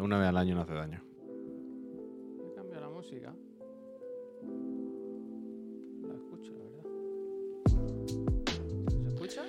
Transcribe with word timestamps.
Una 0.00 0.16
vez 0.16 0.28
al 0.28 0.36
año 0.38 0.54
no 0.54 0.62
hace 0.62 0.72
daño. 0.72 1.02
He 2.40 2.54
cambiado 2.54 2.82
la 2.82 2.88
música. 2.88 3.34
La 6.06 6.14
escucho, 6.14 6.52
la 6.52 6.64
verdad. 6.64 6.84
¿Se 9.02 9.08
escucha? 9.08 9.42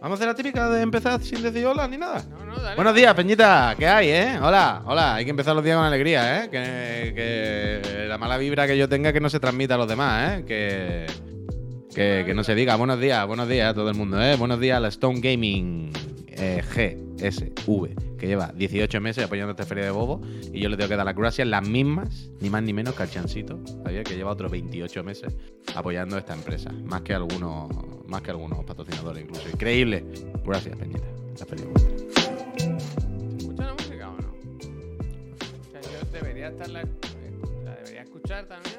Vamos 0.00 0.10
a 0.10 0.14
hacer 0.14 0.26
la 0.26 0.34
típica 0.34 0.68
de 0.68 0.82
empezar 0.82 1.22
sin 1.22 1.42
decir 1.42 1.64
hola 1.64 1.88
ni 1.88 1.96
nada. 1.96 2.22
No, 2.28 2.41
no, 2.52 2.62
dale. 2.62 2.76
Buenos 2.76 2.94
días, 2.94 3.14
Peñita. 3.14 3.74
¿Qué 3.78 3.86
hay, 3.86 4.08
eh? 4.08 4.38
Hola, 4.40 4.82
hola. 4.86 5.14
Hay 5.16 5.24
que 5.24 5.30
empezar 5.30 5.54
los 5.54 5.64
días 5.64 5.76
con 5.76 5.84
alegría, 5.84 6.44
¿eh? 6.44 6.50
Que, 6.50 7.12
que 7.14 8.06
la 8.06 8.18
mala 8.18 8.38
vibra 8.38 8.66
que 8.66 8.76
yo 8.76 8.88
tenga 8.88 9.12
que 9.12 9.20
no 9.20 9.30
se 9.30 9.40
transmita 9.40 9.74
a 9.74 9.78
los 9.78 9.88
demás, 9.88 10.40
¿eh? 10.40 10.44
Que, 10.44 11.06
que, 11.94 12.24
que 12.26 12.34
no 12.34 12.44
se 12.44 12.54
diga 12.54 12.76
buenos 12.76 13.00
días, 13.00 13.26
buenos 13.26 13.48
días 13.48 13.70
a 13.70 13.74
todo 13.74 13.88
el 13.90 13.96
mundo, 13.96 14.22
¿eh? 14.22 14.36
Buenos 14.36 14.60
días 14.60 14.76
a 14.76 14.80
la 14.80 14.88
Stone 14.88 15.20
Gaming 15.20 15.92
eh, 16.42 16.62
GSV, 17.18 18.16
que 18.18 18.26
lleva 18.26 18.52
18 18.54 19.00
meses 19.00 19.24
apoyando 19.24 19.52
esta 19.52 19.64
feria 19.64 19.84
de 19.84 19.90
bobo. 19.90 20.20
Y 20.52 20.60
yo 20.60 20.68
le 20.68 20.76
tengo 20.76 20.88
que 20.88 20.96
dar 20.96 21.06
las 21.06 21.14
gracias, 21.14 21.46
las 21.46 21.66
mismas, 21.66 22.30
ni 22.40 22.50
más 22.50 22.62
ni 22.62 22.72
menos 22.72 22.94
que 22.94 23.02
al 23.02 23.10
Chancito, 23.10 23.60
¿sabía? 23.84 24.02
Que 24.02 24.16
lleva 24.16 24.32
otros 24.32 24.50
28 24.50 25.04
meses 25.04 25.34
apoyando 25.74 26.18
esta 26.18 26.34
empresa. 26.34 26.70
Más 26.84 27.02
que 27.02 27.14
algunos, 27.14 27.70
más 28.06 28.22
que 28.22 28.30
algunos 28.30 28.64
patrocinadores, 28.64 29.24
incluso. 29.24 29.48
Increíble. 29.48 30.04
Gracias, 30.44 30.76
Peñita. 30.76 31.06
La 31.38 31.46
feria 31.46 31.64
es 31.64 31.70
vuestra. 31.70 32.21
Debería 36.42 36.48
estar 36.48 36.68
la, 36.70 36.82
la 37.64 37.74
debería 37.76 38.02
escuchar 38.02 38.46
también. 38.46 38.76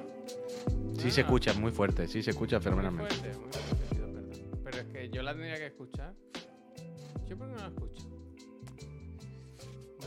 Sí 0.99 1.11
se 1.11 1.21
escucha 1.21 1.53
muy 1.53 1.71
fuerte, 1.71 2.07
sí 2.07 2.21
se 2.21 2.31
escucha 2.31 2.57
Muy 2.57 2.63
fenomenalmente. 2.63 3.13
fuerte, 3.15 3.39
muy 3.39 3.51
fuerte, 3.51 3.95
perdón. 3.95 4.61
Pero 4.63 4.77
es 4.77 4.85
que 4.85 5.09
yo 5.09 5.21
la 5.23 5.31
tendría 5.33 5.55
que 5.57 5.65
escuchar. 5.67 6.13
¿Yo 7.27 7.37
por 7.37 7.47
qué 7.47 7.53
no 7.53 7.59
la 7.59 7.67
escucho? 7.67 8.09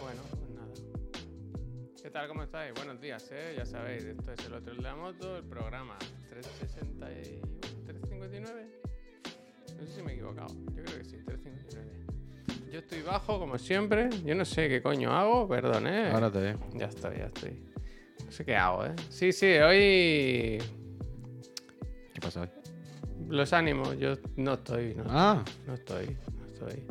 Bueno, 0.01 0.23
pues 0.31 0.51
nada. 0.51 0.69
¿Qué 2.03 2.11
tal? 2.11 2.29
¿Cómo 2.29 2.43
estáis? 2.43 2.75
Buenos 2.75 3.01
días, 3.01 3.29
¿eh? 3.33 3.55
Ya 3.57 3.65
sabéis, 3.67 4.05
esto 4.05 4.33
es 4.33 4.47
el 4.47 4.55
otro 4.55 4.75
de 4.75 4.83
la 4.83 4.95
moto, 4.95 5.37
el 5.39 5.45
programa 5.45 5.97
361, 6.31 7.41
359. 7.87 8.81
No 9.79 9.87
sé 9.87 9.93
si 9.93 10.03
me 10.03 10.13
he 10.13 10.15
equivocado. 10.15 10.55
Yo 10.75 10.83
creo 10.85 10.99
que 10.99 11.05
sí, 11.05 11.17
359. 11.25 11.46
Yo 12.77 12.81
estoy 12.81 13.01
bajo, 13.01 13.39
como 13.39 13.57
siempre. 13.57 14.11
Yo 14.23 14.35
no 14.35 14.45
sé 14.45 14.69
qué 14.69 14.83
coño 14.83 15.11
hago, 15.11 15.49
perdón, 15.49 15.87
¿eh? 15.87 16.11
Ahora 16.13 16.31
te 16.31 16.41
veo. 16.41 16.59
Ya 16.75 16.85
estoy, 16.85 17.17
ya 17.17 17.25
estoy. 17.25 17.59
No 18.23 18.31
sé 18.31 18.45
qué 18.45 18.55
hago, 18.55 18.85
¿eh? 18.85 18.93
Sí, 19.09 19.33
sí, 19.33 19.47
hoy 19.47 20.59
¿Qué 22.13 22.21
pasa 22.21 22.43
hoy? 22.43 22.51
los 23.31 23.55
ánimos, 23.55 23.97
yo 23.99 24.13
no 24.37 24.53
estoy, 24.53 24.95
no, 24.95 25.05
Ah, 25.09 25.43
no 25.67 25.73
estoy, 25.73 26.19
no 26.39 26.47
estoy. 26.53 26.87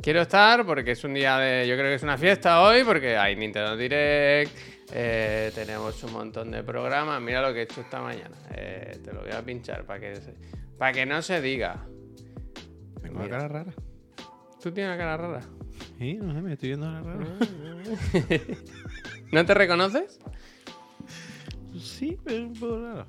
Quiero 0.00 0.20
estar 0.20 0.64
porque 0.64 0.92
es 0.92 1.02
un 1.02 1.14
día 1.14 1.38
de, 1.38 1.66
yo 1.66 1.74
creo 1.74 1.88
que 1.88 1.94
es 1.96 2.04
una 2.04 2.16
fiesta 2.16 2.62
hoy 2.62 2.84
porque 2.84 3.16
hay 3.16 3.34
Nintendo 3.34 3.76
Direct, 3.76 4.56
eh, 4.92 5.50
tenemos 5.56 6.00
un 6.04 6.12
montón 6.12 6.52
de 6.52 6.62
programas. 6.62 7.20
Mira 7.20 7.42
lo 7.42 7.52
que 7.52 7.62
he 7.62 7.62
hecho 7.64 7.80
esta 7.80 8.00
mañana. 8.00 8.36
Eh, 8.54 9.00
te 9.02 9.12
lo 9.12 9.22
voy 9.22 9.32
a 9.32 9.42
pinchar 9.44 9.84
para 9.86 9.98
que, 9.98 10.20
para 10.78 10.92
que 10.92 11.04
no 11.04 11.20
se 11.20 11.40
diga. 11.40 11.84
tengo 13.02 13.18
una 13.18 13.28
cara 13.28 13.48
rara. 13.48 13.74
Tú 14.66 14.72
tienes 14.72 14.96
una 14.96 14.98
cara 14.98 15.16
rara. 15.16 15.40
Sí, 15.96 16.14
no 16.14 16.34
sé, 16.34 16.42
me 16.42 16.54
estoy 16.54 16.70
viendo 16.70 16.88
una 16.88 17.00
rara. 17.00 17.24
¿No 19.32 19.46
te 19.46 19.54
reconoces? 19.54 20.18
Sí, 21.78 22.18
pero 22.24 22.48
un 22.48 22.52
poco 22.52 22.80
raro. 22.80 23.06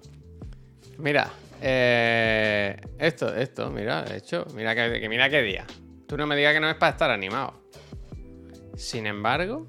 Mira, 1.00 1.31
eh, 1.59 2.80
esto, 3.00 3.35
esto, 3.35 3.72
mira, 3.72 4.03
de 4.03 4.17
hecho, 4.17 4.45
mira 4.53 4.75
que, 4.75 5.00
que 5.00 5.09
mira 5.09 5.31
qué 5.31 5.41
día. 5.41 5.66
Tú 6.08 6.16
no 6.16 6.28
me 6.28 6.35
digas 6.35 6.53
que 6.53 6.59
no 6.59 6.69
es 6.69 6.75
para 6.75 6.91
estar 6.91 7.09
animado. 7.09 7.59
Sin 8.75 9.07
embargo, 9.07 9.67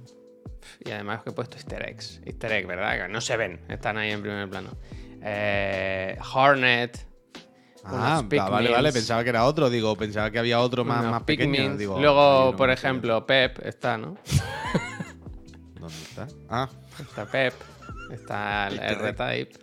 y 0.84 0.91
además 0.91 1.22
que 1.22 1.31
he 1.31 1.32
puesto 1.32 1.56
easter 1.56 1.88
eggs. 1.88 2.21
Easter 2.27 2.53
egg, 2.53 2.66
¿verdad? 2.66 3.06
Que 3.06 3.09
no 3.10 3.22
se 3.22 3.34
ven, 3.38 3.60
están 3.71 3.97
ahí 3.97 4.10
en 4.10 4.21
primer 4.21 4.47
plano. 4.50 4.77
Eh, 5.22 6.19
Hornet. 6.34 7.08
Ah, 7.84 8.22
va- 8.39 8.49
vale, 8.50 8.71
vale, 8.71 8.93
pensaba 8.93 9.22
que 9.22 9.31
era 9.31 9.44
otro, 9.44 9.71
digo, 9.71 9.97
pensaba 9.97 10.31
que 10.31 10.39
había 10.39 10.61
otro 10.61 10.84
más, 10.84 11.05
más 11.05 11.22
pequeño. 11.22 11.77
Digo, 11.77 11.99
Luego, 12.00 12.50
no 12.53 12.56
por 12.56 12.71
ejemplo, 12.71 13.25
Pep 13.27 13.59
está, 13.65 13.97
¿no? 13.97 14.16
¿Dónde 15.81 15.94
está? 16.03 16.27
Ah, 16.49 16.69
Está 17.00 17.27
Pep, 17.27 17.55
está 18.12 18.69
el. 18.69 18.78
R-Type. 18.81 19.59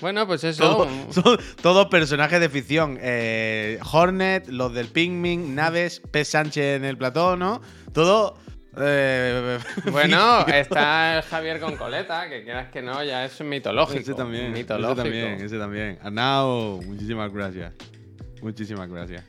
Bueno, 0.00 0.26
pues 0.26 0.42
eso. 0.44 0.86
todo- 1.14 1.38
todos 1.60 1.86
personajes 1.86 2.40
de 2.40 2.48
ficción. 2.48 2.98
Eh, 3.00 3.78
Hornet, 3.92 4.48
los 4.48 4.72
del 4.72 4.88
Pikmin, 4.88 5.54
Naves, 5.54 6.00
P. 6.10 6.24
Sánchez 6.24 6.76
en 6.76 6.84
el 6.84 6.96
plató, 6.96 7.36
¿no? 7.36 7.60
Todo. 7.92 8.36
Eh, 8.76 9.58
Bueno, 9.90 10.46
está 10.46 11.16
el 11.18 11.22
Javier 11.22 11.60
con 11.60 11.76
coleta, 11.76 12.28
que 12.28 12.42
quieras 12.42 12.70
que 12.70 12.82
no, 12.82 13.02
ya 13.04 13.24
es 13.24 13.40
mitológico. 13.40 14.00
Ese 14.00 14.14
también, 14.14 14.52
Mitológico. 14.52 14.92
ese 14.92 15.02
también, 15.02 15.44
ese 15.44 15.58
también. 15.58 15.98
Arnau, 16.02 16.80
muchísimas 16.82 17.32
gracias. 17.32 17.72
Muchísimas 18.40 18.88
gracias. 18.88 19.24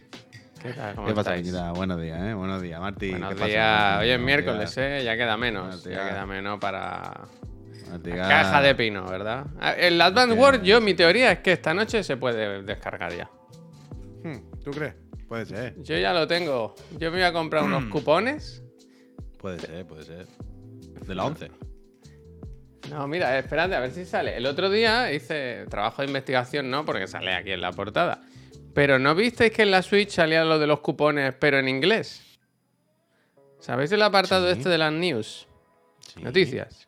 ¿Qué 0.62 0.72
tal? 0.72 0.96
¿Cómo 0.96 1.08
¿Qué 1.08 1.14
pasa? 1.14 1.32
Peñita? 1.34 1.72
Buenos 1.74 2.02
días, 2.02 2.22
¿eh? 2.24 2.34
Buenos 2.34 2.62
días, 2.62 2.80
Marti. 2.80 3.10
Buenos 3.12 3.30
¿Qué 3.30 3.36
pasa, 3.36 3.48
días. 3.48 4.00
Hoy 4.00 4.10
es 4.10 4.20
miércoles. 4.20 4.78
¿eh? 4.78 5.02
Ya 5.04 5.18
queda 5.18 5.36
menos. 5.36 5.84
Ya 5.84 6.10
queda 6.10 6.26
menos 6.26 6.60
para. 6.60 7.28
Caja 8.02 8.62
de 8.62 8.74
pino, 8.74 9.06
¿verdad? 9.06 9.46
Ah, 9.60 9.74
El 9.74 10.02
Advance. 10.02 10.36
Wars, 10.36 10.64
yo, 10.64 10.82
mi 10.82 10.94
teoría 10.96 11.34
es 11.34 11.40
que 11.40 11.52
esta 11.52 11.74
noche 11.74 12.02
se 12.04 12.18
puede 12.18 12.64
descargar 12.64 13.14
ya. 13.16 13.30
Hmm, 14.24 14.38
¿Tú 14.64 14.72
crees? 14.72 14.96
Puede 15.28 15.46
ser, 15.46 15.76
Yo 15.84 15.98
ya 15.98 16.14
lo 16.14 16.28
tengo. 16.28 16.76
Yo 16.98 17.12
me 17.12 17.18
voy 17.18 17.24
a 17.24 17.34
comprar 17.34 17.64
unos 17.64 17.86
cupones. 17.86 18.63
Puede 19.44 19.60
ser, 19.60 19.86
puede 19.86 20.04
ser. 20.06 20.26
De 21.06 21.14
la 21.14 21.26
11. 21.26 21.52
No, 22.90 23.08
mira, 23.10 23.38
espérate, 23.38 23.76
a 23.76 23.80
ver 23.82 23.92
si 23.92 24.06
sale. 24.06 24.38
El 24.38 24.46
otro 24.46 24.70
día 24.70 25.12
hice 25.12 25.66
trabajo 25.70 26.02
de 26.02 26.08
investigación, 26.08 26.72
¿no? 26.72 26.86
Porque 26.86 27.08
sale 27.08 27.34
aquí 27.34 27.52
en 27.52 27.60
la 27.62 27.72
portada. 27.74 28.22
Pero 28.74 29.00
¿no 29.00 29.14
visteis 29.16 29.52
que 29.52 29.64
en 29.64 29.72
la 29.72 29.82
Switch 29.82 30.10
salía 30.12 30.46
lo 30.46 30.60
de 30.60 30.68
los 30.68 30.80
cupones, 30.80 31.34
pero 31.38 31.60
en 31.60 31.68
inglés? 31.68 32.40
¿Sabéis 33.60 33.92
el 33.92 34.02
apartado 34.02 34.48
Sí. 34.48 34.58
este 34.58 34.70
de 34.70 34.78
las 34.78 34.94
news? 34.94 35.46
Sí. 36.00 36.22
Noticias. 36.24 36.88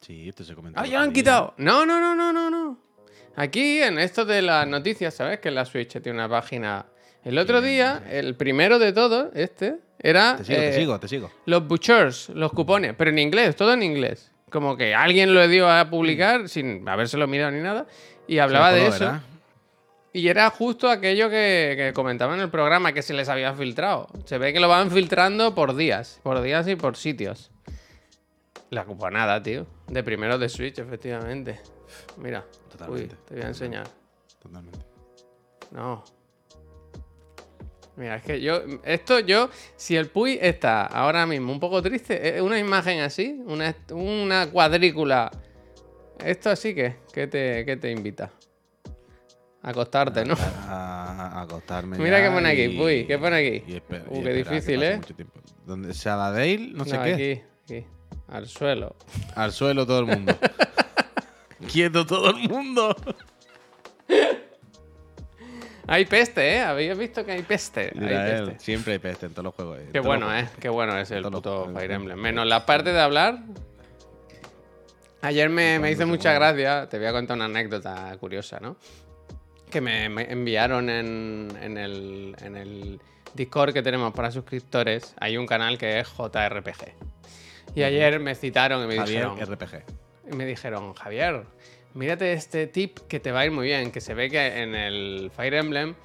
Sí, 0.00 0.28
esto 0.28 0.44
se 0.44 0.54
comentó. 0.54 0.80
¡Ah, 0.80 0.86
ya 0.86 0.98
lo 0.98 1.04
han 1.04 1.12
día. 1.12 1.22
quitado! 1.22 1.54
No, 1.58 1.84
no, 1.84 2.00
no, 2.00 2.14
no, 2.14 2.32
no, 2.32 2.48
no. 2.50 2.78
Aquí, 3.36 3.80
en 3.82 3.98
esto 3.98 4.24
de 4.24 4.40
las 4.42 4.66
noticias, 4.68 5.14
¿sabes? 5.14 5.40
Que 5.40 5.50
la 5.50 5.64
Switch 5.64 6.00
tiene 6.00 6.12
una 6.18 6.28
página. 6.28 6.86
El 7.24 7.38
otro 7.38 7.60
día, 7.60 8.02
el 8.08 8.36
primero 8.36 8.78
de 8.78 8.92
todos, 8.92 9.28
este, 9.34 9.78
era. 9.98 10.36
Te 10.36 10.44
sigo, 10.44 10.58
te 10.58 10.68
eh, 10.68 10.72
sigo, 10.72 11.00
te 11.00 11.08
sigo. 11.08 11.30
Los 11.46 11.66
butchers, 11.66 12.30
los 12.30 12.52
cupones, 12.52 12.94
pero 12.96 13.10
en 13.10 13.18
inglés, 13.18 13.56
todo 13.56 13.72
en 13.72 13.82
inglés. 13.82 14.30
Como 14.50 14.76
que 14.76 14.94
alguien 14.94 15.34
lo 15.34 15.46
dio 15.46 15.70
a 15.70 15.90
publicar 15.90 16.48
sin 16.48 16.88
habérselo 16.88 17.26
mirado 17.26 17.50
ni 17.50 17.60
nada. 17.60 17.86
Y 18.26 18.38
hablaba 18.38 18.72
de 18.72 18.86
eso. 18.86 19.04
¿verdad? 19.04 19.22
Y 20.12 20.28
era 20.28 20.48
justo 20.50 20.88
aquello 20.88 21.28
que, 21.28 21.74
que 21.76 21.92
comentaba 21.94 22.34
en 22.34 22.40
el 22.40 22.50
programa 22.50 22.92
que 22.92 23.02
se 23.02 23.12
les 23.12 23.28
había 23.28 23.52
filtrado. 23.54 24.08
Se 24.24 24.38
ve 24.38 24.52
que 24.52 24.60
lo 24.60 24.68
van 24.68 24.90
filtrando 24.90 25.54
por 25.54 25.76
días. 25.76 26.20
Por 26.22 26.40
días 26.40 26.66
y 26.68 26.76
por 26.76 26.96
sitios. 26.96 27.50
La 28.70 28.84
cuponada, 28.84 29.42
tío. 29.42 29.66
De 29.86 30.02
primero 30.02 30.38
de 30.38 30.48
Switch, 30.48 30.78
efectivamente. 30.78 31.60
Mira. 32.16 32.44
Totalmente. 32.70 33.14
Uy, 33.14 33.20
te 33.26 33.34
voy 33.34 33.42
a 33.44 33.48
enseñar. 33.48 33.86
Totalmente. 34.42 34.80
No. 35.70 36.04
Mira, 37.98 38.16
es 38.16 38.22
que 38.22 38.40
yo. 38.40 38.60
Esto 38.84 39.18
yo. 39.20 39.50
Si 39.76 39.96
el 39.96 40.06
Puy 40.08 40.38
está 40.40 40.86
ahora 40.86 41.26
mismo 41.26 41.52
un 41.52 41.58
poco 41.60 41.82
triste, 41.82 42.36
es 42.36 42.40
una 42.40 42.58
imagen 42.58 43.00
así, 43.00 43.40
una, 43.44 43.74
una 43.90 44.46
cuadrícula. 44.50 45.30
Esto 46.24 46.50
así 46.50 46.74
que, 46.74 46.96
¿qué 47.12 47.26
te, 47.26 47.64
qué 47.64 47.76
te 47.76 47.90
invita? 47.90 48.30
A 49.62 49.70
acostarte, 49.70 50.24
¿no? 50.24 50.34
A, 50.68 51.32
a 51.38 51.42
acostarme. 51.42 51.98
Mira 51.98 52.22
qué 52.22 52.30
pone 52.30 52.48
aquí, 52.48 52.62
y- 52.62 52.76
Puy, 52.78 53.06
¿qué 53.06 53.18
pone 53.18 53.36
aquí? 53.36 53.64
y 53.72 53.76
Uh, 53.76 54.20
y 54.20 54.22
qué 54.22 54.22
que 54.22 54.32
difícil, 54.34 54.76
pase 54.80 54.92
¿eh? 54.94 55.00
tiempo. 55.16 55.40
¿Dónde? 55.66 55.92
Sabadell, 55.94 56.74
no 56.74 56.84
sé 56.84 56.96
No, 56.96 57.02
qué. 57.02 57.12
aquí, 57.14 57.42
aquí. 57.64 57.86
Al 58.28 58.46
suelo. 58.46 58.94
Al 59.34 59.52
suelo 59.52 59.84
todo 59.86 59.98
el 60.00 60.06
mundo. 60.06 60.36
Quieto 61.72 62.06
todo 62.06 62.30
el 62.30 62.48
mundo. 62.48 62.94
Hay 65.90 66.04
peste, 66.04 66.56
¿eh? 66.56 66.60
Habéis 66.60 66.96
visto 66.98 67.24
que 67.24 67.32
hay 67.32 67.42
peste. 67.42 67.90
Hay 67.98 68.14
él, 68.14 68.44
peste. 68.46 68.64
siempre 68.64 68.92
hay 68.92 68.98
peste 68.98 69.24
en 69.24 69.32
todos 69.32 69.44
los 69.44 69.54
juegos. 69.54 69.78
en 69.78 69.90
Qué 69.90 70.00
bueno, 70.00 70.36
¿eh? 70.36 70.46
Qué 70.60 70.68
bueno 70.68 70.98
es 70.98 71.10
el 71.10 71.22
los 71.22 71.32
puto 71.32 71.70
Fire. 71.72 71.90
Emblem. 71.92 72.18
Menos 72.18 72.46
la 72.46 72.66
parte 72.66 72.92
de 72.92 73.00
hablar. 73.00 73.38
Ayer 75.22 75.48
me, 75.48 75.78
me 75.78 75.90
hizo 75.90 76.06
mucha 76.06 76.34
gracia. 76.34 76.88
Te 76.90 76.98
voy 76.98 77.06
a 77.06 77.12
contar 77.12 77.36
una 77.36 77.46
anécdota 77.46 78.14
curiosa, 78.20 78.60
¿no? 78.60 78.76
Que 79.70 79.80
me, 79.80 80.10
me 80.10 80.30
enviaron 80.30 80.90
en, 80.90 81.48
en 81.60 81.78
el, 81.78 82.36
en 82.42 82.56
el 82.56 83.00
Discord 83.34 83.72
que 83.72 83.82
tenemos 83.82 84.12
para 84.12 84.30
suscriptores. 84.30 85.14
Hay 85.18 85.38
un 85.38 85.46
canal 85.46 85.78
que 85.78 86.00
es 86.00 86.06
JRPG. 86.06 86.92
Y 87.74 87.82
ayer 87.82 88.20
me 88.20 88.34
citaron 88.34 88.84
y 88.84 88.88
me 88.88 88.96
Javier 88.96 89.30
dijeron... 89.30 89.54
RPG. 89.54 89.84
Y 90.32 90.36
me 90.36 90.44
dijeron, 90.44 90.92
Javier, 90.92 91.44
Mírate 91.98 92.32
este 92.32 92.68
tip 92.68 92.96
que 93.08 93.18
te 93.18 93.32
va 93.32 93.40
a 93.40 93.46
ir 93.46 93.50
muy 93.50 93.66
bien, 93.66 93.90
que 93.90 94.00
se 94.00 94.14
ve 94.14 94.30
que 94.30 94.62
en 94.62 94.76
el 94.76 95.32
Fire 95.34 95.54
Emblem 95.54 95.96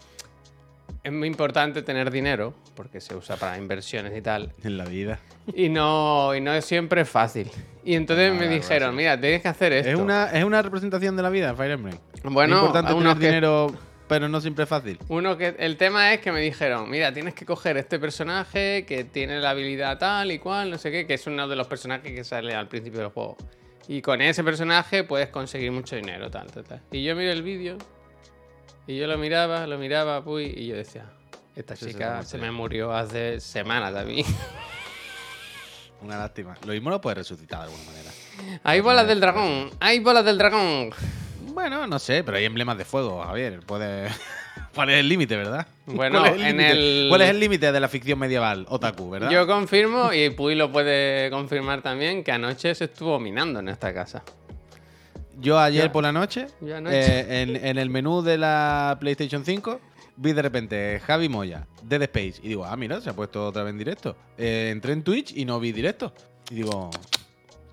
es 1.04 1.12
muy 1.12 1.28
importante 1.28 1.84
tener 1.84 2.10
dinero, 2.10 2.56
porque 2.76 3.00
se 3.00 3.14
usa 3.16 3.36
para 3.38 3.60
inversiones 3.60 4.18
y 4.18 4.22
tal. 4.24 4.54
En 4.64 4.76
la 4.80 4.86
vida. 4.86 5.20
Y 5.54 5.70
no, 5.70 6.34
y 6.34 6.42
no 6.42 6.52
es 6.52 6.66
siempre 6.66 7.06
fácil. 7.06 7.48
Y 7.86 7.94
entonces 7.94 8.32
Ah, 8.32 8.40
me 8.40 8.48
dijeron, 8.48 8.96
mira, 8.96 9.22
tienes 9.22 9.44
que 9.44 9.50
hacer 9.50 9.72
esto. 9.72 9.90
Es 9.92 9.96
una, 9.96 10.32
es 10.32 10.44
una 10.44 10.64
representación 10.64 11.16
de 11.16 11.22
la 11.22 11.30
vida, 11.30 11.54
Fire 11.54 11.74
Emblem. 11.74 12.00
Bueno, 12.24 12.56
es 12.56 12.62
importante 12.64 12.94
tener 12.96 13.18
que- 13.20 13.26
dinero, 13.28 13.72
pero 14.08 14.28
no 14.28 14.42
siempre 14.42 14.64
es 14.64 14.70
fácil. 14.70 14.98
Uno 15.10 15.38
que 15.38 15.54
el 15.60 15.78
tema 15.78 16.12
es 16.12 16.22
que 16.22 16.32
me 16.32 16.42
dijeron, 16.42 16.90
mira, 16.90 17.14
tienes 17.14 17.36
que 17.36 17.46
coger 17.46 17.78
este 17.78 18.00
personaje 18.00 18.84
que 18.88 19.04
tiene 19.04 19.40
la 19.40 19.52
habilidad 19.52 20.00
tal 20.00 20.32
y 20.32 20.40
cual, 20.40 20.72
no 20.72 20.80
sé 20.80 20.90
qué, 20.90 21.06
que 21.06 21.14
es 21.14 21.28
uno 21.28 21.48
de 21.48 21.56
los 21.56 21.68
personajes 21.68 22.12
que 22.12 22.24
sale 22.24 22.56
al 22.56 22.68
principio 22.68 23.00
del 23.02 23.10
juego. 23.10 23.38
Y 23.88 24.02
con 24.02 24.22
ese 24.22 24.44
personaje 24.44 25.04
puedes 25.04 25.30
conseguir 25.30 25.72
mucho 25.72 25.96
dinero, 25.96 26.32
tal, 26.32 26.52
tal, 26.52 26.64
tal. 26.64 26.82
Y 26.92 27.04
yo 27.04 27.16
miré 27.16 27.32
el 27.32 27.44
vídeo 27.44 27.78
y 28.88 28.98
yo 28.98 29.08
lo 29.08 29.18
miraba, 29.18 29.68
lo 29.68 29.78
miraba, 29.78 30.24
puy, 30.24 30.54
y 30.56 30.68
yo 30.68 30.76
decía, 30.76 31.06
esta 31.56 31.74
Eso 31.74 31.88
chica 31.88 32.24
se 32.24 32.38
me 32.38 32.52
murió 32.52 32.94
hace 32.94 33.40
semanas 33.40 33.96
a 33.96 34.04
mí. 34.04 34.26
Una 36.02 36.18
lástima. 36.18 36.58
Lo 36.66 36.74
mismo 36.74 36.90
lo 36.90 37.00
puedes 37.00 37.18
resucitar 37.18 37.60
de 37.60 37.66
alguna 37.66 37.84
manera. 37.86 38.12
hay 38.64 38.82
bolas 38.82 39.08
del 39.08 39.20
dragón, 39.22 39.70
hay 39.80 40.00
bolas 40.00 40.26
del 40.26 40.38
dragón. 40.38 40.92
Bueno, 41.54 41.88
no 41.88 42.00
sé, 42.00 42.24
pero 42.24 42.38
hay 42.38 42.46
emblemas 42.46 42.78
de 42.78 42.86
fuego, 42.86 43.24
Javier. 43.24 43.60
Puede... 43.62 44.10
¿Cuál 44.74 44.90
es 44.90 45.00
el 45.00 45.08
límite, 45.10 45.36
verdad? 45.38 45.68
Bueno, 45.86 46.20
¿Cuál 46.20 46.34
es 46.34 46.42
en 46.42 46.58
límite? 46.58 46.72
el- 46.72 47.06
¿Cuál 47.10 47.22
es 47.22 47.30
el 47.30 47.40
límite 47.40 47.72
de 47.72 47.80
la 47.80 47.88
ficción 47.88 48.18
medieval, 48.20 48.66
otaku, 48.70 49.10
verdad? 49.10 49.30
Yo 49.30 49.46
confirmo, 49.46 50.12
y 50.14 50.30
Puy 50.32 50.56
lo 50.56 50.72
puede 50.72 51.30
confirmar 51.30 51.82
también, 51.82 52.24
que 52.24 52.32
anoche 52.32 52.74
se 52.74 52.86
estuvo 52.86 53.20
minando 53.20 53.60
en 53.60 53.70
esta 53.70 53.94
casa. 53.94 54.24
Yo 55.40 55.60
ayer 55.60 55.92
por 55.92 56.04
la 56.04 56.12
noche, 56.12 56.48
eh, 56.62 57.26
en, 57.42 57.56
en 57.56 57.78
el 57.78 57.90
menú 57.90 58.22
de 58.22 58.38
la 58.38 58.98
PlayStation 59.00 59.44
5, 59.44 59.80
vi 60.16 60.32
de 60.32 60.42
repente 60.42 61.02
Javi 61.06 61.28
Moya, 61.28 61.66
Dead 61.82 62.02
Space. 62.04 62.36
Y 62.44 62.50
digo, 62.50 62.66
ah, 62.66 62.76
mira, 62.78 63.02
se 63.02 63.10
ha 63.10 63.14
puesto 63.14 63.48
otra 63.48 63.64
vez 63.64 63.72
en 63.72 63.78
directo. 63.80 64.16
Eh, 64.38 64.70
entré 64.72 64.94
en 64.94 65.04
Twitch 65.04 65.36
y 65.36 65.44
no 65.46 65.60
vi 65.60 65.72
directo. 65.72 66.14
Y 66.52 66.56
digo. 66.56 66.90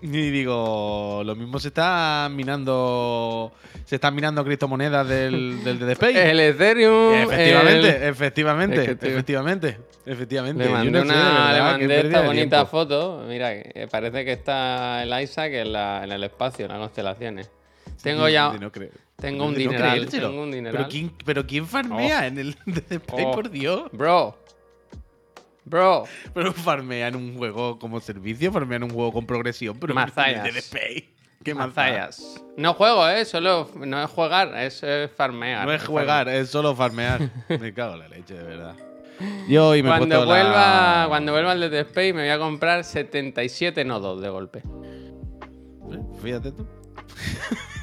Y 0.02 0.08
digo, 0.30 1.22
lo 1.24 1.34
mismo 1.36 1.58
se 1.58 1.68
está 1.68 2.28
minando. 2.32 3.52
Se 3.84 3.96
están 3.96 4.14
minando 4.14 4.44
criptomonedas 4.44 5.06
del, 5.06 5.62
del 5.64 5.78
Dead 5.78 5.90
Space. 5.90 6.30
El 6.30 6.40
Ethereum. 6.40 7.14
efectivamente, 7.14 7.96
el- 7.96 8.02
efectivamente, 8.04 8.84
efectivamente, 9.02 9.78
efectivamente. 10.06 10.64
Le 10.64 10.70
mandé, 10.70 10.90
de 10.98 11.02
una, 11.04 11.14
verdad, 11.14 11.54
le 11.54 11.60
mandé 11.62 12.00
esta 12.00 12.20
de 12.22 12.26
bonita 12.26 12.56
tiempo. 12.58 12.70
foto. 12.70 13.24
Mira, 13.28 13.62
que 13.62 13.88
parece 13.90 14.24
que 14.24 14.32
está 14.32 15.02
el 15.02 15.22
Isaac 15.22 15.52
en, 15.52 15.72
la, 15.72 16.04
en 16.04 16.12
el 16.12 16.24
espacio, 16.24 16.64
en 16.66 16.70
las 16.72 16.80
constelaciones. 16.80 17.50
Tengo 18.02 18.28
ya. 18.28 18.50
De 18.52 18.58
no. 18.58 18.70
Tengo 19.16 19.44
un 19.44 19.52
De 19.52 19.60
dineral. 19.60 20.06
tengo 20.08 20.42
un 20.42 20.50
dineral. 20.50 20.76
¿Pero 20.78 20.88
quién, 20.88 21.12
pero 21.26 21.46
quién 21.46 21.66
farmea 21.66 22.26
en 22.26 22.38
el 22.38 22.54
Dead 22.66 22.84
Space, 22.92 23.24
Oh. 23.26 23.32
por 23.32 23.50
Dios? 23.50 23.90
Bro. 23.92 24.38
Bro. 25.70 26.04
Pero 26.34 26.52
farmea 26.52 27.08
en 27.08 27.16
un 27.16 27.36
juego 27.38 27.78
como 27.78 28.00
servicio, 28.00 28.50
farmea 28.52 28.76
en 28.76 28.84
un 28.84 28.90
juego 28.90 29.12
con 29.12 29.26
progresión, 29.26 29.78
pero 29.78 29.94
Mazallas. 29.94 30.42
Dead 30.42 30.56
Space. 30.56 31.08
¿Qué 31.42 31.54
mazallas? 31.54 32.44
No 32.58 32.74
juego, 32.74 33.08
¿eh? 33.08 33.24
Solo. 33.24 33.70
No 33.74 34.02
es 34.02 34.10
jugar, 34.10 34.54
es, 34.58 34.80
eh, 34.82 35.08
farmear. 35.08 35.64
No 35.66 35.72
es 35.72 35.82
jugar, 35.82 36.28
es 36.28 36.50
solo 36.50 36.74
farmear. 36.76 37.30
Me 37.48 37.72
cago 37.72 37.94
en 37.94 38.00
la 38.00 38.08
leche, 38.08 38.34
de 38.34 38.42
verdad. 38.42 38.74
Yo 39.48 39.68
hoy 39.68 39.82
me 39.82 39.90
Cuando 39.90 40.24
vuelva, 40.24 41.02
la... 41.02 41.04
cuando 41.08 41.32
vuelva 41.32 41.52
al 41.52 41.60
Dead 41.60 41.74
Space 41.86 42.14
me 42.14 42.22
voy 42.22 42.30
a 42.30 42.38
comprar 42.38 42.84
77 42.84 43.84
nodos 43.84 44.20
de 44.22 44.28
golpe. 44.30 44.62
Eh, 45.92 45.98
Fíjate 46.22 46.52
tú. 46.52 46.66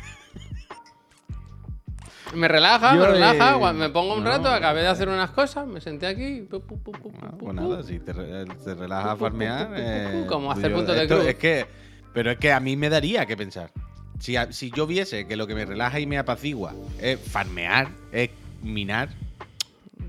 Me 2.36 2.48
relaja, 2.48 2.94
Yo, 2.96 3.02
me 3.02 3.08
relaja. 3.08 3.70
eh, 3.70 3.74
me 3.74 3.90
pongo 3.90 4.16
un 4.16 4.24
no. 4.24 4.30
rato, 4.30 4.50
acabé 4.50 4.82
de 4.82 4.88
hacer 4.88 5.08
unas 5.10 5.32
cosas, 5.32 5.66
me 5.68 5.80
senté 5.82 6.08
aquí. 6.08 6.42
pu, 6.42 6.60
pu, 6.62 6.78
pu, 6.80 6.92
pu, 6.92 7.12
Ah, 7.22 7.30
pu, 7.32 7.38
pues 7.38 7.40
pu. 7.40 7.54
nada, 7.54 7.84
si 7.84 8.00
te, 8.00 8.14
re- 8.14 8.46
te 8.46 8.76
relaja 8.76 9.16
farmear. 9.16 9.72
eh, 9.76 10.26
como 10.28 10.52
hacer 10.52 10.70
yo- 10.72 10.78
punto 10.78 10.94
de 10.94 11.08
cruz. 11.08 11.26
Es 11.26 11.36
que, 11.36 11.66
pero 12.14 12.32
es 12.32 12.38
que 12.38 12.52
a 12.52 12.60
mí 12.60 12.76
me 12.76 12.90
daría 12.90 13.26
que 13.26 13.38
pensar. 13.38 13.72
Si, 14.20 14.36
si 14.50 14.72
yo 14.72 14.88
viese 14.88 15.28
que 15.28 15.36
lo 15.36 15.46
que 15.48 15.56
me 15.56 15.66
relaja 15.66 16.00
y 16.00 16.06
me 16.08 16.18
apacigua 16.18 16.74
es 17.00 17.20
farmear, 17.20 17.90
es 18.12 18.30
minar, 18.64 19.10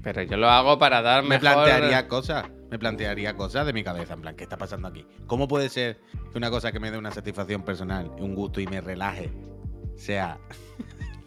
Pero 0.02 0.22
yo 0.22 0.36
lo 0.36 0.48
hago 0.48 0.78
para 0.78 1.02
dar 1.02 1.22
me 1.22 1.38
mejor... 1.38 1.40
plantearía 1.64 2.08
cosas. 2.08 2.46
Me 2.70 2.78
plantearía 2.78 3.34
cosas 3.34 3.66
de 3.66 3.72
mi 3.72 3.82
cabeza, 3.82 4.14
en 4.14 4.20
plan, 4.22 4.34
¿qué 4.36 4.44
está 4.44 4.56
pasando 4.58 4.88
aquí? 4.88 5.04
¿Cómo 5.26 5.48
puede 5.48 5.68
ser 5.70 5.98
que 6.32 6.38
una 6.38 6.50
cosa 6.50 6.70
que 6.72 6.78
me 6.80 6.90
dé 6.90 6.98
una 6.98 7.10
satisfacción 7.10 7.62
personal, 7.62 8.10
un 8.18 8.34
gusto 8.34 8.60
y 8.60 8.66
me 8.66 8.80
relaje, 8.82 9.30
sea 9.96 10.38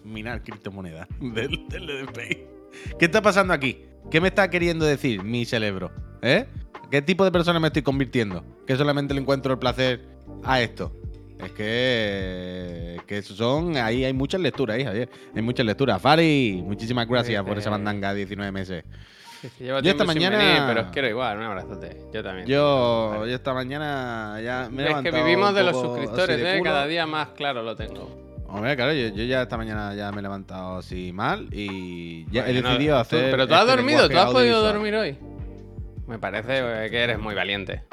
minar 0.04 0.44
criptomonedas 0.44 1.08
del, 1.20 1.68
del 1.70 1.90
Space? 2.08 2.48
¿Qué 2.98 3.06
está 3.06 3.22
pasando 3.22 3.54
aquí? 3.54 3.86
¿Qué 4.10 4.20
me 4.22 4.30
está 4.30 4.50
queriendo 4.50 4.86
decir 4.86 5.24
mi 5.24 5.46
cerebro? 5.46 5.92
¿Eh? 6.22 6.46
¿Qué 6.90 7.02
tipo 7.02 7.24
de 7.24 7.32
persona 7.32 7.60
me 7.60 7.68
estoy 7.68 7.82
convirtiendo? 7.82 8.44
Que 8.66 8.76
solamente 8.76 9.14
le 9.14 9.22
encuentro 9.22 9.54
el 9.54 9.60
placer 9.60 10.02
a 10.44 10.62
esto. 10.62 10.94
Es 11.40 11.52
que, 11.54 12.98
que 13.08 13.22
son. 13.22 13.76
Ahí 13.78 14.04
hay 14.04 14.14
muchas 14.14 14.42
lecturas 14.42 14.76
ahí, 14.78 14.84
Javier. 14.84 15.10
Hay 15.36 15.42
muchas 15.42 15.66
lecturas. 15.66 16.02
Fari, 16.02 16.62
muchísimas 16.66 17.08
gracias 17.08 17.44
por 17.44 17.58
esa 17.58 17.70
Eh, 17.70 17.72
mandanga 17.72 18.14
19 18.14 18.52
meses. 18.52 18.84
Sí, 19.42 19.66
Yo 19.66 19.78
esta 19.80 20.04
mañana- 20.04 20.38
venir, 20.38 20.62
pero 20.68 20.82
os 20.82 20.92
quiero 20.92 21.08
igual, 21.10 21.38
un 21.38 21.44
abrazote. 21.44 21.98
Yo 22.14 22.22
también. 22.22 22.46
Yo, 22.48 23.26
yo 23.26 23.34
esta 23.36 23.56
mañana 23.56 24.40
ya 24.44 24.70
me 24.72 24.84
he 24.84 24.92
es 24.92 24.96
que 25.02 25.12
vivimos 25.12 25.56
de 25.56 25.64
los 25.64 25.80
suscriptores, 25.82 26.38
de 26.38 26.58
¿eh? 26.58 26.62
Cada 26.64 26.86
día 26.86 27.08
más 27.08 27.30
claro 27.30 27.64
lo 27.64 27.76
tengo. 27.76 28.31
Hombre, 28.52 28.76
claro, 28.76 28.94
yo, 28.94 29.08
yo 29.10 29.24
ya 29.24 29.44
esta 29.44 29.58
mañana 29.58 29.96
ya 29.96 30.12
me 30.12 30.20
he 30.20 30.22
levantado 30.22 30.78
así 30.80 31.14
mal 31.14 31.48
y 31.54 32.26
ya 32.32 32.48
he 32.48 32.54
decidido 32.54 32.98
hacer. 32.98 33.32
Pero 33.32 33.48
tú 33.48 33.54
has 33.54 33.62
este 33.62 33.76
dormido, 33.78 34.10
tú 34.10 34.18
has 34.18 34.32
podido 34.32 34.62
dormir 34.62 34.96
hoy. 34.96 35.18
Me 36.08 36.20
parece 36.20 36.60
eh, 36.86 36.90
que 36.90 36.98
eres 37.02 37.18
muy 37.18 37.34
valiente. 37.34 37.84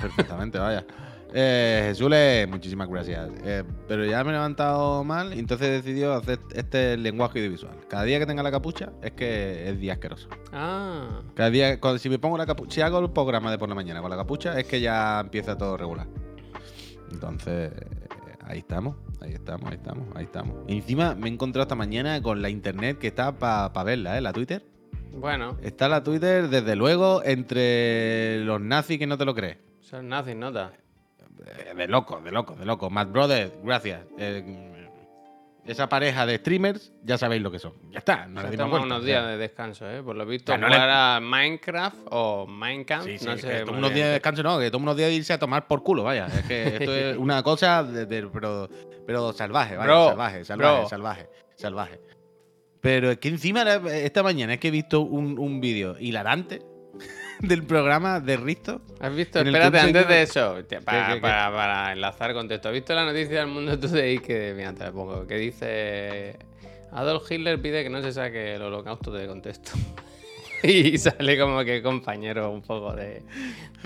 Perfectamente, 0.00 0.58
vaya. 0.58 0.86
Eh, 1.32 1.84
Jesús, 1.88 2.10
muchísimas 2.48 2.88
gracias. 2.88 3.28
Eh, 3.44 3.62
pero 3.86 4.04
ya 4.04 4.24
me 4.24 4.30
he 4.30 4.32
levantado 4.32 5.04
mal 5.04 5.34
y 5.34 5.38
entonces 5.38 5.68
he 5.68 5.70
decidido 5.72 6.14
hacer 6.14 6.40
este 6.54 6.96
lenguaje 6.96 7.38
audiovisual. 7.38 7.74
Cada 7.88 8.04
día 8.04 8.18
que 8.18 8.26
tenga 8.26 8.42
la 8.42 8.50
capucha 8.50 8.92
es 9.02 9.12
que 9.12 9.68
es 9.68 9.78
día 9.78 9.92
asqueroso. 9.92 10.28
Ah, 10.52 11.20
Cada 11.34 11.50
día, 11.50 11.78
cuando- 11.78 11.98
si 11.98 12.08
me 12.08 12.18
pongo 12.18 12.38
la 12.38 12.46
capucha, 12.46 12.74
si 12.74 12.80
hago 12.80 12.98
el 12.98 13.10
programa 13.10 13.50
de 13.50 13.58
por 13.58 13.68
la 13.68 13.74
mañana 13.74 14.00
con 14.00 14.10
la 14.10 14.16
capucha, 14.16 14.58
es 14.58 14.66
que 14.66 14.80
ya 14.80 15.20
empieza 15.20 15.56
todo 15.56 15.76
regular. 15.76 16.06
Entonces, 17.12 17.72
ahí 18.46 18.58
estamos, 18.58 18.96
ahí 19.20 19.32
estamos, 19.32 19.70
ahí 19.70 19.76
estamos, 19.76 20.06
ahí 20.16 20.24
estamos. 20.24 20.56
Y 20.68 20.76
encima 20.76 21.14
me 21.14 21.28
he 21.28 21.32
encontrado 21.32 21.62
esta 21.62 21.74
mañana 21.74 22.20
con 22.22 22.40
la 22.42 22.50
internet 22.50 22.98
que 22.98 23.08
está 23.08 23.32
para 23.38 23.84
verla, 23.84 24.16
¿eh? 24.18 24.20
La 24.20 24.32
Twitter. 24.32 24.64
bueno, 25.12 25.56
Está 25.62 25.88
la 25.88 26.02
Twitter, 26.02 26.48
desde 26.48 26.76
luego, 26.76 27.22
entre 27.24 28.44
los 28.44 28.60
nazis 28.60 28.98
que 28.98 29.06
no 29.06 29.16
te 29.18 29.24
lo 29.24 29.34
crees. 29.34 29.58
son 29.80 30.08
nazis, 30.08 30.36
nota. 30.36 30.72
Eh, 31.46 31.74
De 31.74 31.88
loco, 31.88 32.20
de 32.20 32.30
loco, 32.32 32.54
de 32.54 32.64
loco. 32.66 32.90
Matt 32.90 33.10
Brothers, 33.12 33.52
gracias. 33.64 34.02
Eh, 34.18 34.69
esa 35.66 35.88
pareja 35.88 36.26
de 36.26 36.36
streamers, 36.38 36.92
ya 37.02 37.18
sabéis 37.18 37.42
lo 37.42 37.50
que 37.50 37.58
son. 37.58 37.74
Ya 37.90 37.98
está, 37.98 38.26
no 38.26 38.42
le 38.42 38.50
dimos 38.50 38.82
unos 38.82 39.02
o 39.02 39.04
días 39.04 39.22
sea. 39.22 39.30
de 39.30 39.36
descanso, 39.38 39.88
¿eh? 39.90 40.02
Por 40.02 40.16
lo 40.16 40.24
visto, 40.26 40.56
no 40.56 40.68
le- 40.68 40.74
jugar 40.74 40.88
a 40.90 41.20
Minecraft 41.20 41.98
o 42.10 42.46
Minecraft, 42.46 43.06
Sí, 43.06 43.18
sí, 43.18 43.26
no 43.26 43.36
sé. 43.36 43.60
toma 43.64 43.78
unos 43.78 43.92
días 43.94 44.06
de 44.08 44.12
descanso, 44.14 44.42
no, 44.42 44.58
que 44.58 44.70
toma 44.70 44.84
unos 44.84 44.96
días 44.96 45.10
de 45.10 45.14
irse 45.16 45.32
a 45.32 45.38
tomar 45.38 45.66
por 45.68 45.82
culo, 45.82 46.02
vaya. 46.04 46.26
Es 46.26 46.42
que 46.46 46.76
esto 46.76 46.94
es 46.94 47.16
una 47.16 47.42
cosa, 47.42 47.84
de- 47.84 48.06
de- 48.06 48.26
pero, 48.28 48.68
pero 49.06 49.32
salvaje, 49.32 49.76
vaya. 49.76 49.86
Bro, 49.92 50.08
salvaje, 50.08 50.44
salvaje, 50.44 50.78
bro. 50.80 50.88
salvaje, 50.88 51.28
salvaje. 51.56 52.00
Pero 52.80 53.10
es 53.10 53.18
que 53.18 53.28
encima, 53.28 53.62
esta 53.92 54.22
mañana 54.22 54.54
es 54.54 54.60
que 54.60 54.68
he 54.68 54.70
visto 54.70 55.02
un, 55.02 55.38
un 55.38 55.60
vídeo 55.60 55.96
hilarante 56.00 56.62
del 57.40 57.64
programa 57.64 58.20
de 58.20 58.36
Risto. 58.36 58.80
¿Has 59.00 59.14
visto? 59.14 59.40
Espérate, 59.40 59.78
antes 59.78 60.08
de 60.08 60.22
eso, 60.22 60.56
para, 61.20 61.92
enlazar 61.92 62.32
con 62.34 62.48
texto. 62.48 62.68
¿Has 62.68 62.74
visto 62.74 62.94
la 62.94 63.04
noticia 63.04 63.40
del 63.40 63.48
mundo 63.48 63.78
today 63.78 64.18
que, 64.18 64.52
mira, 64.56 64.72
te 64.72 64.84
la 64.84 64.92
pongo, 64.92 65.26
que 65.26 65.36
dice 65.36 66.36
Adolf 66.92 67.30
Hitler 67.30 67.60
pide 67.60 67.82
que 67.82 67.90
no 67.90 68.02
se 68.02 68.12
saque 68.12 68.54
el 68.54 68.62
holocausto 68.62 69.10
de 69.10 69.26
contexto? 69.26 69.72
y 70.62 70.98
sale 70.98 71.38
como 71.38 71.64
que 71.64 71.82
compañero 71.82 72.50
un 72.50 72.62
poco 72.62 72.94
de... 72.94 73.22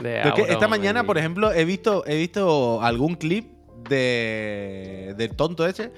de 0.02 0.22
esta 0.48 0.68
mañana, 0.68 1.02
y- 1.02 1.06
por 1.06 1.18
ejemplo, 1.18 1.52
he 1.52 1.64
visto, 1.64 2.04
he 2.06 2.16
visto 2.16 2.82
algún 2.82 3.14
clip 3.14 3.53
de, 3.88 5.14
del 5.16 5.36
tonto 5.36 5.66
ese 5.66 5.92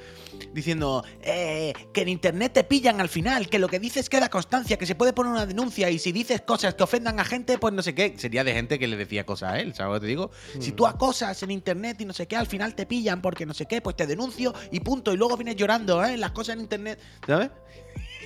diciendo 0.53 1.05
eh, 1.23 1.73
que 1.93 2.03
en 2.03 2.09
internet 2.09 2.53
te 2.53 2.65
pillan 2.65 3.01
al 3.01 3.09
final, 3.09 3.49
que 3.49 3.59
lo 3.59 3.69
que 3.69 3.79
dices 3.79 4.09
queda 4.09 4.29
constancia, 4.29 4.77
que 4.77 4.87
se 4.87 4.95
puede 4.95 5.13
poner 5.13 5.33
una 5.33 5.47
denuncia 5.47 5.91
y 5.91 5.99
si 5.99 6.13
dices 6.13 6.43
cosas 6.43 6.75
que 6.75 6.83
ofendan 6.83 7.21
a 7.21 7.25
gente, 7.25 7.59
pues 7.59 7.75
no 7.75 7.83
sé 7.83 7.95
qué. 7.95 8.15
Sería 8.17 8.45
de 8.45 8.53
gente 8.53 8.79
que 8.79 8.87
le 8.87 8.97
decía 8.97 9.25
cosas 9.25 9.53
a 9.53 9.61
él, 9.61 9.75
¿sabes 9.75 9.93
lo 9.93 9.95
que 9.95 10.01
te 10.01 10.07
digo? 10.07 10.31
Si 10.59 10.73
tú 10.73 10.87
acosas 10.87 11.43
en 11.43 11.51
internet 11.51 12.01
y 12.01 12.05
no 12.05 12.13
sé 12.13 12.27
qué, 12.27 12.37
al 12.37 12.47
final 12.47 12.75
te 12.75 12.87
pillan 12.87 13.23
porque 13.23 13.47
no 13.47 13.55
sé 13.55 13.67
qué, 13.67 13.81
pues 13.81 13.97
te 13.97 14.07
denuncio 14.07 14.55
y 14.71 14.81
punto. 14.81 15.13
Y 15.13 15.17
luego 15.17 15.37
vienes 15.37 15.57
llorando, 15.57 16.05
¿eh? 16.05 16.17
Las 16.17 16.33
cosas 16.33 16.57
en 16.57 16.63
internet, 16.63 16.99
¿sabes? 17.27 17.51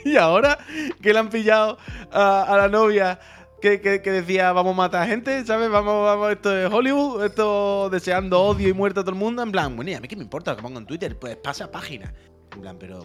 Y 0.02 0.16
ahora 0.16 0.58
que 1.02 1.12
le 1.12 1.18
han 1.18 1.28
pillado 1.28 1.76
a, 2.10 2.42
a 2.44 2.56
la 2.56 2.68
novia 2.68 3.20
que, 3.60 3.80
que- 3.80 4.02
que 4.02 4.10
decía 4.12 4.52
vamos 4.52 4.72
a 4.74 4.76
matar 4.76 5.08
gente, 5.08 5.44
¿sabes? 5.44 5.70
Vamos, 5.70 6.04
vamos, 6.04 6.30
esto 6.32 6.56
es 6.56 6.72
Hollywood, 6.72 7.24
esto 7.24 7.88
deseando 7.90 8.40
odio 8.42 8.68
y 8.68 8.72
muerte 8.72 9.00
a 9.00 9.02
todo 9.02 9.12
el 9.12 9.18
mundo. 9.18 9.42
En 9.42 9.52
plan, 9.52 9.74
bueno, 9.76 9.90
¿y 9.90 9.94
a 9.94 10.00
mí 10.00 10.08
qué 10.08 10.16
me 10.16 10.22
importa 10.22 10.52
lo 10.52 10.56
que 10.56 10.62
pongo 10.62 10.78
en 10.78 10.86
Twitter? 10.86 11.18
Pues 11.18 11.36
pasa 11.36 11.70
página. 11.70 12.12
En 12.52 12.60
plan, 12.60 12.76
pero. 12.78 13.02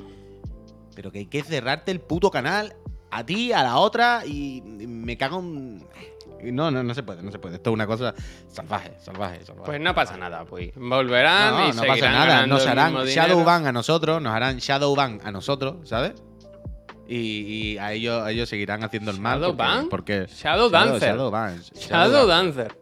Pero 0.95 1.11
que 1.11 1.19
hay 1.19 1.25
que 1.25 1.43
cerrarte 1.43 1.91
el 1.91 1.99
puto 1.99 2.31
canal 2.31 2.75
a 3.11 3.25
ti, 3.25 3.51
a 3.51 3.63
la 3.63 3.77
otra, 3.77 4.25
y 4.25 4.61
me 4.63 5.17
cago 5.17 5.39
en. 5.39 5.85
No, 6.43 6.69
no, 6.69 6.83
no 6.83 6.93
se 6.93 7.01
puede, 7.03 7.23
no 7.23 7.31
se 7.31 7.39
puede. 7.39 7.55
Esto 7.55 7.71
es 7.71 7.73
una 7.73 7.87
cosa 7.87 8.13
salvaje, 8.47 8.93
salvaje, 8.99 9.43
salvaje. 9.43 9.65
Pues 9.65 9.81
no 9.81 9.95
pasa 9.95 10.15
nada, 10.15 10.45
pues. 10.45 10.71
Volverán 10.75 11.53
no, 11.55 11.69
y 11.69 11.73
no 11.73 11.83
pasa 11.83 12.11
nada. 12.11 12.45
Nos 12.47 12.65
harán. 12.67 12.93
Shadowban 13.05 13.67
a 13.67 13.71
nosotros, 13.71 14.21
nos 14.21 14.33
harán 14.33 14.57
Shadowban 14.57 15.19
a 15.23 15.31
nosotros, 15.31 15.87
¿sabes? 15.89 16.13
Y, 17.07 17.17
y 17.73 17.77
a 17.77 17.93
ellos, 17.93 18.23
a 18.23 18.31
ellos 18.31 18.49
seguirán 18.49 18.83
haciendo 18.83 19.11
el 19.11 19.19
mal. 19.19 19.39
porque- 19.39 19.53
¿Shadowban? 19.63 19.89
Porque, 19.89 20.25
Shadow 20.27 20.69
Dancer. 20.69 21.09
Shadowban. 21.09 21.61
Shadow 21.75 22.27
Dancer. 22.27 22.75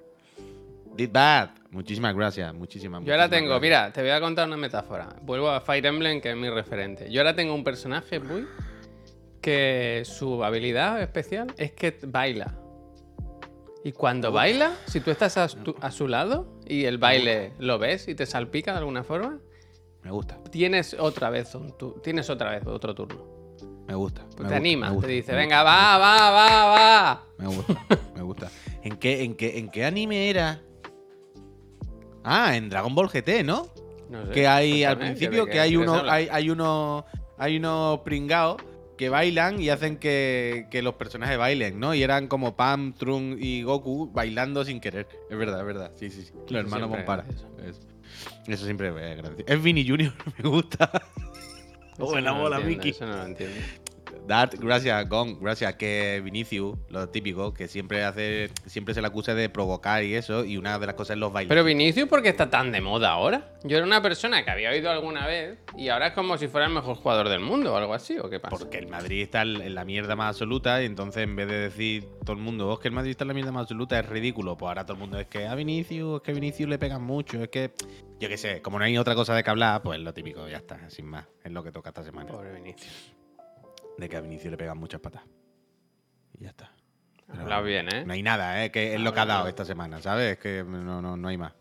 Did 0.95 1.09
bad. 1.11 1.49
Muchísimas 1.71 2.15
gracias, 2.15 2.53
muchísimas 2.53 3.03
Yo 3.03 3.11
ahora 3.13 3.23
muchísimas 3.25 3.29
tengo, 3.31 3.59
gracias. 3.59 3.61
mira, 3.63 3.91
te 3.93 4.01
voy 4.01 4.11
a 4.11 4.21
contar 4.21 4.47
una 4.47 4.57
metáfora. 4.57 5.09
Vuelvo 5.23 5.49
a 5.49 5.59
Fire 5.59 5.85
Emblem, 5.87 6.21
que 6.21 6.29
es 6.29 6.37
mi 6.37 6.49
referente. 6.49 7.11
Yo 7.11 7.21
ahora 7.21 7.35
tengo 7.35 7.53
un 7.55 7.63
personaje, 7.63 8.19
muy 8.19 8.47
que 9.41 10.03
su 10.05 10.43
habilidad 10.43 11.01
especial 11.01 11.47
es 11.57 11.71
que 11.73 11.97
baila. 12.05 12.53
Y 13.83 13.91
cuando 13.91 14.31
baila, 14.31 14.71
si 14.85 15.01
tú 15.01 15.11
estás 15.11 15.35
a, 15.37 15.49
su- 15.49 15.75
a 15.81 15.91
su 15.91 16.07
lado 16.07 16.59
y 16.65 16.85
el 16.85 16.97
baile 16.99 17.51
lo 17.59 17.77
ves 17.79 18.07
y 18.07 18.15
te 18.15 18.25
salpica 18.25 18.71
de 18.71 18.77
alguna 18.77 19.03
forma, 19.03 19.39
Me 20.03 20.11
gusta, 20.11 20.37
tienes 20.51 20.93
otra 20.97 21.29
vez 21.29 21.53
un 21.55 21.75
tu- 21.77 21.99
tienes 22.03 22.29
otra 22.29 22.51
vez 22.51 22.65
otro 22.67 22.93
turno. 22.95 23.32
Me 23.87 23.95
gusta. 23.95 24.21
Me 24.21 24.29
te 24.29 24.41
gusta, 24.43 24.55
anima, 24.55 24.87
me 24.87 24.93
gusta, 24.93 25.07
te 25.07 25.13
dice, 25.13 25.33
venga, 25.33 25.63
va, 25.63 25.97
va, 25.97 26.31
va, 26.31 26.65
va. 26.65 27.25
Me 27.37 27.47
gusta, 27.47 27.87
me 28.15 28.21
gusta. 28.21 28.51
¿En 28.83 28.97
qué, 28.97 29.23
en, 29.23 29.35
qué, 29.35 29.57
¿En 29.57 29.69
qué 29.69 29.85
anime 29.85 30.29
era? 30.29 30.61
Ah, 32.23 32.55
en 32.55 32.69
Dragon 32.69 32.95
Ball 32.95 33.09
GT, 33.09 33.43
¿no? 33.43 33.67
No 34.09 34.25
sé, 34.27 34.31
que 34.31 34.47
hay 34.47 34.83
al 34.83 34.97
principio 34.97 35.45
¿de 35.45 35.51
que 35.51 35.59
hay 35.59 35.75
uno, 35.75 36.03
hay, 36.09 36.27
hay 36.31 36.49
uno, 36.49 37.05
hay 37.37 37.57
unos 37.57 37.99
pringados 37.99 38.61
que 38.97 39.09
bailan 39.09 39.59
y 39.59 39.69
hacen 39.69 39.97
que, 39.97 40.67
que 40.69 40.81
los 40.81 40.95
personajes 40.95 41.37
bailen, 41.37 41.79
¿no? 41.79 41.93
Y 41.93 42.03
eran 42.03 42.27
como 42.27 42.55
Pam, 42.55 42.93
Trunks 42.93 43.41
y 43.41 43.63
Goku 43.63 44.11
bailando 44.11 44.63
sin 44.63 44.79
querer. 44.79 45.07
Es 45.29 45.37
verdad, 45.37 45.59
es 45.59 45.65
verdad. 45.65 45.91
Sí, 45.95 46.09
sí, 46.09 46.23
sí. 46.23 46.33
Los 46.49 46.63
hermanos 46.63 46.91
es 46.97 47.35
eso. 47.35 47.47
Eso. 47.65 47.81
Eso 48.47 48.65
siempre 48.65 48.89
es 48.89 49.17
gracioso. 49.17 49.43
Es 49.47 49.63
Vinny 49.63 49.87
Jr., 49.87 50.13
me 50.43 50.49
gusta. 50.49 50.91
Buena 51.97 52.31
no 52.31 52.37
lo 52.37 52.43
bola, 52.43 52.59
Mickey. 52.59 52.91
Eso 52.91 53.05
no 53.05 53.17
lo 53.17 53.23
entiendo. 53.23 53.59
Dart, 54.27 54.55
gracias, 54.59 55.07
Gong, 55.09 55.37
gracias. 55.41 55.75
Que 55.75 56.21
Vinicius, 56.23 56.77
lo 56.89 57.09
típico, 57.09 57.53
que 57.53 57.67
siempre 57.67 58.03
hace, 58.03 58.49
siempre 58.65 58.93
se 58.93 59.01
le 59.01 59.07
acusa 59.07 59.33
de 59.33 59.49
provocar 59.49 60.03
y 60.03 60.15
eso, 60.15 60.45
y 60.45 60.57
una 60.57 60.77
de 60.79 60.85
las 60.85 60.95
cosas 60.95 61.15
es 61.15 61.19
los 61.19 61.31
bailes. 61.33 61.49
Pero 61.49 61.63
Vinicius, 61.63 62.07
¿por 62.07 62.21
qué 62.21 62.29
está 62.29 62.49
tan 62.49 62.71
de 62.71 62.81
moda 62.81 63.11
ahora? 63.11 63.53
Yo 63.63 63.77
era 63.77 63.85
una 63.85 64.01
persona 64.01 64.43
que 64.43 64.51
había 64.51 64.69
oído 64.71 64.89
alguna 64.91 65.25
vez 65.27 65.57
y 65.77 65.89
ahora 65.89 66.07
es 66.07 66.13
como 66.13 66.37
si 66.37 66.47
fuera 66.47 66.67
el 66.67 66.73
mejor 66.73 66.95
jugador 66.95 67.29
del 67.29 67.39
mundo 67.39 67.73
o 67.73 67.77
algo 67.77 67.93
así, 67.93 68.17
¿o 68.17 68.29
qué 68.29 68.39
pasa? 68.39 68.55
Porque 68.55 68.77
el 68.77 68.87
Madrid 68.87 69.21
está 69.21 69.41
en 69.43 69.73
la 69.75 69.85
mierda 69.85 70.15
más 70.15 70.29
absoluta 70.29 70.81
y 70.81 70.85
entonces 70.85 71.23
en 71.23 71.35
vez 71.35 71.47
de 71.47 71.57
decir 71.59 72.07
todo 72.25 72.35
el 72.35 72.41
mundo, 72.41 72.69
"Oh, 72.69 72.73
es 72.73 72.79
que 72.79 72.87
el 72.89 72.93
Madrid 72.93 73.11
está 73.11 73.23
en 73.23 73.29
la 73.29 73.33
mierda 73.33 73.51
más 73.51 73.61
absoluta, 73.61 73.99
es 73.99 74.05
ridículo. 74.07 74.57
Pues 74.57 74.67
ahora 74.67 74.85
todo 74.85 74.93
el 74.95 74.99
mundo 74.99 75.19
es 75.19 75.27
que 75.27 75.47
a 75.47 75.55
Vinicius, 75.55 76.17
es 76.17 76.21
que 76.21 76.31
a 76.31 76.33
Vinicius 76.33 76.69
le 76.69 76.77
pegan 76.77 77.03
mucho, 77.03 77.41
es 77.43 77.49
que, 77.49 77.71
yo 78.19 78.29
qué 78.29 78.37
sé, 78.37 78.61
como 78.61 78.79
no 78.79 78.85
hay 78.85 78.97
otra 78.97 79.15
cosa 79.15 79.33
de 79.35 79.43
que 79.43 79.49
hablar, 79.49 79.81
pues 79.81 79.99
lo 79.99 80.13
típico, 80.13 80.47
ya 80.47 80.57
está, 80.57 80.89
sin 80.89 81.05
más. 81.05 81.25
Es 81.43 81.51
lo 81.51 81.63
que 81.63 81.71
toca 81.71 81.89
esta 81.89 82.03
semana. 82.03 82.29
Pobre 82.31 82.53
Vinicius. 82.53 83.13
De 83.97 84.09
que 84.09 84.17
a 84.17 84.21
Vinicius 84.21 84.51
le 84.51 84.57
pegan 84.57 84.77
muchas 84.77 84.99
patas. 85.01 85.23
Y 86.37 86.43
ya 86.43 86.49
está. 86.49 86.71
Hablado 87.29 87.63
bien, 87.63 87.87
¿eh? 87.93 88.05
No 88.05 88.13
hay 88.13 88.21
nada, 88.23 88.63
¿eh? 88.63 88.71
que 88.71 88.93
es 88.93 88.99
lo 88.99 89.13
que 89.13 89.19
ha 89.19 89.25
dado 89.25 89.47
esta 89.47 89.65
semana, 89.65 90.01
¿sabes? 90.01 90.33
Es 90.33 90.37
que 90.39 90.63
no, 90.63 91.01
no, 91.01 91.17
no 91.17 91.27
hay 91.27 91.37
más. 91.37 91.53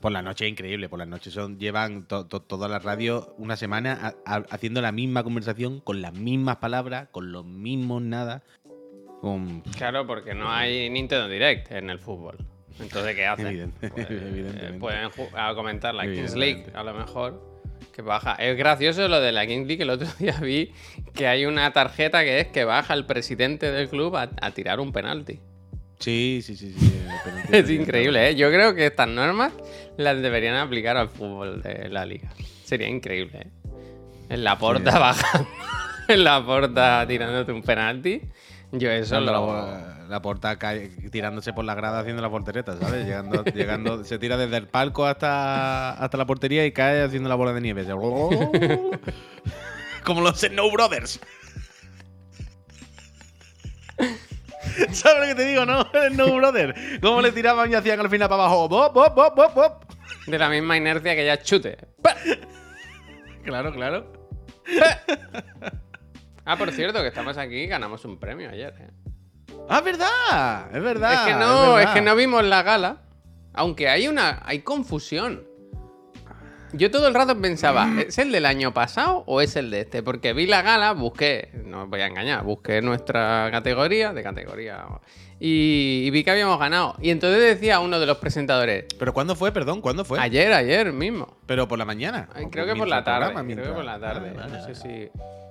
Por 0.00 0.12
la 0.12 0.22
noche 0.22 0.46
es 0.46 0.52
increíble, 0.52 0.88
por 0.88 0.98
las 1.00 1.08
noches 1.08 1.32
son, 1.32 1.58
llevan 1.58 2.06
to- 2.06 2.26
to- 2.26 2.40
toda 2.42 2.68
la 2.68 2.78
radio 2.78 3.34
una 3.38 3.56
semana 3.56 3.98
a- 4.24 4.34
a- 4.36 4.44
haciendo 4.50 4.80
la 4.80 4.92
misma 4.92 5.24
conversación, 5.24 5.80
con 5.80 6.02
las 6.02 6.12
mismas 6.12 6.56
palabras, 6.58 7.08
con 7.10 7.32
los 7.32 7.44
mismos 7.44 8.02
nada. 8.02 8.42
Con... 9.20 9.62
Claro, 9.76 10.06
porque 10.06 10.34
no 10.34 10.52
hay 10.52 10.88
Nintendo 10.90 11.26
Direct 11.28 11.72
en 11.72 11.90
el 11.90 11.98
fútbol. 11.98 12.36
Entonces, 12.78 13.16
¿qué 13.16 13.26
hacen? 13.26 13.46
Evidente- 13.48 13.88
Pues, 13.90 14.06
eh, 14.10 14.76
pueden 14.78 15.10
a 15.36 15.54
comentar 15.56 15.92
la 15.94 16.04
Kings 16.04 16.36
League, 16.36 16.66
a 16.74 16.84
lo 16.84 16.94
mejor. 16.94 17.47
Que 17.98 18.02
baja. 18.02 18.34
Es 18.34 18.56
gracioso 18.56 19.08
lo 19.08 19.20
de 19.20 19.32
la 19.32 19.44
Kings 19.44 19.66
League. 19.66 19.82
El 19.82 19.90
otro 19.90 20.06
día 20.20 20.38
vi 20.40 20.72
que 21.14 21.26
hay 21.26 21.46
una 21.46 21.72
tarjeta 21.72 22.22
que 22.22 22.38
es 22.38 22.46
que 22.46 22.62
baja 22.62 22.94
el 22.94 23.06
presidente 23.06 23.72
del 23.72 23.88
club 23.88 24.14
a, 24.14 24.30
a 24.40 24.52
tirar 24.52 24.78
un 24.78 24.92
penalti. 24.92 25.40
Sí, 25.98 26.38
sí, 26.44 26.54
sí. 26.54 26.72
sí 26.78 27.02
Es 27.52 27.68
increíble, 27.68 28.28
¿eh? 28.30 28.36
Yo 28.36 28.50
creo 28.52 28.72
que 28.76 28.86
estas 28.86 29.08
normas 29.08 29.52
las 29.96 30.22
deberían 30.22 30.54
aplicar 30.54 30.96
al 30.96 31.08
fútbol 31.08 31.60
de 31.60 31.88
la 31.88 32.06
liga. 32.06 32.30
Sería 32.62 32.86
increíble, 32.86 33.40
¿eh? 33.40 33.46
En 34.28 34.44
la 34.44 34.56
porta 34.58 34.92
Sí. 34.92 34.98
bajando, 35.00 35.48
en 36.08 36.22
la 36.22 36.46
porta 36.46 37.04
tirándote 37.08 37.50
un 37.50 37.62
penalti. 37.62 38.22
Yo 38.70 38.92
eso 38.92 39.18
lo... 39.20 39.97
la 40.08 40.22
porta 40.22 40.58
cae- 40.58 40.88
tirándose 41.10 41.52
por 41.52 41.64
la 41.64 41.74
grada 41.74 42.00
haciendo 42.00 42.22
la 42.22 42.30
portereta, 42.30 42.76
¿sabes? 42.78 43.04
Llegando, 43.04 43.44
llegando, 43.54 44.04
se 44.04 44.18
tira 44.18 44.36
desde 44.36 44.56
el 44.56 44.68
palco 44.68 45.06
hasta, 45.06 45.92
hasta 45.92 46.16
la 46.16 46.26
portería 46.26 46.64
y 46.66 46.72
cae 46.72 47.02
haciendo 47.02 47.28
la 47.28 47.34
bola 47.34 47.52
de 47.52 47.60
nieve. 47.60 47.84
Como 50.04 50.20
los 50.20 50.40
Snow 50.40 50.70
Brothers. 50.70 51.20
¿Sabes 54.92 55.20
lo 55.20 55.26
que 55.26 55.34
te 55.34 55.46
digo, 55.48 55.66
no? 55.66 55.84
Snow 56.12 56.36
Brothers. 56.36 56.78
¿Cómo 57.00 57.20
le 57.20 57.32
tiraban 57.32 57.70
y 57.70 57.74
hacían 57.74 58.00
al 58.00 58.08
final 58.10 58.28
para 58.28 58.44
abajo? 58.44 58.68
¡Bop, 58.68 58.94
bop, 58.94 59.14
bop, 59.14 59.34
bop, 59.36 59.54
bop! 59.54 59.84
De 60.26 60.38
la 60.38 60.48
misma 60.48 60.76
inercia 60.76 61.14
que 61.16 61.24
ya 61.24 61.40
chute. 61.42 61.76
Claro, 63.44 63.72
claro. 63.72 64.12
Ah, 66.44 66.56
por 66.56 66.70
cierto, 66.72 67.00
que 67.02 67.08
estamos 67.08 67.36
aquí 67.38 67.56
y 67.62 67.66
ganamos 67.66 68.04
un 68.04 68.18
premio 68.18 68.50
ayer, 68.50 68.74
¿eh? 68.78 68.90
¡Ah, 69.68 69.78
es 69.78 69.84
verdad! 69.84 70.76
Es 70.76 70.82
verdad. 70.82 71.12
es 71.12 71.20
que 71.20 71.38
no, 71.38 71.78
es, 71.78 71.86
que 71.90 72.00
no 72.00 72.16
vimos 72.16 72.44
la 72.44 72.62
gala. 72.62 72.98
Aunque 73.54 73.88
hay 73.88 74.08
una. 74.08 74.40
hay 74.44 74.60
confusión. 74.60 75.46
Yo 76.72 76.90
todo 76.90 77.08
el 77.08 77.14
rato 77.14 77.40
pensaba, 77.40 77.88
¿es 78.06 78.18
el 78.18 78.30
del 78.30 78.44
año 78.44 78.74
pasado 78.74 79.24
o 79.26 79.40
es 79.40 79.56
el 79.56 79.70
de 79.70 79.80
este? 79.80 80.02
Porque 80.02 80.34
vi 80.34 80.46
la 80.46 80.60
gala, 80.60 80.92
busqué, 80.92 81.50
no 81.64 81.84
os 81.84 81.88
voy 81.88 82.02
a 82.02 82.06
engañar, 82.06 82.44
busqué 82.44 82.82
nuestra 82.82 83.48
categoría, 83.50 84.12
de 84.12 84.22
categoría, 84.22 84.84
y, 85.40 86.02
y 86.04 86.10
vi 86.10 86.24
que 86.24 86.30
habíamos 86.30 86.58
ganado. 86.58 86.94
Y 87.00 87.08
entonces 87.08 87.40
decía 87.40 87.80
uno 87.80 87.98
de 87.98 88.04
los 88.04 88.18
presentadores, 88.18 88.84
¿Pero 88.98 89.14
cuándo 89.14 89.34
fue, 89.34 89.50
perdón? 89.50 89.80
¿Cuándo 89.80 90.04
fue? 90.04 90.20
ayer, 90.20 90.52
ayer 90.52 90.92
mismo. 90.92 91.38
¿Pero 91.46 91.66
por 91.68 91.78
la 91.78 91.86
mañana? 91.86 92.28
Ay, 92.34 92.44
¿O 92.44 92.50
creo 92.50 92.66
que 92.66 92.76
por 92.76 92.86
la 92.86 93.02
tarde. 93.02 93.32
programa, 93.32 93.54
Creo 93.54 93.66
que 93.68 93.72
por 93.72 93.84
la 93.84 93.98
tarde. 93.98 94.34
No 94.34 94.66
sé 94.66 94.74
si. 94.74 95.10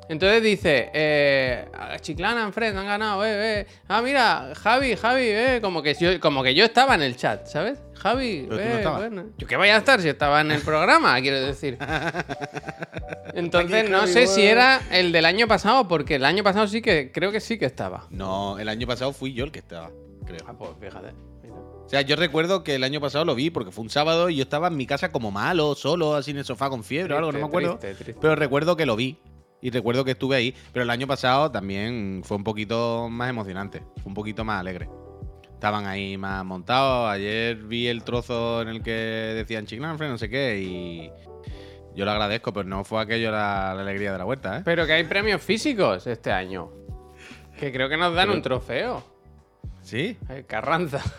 Entonces 0.09 0.41
dice, 0.41 0.89
eh, 0.93 1.65
Chiclana 1.99 2.51
Fred 2.51 2.75
han 2.77 2.85
ganado, 2.85 3.25
eh, 3.25 3.61
eh. 3.61 3.67
Ah, 3.87 4.01
mira, 4.01 4.53
Javi, 4.55 4.95
Javi, 4.95 5.23
eh. 5.23 5.59
Como 5.61 5.81
que 5.81 5.93
yo, 5.95 6.19
como 6.19 6.43
que 6.43 6.55
yo 6.55 6.63
estaba 6.63 6.95
en 6.95 7.01
el 7.01 7.17
chat, 7.17 7.45
¿sabes? 7.47 7.79
Javi, 7.95 8.45
no 8.49 8.57
eh, 8.57 8.85
bueno. 8.85 9.25
Yo 9.37 9.47
que 9.47 9.57
vaya 9.57 9.75
a 9.75 9.79
estar 9.79 10.01
si 10.01 10.07
estaba 10.07 10.39
en 10.41 10.51
el 10.51 10.61
programa, 10.61 11.19
quiero 11.19 11.41
decir. 11.41 11.77
Entonces 13.33 13.89
no 13.89 14.07
sé 14.07 14.27
si 14.27 14.43
era 14.43 14.81
el 14.91 15.11
del 15.11 15.25
año 15.25 15.47
pasado, 15.47 15.87
porque 15.87 16.15
el 16.15 16.25
año 16.25 16.43
pasado 16.43 16.67
sí 16.67 16.81
que 16.81 17.11
creo 17.11 17.31
que 17.31 17.39
sí 17.39 17.57
que 17.57 17.65
estaba. 17.65 18.07
No, 18.09 18.59
el 18.59 18.69
año 18.69 18.87
pasado 18.87 19.11
fui 19.13 19.33
yo 19.33 19.43
el 19.43 19.51
que 19.51 19.59
estaba, 19.59 19.91
creo. 20.25 20.39
Ah, 20.47 20.53
pues 20.57 20.71
fíjate. 20.79 21.13
O 21.87 21.89
sea, 21.89 22.01
yo 22.01 22.17
recuerdo 22.17 22.65
que 22.65 22.75
el 22.75 22.83
año 22.83 22.99
pasado 22.99 23.23
lo 23.23 23.33
vi 23.33 23.49
porque 23.49 23.71
fue 23.71 23.83
un 23.83 23.89
sábado 23.89 24.29
y 24.29 24.35
yo 24.35 24.43
estaba 24.43 24.67
en 24.67 24.75
mi 24.75 24.85
casa 24.85 25.09
como 25.11 25.31
malo, 25.31 25.73
solo, 25.73 26.15
así 26.15 26.31
en 26.31 26.37
el 26.37 26.45
sofá 26.45 26.69
con 26.69 26.83
fiebre 26.83 27.13
o 27.13 27.17
algo, 27.17 27.31
no 27.31 27.39
me 27.39 27.45
acuerdo. 27.45 27.77
triste, 27.77 28.03
triste. 28.03 28.21
Pero 28.21 28.35
recuerdo 28.35 28.75
que 28.75 28.85
lo 28.85 28.97
vi. 28.97 29.17
Y 29.61 29.69
recuerdo 29.71 30.05
que 30.05 30.11
estuve 30.11 30.35
ahí. 30.35 30.55
Pero 30.71 30.83
el 30.83 30.89
año 30.89 31.07
pasado 31.07 31.51
también 31.51 32.21
fue 32.23 32.37
un 32.37 32.43
poquito 32.43 33.07
más 33.09 33.29
emocionante. 33.29 33.79
Fue 33.97 34.05
un 34.07 34.13
poquito 34.13 34.43
más 34.45 34.59
alegre. 34.59 34.87
Estaban 35.53 35.87
ahí 35.87 36.17
más 36.17 36.45
montados. 36.45 37.09
Ayer 37.09 37.55
vi 37.55 37.87
el 37.87 38.03
trozo 38.03 38.61
en 38.61 38.67
el 38.67 38.83
que 38.83 38.91
decían 38.91 39.65
Chiclanfre, 39.65 40.07
no 40.07 40.17
sé 40.19 40.29
qué. 40.29 40.59
Y 40.59 41.11
yo 41.95 42.05
lo 42.05 42.11
agradezco, 42.11 42.53
pero 42.53 42.69
no 42.69 42.83
fue 42.83 43.01
aquello 43.01 43.31
la, 43.31 43.73
la 43.75 43.81
alegría 43.81 44.11
de 44.11 44.17
la 44.19 44.23
vuelta, 44.23 44.59
¿eh? 44.59 44.61
Pero 44.63 44.85
que 44.85 44.93
hay 44.93 45.03
premios 45.05 45.41
físicos 45.41 46.05
este 46.05 46.31
año. 46.31 46.69
Que 47.59 47.71
creo 47.71 47.89
que 47.89 47.97
nos 47.97 48.13
dan 48.13 48.25
Pero- 48.27 48.37
un 48.37 48.41
trofeo. 48.43 49.03
Sí. 49.81 50.17
Carranza. 50.47 51.01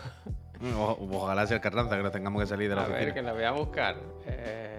O- 0.77 0.97
ojalá 1.13 1.47
sea 1.47 1.55
el 1.55 1.61
Carranza 1.61 1.95
que 1.95 2.03
no 2.03 2.11
tengamos 2.11 2.41
que 2.41 2.47
salir 2.47 2.67
de 2.67 2.75
la 2.75 2.83
A 2.83 2.87
ver, 2.89 3.13
que 3.13 3.21
lo 3.21 3.33
voy 3.33 3.45
a 3.45 3.51
buscar. 3.51 3.95
Eh, 4.25 4.78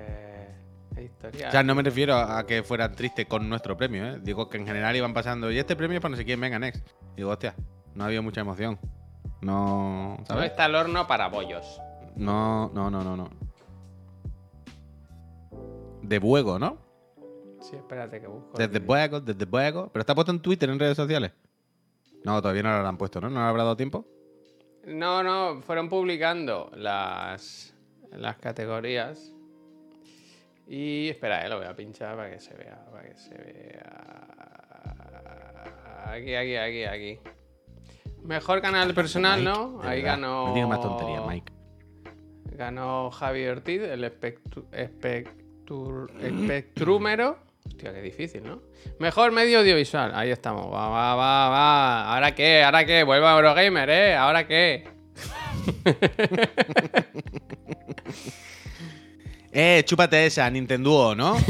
historia. 1.04 1.49
O 1.49 1.50
sea, 1.50 1.62
no 1.62 1.75
me 1.75 1.83
refiero 1.83 2.14
a 2.16 2.47
que 2.47 2.62
fueran 2.62 2.95
tristes 2.95 3.26
con 3.26 3.49
nuestro 3.49 3.76
premio, 3.76 4.07
¿eh? 4.07 4.19
Digo 4.23 4.49
que 4.49 4.59
en 4.59 4.66
general 4.66 4.95
iban 4.97 5.12
pasando, 5.14 5.50
y 5.50 5.59
este 5.59 5.76
premio 5.76 5.97
es 5.99 6.02
para 6.02 6.11
no 6.12 6.16
sé 6.16 6.25
quién, 6.25 6.40
venga, 6.40 6.59
next. 6.59 6.87
Digo, 7.16 7.30
hostia, 7.30 7.54
no 7.95 8.04
había 8.04 8.23
mucha 8.23 8.40
emoción. 8.40 8.78
No, 9.40 10.16
No 10.19 10.26
¿sabes? 10.26 10.50
está 10.50 10.66
el 10.66 10.75
horno 10.75 11.07
para 11.07 11.28
bollos. 11.28 11.80
No, 12.16 12.71
no, 12.75 12.90
no, 12.90 13.02
no, 13.02 13.16
no. 13.16 13.30
De 16.02 16.19
Buego, 16.19 16.59
¿no? 16.59 16.78
Sí, 17.61 17.76
espérate 17.76 18.21
que 18.21 18.26
busco. 18.26 18.57
Desde 18.59 18.78
Buego, 18.78 19.21
desde 19.21 19.45
Buego. 19.45 19.90
Pero 19.92 20.00
está 20.00 20.14
puesto 20.14 20.33
en 20.33 20.40
Twitter, 20.40 20.69
en 20.71 20.78
redes 20.78 20.97
sociales. 20.97 21.33
No, 22.25 22.40
todavía 22.42 22.62
no 22.62 22.83
lo 22.83 22.88
han 22.88 22.99
puesto, 22.99 23.21
¿no? 23.21 23.30
¿No 23.30 23.40
le 23.40 23.47
habrá 23.47 23.62
dado 23.64 23.76
tiempo? 23.76 24.07
No, 24.85 25.23
no, 25.23 25.61
fueron 25.62 25.88
publicando 25.88 26.71
las, 26.75 27.75
las 28.12 28.37
categorías. 28.38 29.33
Y 30.73 31.09
espera, 31.09 31.45
eh, 31.45 31.49
lo 31.49 31.59
voy 31.59 31.67
a 31.67 31.75
pinchar 31.75 32.15
para 32.15 32.31
que 32.31 32.39
se 32.39 32.55
vea. 32.55 32.79
Para 32.93 33.09
que 33.09 33.17
se 33.17 33.35
vea. 33.35 33.91
Aquí, 36.07 36.33
aquí, 36.37 36.55
aquí, 36.55 36.85
aquí. 36.85 37.19
Mejor 38.23 38.62
canal 38.62 38.95
personal, 38.95 39.43
¿no? 39.43 39.81
Ahí 39.83 40.00
verdad, 40.00 40.15
ganó. 40.17 40.47
No 40.49 40.55
digas 40.55 40.69
más 40.69 40.81
tonterías, 40.81 41.27
Mike. 41.27 41.53
Ganó 42.57 43.11
Javi 43.11 43.47
Ortiz, 43.49 43.83
el 43.83 44.05
espectru, 44.05 44.69
espectru- 44.71 46.09
espectrúmero. 46.21 47.39
Hostia, 47.67 47.93
qué 47.93 48.03
difícil, 48.03 48.45
¿no? 48.45 48.62
Mejor 49.00 49.33
medio 49.33 49.59
audiovisual. 49.59 50.12
Ahí 50.15 50.31
estamos. 50.31 50.67
Va, 50.73 50.89
va, 50.89 51.17
va, 51.17 51.49
va. 51.49 52.15
¿Ahora 52.15 52.33
qué? 52.33 52.62
¿Ahora 52.62 52.85
qué? 52.85 53.03
Vuelvo 53.03 53.27
a 53.27 53.35
Eurogamer, 53.35 53.91
¿eh? 53.91 54.15
¿Ahora 54.15 54.47
qué? 54.47 54.85
Eh, 59.52 59.83
chúpate 59.85 60.26
esa, 60.26 60.49
Nintendo, 60.50 61.14
¿no? 61.14 61.37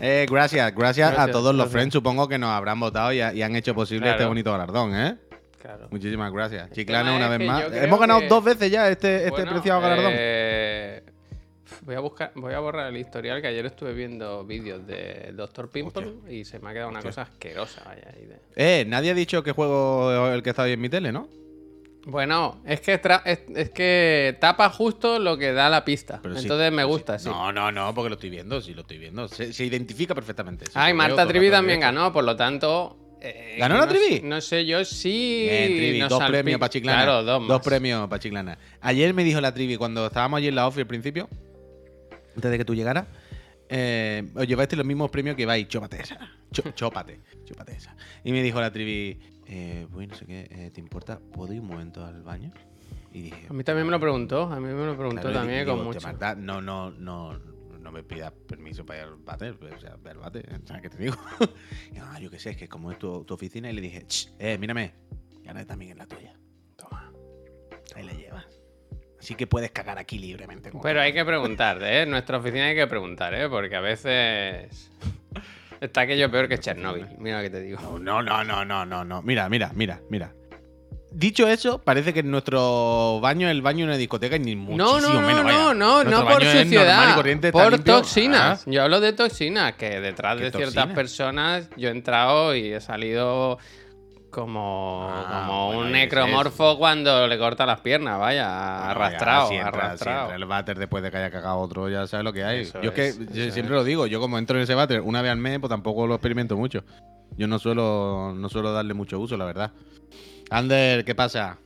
Eh, 0.00 0.26
gracias, 0.30 0.74
gracias, 0.74 1.18
a 1.18 1.26
todos 1.28 1.54
los 1.54 1.56
gracias. 1.56 1.72
friends, 1.72 1.92
supongo 1.94 2.28
que 2.28 2.36
nos 2.38 2.50
habrán 2.50 2.78
votado 2.78 3.12
y, 3.14 3.16
y 3.16 3.42
han 3.42 3.56
hecho 3.56 3.74
posible 3.74 4.10
este 4.10 4.26
bonito 4.26 4.52
galardón, 4.52 4.94
¿eh? 4.94 5.16
Claro. 5.62 5.88
Muchísimas 5.90 6.30
gracias. 6.32 6.70
Chiclana, 6.72 7.14
una 7.16 7.28
vez 7.28 7.40
más. 7.48 7.64
Hemos 7.72 7.98
ganado 7.98 8.20
que- 8.20 8.28
dos 8.28 8.44
veces 8.44 8.70
ya 8.70 8.88
este, 8.90 9.16
este 9.24 9.30
Bueno, 9.30 9.52
preciado 9.52 9.80
galardón. 9.80 10.12
eh, 10.14 10.65
voy 11.82 11.94
a 11.94 12.00
buscar, 12.00 12.32
voy 12.34 12.54
a 12.54 12.58
borrar 12.60 12.88
el 12.92 12.96
historial 12.96 13.40
que 13.40 13.48
ayer 13.48 13.66
estuve 13.66 13.92
viendo 13.92 14.44
vídeos 14.44 14.86
de 14.86 15.32
Dr. 15.34 15.70
Pimple 15.70 16.14
y 16.30 16.44
se 16.44 16.58
me 16.58 16.70
ha 16.70 16.72
quedado 16.72 16.90
una 16.90 17.02
cosa 17.02 17.22
asquerosa. 17.22 17.82
Vaya, 17.84 18.12
ahí 18.14 18.26
de- 18.26 18.40
Eh, 18.56 18.84
nadie 18.86 19.10
ha 19.10 19.14
dicho 19.14 19.42
qué 19.42 19.52
juego 19.52 20.28
el 20.30 20.42
que 20.42 20.50
está 20.50 20.62
hoy 20.62 20.72
en 20.72 20.80
mi 20.80 20.88
tele, 20.88 21.12
¿no? 21.12 21.28
Bueno, 22.08 22.60
es 22.64 22.80
que 22.80 23.00
es, 23.24 23.40
es 23.56 23.70
que 23.70 24.36
tapa 24.40 24.70
justo 24.70 25.18
lo 25.18 25.36
que 25.36 25.52
da 25.52 25.68
la 25.68 25.84
pista. 25.84 26.20
Pero 26.22 26.36
sí, 26.36 26.42
Entonces 26.42 26.70
me 26.70 26.84
gusta, 26.84 27.18
sí. 27.18 27.28
No, 27.28 27.50
no, 27.52 27.72
no, 27.72 27.92
porque 27.94 28.08
lo 28.10 28.14
estoy 28.14 28.30
viendo, 28.30 28.60
sí 28.60 28.74
lo 28.74 28.82
estoy 28.82 28.98
viendo. 28.98 29.26
Se, 29.26 29.52
se 29.52 29.64
identifica 29.64 30.14
perfectamente. 30.14 30.66
Ay, 30.74 30.94
Marta 30.94 31.26
Trivi 31.26 31.50
también 31.50 31.80
ganó, 31.80 32.12
por 32.12 32.22
lo 32.22 32.36
tanto. 32.36 32.96
eh, 33.20 33.56
¿Ganó 33.58 33.74
la 33.76 33.86
no 33.86 33.92
Trivi? 33.92 34.20
No 34.22 34.40
sé, 34.40 34.64
yo 34.64 34.84
sí. 34.84 35.46
Bien, 35.48 35.76
Trivi, 35.76 35.98
nos 35.98 36.10
dos 36.10 36.22
premios 36.28 36.60
para 36.60 36.70
Chiclana. 36.70 37.02
Claro, 37.02 37.22
dos 37.24 37.42
más. 37.42 37.60
premios 37.60 38.08
para 38.08 38.20
Chiclana. 38.20 38.56
Ayer 38.82 39.12
me 39.12 39.24
dijo 39.24 39.40
la 39.40 39.52
Trivi, 39.52 39.76
cuando 39.76 40.06
estábamos 40.06 40.38
allí 40.38 40.46
en 40.46 40.54
la 40.54 40.68
OFI 40.68 40.82
al 40.82 40.86
principio, 40.86 41.28
antes 42.36 42.50
de 42.50 42.58
que 42.58 42.64
tú 42.64 42.74
llegaras, 42.74 43.06
eh, 43.68 44.30
os 44.34 44.46
llevaste 44.46 44.76
los 44.76 44.86
mismos 44.86 45.10
premios 45.10 45.34
que 45.36 45.44
vais, 45.46 45.66
chópate 45.68 46.00
esa. 46.02 46.18
Chópate, 46.74 47.20
chópate 47.44 47.72
esa. 47.72 47.94
Y 48.24 48.30
me 48.32 48.42
dijo 48.42 48.60
la 48.60 48.72
Trivi, 48.72 49.18
eh, 49.46 49.86
bueno, 49.90 50.12
no 50.12 50.18
sé 50.18 50.24
qué, 50.26 50.46
eh, 50.50 50.70
¿te 50.72 50.80
importa? 50.80 51.18
¿Puedo 51.18 51.52
ir 51.52 51.60
un 51.60 51.66
momento 51.66 52.04
al 52.04 52.22
baño? 52.22 52.52
Y 53.12 53.22
dije, 53.22 53.46
A 53.50 53.52
mí 53.52 53.64
también 53.64 53.84
me 53.86 53.90
lo 53.90 54.00
preguntó, 54.00 54.42
a 54.44 54.60
mí 54.60 54.66
me 54.72 54.86
lo 54.86 54.96
preguntó 54.96 55.22
Claro, 55.22 55.38
también 55.38 55.64
digo, 55.64 55.76
con 55.76 55.86
"Hostia, 55.88 56.00
mucho. 56.00 56.18
Marta, 56.20 56.34
no, 56.34 56.62
no, 56.62 56.90
no, 56.92 57.38
no 57.80 57.92
me 57.92 58.02
pidas 58.04 58.32
permiso 58.46 58.86
para 58.86 59.00
ir 59.00 59.06
al 59.06 59.18
pues, 59.56 59.74
o 59.74 59.80
sea, 59.80 59.96
ve 59.96 60.10
al 60.10 60.18
váter, 60.18 60.48
¿sabes 60.66 60.82
qué 60.82 60.90
te 60.90 60.98
digo? 60.98 61.16
Y, 61.92 61.98
ah, 62.00 62.18
yo 62.20 62.30
qué 62.30 62.38
sé, 62.38 62.50
es 62.50 62.56
que 62.56 62.68
como 62.68 62.90
es 62.92 62.98
tu, 62.98 63.24
tu 63.24 63.34
oficina, 63.34 63.68
y 63.70 63.74
le 63.74 63.80
dije, 63.80 64.06
"Ch, 64.06 64.32
eh, 64.38 64.56
mírame, 64.58 64.94
y 65.42 65.48
ahora 65.48 65.66
también 65.66 65.92
es 65.92 65.96
la 65.98 66.06
tuya. 66.06 66.32
Toma, 66.76 67.12
ahí 67.94 68.04
la 68.04 68.12
llevas. 68.12 68.55
Así 69.26 69.34
que 69.34 69.48
puedes 69.48 69.72
cagar 69.72 69.98
aquí 69.98 70.20
libremente. 70.20 70.70
Pero 70.80 71.00
hay 71.00 71.12
que 71.12 71.24
preguntar, 71.24 71.82
¿eh? 71.82 72.02
En 72.02 72.10
nuestra 72.10 72.36
oficina 72.38 72.66
hay 72.66 72.76
que 72.76 72.86
preguntar, 72.86 73.34
¿eh? 73.34 73.48
Porque 73.48 73.74
a 73.74 73.80
veces. 73.80 74.88
Está 75.80 76.02
aquello 76.02 76.30
peor 76.30 76.48
que 76.48 76.58
Chernobyl. 76.58 77.08
Mira 77.18 77.38
lo 77.38 77.42
que 77.42 77.50
te 77.50 77.60
digo. 77.60 77.98
No, 77.98 78.22
no, 78.22 78.44
no, 78.44 78.64
no, 78.64 78.86
no, 78.86 79.04
no. 79.04 79.22
Mira, 79.22 79.48
mira, 79.48 79.72
mira, 79.74 80.00
mira. 80.10 80.32
Dicho 81.10 81.48
eso, 81.48 81.82
parece 81.82 82.14
que 82.14 82.22
nuestro 82.22 83.18
baño 83.20 83.48
es 83.48 83.50
el 83.50 83.62
baño 83.62 83.78
de 83.78 83.84
una 83.86 83.96
discoteca 83.96 84.36
y 84.36 84.38
ni 84.38 84.54
muchísimo 84.54 85.00
No, 85.00 85.00
no, 85.00 85.20
no, 85.20 85.26
menos. 85.26 85.44
no, 85.44 85.74
no, 85.74 86.04
no 86.04 86.24
por 86.28 86.44
es 86.44 86.62
suciedad, 86.62 87.16
por 87.50 87.78
toxinas. 87.80 88.62
Ah, 88.64 88.70
Yo 88.70 88.84
hablo 88.84 89.00
de 89.00 89.12
toxinas, 89.12 89.74
que 89.74 90.00
detrás 90.00 90.36
¿Qué 90.36 90.44
de 90.44 90.50
ciertas 90.52 90.86
personas 90.94 91.68
yo 91.76 91.88
he 91.88 91.90
entrado 91.90 92.54
y 92.54 92.72
he 92.72 92.80
salido 92.80 93.58
como, 94.36 95.08
Ah, 95.10 95.44
como 95.46 95.66
bueno, 95.68 95.80
un 95.80 95.92
necromorfo 95.92 96.76
cuando 96.76 97.26
le 97.26 97.38
corta 97.38 97.64
las 97.64 97.80
piernas, 97.80 98.18
vaya, 98.18 98.44
Bueno, 98.46 98.90
arrastrado, 98.90 99.42
ya, 99.44 99.48
si 99.48 99.54
entra- 99.56 99.68
arrastrado. 99.86 100.32
el 100.34 100.44
váter 100.44 100.78
después 100.78 101.02
de 101.02 101.10
que 101.10 101.16
haya 101.16 101.30
cagado 101.30 101.56
otro, 101.58 101.88
ya 101.88 102.06
sabes 102.06 102.22
lo 102.24 102.32
que 102.34 102.44
hay. 102.44 102.60
Eso 102.60 102.80
yo 102.82 102.90
es 102.90 102.94
que 103.16 103.24
yo 103.26 103.50
siempre 103.50 103.74
es. 103.74 103.80
lo 103.80 103.84
digo, 103.84 104.06
yo 104.06 104.20
como 104.20 104.36
entro 104.38 104.58
en 104.58 104.64
ese 104.64 104.74
váter 104.74 105.00
una 105.00 105.22
vez 105.22 105.32
al 105.32 105.38
mes, 105.38 105.58
pues 105.58 105.70
tampoco 105.70 106.06
lo 106.06 106.14
experimento 106.14 106.54
mucho. 106.56 106.84
Yo 107.38 107.46
no 107.48 107.58
suelo, 107.58 108.34
no 108.36 108.48
suelo 108.50 108.72
darle 108.72 108.92
mucho 108.92 109.18
uso, 109.18 109.36
la 109.38 109.46
verdad. 109.46 109.72
Ander, 110.50 111.04
¿qué 111.04 111.14
pasa? 111.14 111.58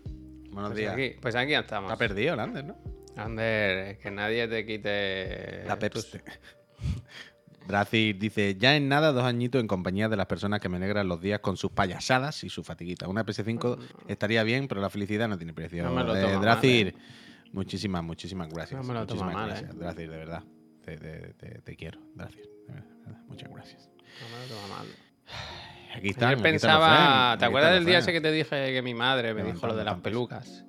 Buenos 0.50 0.70
Pues 0.70 0.78
días. 0.80 0.94
aquí, 0.94 1.16
pues 1.20 1.34
aquí 1.34 1.54
estamos. 1.54 1.90
Está 1.92 1.98
perdido 1.98 2.34
el 2.34 2.40
Ander, 2.40 2.64
¿no? 2.64 2.76
Ander, 3.16 3.98
que 3.98 4.10
nadie 4.12 4.46
te 4.48 4.64
quite 4.64 5.64
La 5.66 5.76
tus- 5.78 6.16
Dracir 7.66 8.18
dice, 8.18 8.56
ya 8.58 8.74
en 8.76 8.88
nada, 8.88 9.12
dos 9.12 9.24
añitos 9.24 9.60
en 9.60 9.68
compañía 9.68 10.08
de 10.08 10.16
las 10.16 10.26
personas 10.26 10.60
que 10.60 10.68
me 10.68 10.76
alegran 10.78 11.06
los 11.08 11.20
días 11.20 11.40
con 11.40 11.56
sus 11.56 11.70
payasadas 11.70 12.42
y 12.44 12.48
su 12.48 12.64
fatiguita. 12.64 13.06
Una 13.08 13.24
PS5 13.24 13.78
estaría 14.08 14.42
bien, 14.42 14.66
pero 14.68 14.80
la 14.80 14.90
felicidad 14.90 15.28
no 15.28 15.36
tiene 15.36 15.52
precio. 15.52 15.84
No 15.84 15.90
me 15.92 16.02
lo 16.04 16.16
Eh, 16.16 16.22
mal, 16.24 16.40
Dracir, 16.40 16.88
¿eh? 16.88 16.94
muchísimas, 17.52 18.02
muchísimas 18.02 18.48
gracias. 18.48 18.80
No 18.80 18.86
me 18.86 18.94
lo 18.98 19.06
toma 19.06 19.24
muchísimas 19.24 19.34
mal, 19.34 19.48
gracias, 19.50 19.70
¿eh? 19.70 19.78
Dracir, 19.78 20.10
de 20.10 20.16
verdad. 20.16 20.42
Te, 20.84 20.96
te- 20.96 21.34
te- 21.34 21.60
te 21.60 21.76
quiero, 21.76 22.00
Dracir. 22.14 22.48
de 22.66 22.72
verdad, 22.74 23.20
Muchas 23.28 23.50
gracias. 23.50 23.90
No 24.20 24.36
me 24.38 24.46
lo 24.48 24.54
toma 24.54 24.76
mal. 24.78 24.86
Aquí 25.96 26.08
están. 26.10 26.28
Ayer 26.30 26.42
pensaba, 26.42 27.36
¿te 27.38 27.44
acuerdas 27.44 27.72
del 27.74 27.84
día 27.84 27.98
ese 27.98 28.12
que 28.12 28.20
te 28.20 28.32
dije 28.32 28.72
que 28.72 28.82
mi 28.82 28.94
madre 28.94 29.34
me 29.34 29.42
dijo 29.44 29.66
lo 29.66 29.76
de 29.76 29.84
las 29.84 29.98
pelucas? 30.00 30.64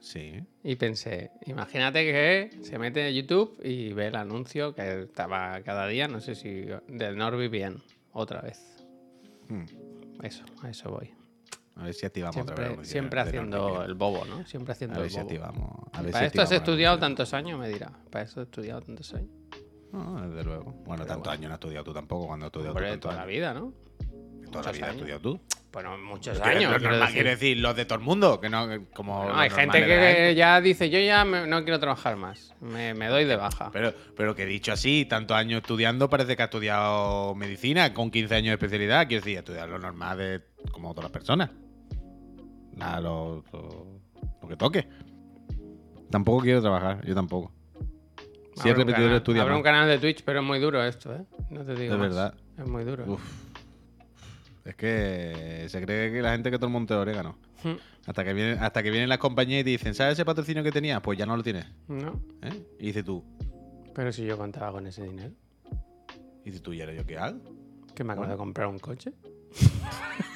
Sí. 0.00 0.42
Y 0.64 0.76
pensé, 0.76 1.30
imagínate 1.46 2.04
que 2.04 2.62
se 2.62 2.78
mete 2.78 3.08
en 3.08 3.14
YouTube 3.14 3.60
y 3.62 3.92
ve 3.92 4.08
el 4.08 4.16
anuncio 4.16 4.74
que 4.74 5.02
estaba 5.02 5.60
cada 5.62 5.86
día, 5.86 6.08
no 6.08 6.20
sé 6.20 6.34
si 6.34 6.66
del 6.88 7.16
NordVPN, 7.16 7.82
otra 8.12 8.40
vez. 8.40 8.84
Hmm. 9.48 9.64
Eso, 10.22 10.44
a 10.62 10.70
eso 10.70 10.90
voy. 10.90 11.12
A 11.76 11.84
ver 11.84 11.94
si 11.94 12.04
activamos 12.04 12.36
otra 12.36 12.54
vez. 12.56 12.66
Siempre, 12.66 12.86
siempre 12.86 13.20
haciendo 13.20 13.82
el 13.84 13.94
bobo, 13.94 14.24
¿no? 14.26 14.44
Siempre 14.44 14.72
haciendo 14.72 14.96
A 14.96 14.98
ver 14.98 15.06
el 15.06 15.12
si 15.12 15.18
activamos. 15.18 15.88
A 15.92 16.02
ver 16.02 16.12
Para 16.12 16.24
si 16.24 16.26
esto 16.26 16.42
has 16.42 16.52
estudiado 16.52 16.98
tantos 16.98 17.32
años, 17.32 17.58
me 17.58 17.68
dirá. 17.68 17.90
Para 18.10 18.24
eso 18.24 18.40
he 18.40 18.44
estudiado 18.44 18.82
tantos 18.82 19.14
años. 19.14 19.30
No, 19.92 20.28
desde 20.28 20.44
luego. 20.44 20.72
Bueno, 20.84 21.06
tantos 21.06 21.32
años 21.32 21.48
no 21.48 21.54
has 21.54 21.58
estudiado 21.58 21.84
tú 21.84 21.92
tampoco 21.92 22.26
cuando 22.26 22.46
has 22.46 22.48
estudiado 22.48 22.74
Hombre, 22.74 22.92
tú 22.94 23.00
toda 23.00 23.16
la 23.16 23.24
vida, 23.24 23.54
¿no? 23.54 23.72
Toda 24.50 24.64
la 24.64 24.72
vida 24.72 24.86
has 24.86 24.94
estudiado 24.94 25.20
tú. 25.20 25.40
Bueno, 25.72 25.96
muchos 25.98 26.40
años. 26.40 26.64
lo 26.72 26.78
normal, 26.80 27.00
decir. 27.00 27.14
quiero 27.14 27.30
decir, 27.30 27.56
los 27.58 27.76
de 27.76 27.84
todo 27.84 27.98
el 28.00 28.04
mundo, 28.04 28.40
que 28.40 28.48
no, 28.50 28.66
como. 28.92 29.24
No, 29.26 29.36
hay 29.38 29.50
gente 29.50 29.84
que 29.86 30.34
ya 30.36 30.60
dice, 30.60 30.90
yo 30.90 30.98
ya 30.98 31.24
me- 31.24 31.46
no 31.46 31.62
quiero 31.62 31.78
trabajar 31.78 32.16
más. 32.16 32.52
Me, 32.60 32.92
me 32.94 33.06
doy 33.06 33.24
de 33.24 33.36
baja. 33.36 33.70
Pero, 33.72 33.94
pero 34.16 34.34
que 34.34 34.46
dicho 34.46 34.72
así, 34.72 35.04
tantos 35.08 35.36
años 35.36 35.60
estudiando, 35.60 36.10
parece 36.10 36.34
que 36.36 36.42
ha 36.42 36.46
estudiado 36.46 37.36
medicina 37.36 37.94
con 37.94 38.10
15 38.10 38.34
años 38.34 38.46
de 38.48 38.54
especialidad. 38.54 39.06
Quiero 39.06 39.24
decir, 39.24 39.38
estudiar 39.38 39.68
lo 39.68 39.78
normal 39.78 40.18
de 40.18 40.40
como 40.72 40.90
todas 40.92 41.04
las 41.04 41.12
personas. 41.12 41.50
La- 42.76 43.00
lo, 43.00 43.44
lo- 43.52 44.00
lo 44.42 44.48
que 44.48 44.56
toque. 44.56 44.88
Tampoco 46.10 46.42
quiero 46.42 46.60
trabajar, 46.60 47.04
yo 47.06 47.14
tampoco. 47.14 47.52
Si 48.56 48.62
Abre 48.68 48.72
es 48.72 48.74
un 48.74 48.78
repetidor, 48.80 48.94
canal- 49.02 49.16
estudia 49.18 49.42
abre 49.42 49.52
más. 49.52 49.58
un 49.58 49.62
canal 49.64 49.88
de 49.88 49.98
Twitch, 49.98 50.22
pero 50.24 50.40
es 50.40 50.44
muy 50.46 50.58
duro 50.58 50.82
esto, 50.82 51.14
¿eh? 51.14 51.22
No 51.50 51.64
te 51.64 51.74
digo 51.76 51.94
Es 51.94 52.00
verdad. 52.00 52.34
Es 52.58 52.66
muy 52.66 52.82
duro. 52.84 53.04
Uf. 53.06 53.22
Es 54.70 54.76
que 54.76 55.66
se 55.68 55.80
cree 55.82 56.12
que 56.12 56.22
la 56.22 56.32
gente 56.32 56.50
que 56.50 56.56
todo 56.56 56.66
el 56.66 56.72
mundo 56.72 56.94
es 56.94 57.00
orégano. 57.00 57.36
Hmm. 57.64 57.74
Hasta 58.06 58.24
que, 58.24 58.32
vienen, 58.32 58.58
hasta 58.62 58.82
que 58.84 58.90
vienen 58.90 59.08
las 59.08 59.18
compañías 59.18 59.60
y 59.62 59.64
te 59.64 59.70
dicen, 59.70 59.94
¿sabes 59.94 60.12
ese 60.14 60.24
patrocinio 60.24 60.62
que 60.62 60.70
tenías? 60.72 61.00
Pues 61.02 61.18
ya 61.18 61.26
no 61.26 61.36
lo 61.36 61.42
tienes. 61.42 61.66
No, 61.88 62.20
¿eh? 62.42 62.62
Y 62.78 62.86
dices 62.86 63.04
tú, 63.04 63.22
pero 63.94 64.12
si 64.12 64.24
yo 64.24 64.38
contaba 64.38 64.70
con 64.72 64.86
ese 64.86 65.02
dinero. 65.02 65.32
y 66.42 66.46
dices 66.46 66.62
tú, 66.62 66.72
¿y 66.72 66.80
ahora 66.80 66.94
yo 66.94 67.04
qué 67.04 67.18
hago? 67.18 67.38
Que 67.94 68.04
me 68.04 68.12
acabo 68.12 68.22
Bueno. 68.26 68.34
de 68.34 68.38
comprar 68.38 68.68
un 68.68 68.78
coche. 68.78 69.12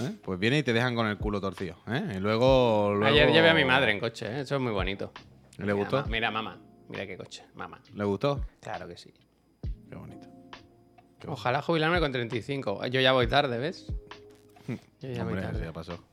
¿Eh? 0.00 0.16
Pues 0.22 0.38
viene 0.38 0.58
y 0.58 0.62
te 0.62 0.72
dejan 0.72 0.94
con 0.94 1.06
el 1.06 1.18
culo 1.18 1.40
torcido. 1.40 1.76
¿eh? 1.88 2.14
Y 2.16 2.20
luego, 2.20 2.90
luego- 2.94 3.06
Ayer 3.06 3.30
llevé 3.32 3.50
a 3.50 3.54
mi 3.54 3.64
madre 3.64 3.92
en 3.92 4.00
coche, 4.00 4.26
¿eh? 4.26 4.40
Eso 4.42 4.56
es 4.56 4.60
muy 4.60 4.72
bonito. 4.72 5.12
¿Le 5.58 5.64
Mira, 5.64 5.74
gustó? 5.74 6.00
ma- 6.02 6.06
Mira, 6.06 6.30
mamá. 6.30 6.60
Mira 6.88 7.06
qué 7.06 7.16
coche. 7.16 7.44
Mamá. 7.54 7.80
¿Le 7.94 8.04
gustó? 8.04 8.44
Claro 8.60 8.86
que 8.88 8.96
sí. 8.96 9.12
Qué 9.88 9.96
bonito. 9.96 10.28
Ojalá 11.26 11.62
jubilarme 11.62 12.00
con 12.00 12.12
35. 12.12 12.86
Yo 12.86 13.00
ya 13.00 13.12
voy 13.12 13.26
tarde, 13.26 13.58
¿ves? 13.58 13.86
Yo 14.68 14.76
ya 15.00 15.24
voy 15.24 15.32
Hombre, 15.32 15.40
eso 15.42 15.52
tarde. 15.52 15.64
ya 15.66 15.72
pasó. 15.72 16.04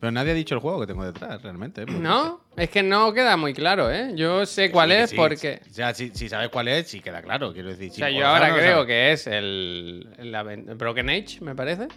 Pero 0.00 0.12
nadie 0.12 0.30
ha 0.30 0.34
dicho 0.34 0.54
el 0.54 0.60
juego 0.60 0.80
que 0.80 0.86
tengo 0.86 1.04
detrás, 1.04 1.42
realmente. 1.42 1.82
¿eh? 1.82 1.86
No, 1.86 2.40
es 2.56 2.70
que 2.70 2.84
no 2.84 3.12
queda 3.12 3.36
muy 3.36 3.52
claro, 3.52 3.90
¿eh? 3.90 4.12
Yo 4.14 4.46
sé 4.46 4.70
cuál 4.70 4.92
es 4.92 5.10
sí. 5.10 5.16
porque... 5.16 5.60
O 5.68 5.74
sea, 5.74 5.92
si, 5.92 6.10
si 6.10 6.28
sabes 6.28 6.50
cuál 6.50 6.68
es, 6.68 6.86
sí 6.88 7.00
queda 7.00 7.20
claro. 7.20 7.52
Quiero 7.52 7.70
decir, 7.70 7.90
O 7.90 7.94
si 7.94 8.00
sea, 8.00 8.10
yo 8.10 8.24
ahora 8.26 8.48
no 8.50 8.54
creo 8.54 8.72
sabes. 8.74 8.86
que 8.86 9.12
es 9.12 9.26
el, 9.26 10.08
el 10.18 10.32
aven- 10.34 10.76
Broken 10.78 11.10
Age, 11.10 11.40
me 11.40 11.54
parece. 11.56 11.88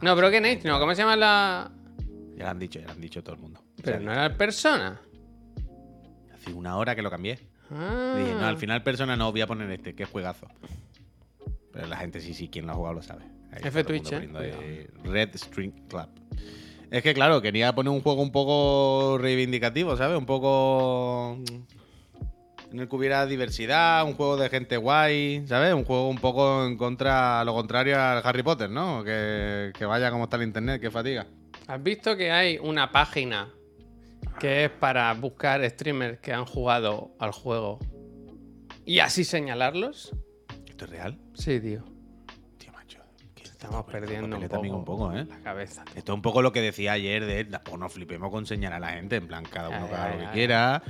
No, 0.00 0.16
Broken 0.16 0.44
Age, 0.46 0.62
no, 0.64 0.80
¿cómo 0.80 0.94
se 0.96 1.02
llama 1.02 1.14
la...? 1.16 1.70
Ya 2.36 2.44
lo 2.44 2.50
han 2.50 2.58
dicho, 2.58 2.80
ya 2.80 2.86
lo 2.86 2.92
han 2.92 3.00
dicho 3.00 3.22
todo 3.22 3.36
el 3.36 3.40
mundo. 3.40 3.62
Pero 3.84 3.98
O 3.98 4.00
no 4.00 4.12
era 4.12 4.26
el 4.26 4.34
Persona. 4.34 5.00
Hace 6.34 6.52
una 6.52 6.76
hora 6.76 6.94
que 6.96 7.02
lo 7.02 7.10
cambié. 7.10 7.38
Ah. 7.70 8.14
Dije, 8.18 8.32
no, 8.34 8.46
al 8.46 8.56
final 8.56 8.82
persona 8.82 9.14
no, 9.16 9.30
voy 9.30 9.42
a 9.42 9.46
poner 9.46 9.70
este, 9.70 9.94
que 9.94 10.04
es 10.04 10.08
juegazo. 10.08 10.46
Pero 11.72 11.86
la 11.86 11.96
gente 11.96 12.20
sí, 12.20 12.34
sí, 12.34 12.48
quien 12.48 12.66
lo 12.66 12.72
ha 12.72 12.74
jugado 12.76 12.94
lo 12.94 13.02
sabe. 13.02 13.24
Ahí 13.52 13.60
F 13.64 13.84
Twitch, 13.84 14.12
eh, 14.12 14.88
Red 15.04 15.36
String 15.36 15.72
Club. 15.88 16.08
Es 16.90 17.02
que 17.02 17.12
claro, 17.12 17.42
quería 17.42 17.74
poner 17.74 17.92
un 17.92 18.00
juego 18.00 18.22
un 18.22 18.32
poco 18.32 19.18
reivindicativo, 19.18 19.96
¿sabes? 19.96 20.16
Un 20.16 20.26
poco 20.26 21.38
mm, 21.38 22.72
en 22.72 22.80
el 22.80 22.88
que 22.88 22.96
hubiera 22.96 23.26
diversidad, 23.26 24.04
un 24.04 24.14
juego 24.14 24.36
de 24.36 24.48
gente 24.48 24.76
guay, 24.76 25.46
¿sabes? 25.46 25.74
Un 25.74 25.84
juego 25.84 26.08
un 26.08 26.18
poco 26.18 26.66
en 26.66 26.76
contra, 26.76 27.44
lo 27.44 27.54
contrario 27.54 28.00
al 28.00 28.22
Harry 28.24 28.42
Potter, 28.42 28.70
¿no? 28.70 29.04
Que, 29.04 29.72
que 29.76 29.84
vaya 29.84 30.10
como 30.10 30.24
está 30.24 30.36
el 30.36 30.44
internet, 30.44 30.80
que 30.80 30.90
fatiga. 30.90 31.26
¿Has 31.66 31.82
visto 31.82 32.16
que 32.16 32.30
hay 32.30 32.58
una 32.58 32.90
página 32.90 33.50
que 34.40 34.64
es 34.64 34.70
para 34.70 35.12
buscar 35.14 35.68
streamers 35.68 36.18
que 36.20 36.32
han 36.32 36.46
jugado 36.46 37.10
al 37.18 37.32
juego 37.32 37.78
y 38.86 39.00
así 39.00 39.24
señalarlos? 39.24 40.14
¿Esto 40.66 40.86
es 40.86 40.90
real? 40.90 41.18
Sí, 41.38 41.60
tío. 41.60 41.84
Tío, 42.58 42.72
macho. 42.72 42.98
que 43.34 43.44
Estamos 43.44 43.84
perdiendo 43.84 44.36
un 44.36 44.42
poco, 44.42 44.56
amigo, 44.56 44.76
un 44.76 44.84
poco, 44.84 45.12
¿eh? 45.12 45.24
la 45.24 45.38
cabeza. 45.40 45.84
tío. 45.84 45.94
Esto 45.96 46.12
es 46.12 46.16
un 46.16 46.22
poco 46.22 46.42
lo 46.42 46.52
que 46.52 46.60
decía 46.60 46.92
ayer 46.92 47.24
de 47.24 47.44
pues 47.64 47.78
no 47.78 47.88
flipemos 47.88 48.30
con 48.30 48.40
enseñar 48.40 48.72
a 48.72 48.80
la 48.80 48.88
gente, 48.90 49.16
en 49.16 49.28
plan, 49.28 49.44
cada 49.44 49.68
uno 49.68 49.80
Ya, 49.82 49.88
que 49.88 49.94
haga 49.94 50.14
lo 50.14 50.18
que 50.18 50.30
quiera, 50.32 50.82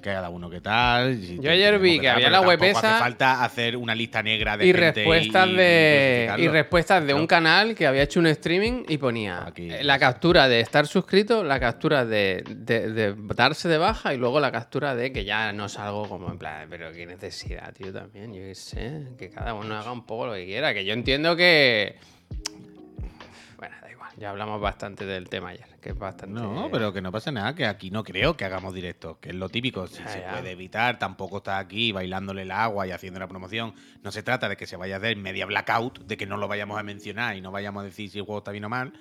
cada 0.00 0.28
uno 0.30 0.48
que 0.50 0.60
tal. 0.60 1.16
si 1.20 1.38
Yo 1.40 1.50
ayer 1.50 1.78
vi 1.78 1.98
que 1.98 2.06
tal, 2.06 2.16
había 2.16 2.30
la 2.30 2.40
web 2.40 2.62
esa- 2.62 2.90
Hace 2.96 2.98
falta 3.02 3.44
hacer 3.44 3.76
una 3.76 3.94
lista 3.94 4.22
negra 4.22 4.56
de 4.56 4.64
Y 4.66 4.72
gente 4.72 4.92
respuestas 4.92 5.48
y- 5.48 5.52
de 5.56 6.34
y 6.38 6.48
respuestas 6.48 7.06
de 7.06 7.14
un 7.14 7.26
canal 7.26 7.74
que 7.74 7.86
había 7.86 8.02
hecho 8.02 8.20
un 8.20 8.26
streaming 8.28 8.84
y 8.88 8.98
ponía 8.98 9.44
Aquí. 9.46 9.70
eh, 9.70 9.82
la 9.84 9.98
captura 9.98 10.48
de 10.48 10.60
estar 10.60 10.86
suscrito, 10.86 11.42
la 11.44 11.58
captura 11.60 12.04
de, 12.04 12.44
de- 12.48 12.90
de 12.92 13.14
darse 13.34 13.68
de 13.68 13.78
baja 13.78 14.14
y 14.14 14.16
luego 14.18 14.40
la 14.40 14.52
captura 14.52 14.94
de 14.94 15.12
que 15.12 15.24
ya 15.24 15.52
no 15.52 15.68
salgo 15.68 16.08
como 16.08 16.30
en 16.30 16.38
plan, 16.38 16.66
pero 16.70 16.92
qué 16.92 17.06
necesidad, 17.06 17.72
tío, 17.72 17.92
también, 17.92 18.32
yo 18.34 18.40
qué 18.42 18.54
sé, 18.54 19.02
que 19.18 19.30
cada 19.30 19.54
uno 19.54 19.76
haga 19.76 19.92
un 19.92 20.04
poco 20.06 20.26
lo 20.26 20.34
que 20.34 20.44
quiera, 20.46 20.72
que 20.74 20.84
yo 20.84 20.92
entiendo 20.92 21.36
que 21.36 21.96
ya 24.18 24.30
hablamos 24.30 24.60
bastante 24.60 25.04
del 25.04 25.28
tema 25.28 25.50
ayer, 25.50 25.66
que 25.80 25.90
es 25.90 25.98
bastante 25.98 26.34
No, 26.40 26.68
pero 26.72 26.92
que 26.92 27.00
no 27.02 27.12
pasa 27.12 27.30
nada, 27.32 27.54
que 27.54 27.66
aquí 27.66 27.90
no 27.90 28.02
creo 28.02 28.36
que 28.36 28.44
hagamos 28.44 28.72
directo, 28.74 29.18
que 29.20 29.28
es 29.30 29.34
lo 29.34 29.48
típico. 29.48 29.86
Si 29.86 29.98
Ya, 30.02 30.08
se 30.08 30.20
ya. 30.20 30.30
puede 30.32 30.50
evitar, 30.52 30.98
tampoco 30.98 31.38
está 31.38 31.58
aquí 31.58 31.92
bailándole 31.92 32.42
el 32.42 32.50
agua 32.50 32.86
y 32.86 32.90
haciendo 32.92 33.20
la 33.20 33.28
promoción. 33.28 33.74
No 34.02 34.10
se 34.12 34.22
trata 34.22 34.48
de 34.48 34.56
que 34.56 34.66
se 34.66 34.76
vaya 34.76 34.94
a 34.96 34.98
hacer 34.98 35.16
media 35.16 35.46
blackout, 35.46 36.00
de 36.06 36.16
que 36.16 36.26
no 36.26 36.36
lo 36.36 36.48
vayamos 36.48 36.78
a 36.78 36.82
mencionar 36.82 37.36
y 37.36 37.40
no 37.40 37.50
vayamos 37.50 37.82
a 37.82 37.84
decir 37.84 38.10
si 38.10 38.18
el 38.18 38.24
juego 38.24 38.38
está 38.38 38.52
bien 38.52 38.64
o 38.64 38.68
mal. 38.68 38.92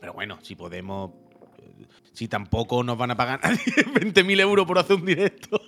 Pero 0.00 0.12
bueno, 0.12 0.38
si 0.42 0.54
podemos. 0.54 1.10
eh, 1.58 1.86
Si 2.12 2.28
tampoco 2.28 2.82
nos 2.82 2.96
van 2.98 3.10
a 3.10 3.16
pagar 3.16 3.40
nadie 3.42 3.58
20.000 3.94 4.40
euros 4.40 4.66
por 4.66 4.78
hacer 4.78 4.96
un 4.96 5.04
directo, 5.06 5.60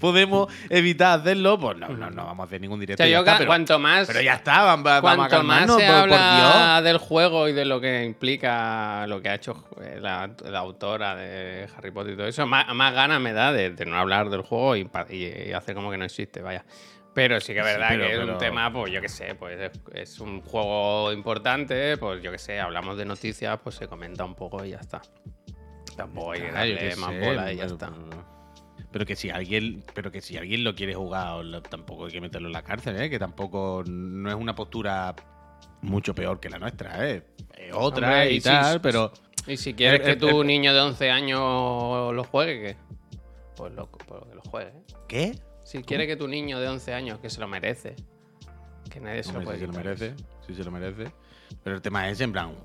podemos 0.00 0.52
evitar 0.70 1.20
hacerlo, 1.20 1.58
pues 1.58 1.76
no, 1.78 1.88
no, 1.88 2.10
no 2.10 2.24
vamos 2.26 2.44
a 2.44 2.46
hacer 2.46 2.60
ningún 2.60 2.78
O 2.78 2.80
directo. 2.80 3.02
sea, 3.02 3.08
y 3.08 3.10
ya 3.12 3.16
yo 3.18 3.20
está, 3.22 3.38
pero, 3.38 3.48
cuanto 3.48 3.78
más 3.78 4.06
pero 4.06 4.20
ya 4.20 4.34
está, 4.34 4.62
vamos, 4.62 4.84
vamos 4.84 4.96
a 4.96 5.28
Cuanto 5.28 5.42
más 5.42 5.60
se 5.62 5.66
por, 5.66 6.08
por 6.08 6.18
habla 6.18 6.82
del 6.82 6.98
juego 6.98 7.48
y 7.48 7.52
de 7.52 7.64
lo 7.64 7.80
que 7.80 8.04
implica 8.04 9.06
lo 9.06 9.20
que 9.20 9.28
ha 9.28 9.34
hecho 9.34 9.64
eh, 9.80 9.98
la, 10.00 10.30
la 10.44 10.58
autora 10.58 11.14
de 11.14 11.68
Harry 11.76 11.90
Potter 11.90 12.14
y 12.14 12.16
todo 12.16 12.26
eso, 12.26 12.46
más, 12.46 12.72
más 12.74 12.92
ganas 12.94 13.20
me 13.20 13.32
da 13.32 13.52
de, 13.52 13.70
de 13.70 13.86
no 13.86 13.96
hablar 13.96 14.30
del 14.30 14.42
juego 14.42 14.76
y, 14.76 14.88
y- 15.10 15.48
y 15.48 15.52
hacer 15.52 15.74
como 15.74 15.90
que 15.90 15.98
no 15.98 16.04
existe, 16.04 16.42
vaya. 16.42 16.64
Pero 17.14 17.38
sí 17.42 17.52
que 17.52 17.60
es 17.60 17.66
Sí, 17.66 17.72
verdad 17.72 17.88
pero- 17.90 18.06
que 18.06 18.12
es 18.14 18.18
pero- 18.20 18.32
un 18.32 18.38
tema, 18.38 18.72
pues 18.72 18.90
yo 18.90 19.00
qué 19.02 19.08
sé, 19.10 19.34
pues 19.34 19.60
es, 19.60 19.70
es 19.92 20.20
un 20.20 20.40
juego 20.40 21.12
importante, 21.12 21.96
pues 21.98 22.22
yo 22.22 22.32
qué 22.32 22.38
sé, 22.38 22.58
hablamos 22.58 22.96
de 22.96 23.04
noticias, 23.04 23.58
pues 23.62 23.74
se 23.76 23.86
comenta 23.86 24.24
un 24.24 24.34
poco 24.34 24.64
y 24.64 24.70
ya 24.70 24.78
está. 24.78 25.02
Tampoco 25.96 26.32
hay 26.32 26.40
que 26.40 26.52
darle 26.52 26.96
más 26.96 27.10
bola 27.20 27.52
y 27.52 27.56
ya 27.56 27.64
está. 27.66 27.90
pero- 27.90 28.31
Pero 28.92 29.06
que 29.06 29.16
si 29.16 29.30
alguien, 29.30 29.82
pero 29.94 30.12
que 30.12 30.20
si 30.20 30.36
alguien 30.36 30.64
lo 30.64 30.74
quiere 30.74 30.94
jugar, 30.94 31.44
tampoco 31.62 32.06
hay 32.06 32.12
que 32.12 32.20
meterlo 32.20 32.48
en 32.48 32.52
la 32.52 32.62
cárcel, 32.62 33.00
¿eh? 33.00 33.08
Que 33.08 33.18
tampoco 33.18 33.82
no 33.86 34.28
es 34.28 34.34
una 34.36 34.54
postura 34.54 35.14
mucho 35.80 36.14
peor 36.14 36.38
que 36.40 36.50
la 36.50 36.58
nuestra, 36.58 37.08
¿eh? 37.08 37.22
Es 37.56 37.72
otra 37.74 38.08
Hombre, 38.08 38.32
y, 38.32 38.36
y 38.36 38.40
si- 38.40 38.48
tal, 38.48 38.80
pero 38.80 39.12
Y 39.46 39.56
si 39.56 39.74
quieres 39.74 40.00
Eh, 40.00 40.04
que 40.04 40.10
eh, 40.12 40.16
tu 40.16 40.42
eh, 40.42 40.44
niño 40.44 40.72
de 40.74 40.80
11 40.80 41.10
años 41.10 41.40
lo 42.14 42.24
juegue, 42.24 42.60
¿qué? 42.60 42.76
Pues, 43.56 43.72
lo, 43.72 43.90
pues 43.90 44.34
lo 44.34 44.42
juegue. 44.42 44.72
¿qué? 45.08 45.38
Si 45.64 45.82
quiere 45.82 46.06
que 46.06 46.16
tu 46.16 46.28
niño 46.28 46.60
de 46.60 46.68
11 46.68 46.92
años, 46.92 47.18
que 47.20 47.30
se 47.30 47.40
lo 47.40 47.48
merece, 47.48 47.96
que 48.90 49.00
nadie 49.00 49.22
se 49.22 49.32
lo 49.32 49.40
puede 49.42 49.58
si 49.58 49.60
se 49.62 49.66
lo 49.68 49.72
merece, 49.72 50.14
si 50.46 50.54
se 50.54 50.64
lo 50.64 50.70
merece. 50.70 51.12
Pero 51.62 51.76
el 51.76 51.82
tema 51.82 52.08
es 52.08 52.20
en 52.20 52.32
plan, 52.32 52.56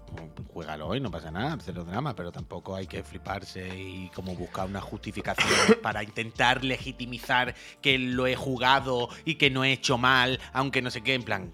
juégalo 0.54 0.96
y 0.96 1.00
no 1.00 1.12
pasa 1.12 1.30
nada, 1.30 1.56
cero 1.64 1.84
drama, 1.84 2.16
pero 2.16 2.32
tampoco 2.32 2.76
hay 2.76 2.88
que 2.88 3.04
fliparse 3.04 3.68
y 3.68 4.10
como 4.10 4.36
buscar 4.36 4.66
una 4.68 4.82
justificación 4.82 5.78
para 5.84 6.04
intentar 6.04 6.64
legitimizar 6.64 7.54
que 7.82 8.00
lo 8.00 8.26
he 8.26 8.36
jugado 8.36 9.10
y 9.24 9.36
que 9.36 9.52
no 9.52 9.64
he 9.64 9.72
hecho 9.72 9.98
mal, 9.98 10.40
aunque 10.52 10.82
no 10.82 10.90
sé 10.90 11.02
qué, 11.02 11.14
en 11.14 11.24
plan, 11.24 11.54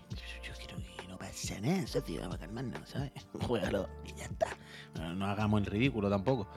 yo 1.47 1.56
quiero 1.56 1.63
que 1.63 1.67
no 1.67 1.67
pase 1.67 1.77
nada, 1.77 1.88
socio, 1.88 2.21
vamos 2.21 2.36
a 2.36 2.39
calmarnos, 2.39 2.89
¿sabes? 2.89 3.12
Juégalo 3.47 3.89
y 4.06 4.13
ya 4.17 4.25
está. 4.25 4.47
No, 4.95 5.13
no 5.13 5.25
hagamos 5.25 5.62
el 5.62 5.65
ridículo 5.67 6.10
tampoco. 6.10 6.47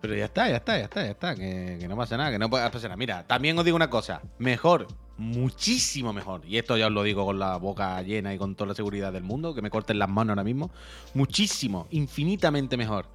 Pero 0.00 0.14
ya 0.14 0.26
está, 0.26 0.48
ya 0.48 0.56
está, 0.56 0.78
ya 0.78 0.84
está, 0.84 1.04
ya 1.04 1.10
está, 1.10 1.34
que, 1.34 1.78
que 1.80 1.88
no 1.88 1.96
pasa 1.96 2.16
nada, 2.16 2.30
que 2.30 2.38
no 2.38 2.48
puede 2.48 2.68
pasar 2.70 2.90
nada. 2.90 2.96
Mira, 2.96 3.26
también 3.26 3.58
os 3.58 3.64
digo 3.64 3.76
una 3.76 3.90
cosa, 3.90 4.22
mejor, 4.38 4.86
muchísimo 5.16 6.12
mejor, 6.12 6.42
y 6.46 6.58
esto 6.58 6.76
ya 6.76 6.86
os 6.86 6.92
lo 6.92 7.02
digo 7.02 7.24
con 7.24 7.38
la 7.38 7.56
boca 7.56 8.00
llena 8.02 8.32
y 8.34 8.38
con 8.38 8.54
toda 8.54 8.68
la 8.68 8.74
seguridad 8.74 9.12
del 9.12 9.22
mundo, 9.22 9.54
que 9.54 9.62
me 9.62 9.70
corten 9.70 9.98
las 9.98 10.08
manos 10.08 10.32
ahora 10.32 10.44
mismo, 10.44 10.70
muchísimo, 11.14 11.86
infinitamente 11.90 12.76
mejor 12.76 13.06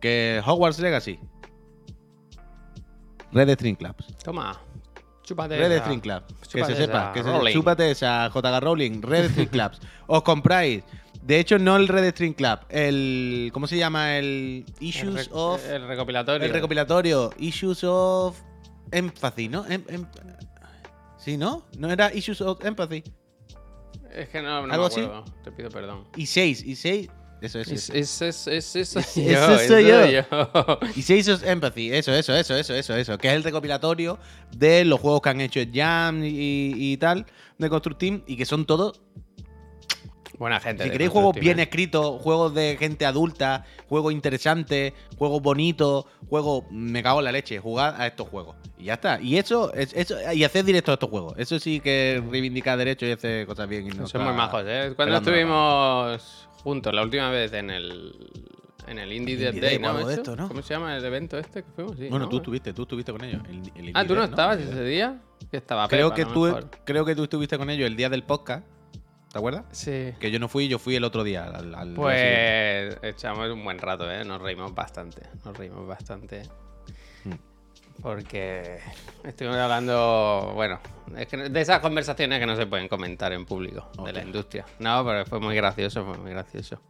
que 0.00 0.42
Hogwarts 0.44 0.78
Legacy. 0.80 1.18
Red 3.32 3.50
String 3.50 3.76
Clubs. 3.76 4.16
Toma, 4.24 4.60
chúpate. 5.30 5.56
Red 5.56 5.72
esa. 5.72 5.84
String 5.84 6.00
Club. 6.00 6.22
Que 6.52 6.64
se 6.64 6.76
sepa, 6.76 7.12
que 7.12 7.22
se 7.22 7.52
chúpate 7.52 7.90
esa 7.90 8.28
JG 8.28 8.60
Rowling, 8.60 9.02
Red 9.02 9.30
String 9.30 9.48
Clubs. 9.48 9.80
Os 10.06 10.22
compráis. 10.22 10.82
De 11.22 11.38
hecho, 11.38 11.58
no 11.58 11.76
el 11.76 11.86
Red 11.86 12.10
String 12.10 12.34
Club, 12.34 12.60
el. 12.68 13.50
¿Cómo 13.52 13.66
se 13.66 13.76
llama? 13.76 14.16
El 14.16 14.64
Issues 14.80 15.28
of. 15.32 15.64
el 15.68 15.86
recopilatorio. 15.86 16.46
El 16.46 16.52
recopilatorio, 16.52 17.30
Issues 17.38 17.84
of 17.84 18.38
Empathy, 18.90 19.48
¿no? 19.48 19.66
Em- 19.66 19.84
em- 19.88 20.06
sí, 21.18 21.36
¿no? 21.36 21.64
No 21.78 21.90
era 21.90 22.12
Issues 22.12 22.40
of 22.40 22.64
Empathy. 22.64 23.04
Es 24.12 24.28
que 24.28 24.42
no, 24.42 24.66
no 24.66 24.72
¿Algo 24.72 24.88
me 24.88 24.94
así? 24.94 25.08
Te 25.44 25.52
pido 25.52 25.70
perdón. 25.70 26.08
Y 26.16 26.26
6, 26.26 26.64
y 26.64 26.74
6. 26.74 27.08
Eso, 27.40 27.58
eso, 27.60 27.72
Es, 27.72 27.90
eso. 27.90 28.24
es, 28.26 28.46
es, 28.46 28.46
es, 28.48 28.76
eso 28.76 28.98
Es- 29.00 29.16
eso 29.16 29.30
yo, 29.30 29.56
soy 29.56 29.64
eso 29.64 29.80
yo. 29.80 30.06
yo. 30.10 30.78
Y 30.96 31.02
6 31.02 31.28
of 31.30 31.44
Empathy, 31.46 31.92
eso, 31.92 32.12
eso, 32.12 32.34
eso, 32.34 32.54
eso, 32.56 32.74
eso, 32.74 32.94
eso. 32.96 33.18
Que 33.18 33.28
es 33.28 33.34
el 33.34 33.42
recopilatorio 33.44 34.18
de 34.56 34.84
los 34.84 35.00
juegos 35.00 35.22
que 35.22 35.28
han 35.30 35.40
hecho 35.40 35.60
Jam 35.72 36.22
y, 36.24 36.72
y 36.92 36.96
tal, 36.98 37.26
de 37.58 37.68
Construct 37.70 37.98
Team, 37.98 38.22
y 38.26 38.36
que 38.36 38.44
son 38.44 38.64
todos 38.66 39.00
Buena 40.38 40.58
gente. 40.58 40.84
Si 40.84 40.90
queréis 40.90 41.10
juegos 41.10 41.34
bien 41.34 41.58
¿eh? 41.58 41.64
escritos, 41.64 42.18
juegos 42.22 42.54
de 42.54 42.74
gente 42.78 43.04
adulta, 43.04 43.66
juegos 43.90 44.14
interesantes, 44.14 44.94
juegos 45.18 45.42
bonitos, 45.42 46.06
juegos. 46.30 46.64
Me 46.70 47.02
cago 47.02 47.18
en 47.18 47.26
la 47.26 47.32
leche, 47.32 47.58
jugad 47.58 48.00
a 48.00 48.06
estos 48.06 48.26
juegos. 48.28 48.56
Y 48.78 48.84
ya 48.84 48.94
está. 48.94 49.20
Y 49.20 49.36
eso, 49.36 49.70
es- 49.74 49.92
eso 49.92 50.16
y 50.32 50.42
hacer 50.44 50.64
directo 50.64 50.92
a 50.92 50.94
estos 50.94 51.10
juegos. 51.10 51.34
Eso 51.36 51.58
sí 51.60 51.80
que 51.80 52.22
reivindica 52.30 52.74
derechos 52.78 53.06
y 53.10 53.12
hace 53.12 53.44
cosas 53.44 53.68
bien. 53.68 53.88
Y 53.88 53.90
no 53.90 54.06
Son 54.06 54.24
muy 54.24 54.32
majos, 54.32 54.62
¿eh? 54.66 54.94
Cuando 54.96 55.18
estuvimos 55.18 56.48
juntos 56.62 56.92
la 56.94 57.02
última 57.02 57.30
vez 57.30 57.52
en 57.52 57.70
el. 57.70 58.14
En 58.86 58.98
el 58.98 59.12
Indie 59.12 59.36
Dead 59.36 59.54
Day, 59.54 59.78
¿no? 59.78 59.90
algo 59.90 60.08
de 60.08 60.14
Esto? 60.14 60.32
esto, 60.32 60.42
¿no? 60.42 60.48
¿Cómo 60.48 60.62
se 60.62 60.74
llama 60.74 60.96
el 60.96 61.04
evento 61.04 61.38
este 61.38 61.62
que 61.62 61.70
fuimos? 61.70 61.96
Sí, 61.96 62.08
Bueno, 62.08 62.24
¿no? 62.24 62.28
tú 62.28 62.38
estuviste, 62.38 62.72
tú 62.72 62.82
estuviste 62.82 63.12
con 63.12 63.22
ellos. 63.22 63.40
el- 63.48 63.86
el 63.88 63.92
Ah, 63.94 64.04
¿tú 64.04 64.16
no 64.16 64.24
estabas 64.24 64.58
ese 64.58 64.82
día? 64.82 65.20
Que 65.50 65.58
estaba 65.58 65.86
Creo 65.86 66.08
Pepa, 66.12 66.16
que, 66.28 66.34
tú, 66.34 66.44
Mejor. 66.46 66.70
creo 66.84 67.04
que 67.04 67.14
tú 67.14 67.22
estuviste 67.24 67.56
con 67.56 67.70
ellos 67.70 67.86
el 67.86 67.94
día 67.94 68.08
del 68.08 68.24
podcast. 68.24 68.66
¿Te 69.30 69.38
acuerdas? 69.38 69.64
Sí. 69.70 70.12
Que 70.18 70.32
yo 70.32 70.40
no 70.40 70.48
fui, 70.48 70.66
yo 70.66 70.80
fui 70.80 70.96
el 70.96 71.04
otro 71.04 71.22
día. 71.22 71.44
Al, 71.44 71.72
al 71.72 71.88
día. 71.90 71.96
Pues 71.96 72.98
echamos 73.02 73.48
un 73.50 73.62
buen 73.62 73.78
rato, 73.78 74.10
¿eh? 74.10 74.24
Nos 74.24 74.42
reímos 74.42 74.74
bastante. 74.74 75.22
Nos 75.44 75.56
reímos 75.56 75.86
bastante. 75.86 76.42
Hmm. 77.24 77.34
Porque 78.02 78.80
estuvimos 79.24 79.58
hablando, 79.58 80.52
bueno, 80.54 80.80
es 81.16 81.26
que 81.26 81.36
de 81.36 81.60
esas 81.60 81.80
conversaciones 81.80 82.38
que 82.40 82.46
no 82.46 82.56
se 82.56 82.66
pueden 82.66 82.88
comentar 82.88 83.32
en 83.32 83.44
público 83.44 83.90
de 84.04 84.12
la 84.12 84.22
industria. 84.22 84.64
No, 84.78 85.04
pero 85.04 85.26
fue 85.26 85.40
muy 85.40 85.54
gracioso, 85.54 86.04
fue 86.04 86.16
muy 86.16 86.30
gracioso. 86.30 86.80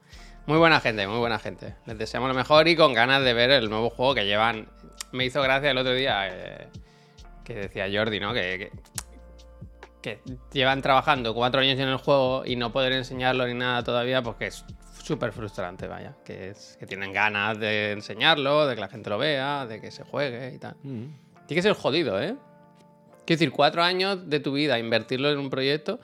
Muy 0.46 0.58
buena 0.58 0.80
gente, 0.80 1.06
muy 1.06 1.18
buena 1.18 1.38
gente. 1.38 1.74
Les 1.86 1.98
deseamos 1.98 2.28
lo 2.28 2.34
mejor 2.34 2.66
y 2.68 2.76
con 2.76 2.94
ganas 2.94 3.22
de 3.24 3.34
ver 3.34 3.50
el 3.50 3.68
nuevo 3.70 3.90
juego 3.90 4.14
que 4.14 4.26
llevan. 4.26 4.68
Me 5.12 5.24
hizo 5.24 5.42
gracia 5.42 5.70
el 5.70 5.78
otro 5.78 5.92
día 5.92 6.28
eh, 6.28 6.68
que 7.44 7.54
decía 7.54 7.86
Jordi, 7.92 8.20
¿no? 8.20 8.32
Que, 8.32 8.70
que, 10.00 10.20
que 10.20 10.38
llevan 10.52 10.82
trabajando 10.82 11.34
cuatro 11.34 11.60
años 11.60 11.78
en 11.78 11.88
el 11.88 11.96
juego 11.96 12.44
y 12.46 12.56
no 12.56 12.72
poder 12.72 12.92
enseñarlo 12.92 13.46
ni 13.46 13.54
nada 13.54 13.82
todavía, 13.82 14.22
pues 14.22 14.36
que 14.36 14.46
es 14.46 14.64
súper 15.10 15.32
frustrante, 15.32 15.88
vaya. 15.88 16.14
Que, 16.24 16.50
es, 16.50 16.76
que 16.78 16.86
tienen 16.86 17.12
ganas 17.12 17.58
de 17.58 17.90
enseñarlo, 17.90 18.68
de 18.68 18.76
que 18.76 18.80
la 18.80 18.88
gente 18.88 19.10
lo 19.10 19.18
vea, 19.18 19.66
de 19.66 19.80
que 19.80 19.90
se 19.90 20.04
juegue 20.04 20.54
y 20.54 20.58
tal. 20.58 20.76
Mm. 20.84 21.06
Tiene 21.48 21.58
que 21.58 21.62
ser 21.62 21.72
jodido, 21.72 22.22
¿eh? 22.22 22.36
Quiero 23.26 23.38
decir, 23.40 23.50
cuatro 23.50 23.82
años 23.82 24.30
de 24.30 24.38
tu 24.38 24.52
vida, 24.52 24.78
invertirlo 24.78 25.32
en 25.32 25.38
un 25.38 25.50
proyecto 25.50 25.98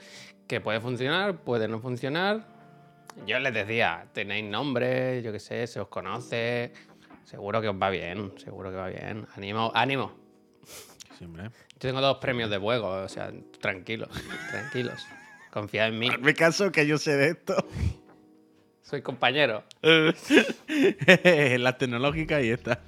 que 0.49 0.61
puede 0.61 0.81
funcionar, 0.81 1.37
puede 1.37 1.69
no 1.69 1.79
funcionar. 1.79 2.49
Yo 3.29 3.38
les 3.38 3.55
decía, 3.55 4.09
tenéis 4.12 4.45
nombre, 4.45 5.23
yo 5.23 5.31
qué 5.31 5.38
sé, 5.38 5.69
se 5.69 5.79
os 5.79 5.87
conoce. 5.87 6.73
Seguro 7.23 7.61
que 7.61 7.69
os 7.69 7.77
va 7.81 7.90
bien, 7.90 8.33
seguro 8.38 8.71
que 8.71 8.77
va 8.77 8.88
bien. 8.88 9.25
Ánimo, 9.37 9.71
ánimo. 9.73 10.14
Sí, 11.16 11.25
hombre. 11.25 11.45
Yo 11.45 11.79
tengo 11.79 12.01
dos 12.01 12.19
premios 12.19 12.51
de 12.51 12.59
juego, 12.59 12.88
o 12.88 13.09
sea, 13.09 13.33
tranquilos, 13.61 14.09
tranquilos. 14.51 15.07
Confía 15.53 15.87
en 15.87 15.97
mí. 15.97 16.09
Hazme 16.09 16.35
caso 16.35 16.73
que 16.73 16.88
yo 16.88 16.99
sé 16.99 17.16
de 17.16 17.29
esto. 17.29 17.55
Soy 18.88 19.03
compañero. 19.03 19.64
Las 19.83 21.79
tecnológicas 21.79 22.44
y 22.44 22.51
esta. 22.51 22.79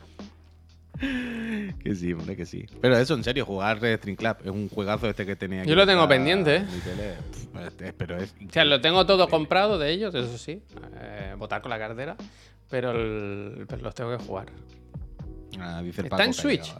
Que 1.00 1.94
sí, 1.94 2.12
hombre, 2.12 2.36
que 2.36 2.46
sí. 2.46 2.66
Pero 2.80 2.96
eso, 2.96 3.14
en 3.14 3.24
serio, 3.24 3.44
jugar 3.44 3.80
Red 3.80 3.98
String 3.98 4.16
Club 4.16 4.36
es 4.44 4.50
un 4.50 4.68
juegazo 4.68 5.08
este 5.08 5.26
que 5.26 5.34
tenía 5.34 5.62
aquí. 5.62 5.70
Yo 5.70 5.74
lo 5.76 5.86
tengo 5.86 6.04
en 6.04 6.08
pendiente, 6.08 6.56
¿eh? 6.56 6.60
mi 6.72 6.80
tele. 6.80 7.14
Pff, 7.32 7.56
este- 7.66 7.92
Pero 7.92 8.16
es. 8.16 8.32
O 8.48 8.52
sea, 8.52 8.64
lo 8.64 8.80
tengo 8.80 9.06
todo 9.06 9.28
comprado 9.28 9.76
de 9.78 9.90
ellos, 9.90 10.14
eso 10.14 10.38
sí. 10.38 10.62
eh, 11.00 11.34
votar 11.36 11.62
con 11.62 11.70
la 11.70 11.78
cartera. 11.80 12.16
Pero, 12.70 12.92
el- 12.92 13.66
pero 13.68 13.82
los 13.82 13.94
tengo 13.94 14.16
que 14.16 14.22
jugar. 14.24 14.46
Ah, 15.58 15.80
dice 15.82 16.02
el 16.02 16.06
¿Está 16.06 16.16
Paco 16.18 16.28
en 16.28 16.34
Switch? 16.34 16.74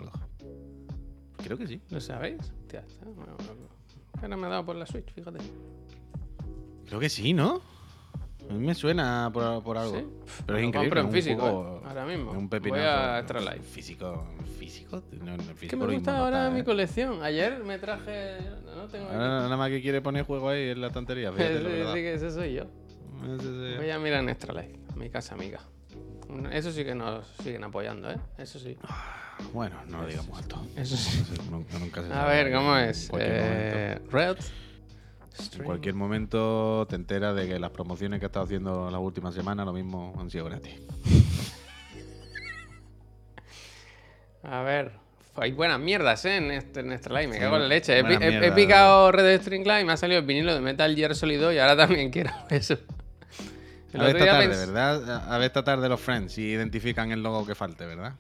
Creo 1.43 1.57
que 1.59 1.67
sí. 1.67 1.81
¿Lo 1.91 2.01
sabéis? 2.01 2.39
Hostia, 2.41 2.85
está- 2.87 3.05
bueno, 3.07 3.35
bueno. 3.37 3.69
Ahora 4.23 4.37
me 4.37 4.47
ha 4.47 4.51
dado 4.51 4.65
por 4.65 4.77
la 4.77 4.87
Switch, 4.87 5.13
fíjate. 5.13 5.39
Creo 6.87 7.01
que 7.01 7.09
sí, 7.09 7.33
¿no? 7.33 7.61
A 8.49 8.53
mí 8.55 8.67
me 8.67 8.75
suena 8.75 9.31
por, 9.33 9.63
por 9.63 9.77
algo. 9.79 9.99
¿Sí? 9.99 10.07
Pero 10.47 10.59
es 10.59 10.63
Lo 10.63 10.69
increíble. 10.69 10.79
compro 10.79 11.01
en 11.01 11.07
un 11.07 11.13
físico, 11.13 11.41
juego- 11.43 11.81
eh, 11.85 11.89
ahora 11.89 12.07
mismo. 12.07 12.31
Un 12.33 12.49
Voy 12.49 12.61
pepinazo. 12.61 12.83
a 13.13 13.19
Extra 13.19 13.41
Life. 13.41 13.63
Físico. 13.63 14.27
¿Físico? 14.59 15.03
No, 15.23 15.37
físico 15.55 15.71
que 15.71 15.77
me 15.77 15.95
gusta 15.95 16.13
no 16.13 16.19
ahora 16.25 16.39
está, 16.45 16.55
mi 16.55 16.61
¿eh? 16.61 16.65
colección. 16.65 17.23
Ayer 17.23 17.63
me 17.65 17.79
traje. 17.79 18.39
No 18.75 18.87
tengo. 18.87 19.07
Ahora 19.09 19.41
nada 19.43 19.57
más 19.57 19.69
que 19.71 19.83
quiere 19.83 20.01
poner 20.01 20.25
juego 20.25 20.49
ahí 20.49 20.71
en 20.71 20.81
la 20.81 20.87
estantería. 20.87 21.31
Fíjate, 21.33 21.59
Sí, 21.59 21.65
la 21.85 21.93
sí, 21.93 21.99
que 22.01 22.15
ese 22.15 22.31
soy 22.31 22.55
yo. 22.55 22.65
Ese. 23.37 23.77
Voy 23.77 23.91
a 23.91 23.99
mirar 23.99 24.21
en 24.23 24.29
Extra 24.31 24.55
Life, 24.55 24.79
a 24.93 24.97
mi 24.97 25.11
casa 25.11 25.35
amiga. 25.35 25.61
Eso 26.53 26.71
sí 26.73 26.85
que 26.85 26.95
nos 26.95 27.27
siguen 27.43 27.65
apoyando, 27.65 28.11
¿eh? 28.11 28.17
Eso 28.39 28.59
sí. 28.59 28.77
Bueno, 29.53 29.77
no 29.89 30.03
lo 30.03 30.09
digamos 30.09 30.39
alto. 30.39 30.61
Eso 30.77 30.97
sí. 30.97 31.21
No 31.29 31.37
sé, 31.37 31.51
nunca, 31.51 31.79
nunca 31.79 32.03
se 32.03 32.13
A 32.13 32.25
ver, 32.27 32.53
¿cómo 32.53 32.77
es? 32.77 33.11
Eh, 33.19 33.99
Red. 34.11 34.37
En 35.59 35.65
cualquier 35.65 35.95
momento 35.95 36.87
te 36.89 36.97
enteras 36.97 37.35
de 37.37 37.47
que 37.49 37.59
las 37.59 37.71
promociones 37.71 38.19
que 38.21 38.27
he 38.27 38.29
estado 38.29 38.45
haciendo 38.45 38.91
las 38.91 39.01
últimas 39.01 39.35
semanas 39.35 39.67
lo 39.67 39.73
mismo 39.73 40.15
han 40.19 40.31
sido 40.31 40.45
gratis. 40.47 40.75
A 44.43 44.63
ver. 44.63 44.93
Hay 45.37 45.53
buenas 45.53 45.79
mierdas, 45.79 46.25
¿eh? 46.25 46.37
En, 46.37 46.51
este, 46.51 46.81
en 46.81 46.93
Extra 46.93 47.15
Life. 47.15 47.29
Me 47.29 47.35
Sí, 47.35 47.41
cago 47.41 47.57
en 47.57 47.63
la 47.63 47.69
leche. 47.69 47.99
He, 48.01 48.53
picado 48.53 49.13
Red 49.13 49.41
String 49.41 49.63
Live 49.63 49.83
y 49.83 49.85
me 49.85 49.93
ha 49.93 49.97
salido 49.97 50.19
el 50.19 50.27
vinilo 50.27 50.53
de 50.53 50.61
Metal 50.61 50.95
Gear 50.97 51.15
Solid 51.15 51.41
2 51.41 51.55
y 51.55 51.59
ahora 51.59 51.77
también 51.77 52.11
quiero 52.13 52.33
eso. 52.51 52.77
El 53.93 54.01
A 54.01 54.05
ver 54.05 54.17
esta 54.17 54.33
tarde, 54.33 54.47
pens- 54.49 54.59
¿verdad? 54.67 55.33
A 55.33 55.39
ver 55.39 55.47
esta 55.47 55.63
tarde 55.65 55.89
los 55.89 56.01
friends 56.01 56.37
y 56.39 56.43
identifican 56.43 57.13
el 57.13 57.23
logo 57.23 57.47
que 57.47 57.55
falte, 57.55 57.87
¿verdad? 57.87 58.15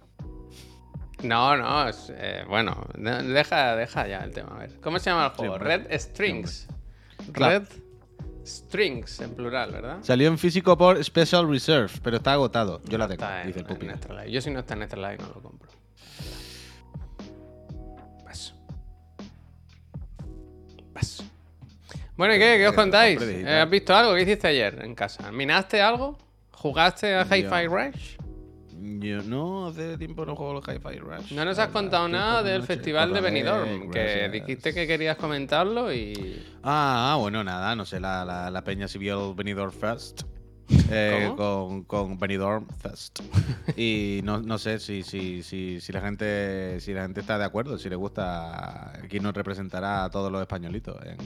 No, 1.25 1.57
no, 1.57 1.89
es, 1.89 2.13
eh, 2.15 2.45
bueno, 2.49 2.87
de- 2.97 3.25
deja, 3.25 3.75
deja 3.75 4.07
ya 4.07 4.19
el 4.21 4.31
tema. 4.31 4.55
A 4.55 4.59
ver, 4.61 4.81
¿cómo 4.81 5.01
se 5.01 5.11
llama 5.11 5.25
el 5.27 5.31
juego? 5.33 5.59
Red 5.59 5.87
Strings. 5.99 6.69
Red 7.33 7.65
Strings, 8.49 9.21
en 9.21 9.35
plural, 9.35 9.73
¿verdad? 9.73 9.99
Salió 10.03 10.29
en 10.29 10.39
físico 10.39 10.77
por 10.79 11.03
Special 11.05 11.49
Reserve, 11.49 11.93
pero 12.03 12.17
está 12.17 12.33
agotado. 12.33 12.81
Yo 12.85 12.97
la 12.97 13.07
tengo, 13.07 13.25
en, 13.29 13.47
dice 13.49 13.61
el 13.61 13.67
pupi. 13.67 13.87
Yo 14.31 14.41
si 14.41 14.51
no 14.51 14.61
está 14.61 14.75
en 14.75 14.83
Extra 14.83 15.11
Life 15.11 15.23
no 15.23 15.29
lo 15.35 15.43
compro. 15.43 15.71
Paso. 18.25 18.55
Paso. 20.95 21.25
Bueno, 22.17 22.35
¿y 22.35 22.39
qué? 22.39 22.57
¿Qué 22.59 22.69
os 22.69 22.75
contáis? 22.75 23.21
Eh, 23.21 23.61
¿Has 23.61 23.69
visto 23.69 23.95
algo? 23.95 24.15
¿Qué 24.15 24.23
hiciste 24.23 24.49
ayer 24.49 24.83
en 24.83 24.95
casa? 24.95 25.31
¿Minaste 25.31 25.83
algo? 25.83 26.17
¿Jugaste 26.53 27.15
a 27.15 27.25
Hi-Fi 27.25 27.67
Rush? 27.67 28.17
Yo 28.81 29.23
no, 29.23 29.69
hace 29.69 29.99
tiempo 29.99 30.25
no 30.25 30.37
juego 30.37 30.55
los 30.55 30.65
Hi-Fi 30.67 30.99
Rush. 30.99 31.33
No 31.33 31.45
nos 31.45 31.59
has 31.59 31.69
contado 31.69 32.09
nada 32.09 32.43
del 32.43 32.61
noche. 32.61 32.75
festival 32.75 33.13
de 33.13 33.21
Benidorm, 33.21 33.91
que 33.91 34.29
dijiste 34.29 34.73
que 34.73 34.87
querías 34.87 35.17
comentarlo 35.17 35.93
y... 35.93 36.45
Ah, 36.63 37.13
ah, 37.13 37.17
bueno, 37.17 37.43
nada, 37.43 37.75
no 37.75 37.85
sé, 37.85 37.99
la, 37.99 38.25
la, 38.25 38.51
la 38.51 38.65
peña 38.65 38.87
se 38.87 38.99
vio 38.99 39.31
el 39.31 39.35
Benidorm 39.35 39.73
Fest. 39.73 40.23
eh, 40.91 41.33
con, 41.37 41.85
con 41.85 42.19
Benidorm 42.19 42.67
Fest. 42.69 43.21
y 43.77 44.21
no, 44.23 44.41
no 44.43 44.59
sé 44.59 44.79
si, 44.79 45.03
si, 45.03 45.43
si, 45.43 45.81
si 45.81 45.93
la 45.93 46.01
gente 46.01 46.79
si 46.81 46.93
la 46.93 47.03
gente 47.03 47.21
está 47.21 47.39
de 47.39 47.45
acuerdo, 47.45 47.79
si 47.79 47.89
le 47.89 47.97
gusta 47.97 48.93
quién 49.09 49.23
nos 49.23 49.35
representará 49.35 50.05
a 50.05 50.11
todos 50.11 50.31
los 50.31 50.41
españolitos 50.43 50.97
en, 51.05 51.17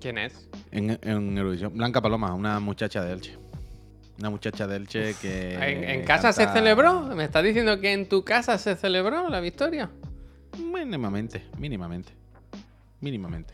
¿Quién 0.00 0.18
es? 0.18 0.48
en, 0.72 0.98
en 1.02 1.38
Eurovisión. 1.38 1.74
Blanca 1.74 2.00
Paloma, 2.00 2.34
una 2.34 2.58
muchacha 2.58 3.04
de 3.04 3.12
Elche. 3.12 3.38
Una 4.22 4.30
muchacha 4.30 4.68
de 4.68 4.76
Elche 4.76 5.14
que. 5.20 5.54
¿En, 5.54 5.82
en 5.82 6.04
casa 6.04 6.32
se 6.32 6.46
celebró? 6.46 7.00
¿Me 7.16 7.24
estás 7.24 7.42
diciendo 7.42 7.80
que 7.80 7.92
en 7.92 8.08
tu 8.08 8.22
casa 8.24 8.56
se 8.56 8.76
celebró 8.76 9.28
la 9.28 9.40
victoria? 9.40 9.90
Mínimamente, 10.56 11.44
mínimamente. 11.58 12.12
Mínimamente. 13.00 13.52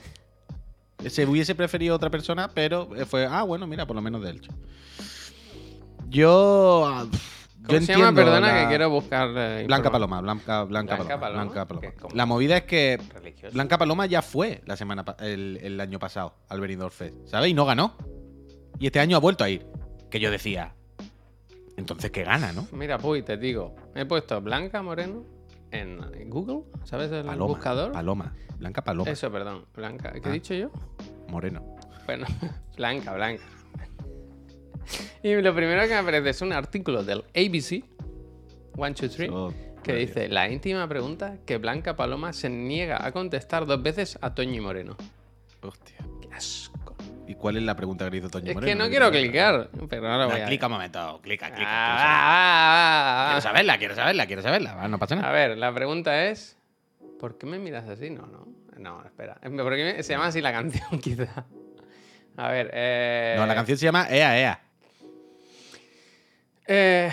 Se 1.07 1.25
hubiese 1.25 1.55
preferido 1.55 1.97
otra 1.97 2.11
persona, 2.11 2.51
pero 2.53 2.87
fue, 3.07 3.25
ah, 3.25 3.45
bueno, 3.45 3.67
mira, 3.67 3.87
por 3.87 3.97
lo 3.97 4.03
menos 4.03 4.23
de 4.23 4.29
Elche. 4.29 4.51
Yo. 6.11 6.85
ah, 6.87 7.07
¿Cómo 7.67 7.79
yo 7.81 7.87
se 7.87 7.93
llama? 7.97 8.13
Perdona 8.15 8.41
la- 8.53 8.61
que 8.63 8.69
quiero 8.69 8.91
buscar. 8.91 9.31
eh, 9.37 9.65
Blanca 9.67 9.91
Paloma, 9.91 10.21
Blanca, 10.21 10.65
Blanca, 10.65 10.97
Blanca 10.97 11.19
Paloma, 11.19 11.45
Blanca 11.45 11.67
La 12.13 12.27
movida 12.27 12.59
es 12.59 12.65
que 12.65 13.01
Religioso. 13.15 13.55
Blanca 13.55 13.79
Paloma 13.79 14.05
ya 14.05 14.21
fue 14.21 14.61
la 14.67 14.77
semana 14.77 15.03
el, 15.21 15.59
el 15.63 15.81
año 15.81 15.99
pasado 15.99 16.35
al 16.51 16.61
Benidorm 16.61 16.91
Fest, 16.93 17.15
¿sabes? 17.25 17.49
Y 17.51 17.55
no 17.55 17.65
ganó. 17.65 17.97
Y 18.79 18.85
este 18.85 19.01
año 19.01 19.17
ha 19.17 19.21
vuelto 19.21 19.45
a 19.45 19.49
ir. 19.49 19.67
Que 20.11 20.21
yo 20.21 20.31
decía, 20.31 20.75
entonces 21.77 22.11
que 22.11 22.25
gana, 22.25 22.53
¿no? 22.53 22.67
Mira, 22.73 22.99
Puy, 22.99 23.23
te 23.23 23.37
digo. 23.37 23.75
He 23.95 24.05
puesto 24.05 24.41
Blanca 24.41 24.83
Moreno 24.83 25.25
en 25.71 26.31
Google, 26.31 26.63
¿sabes? 26.85 27.13
El 27.13 27.27
Paloma. 27.27 27.47
buscador. 27.47 27.93
Paloma. 27.93 28.35
Blanca 28.59 28.83
Paloma. 28.83 29.11
Eso, 29.11 29.31
perdón. 29.31 29.67
Blanca. 29.75 30.13
¿Qué 30.13 30.21
Ah. 30.25 30.29
he 30.31 30.33
dicho 30.33 30.55
yo? 30.55 30.71
Moreno. 31.29 31.63
Bueno, 32.07 32.27
Blanca, 32.77 33.13
Blanca. 33.15 33.43
Y 35.23 35.35
lo 35.43 35.55
primero 35.55 35.83
que 35.83 35.89
me 35.89 35.97
aparece 35.97 36.31
es 36.31 36.41
un 36.43 36.53
artículo 36.53 37.05
del 37.05 37.19
ABC, 37.35 37.85
1, 38.77 38.89
2, 38.89 38.95
3, 38.95 39.21
Eso, 39.21 39.49
que 39.83 39.93
pues, 39.93 40.07
dice 40.09 40.29
la 40.29 40.49
íntima 40.51 40.89
pregunta 40.89 41.37
que 41.45 41.59
Blanca 41.59 41.97
Paloma 41.97 42.33
se 42.33 42.49
niega 42.49 43.05
a 43.05 43.13
contestar 43.13 43.67
dos 43.67 43.83
veces 43.83 44.19
a 44.23 44.35
Toñi 44.35 44.61
Moreno. 44.61 44.97
Hostia. 45.63 45.97
Qué 46.23 46.29
asco. 46.35 46.68
¿Y 47.29 47.35
cuál 47.35 47.59
es 47.59 47.63
la 47.63 47.77
pregunta 47.77 48.05
que 48.07 48.11
le 48.13 48.17
hizo 48.17 48.31
Toño 48.31 48.49
Es 48.49 48.55
Moreno? 48.55 48.67
que 48.73 48.75
no 48.85 48.89
quiero 48.91 49.11
clicar, 49.11 49.69
pero 49.89 50.11
ahora 50.11 50.27
voy 50.27 50.39
Da, 50.41 50.45
a... 50.47 50.49
clica 50.49 50.67
un 50.67 50.73
momento, 50.73 51.21
clica, 51.23 51.51
clica. 51.53 51.69
Ah, 51.71 51.85
quiero 51.85 52.01
saberla. 52.01 52.15
ah, 52.21 53.05
ah, 53.05 53.25
ah. 53.25 53.29
Quiero 53.29 53.41
saberla, 53.43 53.79
quiero 53.79 53.95
saberla, 53.95 54.27
quiero 54.27 54.43
saberla. 54.43 54.75
Va, 54.75 54.89
no 54.89 54.99
pasa 54.99 55.15
A 55.15 55.19
nada. 55.19 55.33
ver, 55.33 55.59
la 55.59 55.73
pregunta 55.75 56.25
es... 56.27 56.57
¿Por 57.21 57.37
qué 57.37 57.47
me 57.47 57.59
miras 57.59 57.87
así? 57.89 58.11
No, 58.11 58.27
no. 58.27 58.47
No, 58.79 59.05
espera. 59.05 59.35
¿Por 59.43 59.75
qué 59.77 59.95
me- 59.97 60.03
se 60.03 60.13
llama 60.15 60.27
así 60.27 60.41
la 60.41 60.53
canción, 60.53 60.99
quizá? 61.03 61.45
A 62.37 62.49
ver, 62.49 62.71
eh... 62.73 63.35
No, 63.39 63.45
la 63.47 63.55
canción 63.55 63.77
se 63.77 63.85
llama 63.85 64.07
Ea 64.09 64.39
Ea. 64.41 64.61
Eh, 66.67 67.11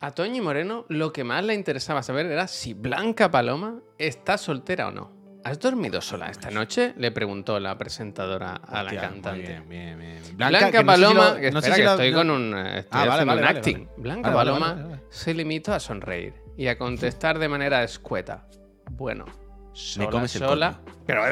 a 0.00 0.10
Toñi 0.12 0.40
Moreno 0.40 0.84
lo 0.88 1.12
que 1.12 1.24
más 1.24 1.42
le 1.44 1.54
interesaba 1.54 2.02
saber 2.02 2.26
era 2.26 2.46
si 2.46 2.74
Blanca 2.74 3.30
Paloma 3.30 3.80
está 3.98 4.38
soltera 4.38 4.88
o 4.88 4.90
no. 4.92 5.17
¿Has 5.44 5.58
dormido 5.60 6.00
sola 6.00 6.28
esta 6.28 6.50
noche? 6.50 6.92
Le 6.96 7.10
preguntó 7.10 7.58
la 7.60 7.78
presentadora 7.78 8.54
a 8.56 8.82
la 8.82 8.90
Hostia, 8.90 9.00
cantante. 9.00 9.40
Bien, 9.48 9.68
bien, 9.68 9.98
bien. 9.98 10.36
Blanca, 10.36 10.70
que 10.70 10.82
no 10.82 10.92
sé 10.92 10.98
si 10.98 11.02
Paloma, 11.02 11.28
lo- 11.30 11.40
que 11.40 11.50
no 11.50 11.60
sé 11.62 11.70
si 11.70 11.76
que 11.76 11.84
lo- 11.84 11.90
estoy 11.92 12.10
no- 12.10 12.16
con 12.18 12.30
un, 12.30 12.54
eh, 12.58 12.78
estoy 12.80 13.00
Ah, 13.00 13.06
vale, 13.06 13.24
vale, 13.24 13.40
un 13.40 13.46
vale, 13.46 13.58
acting. 13.58 13.88
Blanca 13.96 14.32
Paloma 14.32 15.00
se 15.08 15.34
limitó 15.34 15.72
a 15.72 15.80
sonreír 15.80 16.34
y 16.56 16.66
a 16.66 16.76
contestar 16.76 17.38
de 17.38 17.48
manera 17.48 17.82
escueta. 17.82 18.46
Bueno, 18.90 19.24
sola, 19.72 20.10
comes 20.10 20.34
el 20.34 20.42
sola, 20.42 20.80
pero 21.06 21.22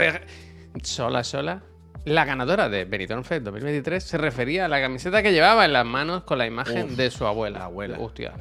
sola, 0.83 1.25
sola. 1.25 1.63
La 2.05 2.25
ganadora 2.25 2.69
de 2.69 2.85
Benidorm 2.85 3.25
Fest 3.25 3.43
2023 3.43 4.03
se 4.05 4.17
refería 4.17 4.67
a 4.67 4.69
la 4.69 4.81
camiseta 4.81 5.23
que 5.25 5.33
llevaba 5.33 5.65
en 5.65 5.73
las 5.73 5.85
manos 5.85 6.23
con 6.23 6.39
la 6.39 6.47
imagen 6.47 6.85
Uf, 6.87 6.97
de 6.97 7.11
su 7.11 7.27
abuela. 7.27 7.59
La 7.59 7.65
abuela. 7.65 7.99
Hostia. 7.99 8.33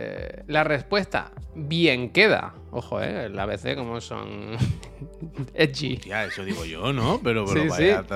Eh, 0.00 0.44
la 0.46 0.62
respuesta, 0.62 1.32
bien 1.56 2.10
queda. 2.10 2.54
Ojo, 2.70 3.02
eh, 3.02 3.24
el 3.26 3.36
ABC 3.36 3.74
como 3.74 4.00
son 4.00 4.56
edgy. 5.54 5.96
Tía, 5.96 6.24
eso 6.24 6.44
digo 6.44 6.64
yo, 6.64 6.92
¿no? 6.92 7.20
Pero, 7.24 7.44
pero 7.46 7.62
Sí, 7.62 7.68
vaya, 7.68 8.02
sí. 8.02 8.06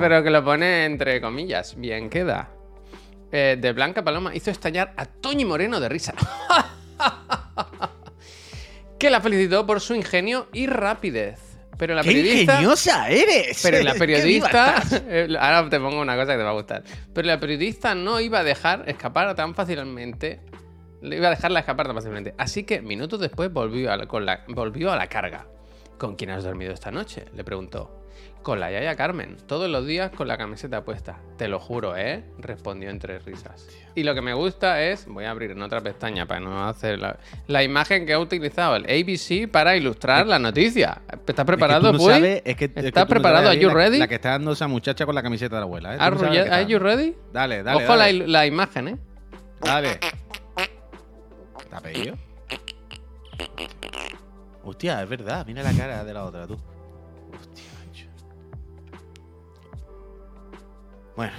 Pero 0.00 0.24
que 0.24 0.30
lo 0.30 0.44
pone 0.44 0.86
entre 0.86 1.20
comillas, 1.20 1.76
bien 1.78 2.10
queda. 2.10 2.50
Eh, 3.30 3.56
de 3.60 3.72
Blanca 3.72 4.02
Paloma 4.02 4.34
hizo 4.34 4.50
estallar 4.50 4.92
a 4.96 5.04
Toñi 5.06 5.44
Moreno 5.44 5.78
de 5.78 5.88
risa. 5.88 6.14
que 8.98 9.10
la 9.10 9.20
felicitó 9.20 9.66
por 9.66 9.80
su 9.80 9.94
ingenio 9.94 10.48
y 10.52 10.66
rapidez. 10.66 11.40
Pero 11.76 11.94
la 11.94 12.02
¡Qué 12.02 12.08
periodista. 12.08 12.52
ingeniosa 12.54 13.08
eres! 13.10 13.60
Pero 13.62 13.82
la 13.82 13.92
¡Qué 13.94 13.98
periodista. 13.98 14.82
eh, 15.08 15.28
Ahora 15.38 15.68
te 15.68 15.80
pongo 15.80 16.00
una 16.00 16.14
cosa 16.16 16.32
que 16.32 16.38
te 16.38 16.44
va 16.44 16.50
a 16.50 16.54
gustar. 16.54 16.84
Pero 17.12 17.26
la 17.26 17.40
periodista 17.40 17.94
no 17.94 18.20
iba 18.20 18.40
a 18.40 18.44
dejar 18.44 18.84
escapar 18.88 19.34
tan 19.34 19.54
fácilmente. 19.54 20.40
Le 21.04 21.16
iba 21.16 21.26
a 21.28 21.30
dejarla 21.30 21.60
escapar 21.60 21.86
tan 21.86 21.94
fácilmente. 21.96 22.34
Así 22.38 22.64
que 22.64 22.80
minutos 22.80 23.20
después 23.20 23.52
volvió 23.52 23.92
a 23.92 23.96
la, 23.96 24.06
con 24.06 24.24
la- 24.26 24.44
volvió 24.48 24.90
a 24.92 24.96
la 24.96 25.06
carga. 25.08 25.46
¿Con 25.98 26.16
quién 26.16 26.30
has 26.30 26.42
dormido 26.44 26.72
esta 26.72 26.90
noche? 26.90 27.26
Le 27.34 27.44
preguntó. 27.44 28.00
Con 28.42 28.60
la 28.60 28.70
Yaya 28.70 28.94
Carmen, 28.94 29.38
todos 29.46 29.70
los 29.70 29.86
días 29.86 30.10
con 30.10 30.28
la 30.28 30.36
camiseta 30.36 30.84
puesta. 30.84 31.18
Te 31.38 31.48
lo 31.48 31.58
juro, 31.58 31.96
¿eh? 31.96 32.24
Respondió 32.38 32.90
entre 32.90 33.18
risas. 33.18 33.66
Y 33.94 34.02
lo 34.02 34.14
que 34.14 34.20
me 34.20 34.34
gusta 34.34 34.82
es, 34.82 35.06
voy 35.06 35.24
a 35.24 35.30
abrir 35.30 35.52
en 35.52 35.62
otra 35.62 35.80
pestaña 35.80 36.26
para 36.26 36.40
no 36.40 36.66
hacer 36.68 36.98
la, 36.98 37.18
la 37.46 37.62
imagen 37.62 38.04
que 38.04 38.12
ha 38.12 38.18
utilizado 38.18 38.76
el 38.76 38.84
ABC 38.84 39.50
para 39.50 39.76
ilustrar 39.76 40.26
la 40.26 40.38
noticia. 40.38 41.00
¿Estás 41.26 41.46
preparado, 41.46 41.86
es 41.88 41.92
que 41.92 41.98
tú 41.98 42.04
no 42.04 42.10
sabes- 42.14 42.42
es 42.44 42.56
que- 42.56 42.64
es 42.66 42.70
que 42.74 42.86
¿Estás 42.88 43.04
no 43.04 43.08
preparado? 43.08 43.48
¿Are 43.48 43.58
you 43.58 43.68
la- 43.68 43.74
ready? 43.74 43.98
La 43.98 44.08
que 44.08 44.16
está 44.16 44.30
dando 44.30 44.52
esa 44.52 44.68
muchacha 44.68 45.06
con 45.06 45.14
la 45.14 45.22
camiseta 45.22 45.56
de 45.56 45.60
la 45.60 45.64
abuela. 45.64 45.94
¿eh? 45.94 45.98
No 45.98 46.04
are 46.52 46.66
you 46.66 46.78
ready? 46.78 47.14
Dale, 47.32 47.62
dale. 47.62 47.84
Ojo 47.84 47.96
dale. 47.96 48.28
la 48.28 48.46
imagen, 48.46 48.88
¿eh? 48.88 48.96
Dale. 49.62 49.98
¿Te 51.74 51.78
ha 51.78 51.92
pedido? 51.92 52.16
Hostia, 54.62 55.02
es 55.02 55.08
verdad. 55.08 55.44
Mira 55.46 55.62
la 55.62 55.72
cara 55.72 56.04
de 56.04 56.14
la 56.14 56.24
otra, 56.24 56.46
tú. 56.46 56.54
Hostia, 56.54 57.64
macho. 57.86 58.06
Bueno, 61.16 61.32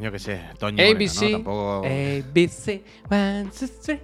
yo 0.00 0.10
qué 0.12 0.18
sé. 0.18 0.40
Toño 0.58 0.76
Moreno, 0.76 0.96
ABC. 0.98 1.22
¿no? 1.22 1.30
Tampoco... 1.30 1.76
ABC. 1.86 2.82
One, 3.10 3.50
two, 3.58 3.68
three. 3.82 4.00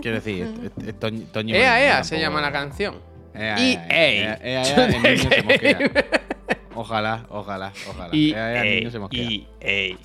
Quiero 0.00 0.16
decir, 0.16 0.42
es- 0.44 0.72
es- 0.82 0.88
es 0.88 0.98
Toño, 1.00 1.26
Toño 1.32 1.54
Ea, 1.54 1.70
Moreno, 1.70 1.84
ea, 1.84 2.04
se 2.04 2.16
tampoco- 2.16 2.20
llama 2.22 2.40
la 2.40 2.52
canción. 2.52 2.94
Ea, 3.34 3.56
EA. 3.58 3.86
ea, 3.88 3.88
ea, 3.88 4.38
ea, 4.42 4.62
ea, 4.62 4.86
el 4.86 5.02
niño 5.02 5.30
se 5.30 5.42
mosquea. 5.42 5.78
Ojalá, 6.74 7.26
ojalá, 7.28 7.72
ojalá. 7.88 8.14
Ea, 8.14 8.54
ea, 8.54 8.62
el 8.64 8.76
niño 8.80 8.90
se 8.90 8.98
mosquea. 8.98 9.28
EA. 9.60 9.96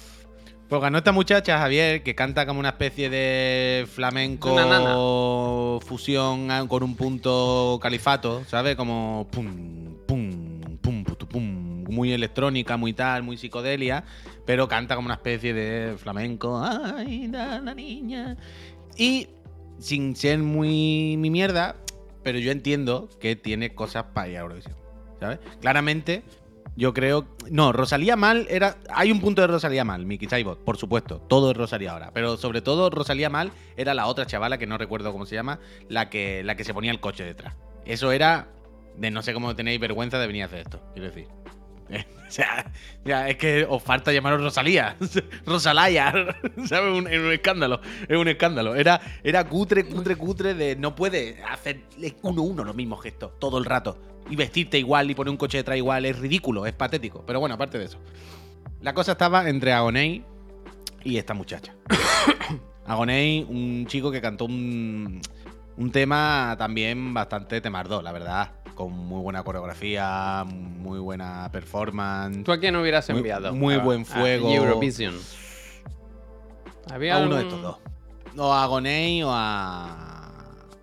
Pues 0.69 0.81
ganó 0.81 0.97
esta 0.97 1.13
muchacha, 1.13 1.59
Javier, 1.59 2.03
que 2.03 2.13
canta 2.13 2.45
como 2.45 2.59
una 2.59 2.69
especie 2.69 3.09
de 3.09 3.83
Una 3.83 3.91
flamenco 3.93 5.79
fusión 5.85 6.51
ah, 6.51 6.65
con 6.67 6.83
un 6.83 6.95
punto 6.95 7.79
califato, 7.81 8.43
¿sabes? 8.45 8.75
Como 8.75 9.27
pum, 9.31 9.95
pum, 10.05 10.77
pum, 10.81 11.05
putu, 11.05 11.25
pum, 11.25 11.85
muy 11.89 12.11
electrónica, 12.11 12.75
muy 12.75 12.91
tal, 12.91 13.23
muy 13.23 13.37
psicodelia, 13.37 14.03
pero 14.45 14.67
canta 14.67 14.95
como 14.95 15.05
una 15.05 15.15
especie 15.15 15.53
de 15.53 15.95
flamenco. 15.97 16.61
Ay, 16.61 17.29
da 17.29 17.61
la 17.61 17.73
niña. 17.73 18.35
Y 18.97 19.29
sin 19.79 20.17
ser 20.17 20.39
muy 20.39 21.15
mi 21.17 21.29
mierda, 21.29 21.77
pero 22.23 22.39
yo 22.39 22.51
entiendo 22.51 23.07
que 23.21 23.37
tiene 23.37 23.73
cosas 23.73 24.03
para 24.13 24.27
ir 24.27 24.35
a 24.35 24.41
Eurovisión, 24.41 24.75
¿sabes? 25.21 25.39
Claramente 25.61 26.23
yo 26.77 26.93
creo. 26.93 27.27
No, 27.51 27.73
Rosalía 27.73 28.15
mal 28.15 28.47
era. 28.49 28.77
Hay 28.93 29.11
un 29.11 29.19
punto 29.19 29.41
de 29.41 29.47
Rosalía 29.47 29.83
mal, 29.83 30.05
Miki 30.05 30.27
Saibot, 30.27 30.63
por 30.63 30.77
supuesto. 30.77 31.19
Todo 31.27 31.51
es 31.51 31.57
Rosalía 31.57 31.91
ahora. 31.91 32.11
Pero 32.13 32.37
sobre 32.37 32.61
todo, 32.61 32.89
Rosalía 32.89 33.29
mal 33.29 33.51
era 33.75 33.93
la 33.93 34.05
otra 34.07 34.25
chavala 34.25 34.57
que 34.57 34.67
no 34.67 34.77
recuerdo 34.77 35.11
cómo 35.11 35.25
se 35.25 35.35
llama, 35.35 35.59
la 35.89 36.09
que, 36.09 36.43
la 36.43 36.55
que 36.55 36.63
se 36.63 36.73
ponía 36.73 36.91
el 36.91 36.99
coche 37.01 37.23
detrás. 37.25 37.55
Eso 37.85 38.11
era 38.13 38.47
de 38.95 39.11
no 39.11 39.21
sé 39.21 39.33
cómo 39.33 39.55
tenéis 39.55 39.79
vergüenza 39.79 40.17
de 40.19 40.27
venir 40.27 40.43
a 40.43 40.45
hacer 40.45 40.59
esto, 40.59 40.81
quiero 40.93 41.09
decir. 41.09 41.27
o 41.89 42.29
sea, 42.31 42.71
ya, 43.05 43.29
es 43.29 43.37
que 43.37 43.65
os 43.69 43.81
falta 43.81 44.11
llamaros 44.11 44.41
Rosalía. 44.41 44.97
Rosalaya. 45.45 46.11
¿Sabes? 46.65 46.93
Un- 46.97 47.07
Es 47.07 47.19
un 47.19 47.31
escándalo. 47.31 47.79
Es 48.07 48.17
un 48.17 48.27
escándalo. 48.27 48.75
Era, 48.75 48.99
era 49.23 49.43
cutre, 49.47 49.85
cutre, 49.85 50.15
cutre 50.15 50.53
de 50.53 50.75
no 50.75 50.95
puede 50.95 51.41
hacer 51.43 51.81
uno 52.23 52.41
uno 52.41 52.63
los 52.63 52.75
mismos 52.75 53.01
gestos 53.01 53.39
todo 53.39 53.57
el 53.57 53.65
rato. 53.65 53.97
Y 54.29 54.35
vestirte 54.35 54.77
igual 54.77 55.09
y 55.09 55.15
poner 55.15 55.31
un 55.31 55.37
coche 55.37 55.57
detrás 55.57 55.77
igual. 55.77 56.05
Es 56.05 56.17
ridículo, 56.19 56.65
es 56.65 56.73
patético. 56.73 57.23
Pero 57.25 57.39
bueno, 57.39 57.55
aparte 57.55 57.77
de 57.77 57.85
eso. 57.85 57.97
La 58.81 58.93
cosa 58.93 59.13
estaba 59.13 59.47
entre 59.49 59.73
Agoney 59.73 60.23
y 61.03 61.17
esta 61.17 61.33
muchacha. 61.33 61.73
Agoney, 62.85 63.45
un 63.49 63.85
chico 63.87 64.11
que 64.11 64.21
cantó 64.21 64.45
un, 64.45 65.21
un 65.77 65.91
tema 65.91 66.55
también 66.57 67.13
bastante 67.13 67.59
temardo, 67.61 68.01
la 68.01 68.11
verdad. 68.11 68.51
Con 68.75 68.91
muy 68.93 69.21
buena 69.21 69.43
coreografía, 69.43 70.43
muy 70.47 70.99
buena 70.99 71.49
performance. 71.51 72.43
¿Tú 72.43 72.51
a 72.51 72.59
quién 72.59 72.75
hubieras 72.75 73.09
Muy- 73.09 73.17
enviado? 73.17 73.53
muy 73.55 73.73
A- 73.75 73.79
buen 73.79 74.01
a 74.01 74.05
fuego. 74.05 74.51
Eurovision. 74.51 75.15
Había 76.91 77.15
A 77.15 77.19
uno 77.19 77.35
de 77.35 77.41
estos 77.43 77.61
dos. 77.61 77.77
O 78.37 78.53
a 78.53 78.65
Gonei 78.67 79.23
o 79.23 79.29
a, 79.31 80.06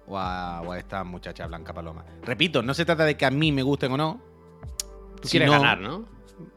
o 0.06 0.18
a. 0.18 0.60
o 0.62 0.72
a 0.72 0.78
esta 0.78 1.04
muchacha 1.04 1.46
Blanca 1.46 1.72
Paloma. 1.72 2.04
Repito, 2.22 2.62
no 2.62 2.74
se 2.74 2.84
trata 2.84 3.04
de 3.04 3.16
que 3.16 3.26
a 3.26 3.30
mí 3.30 3.52
me 3.52 3.62
gusten 3.62 3.92
o 3.92 3.96
no. 3.96 4.20
Tú 5.20 5.28
quieres 5.28 5.50
ganar, 5.50 5.80
¿no? 5.80 6.04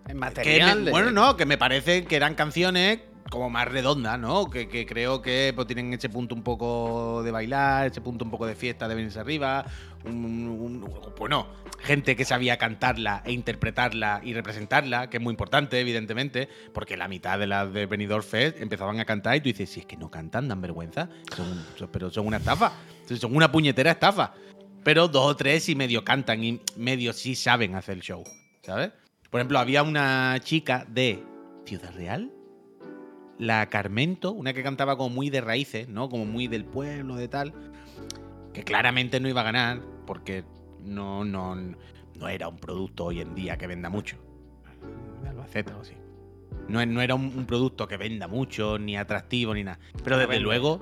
En 0.08 0.18
material. 0.18 0.80
me- 0.80 0.86
de- 0.86 0.92
Bueno, 0.92 1.12
no, 1.12 1.38
que 1.38 1.46
me 1.46 1.58
parece 1.58 2.06
que 2.06 2.16
eran 2.16 2.36
canciones 2.36 3.00
como 3.30 3.50
más 3.50 3.68
redondas, 3.68 4.18
¿no? 4.20 4.50
Que, 4.50 4.68
que 4.68 4.86
creo 4.86 5.22
que 5.22 5.52
pues, 5.56 5.68
tienen 5.68 5.94
ese 5.94 6.10
punto 6.10 6.34
un 6.36 6.44
poco 6.44 7.22
de 7.24 7.32
bailar, 7.32 7.88
ese 7.88 8.02
punto 8.02 8.24
un 8.26 8.32
poco 8.32 8.46
de 8.46 8.56
fiesta 8.56 8.88
de 8.88 8.96
venirse 8.96 9.20
arriba. 9.20 9.66
un- 10.06 10.86
bueno, 11.18 11.48
gente 11.80 12.16
que 12.16 12.24
sabía 12.24 12.58
cantarla 12.58 13.24
e 13.26 13.32
interpretarla 13.34 14.22
y 14.24 14.34
representarla, 14.34 15.10
que 15.10 15.18
es 15.18 15.24
muy 15.24 15.32
importante, 15.32 15.80
evidentemente, 15.80 16.48
porque 16.74 16.96
la 16.96 17.08
mitad 17.08 17.38
de 17.40 17.48
las 17.48 17.74
de 17.74 17.86
Benidorm 17.88 18.24
Fest 18.24 18.62
empezaban 18.62 19.00
a 19.00 19.06
cantar 19.06 19.36
y 19.36 19.42
tú 19.42 19.46
dices, 19.50 19.70
si 19.70 19.82
es 19.82 19.86
que 19.86 19.98
no 19.98 20.10
cantan, 20.10 20.48
dan 20.48 20.62
vergüenza, 20.62 21.10
pero 21.92 22.10
son 22.12 22.28
una 22.28 22.38
estafa, 22.38 22.72
son 23.20 23.36
una 23.36 23.52
puñetera 23.52 23.92
estafa. 23.92 24.34
Pero 24.84 25.08
dos 25.10 25.26
o 25.26 25.36
tres 25.36 25.64
sí 25.64 25.76
medio 25.76 26.04
cantan 26.06 26.44
y 26.44 26.62
medio 26.78 27.12
sí 27.12 27.36
saben 27.36 27.76
hacer 27.76 27.96
el 27.98 28.02
show, 28.04 28.24
¿sabes? 28.62 28.92
Por 29.30 29.42
ejemplo, 29.42 29.60
había 29.60 29.84
una 29.84 30.38
chica 30.42 30.86
de 30.88 31.22
Ciudad 31.66 31.92
Real, 31.94 32.32
la 33.40 33.68
Carmento, 33.68 34.32
una 34.32 34.54
que 34.54 34.64
cantaba 34.64 34.98
como 34.98 35.10
muy 35.10 35.30
de 35.30 35.42
raíces, 35.42 35.88
¿no? 35.88 36.10
Como 36.10 36.26
muy 36.26 36.48
del 36.48 36.66
pueblo, 36.66 37.16
de 37.16 37.28
tal, 37.28 37.54
que 38.54 38.64
claramente 38.64 39.20
no 39.20 39.30
iba 39.30 39.42
a 39.42 39.44
ganar 39.44 39.82
porque 40.06 40.44
no, 40.84 41.24
no, 41.24 41.56
no 41.56 42.28
era 42.28 42.48
un 42.48 42.58
producto 42.58 43.06
hoy 43.06 43.22
en 43.22 43.36
día 43.36 43.58
que 43.58 43.68
venda 43.68 43.90
mucho. 43.90 44.18
Albacete 45.28 45.74
o 45.74 45.82
así. 45.82 45.94
No, 46.68 46.86
no 46.86 47.02
era 47.02 47.16
un, 47.16 47.26
un 47.26 47.46
producto 47.46 47.88
que 47.88 47.98
venda 47.98 48.28
mucho, 48.28 48.78
ni 48.80 48.98
atractivo, 48.98 49.54
ni 49.54 49.64
nada. 49.64 49.80
Pero 50.04 50.18
desde 50.18 50.40
luego, 50.40 50.80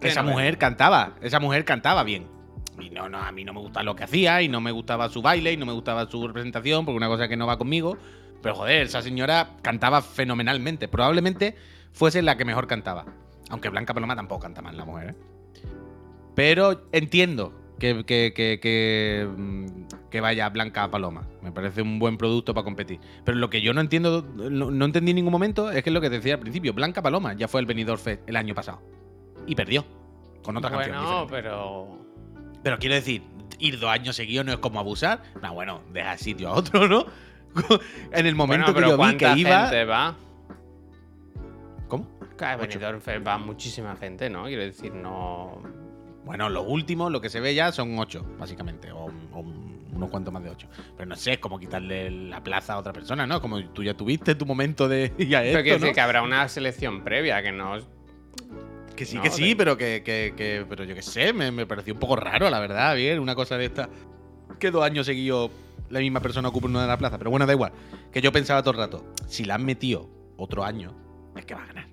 esa 0.00 0.22
mujer 0.22 0.58
cantaba, 0.58 1.16
esa 1.20 1.40
mujer 1.40 1.64
cantaba 1.64 2.02
bien. 2.04 2.26
Y 2.80 2.90
no, 2.90 3.08
no, 3.08 3.18
a 3.18 3.30
mí 3.32 3.44
no 3.44 3.52
me 3.52 3.60
gustaba 3.60 3.84
lo 3.84 3.94
que 3.94 4.04
hacía 4.04 4.42
y 4.42 4.48
no 4.48 4.60
me 4.60 4.70
gustaba 4.70 5.08
su 5.08 5.20
baile 5.20 5.52
y 5.52 5.56
no 5.56 5.66
me 5.66 5.72
gustaba 5.72 6.08
su 6.08 6.26
representación 6.26 6.84
porque 6.84 6.96
una 6.96 7.08
cosa 7.08 7.28
que 7.28 7.36
no 7.36 7.46
va 7.46 7.58
conmigo. 7.58 7.98
Pero 8.40 8.54
joder, 8.56 8.82
esa 8.82 9.02
señora 9.02 9.50
cantaba 9.62 10.02
fenomenalmente. 10.02 10.88
Probablemente 10.88 11.54
fuese 11.92 12.22
la 12.22 12.36
que 12.36 12.44
mejor 12.44 12.66
cantaba. 12.66 13.06
Aunque 13.50 13.68
Blanca 13.68 13.94
Paloma 13.94 14.16
tampoco 14.16 14.42
canta 14.42 14.62
mal 14.62 14.76
la 14.76 14.84
mujer, 14.84 15.10
¿eh? 15.10 15.14
Pero 16.34 16.86
entiendo 16.92 17.52
que, 17.78 18.04
que, 18.04 18.32
que, 18.34 18.58
que, 18.60 19.28
mm, 19.28 20.20
vaya 20.20 20.48
Blanca 20.48 20.90
Paloma. 20.90 21.26
Me 21.42 21.52
parece 21.52 21.82
un 21.82 21.98
buen 21.98 22.16
producto 22.16 22.54
para 22.54 22.64
competir. 22.64 23.00
Pero 23.24 23.36
lo 23.36 23.50
que 23.50 23.60
yo 23.60 23.74
no 23.74 23.80
entiendo, 23.80 24.26
no, 24.34 24.70
no 24.70 24.84
entendí 24.84 25.10
en 25.10 25.16
ningún 25.16 25.32
momento, 25.32 25.70
es 25.70 25.82
que 25.82 25.90
es 25.90 25.94
lo 25.94 26.00
que 26.00 26.08
decía 26.08 26.34
al 26.34 26.40
principio. 26.40 26.72
Blanca 26.72 27.02
Paloma 27.02 27.34
ya 27.34 27.48
fue 27.48 27.60
el 27.60 27.66
Benidorm 27.66 28.00
Fest 28.00 28.22
el 28.28 28.36
año 28.36 28.54
pasado. 28.54 28.80
Y 29.46 29.54
perdió. 29.54 29.84
Con 30.42 30.56
otra 30.56 30.70
canción. 30.70 30.96
Bueno, 30.96 31.22
diferente. 31.22 31.48
pero. 31.48 31.98
Pero 32.62 32.78
quiero 32.78 32.94
decir, 32.94 33.22
ir 33.58 33.78
dos 33.78 33.90
años 33.90 34.16
seguidos 34.16 34.46
no 34.46 34.52
es 34.52 34.58
como 34.58 34.78
abusar. 34.78 35.22
No, 35.42 35.52
bueno, 35.52 35.82
deja 35.92 36.16
sitio 36.16 36.48
a 36.48 36.52
otro, 36.52 36.88
¿no? 36.88 37.06
en 38.12 38.26
el 38.26 38.34
momento 38.34 38.72
bueno, 38.72 38.74
pero 38.74 38.86
que 38.86 38.90
yo 38.90 38.96
vi 38.96 39.18
¿cuánta 39.18 39.34
que 39.34 39.40
iba. 39.40 39.84
va? 39.84 40.16
Benidorm 42.56 43.00
Fest 43.00 43.26
va 43.26 43.38
muchísima 43.38 43.96
gente, 43.96 44.28
¿no? 44.30 44.44
Quiero 44.44 44.62
decir, 44.62 44.92
no. 44.94 45.62
Bueno, 46.24 46.48
los 46.48 46.64
últimos, 46.66 47.10
lo 47.10 47.20
que 47.20 47.28
se 47.28 47.40
ve 47.40 47.54
ya 47.54 47.72
son 47.72 47.98
ocho, 47.98 48.24
básicamente. 48.38 48.92
O, 48.92 49.06
o 49.32 49.40
unos 49.92 50.10
cuantos 50.10 50.32
más 50.32 50.42
de 50.42 50.50
ocho. 50.50 50.68
Pero 50.96 51.08
no 51.08 51.16
sé, 51.16 51.32
es 51.34 51.38
como 51.38 51.58
quitarle 51.58 52.10
la 52.10 52.42
plaza 52.42 52.74
a 52.74 52.78
otra 52.78 52.92
persona, 52.92 53.26
¿no? 53.26 53.40
Como 53.40 53.62
tú 53.70 53.82
ya 53.82 53.94
tuviste 53.94 54.34
tu 54.34 54.46
momento 54.46 54.88
de 54.88 55.12
ir 55.18 55.36
a 55.36 55.40
Pero 55.40 55.58
esto, 55.58 55.62
quiero 55.62 55.78
¿no? 55.78 55.80
decir 55.82 55.94
que 55.94 56.00
habrá 56.00 56.22
una 56.22 56.48
selección 56.48 57.02
previa 57.02 57.42
que 57.42 57.52
no. 57.52 57.78
Que 58.96 59.04
sí, 59.04 59.16
No, 59.16 59.22
que 59.22 59.30
sí, 59.30 59.48
de- 59.50 59.56
pero 59.56 59.76
que, 59.76 60.02
que- 60.04 60.34
que- 60.36 60.64
Pero 60.68 60.84
yo 60.84 60.94
qué 60.94 61.02
sé, 61.02 61.32
me, 61.32 61.50
me 61.50 61.66
pareció 61.66 61.94
un 61.94 62.00
poco 62.00 62.16
raro, 62.16 62.48
la 62.50 62.60
verdad, 62.60 62.94
bien, 62.94 63.18
una 63.20 63.34
cosa 63.34 63.56
de 63.58 63.64
esta. 63.66 63.88
Que 64.58 64.70
dos 64.70 64.84
años 64.84 65.06
seguidos 65.06 65.50
la 65.90 65.98
misma 66.00 66.20
persona 66.20 66.48
ocupa 66.48 66.68
una 66.68 66.82
de 66.82 66.88
la 66.88 66.96
plaza. 66.98 67.18
Pero 67.18 67.30
bueno, 67.30 67.46
da 67.46 67.52
igual. 67.52 67.72
Que 68.12 68.20
yo 68.20 68.32
pensaba 68.32 68.62
todo 68.62 68.72
el 68.72 68.78
rato, 68.78 69.04
si 69.26 69.44
la 69.44 69.56
han 69.56 69.64
metido 69.64 70.08
otro 70.36 70.64
año, 70.64 70.94
es 71.36 71.44
que 71.44 71.54
va 71.54 71.64
a 71.64 71.66
ganar. 71.66 71.86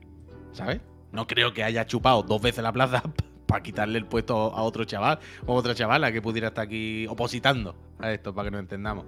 ¿Sabes? 0.59 0.81
No 1.11 1.25
creo 1.25 1.53
que 1.53 1.63
haya 1.63 1.85
chupado 1.87 2.21
dos 2.21 2.41
veces 2.41 2.63
la 2.63 2.71
plaza 2.71 3.01
para 3.47 3.63
quitarle 3.63 3.97
el 3.97 4.05
puesto 4.05 4.35
a 4.55 4.61
otro 4.61 4.83
chaval 4.83 5.17
o 5.47 5.55
otra 5.55 5.73
chavala 5.73 6.11
que 6.11 6.21
pudiera 6.21 6.49
estar 6.49 6.65
aquí 6.65 7.07
opositando 7.07 7.75
a 7.99 8.11
esto, 8.11 8.33
para 8.35 8.47
que 8.47 8.51
nos 8.51 8.59
entendamos. 8.61 9.05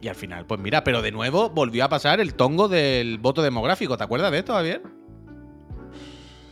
Y 0.00 0.08
al 0.08 0.14
final, 0.14 0.46
pues 0.46 0.60
mira, 0.60 0.84
pero 0.84 1.00
de 1.02 1.10
nuevo 1.10 1.48
volvió 1.50 1.84
a 1.84 1.88
pasar 1.88 2.20
el 2.20 2.34
tongo 2.34 2.68
del 2.68 3.18
voto 3.18 3.40
demográfico. 3.42 3.96
¿Te 3.96 4.04
acuerdas 4.04 4.30
de 4.30 4.38
esto, 4.38 4.52
Javier? 4.52 4.82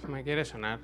Me 0.09 0.23
quiere 0.23 0.45
sonar. 0.45 0.81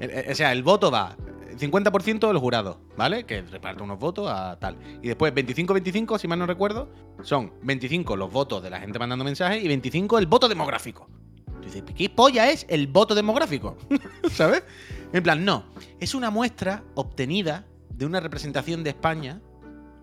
El- 0.00 0.10
el- 0.10 0.32
O 0.32 0.34
sea, 0.34 0.52
el 0.52 0.62
voto 0.62 0.90
va 0.90 1.16
50% 1.56 2.26
del 2.28 2.38
jurado, 2.38 2.80
¿vale? 2.96 3.24
Que 3.24 3.42
reparte 3.42 3.82
unos 3.82 3.98
votos 3.98 4.28
a 4.30 4.58
tal. 4.58 4.76
Y 5.02 5.08
después 5.08 5.32
25-25, 5.34 6.18
si 6.18 6.26
mal 6.28 6.38
no 6.38 6.46
recuerdo, 6.46 6.88
son 7.22 7.52
25 7.62 8.16
los 8.16 8.32
votos 8.32 8.62
de 8.62 8.70
la 8.70 8.80
gente 8.80 8.98
mandando 8.98 9.24
mensajes 9.24 9.62
y 9.62 9.68
25 9.68 10.18
el 10.18 10.26
voto 10.26 10.48
demográfico. 10.48 11.08
Tú 11.64 11.72
dices, 11.72 11.82
¿qué 11.96 12.10
polla 12.10 12.50
es 12.50 12.66
el 12.68 12.86
voto 12.88 13.14
demográfico? 13.14 13.78
¿Sabes? 14.30 14.64
En 15.12 15.22
plan, 15.22 15.44
no. 15.44 15.64
Es 15.98 16.14
una 16.14 16.30
muestra 16.30 16.84
obtenida 16.94 17.64
de 17.88 18.04
una 18.04 18.20
representación 18.20 18.84
de 18.84 18.90
España 18.90 19.40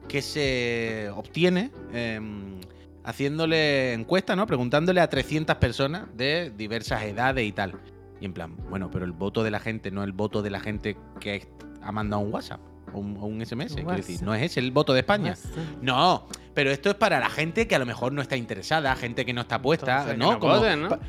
que 0.07 0.23
se 0.23 1.11
obtiene 1.15 1.71
em, 1.93 2.59
haciéndole 3.03 3.93
encuesta, 3.93 4.35
¿no? 4.35 4.47
Preguntándole 4.47 5.01
a 5.01 5.09
300 5.09 5.57
personas 5.57 6.07
de 6.15 6.51
diversas 6.57 7.03
edades 7.03 7.47
y 7.47 7.51
tal. 7.51 7.79
Y 8.19 8.25
en 8.25 8.33
plan, 8.33 8.57
bueno, 8.69 8.89
pero 8.89 9.05
el 9.05 9.11
voto 9.11 9.43
de 9.43 9.51
la 9.51 9.59
gente 9.59 9.91
no 9.91 10.03
el 10.03 10.13
voto 10.13 10.41
de 10.41 10.49
la 10.49 10.59
gente 10.59 10.97
que 11.19 11.47
ha 11.81 11.91
mandado 11.91 12.23
un 12.23 12.33
WhatsApp 12.33 12.70
o 12.93 12.99
un, 12.99 13.17
o 13.17 13.25
un 13.25 13.45
SMS. 13.45 13.73
Quiero 13.75 13.91
decir, 13.91 14.15
WhatsApp. 14.15 14.21
no 14.25 14.33
es 14.35 14.43
ese 14.43 14.59
el 14.59 14.71
voto 14.71 14.93
de 14.93 14.99
España. 15.01 15.35
No, 15.81 16.27
pero 16.53 16.71
esto 16.71 16.89
es 16.89 16.95
para 16.95 17.19
la 17.19 17.29
gente 17.29 17.67
que 17.67 17.75
a 17.75 17.79
lo 17.79 17.85
mejor 17.85 18.11
no 18.13 18.21
está 18.21 18.35
interesada, 18.37 18.95
gente 18.95 19.25
que 19.25 19.33
no 19.33 19.41
está 19.41 19.61
puesta, 19.61 19.91
Entonces, 20.11 20.13
que 20.13 20.17
¿no? 20.19 20.31
no 20.33 20.39
Como- 20.39 20.55
voten, 20.57 20.81
¿no? 20.83 20.99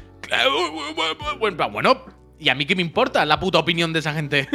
bueno, 1.72 2.04
¿y 2.38 2.48
a 2.48 2.54
mí 2.54 2.66
qué 2.66 2.74
me 2.76 2.82
importa 2.82 3.24
la 3.24 3.38
puta 3.40 3.58
opinión 3.58 3.92
de 3.92 3.98
esa 4.00 4.12
gente? 4.14 4.48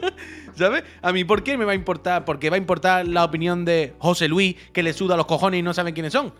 ¿Sabes? 0.56 0.84
A 1.02 1.12
mí, 1.12 1.24
¿por 1.24 1.42
qué 1.42 1.56
me 1.56 1.64
va 1.64 1.72
a 1.72 1.74
importar? 1.74 2.24
Porque 2.24 2.50
va 2.50 2.56
a 2.56 2.58
importar 2.58 3.06
la 3.06 3.24
opinión 3.24 3.64
de 3.64 3.94
José 3.98 4.28
Luis, 4.28 4.56
que 4.72 4.82
le 4.82 4.92
suda 4.92 5.16
los 5.16 5.26
cojones 5.26 5.60
y 5.60 5.62
no 5.62 5.72
saben 5.72 5.94
quiénes 5.94 6.12
son. 6.12 6.34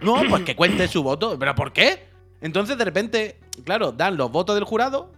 No, 0.00 0.16
pues 0.28 0.42
que 0.42 0.54
cuente 0.54 0.86
su 0.88 1.02
voto. 1.02 1.38
¿Pero 1.38 1.54
por 1.54 1.72
qué? 1.72 2.06
Entonces, 2.42 2.76
de 2.76 2.84
repente, 2.84 3.40
claro, 3.64 3.92
dan 3.92 4.16
los 4.16 4.30
votos 4.30 4.54
del 4.54 4.64
jurado. 4.64 5.12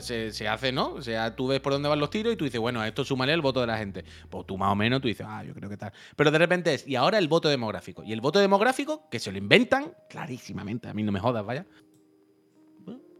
Se, 0.00 0.48
hace, 0.48 0.72
¿no? 0.72 0.94
O 0.94 1.02
sea, 1.02 1.34
tú 1.34 1.48
ves 1.48 1.60
por 1.60 1.72
dónde 1.72 1.88
van 1.88 1.98
los 1.98 2.10
tiros 2.10 2.32
y 2.32 2.36
tú 2.36 2.44
dices, 2.44 2.60
bueno, 2.60 2.84
esto 2.84 3.04
súmale 3.04 3.32
el 3.32 3.40
voto 3.40 3.60
de 3.60 3.66
la 3.66 3.78
gente. 3.78 4.04
Pues 4.30 4.46
tú 4.46 4.56
más 4.56 4.72
o 4.72 4.74
menos, 4.74 5.00
tú 5.00 5.08
dices, 5.08 5.26
ah, 5.28 5.44
yo 5.44 5.54
creo 5.54 5.68
que 5.68 5.76
tal. 5.76 5.92
Pero 6.14 6.30
de 6.30 6.38
repente 6.38 6.74
es, 6.74 6.86
y 6.86 6.96
ahora 6.96 7.18
el 7.18 7.28
voto 7.28 7.48
demográfico. 7.48 8.02
Y 8.04 8.12
el 8.12 8.20
voto 8.20 8.38
demográfico, 8.38 9.08
que 9.10 9.18
se 9.18 9.32
lo 9.32 9.38
inventan, 9.38 9.92
clarísimamente, 10.08 10.88
a 10.88 10.94
mí 10.94 11.02
no 11.02 11.12
me 11.12 11.20
jodas, 11.20 11.44
vaya. 11.44 11.66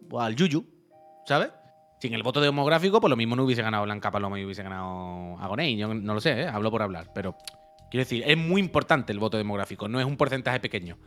Pues 0.08 0.24
al 0.24 0.36
Yuyu, 0.36 0.64
¿sabes? 1.26 1.50
Sin 2.00 2.14
el 2.14 2.22
voto 2.22 2.40
demográfico, 2.40 3.00
pues 3.00 3.10
lo 3.10 3.16
mismo 3.16 3.36
no 3.36 3.44
hubiese 3.44 3.62
ganado 3.62 3.84
Blanca 3.84 4.10
Paloma 4.10 4.38
y 4.38 4.44
hubiese 4.44 4.62
ganado 4.62 5.38
Agoney. 5.38 5.76
Yo 5.76 5.92
no 5.92 6.14
lo 6.14 6.20
sé, 6.20 6.42
¿eh? 6.42 6.46
hablo 6.46 6.70
por 6.70 6.82
hablar. 6.82 7.10
Pero 7.14 7.36
quiero 7.90 8.04
decir, 8.04 8.22
es 8.26 8.36
muy 8.36 8.60
importante 8.60 9.12
el 9.12 9.18
voto 9.18 9.36
demográfico, 9.36 9.88
no 9.88 9.98
es 9.98 10.06
un 10.06 10.16
porcentaje 10.16 10.60
pequeño. 10.60 10.98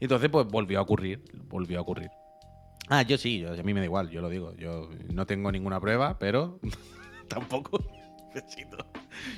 Entonces, 0.00 0.28
pues 0.30 0.46
volvió 0.46 0.78
a 0.78 0.82
ocurrir. 0.82 1.22
Volvió 1.48 1.78
a 1.78 1.82
ocurrir. 1.82 2.10
Ah, 2.88 3.02
yo 3.02 3.16
sí, 3.18 3.40
yo, 3.40 3.50
a 3.52 3.62
mí 3.62 3.72
me 3.74 3.80
da 3.80 3.86
igual, 3.86 4.10
yo 4.10 4.20
lo 4.20 4.28
digo. 4.28 4.54
Yo 4.56 4.90
no 5.12 5.26
tengo 5.26 5.50
ninguna 5.50 5.80
prueba, 5.80 6.18
pero 6.18 6.58
tampoco 7.28 7.82
necesito. 8.34 8.76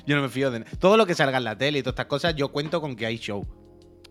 Yo 0.05 0.15
no 0.15 0.21
me 0.23 0.29
fío 0.29 0.51
de 0.51 0.61
Todo 0.79 0.97
lo 0.97 1.05
que 1.05 1.13
salga 1.15 1.37
en 1.37 1.43
la 1.43 1.57
tele 1.57 1.79
y 1.79 1.81
todas 1.83 1.93
estas 1.93 2.07
cosas, 2.07 2.35
yo 2.35 2.49
cuento 2.49 2.81
con 2.81 2.95
que 2.95 3.05
hay 3.05 3.17
show. 3.17 3.45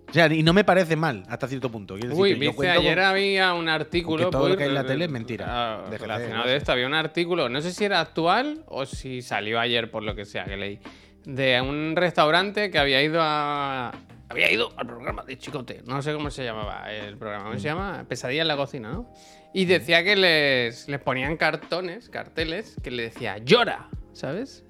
O 0.09 0.12
sea, 0.12 0.32
y 0.32 0.43
no 0.45 0.53
me 0.53 0.62
parece 0.62 0.95
mal 0.95 1.24
hasta 1.28 1.49
cierto 1.49 1.68
punto. 1.68 1.95
Quiero 1.95 2.11
decir 2.11 2.22
Uy, 2.22 2.28
que 2.30 2.34
yo 2.37 2.41
viste, 2.41 2.57
cuento 2.57 2.74
con- 2.76 2.84
ayer 2.87 3.01
había 3.01 3.55
un 3.55 3.68
artículo. 3.68 4.16
con 4.18 4.26
que 4.26 4.30
todo 4.30 4.41
pues, 4.43 4.51
lo 4.53 4.57
que 4.57 4.62
hay 4.62 4.68
en 4.68 4.74
la 4.74 4.80
eh, 4.82 4.84
tele 4.84 5.05
es 5.07 5.11
mentira. 5.11 5.47
ah, 5.49 5.76
Déjate 5.78 5.91
de 5.91 5.99
relacionado 5.99 6.49
de 6.49 6.57
esto, 6.57 6.72
había 6.72 6.87
un 6.87 6.95
artículo, 6.95 7.49
no 7.49 7.61
sé 7.61 7.72
si 7.72 7.84
era 7.84 8.01
actual 8.01 8.62
o 8.68 8.87
si 8.87 9.20
salió 9.20 9.59
ayer 9.59 9.91
por 9.91 10.05
lo 10.05 10.14
que 10.14 10.24
sea 10.24 10.45
que 10.45 10.57
leí, 10.57 10.78
de 11.24 11.61
un 11.61 11.95
restaurante 11.97 12.70
que 12.70 12.78
había 12.78 13.03
ido 13.03 13.18
a. 13.20 13.93
Había 14.29 14.51
ido 14.51 14.72
al 14.77 14.87
programa 14.87 15.22
de 15.24 15.39
Chicote, 15.39 15.83
no 15.87 16.03
sé 16.03 16.12
cómo 16.12 16.31
se 16.31 16.45
llamaba 16.45 16.91
el 16.93 17.16
programa, 17.16 17.45
¿cómo 17.45 17.59
se 17.59 17.64
llama? 17.64 18.05
Pesadilla 18.09 18.43
en 18.43 18.49
la 18.49 18.57
cocina, 18.57 18.91
¿no? 18.93 19.12
Y 19.55 19.66
decía 19.66 20.03
que 20.03 20.16
les, 20.16 20.89
les 20.89 21.01
ponían 21.01 21.37
cartones, 21.37 22.09
carteles, 22.09 22.77
que 22.83 22.91
le 22.91 23.05
decía 23.05 23.39
llora, 23.39 23.89
¿sabes? 24.12 24.64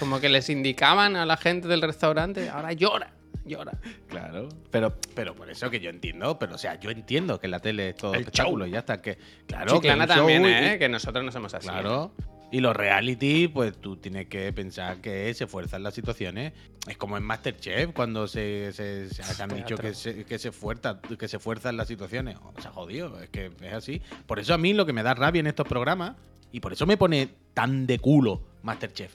Como 0.00 0.20
que 0.20 0.28
les 0.28 0.50
indicaban 0.50 1.14
a 1.16 1.24
la 1.24 1.36
gente 1.36 1.68
del 1.68 1.82
restaurante, 1.82 2.48
ahora 2.50 2.72
llora, 2.72 3.12
llora. 3.44 3.78
Claro, 4.08 4.48
pero, 4.72 4.96
pero 5.14 5.36
por 5.36 5.48
eso 5.50 5.70
que 5.70 5.78
yo 5.78 5.88
entiendo, 5.90 6.36
pero 6.40 6.56
o 6.56 6.58
sea, 6.58 6.74
yo 6.80 6.90
entiendo 6.90 7.38
que 7.38 7.46
la 7.46 7.60
tele 7.60 7.90
es 7.90 7.94
todo 7.94 8.12
El 8.14 8.20
espectáculo 8.22 8.66
y 8.66 8.72
ya 8.72 8.80
está. 8.80 9.00
Que, 9.00 9.16
claro, 9.46 9.74
que 9.74 9.88
Chiclana 9.88 10.06
show 10.08 10.16
también, 10.16 10.44
y- 10.44 10.48
¿eh? 10.48 10.78
Que 10.80 10.88
nosotros 10.88 11.24
no 11.24 11.30
somos 11.30 11.54
así. 11.54 11.68
Claro. 11.68 12.12
Y 12.52 12.60
los 12.60 12.76
reality, 12.76 13.48
pues 13.48 13.76
tú 13.76 13.96
tienes 13.96 14.28
que 14.28 14.52
pensar 14.52 15.00
que 15.00 15.34
se 15.34 15.46
fuerzan 15.48 15.82
las 15.82 15.94
situaciones. 15.94 16.52
Es 16.88 16.96
como 16.96 17.16
en 17.16 17.24
Masterchef, 17.24 17.92
cuando 17.92 18.28
se, 18.28 18.72
se, 18.72 19.08
se- 19.10 19.22
se 19.24 19.42
han 19.42 19.48
dicho 19.54 19.76
que 19.76 19.94
se, 19.94 20.24
que, 20.24 20.38
se 20.38 20.52
fuerza, 20.52 21.00
que 21.18 21.26
se 21.26 21.40
fuerzan 21.40 21.76
las 21.76 21.88
situaciones. 21.88 22.36
O 22.56 22.62
sea, 22.62 22.70
jodido, 22.70 23.20
es 23.20 23.28
que 23.30 23.50
es 23.62 23.72
así. 23.72 24.00
Por 24.26 24.38
eso 24.38 24.54
a 24.54 24.58
mí 24.58 24.72
lo 24.74 24.86
que 24.86 24.92
me 24.92 25.02
da 25.02 25.14
rabia 25.14 25.40
en 25.40 25.48
estos 25.48 25.66
programas, 25.66 26.14
y 26.52 26.60
por 26.60 26.72
eso 26.72 26.86
me 26.86 26.96
pone 26.96 27.28
tan 27.52 27.86
de 27.86 27.98
culo 27.98 28.40
Masterchef. 28.62 29.14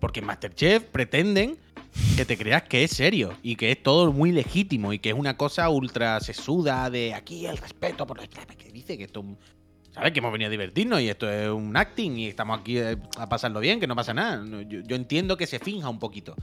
Porque 0.00 0.18
en 0.18 0.26
Masterchef 0.26 0.82
pretenden 0.82 1.56
que 2.16 2.24
te 2.24 2.36
creas 2.36 2.64
que 2.64 2.82
es 2.82 2.90
serio 2.90 3.34
y 3.44 3.54
que 3.54 3.70
es 3.70 3.80
todo 3.82 4.12
muy 4.12 4.32
legítimo 4.32 4.92
y 4.92 4.98
que 4.98 5.10
es 5.10 5.14
una 5.14 5.36
cosa 5.36 5.68
ultra 5.68 6.18
sesuda 6.18 6.90
de 6.90 7.14
aquí 7.14 7.46
el 7.46 7.56
respeto 7.56 8.04
por 8.04 8.18
que 8.18 8.72
dice 8.72 8.98
que 8.98 9.04
esto 9.04 9.24
¿Sabes? 9.92 10.12
Que 10.12 10.20
hemos 10.20 10.32
venido 10.32 10.48
a 10.48 10.50
divertirnos 10.50 11.00
y 11.00 11.08
esto 11.08 11.30
es 11.30 11.48
un 11.50 11.76
acting 11.76 12.16
y 12.16 12.26
estamos 12.28 12.58
aquí 12.60 12.78
eh, 12.78 12.96
a 13.18 13.28
pasarlo 13.28 13.60
bien, 13.60 13.78
que 13.78 13.86
no 13.86 13.94
pasa 13.94 14.14
nada. 14.14 14.42
Yo, 14.68 14.80
yo 14.80 14.96
entiendo 14.96 15.36
que 15.36 15.46
se 15.46 15.58
finja 15.58 15.88
un 15.88 15.98
poquito. 15.98 16.34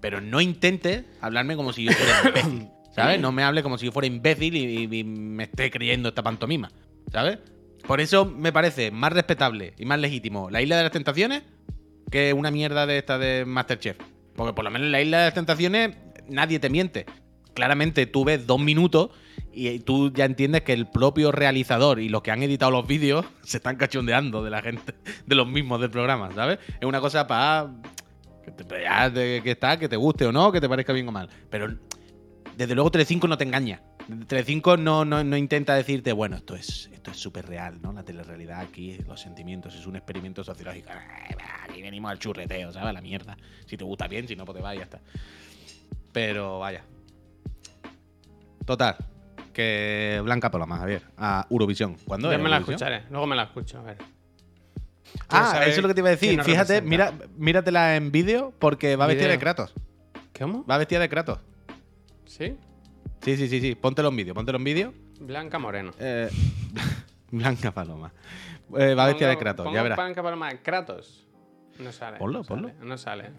Pero 0.00 0.20
no 0.20 0.40
intente 0.40 1.04
hablarme 1.20 1.56
como 1.56 1.72
si 1.72 1.84
yo 1.84 1.92
fuera 1.92 2.28
imbécil. 2.28 2.68
¿Sabes? 2.94 3.18
No 3.20 3.32
me 3.32 3.42
hable 3.42 3.62
como 3.62 3.78
si 3.78 3.86
yo 3.86 3.92
fuera 3.92 4.06
imbécil 4.06 4.54
y, 4.54 4.84
y- 4.84 4.98
y 4.98 5.04
me 5.04 5.44
esté 5.44 5.70
creyendo 5.70 6.10
esta 6.10 6.22
pantomima. 6.22 6.70
¿Sabes? 7.10 7.38
Por 7.86 8.00
eso 8.02 8.26
me 8.26 8.52
parece 8.52 8.90
más 8.90 9.12
respetable 9.12 9.72
y 9.78 9.86
más 9.86 9.98
legítimo 9.98 10.50
la 10.50 10.60
Isla 10.60 10.76
de 10.76 10.82
las 10.82 10.92
Tentaciones 10.92 11.42
que 12.10 12.32
una 12.34 12.50
mierda 12.50 12.86
de 12.86 12.98
esta 12.98 13.16
de 13.18 13.44
Masterchef. 13.46 13.96
Porque 14.36 14.52
por 14.52 14.64
lo 14.64 14.70
menos 14.70 14.86
en 14.86 14.92
la 14.92 15.00
Isla 15.00 15.18
de 15.20 15.24
las 15.26 15.34
Tentaciones 15.34 15.96
nadie 16.28 16.58
te 16.58 16.68
miente. 16.68 17.06
Claramente 17.54 18.06
tú 18.06 18.24
ves 18.24 18.46
dos 18.46 18.60
minutos 18.60 19.10
y 19.52 19.78
tú 19.80 20.12
ya 20.12 20.24
entiendes 20.24 20.62
que 20.62 20.72
el 20.72 20.86
propio 20.86 21.32
realizador 21.32 22.00
y 22.00 22.08
los 22.08 22.22
que 22.22 22.30
han 22.30 22.42
editado 22.42 22.70
los 22.70 22.86
vídeos 22.86 23.26
se 23.42 23.58
están 23.58 23.76
cachondeando 23.76 24.42
de 24.42 24.50
la 24.50 24.62
gente, 24.62 24.94
de 25.26 25.34
los 25.34 25.46
mismos 25.48 25.80
del 25.80 25.90
programa, 25.90 26.30
¿sabes? 26.32 26.58
Es 26.80 26.86
una 26.86 27.00
cosa 27.00 27.26
para 27.26 27.70
que, 28.44 28.50
te, 28.50 29.42
que 29.42 29.50
está, 29.50 29.78
que 29.78 29.88
te 29.88 29.96
guste 29.96 30.26
o 30.26 30.32
no, 30.32 30.52
que 30.52 30.60
te 30.60 30.68
parezca 30.68 30.92
bien 30.92 31.08
o 31.08 31.12
mal. 31.12 31.28
Pero 31.50 31.74
desde 32.56 32.74
luego 32.74 32.90
Telecinco 32.90 33.28
no 33.28 33.38
te 33.38 33.44
engaña. 33.44 33.82
Telecinco 34.26 34.76
no, 34.76 35.04
no, 35.04 35.22
no 35.22 35.36
intenta 35.36 35.74
decirte, 35.74 36.12
bueno, 36.12 36.36
esto 36.36 36.56
es 36.56 36.90
esto 37.02 37.10
es 37.10 37.16
súper 37.16 37.46
real, 37.46 37.82
¿no? 37.82 37.92
La 37.92 38.04
telerrealidad 38.04 38.60
aquí, 38.60 38.96
los 39.08 39.20
sentimientos, 39.20 39.74
es 39.74 39.86
un 39.86 39.96
experimento 39.96 40.44
sociológico. 40.44 40.90
Aquí 41.68 41.82
venimos 41.82 42.12
al 42.12 42.20
churreteo, 42.20 42.72
¿sabes? 42.72 42.94
La 42.94 43.00
mierda. 43.00 43.36
Si 43.66 43.76
te 43.76 43.82
gusta 43.82 44.06
bien, 44.06 44.28
si 44.28 44.36
no, 44.36 44.44
pues 44.44 44.56
te 44.58 44.62
vas 44.62 44.76
y 44.76 44.78
ya 44.78 44.84
está. 44.84 45.00
Pero 46.12 46.60
vaya. 46.60 46.84
Total. 48.64 48.96
Que 49.52 50.20
Blanca 50.24 50.50
Paloma, 50.50 50.78
Javier. 50.78 51.02
A 51.18 51.46
Eurovisión. 51.50 51.96
¿Cuándo 52.06 52.28
Ya 52.30 52.36
es 52.36 52.42
me 52.42 52.48
la 52.48 52.56
Eurovisión? 52.56 52.88
escucharé, 52.88 53.10
luego 53.10 53.26
me 53.26 53.36
la 53.36 53.42
escucho, 53.44 53.78
a 53.78 53.82
ver. 53.82 53.98
Ah, 55.28 55.60
eso 55.66 55.76
es 55.76 55.82
lo 55.82 55.88
que 55.88 55.94
te 55.94 56.00
iba 56.00 56.08
a 56.08 56.12
decir. 56.12 56.42
Fíjate, 56.42 56.80
representa. 56.80 56.88
mira, 56.88 57.12
míratela 57.36 57.96
en 57.96 58.10
vídeo 58.12 58.52
porque 58.58 58.96
va 58.96 59.06
vestida 59.06 59.28
de. 59.28 59.38
Kratos. 59.38 59.74
¿Cómo? 60.38 60.64
Va 60.64 60.78
vestida 60.78 61.00
de 61.00 61.08
Kratos. 61.08 61.38
¿Sí? 62.24 62.56
Sí, 63.20 63.36
sí, 63.36 63.48
sí, 63.48 63.60
sí. 63.60 63.74
Póntelo 63.74 64.08
en 64.08 64.16
vídeo, 64.16 64.34
póntelo 64.34 64.56
en 64.58 64.64
vídeo. 64.64 64.94
Blanca 65.20 65.58
Moreno. 65.58 65.92
Eh, 65.98 66.30
Blanca 67.30 67.70
Paloma. 67.72 68.12
Eh, 68.76 68.94
va 68.94 69.06
vestida 69.06 69.28
de 69.28 69.36
Kratos, 69.36 69.66
ya 69.72 69.82
verás. 69.82 69.98
Blanca 69.98 70.22
Paloma, 70.22 70.50
Kratos. 70.62 71.26
No 71.78 71.92
sale. 71.92 72.16
Ponlo, 72.18 72.38
no 72.38 72.44
sale, 72.44 72.62
ponlo. 72.62 72.84
No 72.86 72.98
sale. 72.98 73.30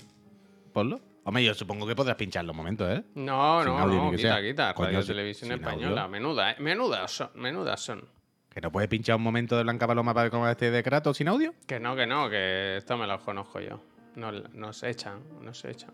Ponlo. 0.73 0.99
Hombre, 1.25 1.43
yo 1.43 1.53
supongo 1.53 1.87
que 1.87 1.95
podrás 1.95 2.15
pinchar 2.17 2.43
los 2.43 2.55
momentos, 2.55 2.89
¿eh? 2.89 3.03
No, 3.15 3.63
Sin 3.63 3.71
no, 3.73 3.87
no, 3.87 4.11
quita, 4.11 4.21
sea. 4.35 4.41
quita. 4.41 4.73
Coño, 4.73 4.87
Radio 4.89 5.01
si- 5.03 5.07
Televisión 5.07 5.49
sin 5.51 5.59
Española. 5.59 6.01
audio. 6.01 6.11
Menuda, 6.11 6.51
¿eh? 6.51 6.55
Menudas 6.59 7.11
son. 7.11 7.29
Menudas 7.35 7.79
son. 7.79 8.03
Que 8.49 8.59
no 8.61 8.71
puedes 8.71 8.89
pinchar 8.89 9.15
un 9.15 9.23
momento 9.23 9.55
de 9.57 9.63
Blanca 9.63 9.87
Paloma 9.87 10.13
para 10.13 10.23
ver 10.25 10.31
cómo 10.31 10.43
vestida 10.45 10.71
de 10.71 10.83
Kratos 10.83 11.17
sin 11.17 11.27
audio. 11.29 11.53
Que 11.65 11.79
no, 11.79 11.95
que 11.95 12.05
no, 12.05 12.29
que 12.29 12.77
esto 12.77 12.97
me 12.97 13.07
lo 13.07 13.17
conozco 13.19 13.59
yo. 13.61 13.81
Nos, 14.15 14.53
nos 14.53 14.83
echan, 14.83 15.21
nos 15.41 15.63
echan. 15.65 15.91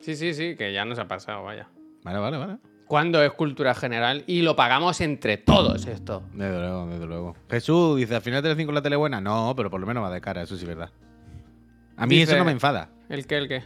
Sí, 0.00 0.16
sí, 0.16 0.34
sí, 0.34 0.56
que 0.56 0.72
ya 0.72 0.84
nos 0.84 0.98
ha 0.98 1.06
pasado, 1.06 1.44
vaya. 1.44 1.68
Vale, 2.02 2.18
vale, 2.18 2.36
vale. 2.38 2.56
¿Cuándo 2.86 3.22
es 3.22 3.32
cultura 3.32 3.74
general? 3.74 4.24
Y 4.26 4.42
lo 4.42 4.56
pagamos 4.56 5.00
entre 5.00 5.36
todos 5.36 5.86
esto. 5.86 6.22
Desde 6.32 6.58
luego, 6.58 6.86
desde 6.86 7.06
luego. 7.06 7.36
Jesús 7.50 7.96
dice, 7.98 8.14
al 8.16 8.22
final 8.22 8.42
de 8.42 8.54
5 8.56 8.72
la 8.72 8.80
tele 8.82 8.96
buena. 8.96 9.20
No, 9.20 9.54
pero 9.56 9.70
por 9.70 9.80
lo 9.80 9.86
menos 9.86 10.02
va 10.04 10.10
de 10.10 10.20
cara, 10.20 10.42
eso 10.42 10.56
sí 10.56 10.62
es 10.62 10.68
verdad. 10.68 10.90
A 11.96 12.06
mí 12.06 12.16
Dice- 12.16 12.32
eso 12.32 12.38
no 12.38 12.44
me 12.44 12.52
enfada. 12.52 12.90
¿El 13.08 13.26
qué, 13.26 13.36
el 13.38 13.48
qué? 13.48 13.62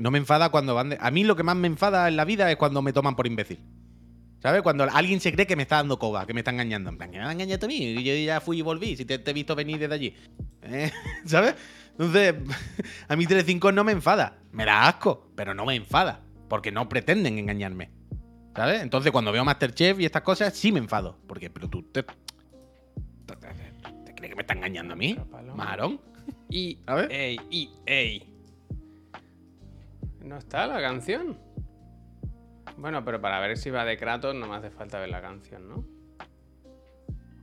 No 0.00 0.10
me 0.10 0.18
enfada 0.18 0.48
cuando 0.48 0.74
van 0.74 0.90
de... 0.90 0.98
A 0.98 1.10
mí 1.10 1.24
lo 1.24 1.36
que 1.36 1.42
más 1.42 1.56
me 1.56 1.66
enfada 1.66 2.08
en 2.08 2.16
la 2.16 2.24
vida 2.24 2.50
es 2.50 2.56
cuando 2.56 2.80
me 2.80 2.92
toman 2.92 3.16
por 3.16 3.26
imbécil. 3.26 3.60
¿Sabes? 4.42 4.62
Cuando 4.62 4.84
alguien 4.84 5.20
se 5.20 5.30
cree 5.30 5.46
que 5.46 5.56
me 5.56 5.62
está 5.64 5.76
dando 5.76 5.98
coba, 5.98 6.26
que 6.26 6.32
me 6.32 6.40
está 6.40 6.50
engañando. 6.50 6.88
En 6.88 6.96
plan, 6.96 7.10
que 7.10 7.18
me 7.18 7.24
ha 7.24 7.32
engañado 7.32 7.66
a 7.66 7.68
mí. 7.68 7.76
y 7.76 8.02
Yo 8.02 8.14
ya 8.14 8.40
fui 8.40 8.58
y 8.58 8.62
volví. 8.62 8.96
Si 8.96 9.04
te, 9.04 9.18
te 9.18 9.30
he 9.30 9.34
visto 9.34 9.54
venir 9.54 9.78
desde 9.78 9.94
allí. 9.94 10.14
¿Eh? 10.62 10.90
¿Sabes? 11.26 11.54
Entonces, 11.92 12.34
a 13.08 13.16
mí 13.16 13.26
Telecinco 13.26 13.72
no 13.72 13.84
me 13.84 13.92
enfada. 13.92 14.38
Me 14.52 14.64
da 14.64 14.88
asco, 14.88 15.30
pero 15.34 15.52
no 15.52 15.66
me 15.66 15.74
enfada. 15.74 16.22
Porque 16.48 16.72
no 16.72 16.88
pretenden 16.88 17.38
engañarme. 17.38 17.90
¿Sabes? 18.56 18.80
Entonces, 18.80 19.12
cuando 19.12 19.32
veo 19.32 19.44
Masterchef 19.44 20.00
y 20.00 20.06
estas 20.06 20.22
cosas, 20.22 20.56
sí 20.56 20.72
me 20.72 20.78
enfado. 20.78 21.18
Porque, 21.26 21.50
pero 21.50 21.68
tú 21.68 21.82
te... 21.82 22.02
¿Te, 22.02 22.14
crees 24.14 24.30
que 24.30 24.34
me 24.34 24.40
está 24.40 24.54
engañando 24.54 24.94
a 24.94 24.96
mí? 24.96 25.14
Marón. 25.54 26.00
Y, 26.48 26.78
A 26.86 26.94
ver. 26.94 27.12
ey, 27.12 27.38
y, 27.50 27.70
ey. 27.84 28.29
¿No 30.22 30.36
está 30.36 30.66
la 30.66 30.80
canción? 30.80 31.38
Bueno, 32.76 33.04
pero 33.04 33.20
para 33.20 33.40
ver 33.40 33.56
si 33.56 33.70
va 33.70 33.84
de 33.84 33.96
Kratos 33.96 34.34
no 34.34 34.46
me 34.46 34.56
hace 34.56 34.70
falta 34.70 34.98
ver 35.00 35.08
la 35.10 35.20
canción, 35.20 35.68
¿no? 35.68 35.84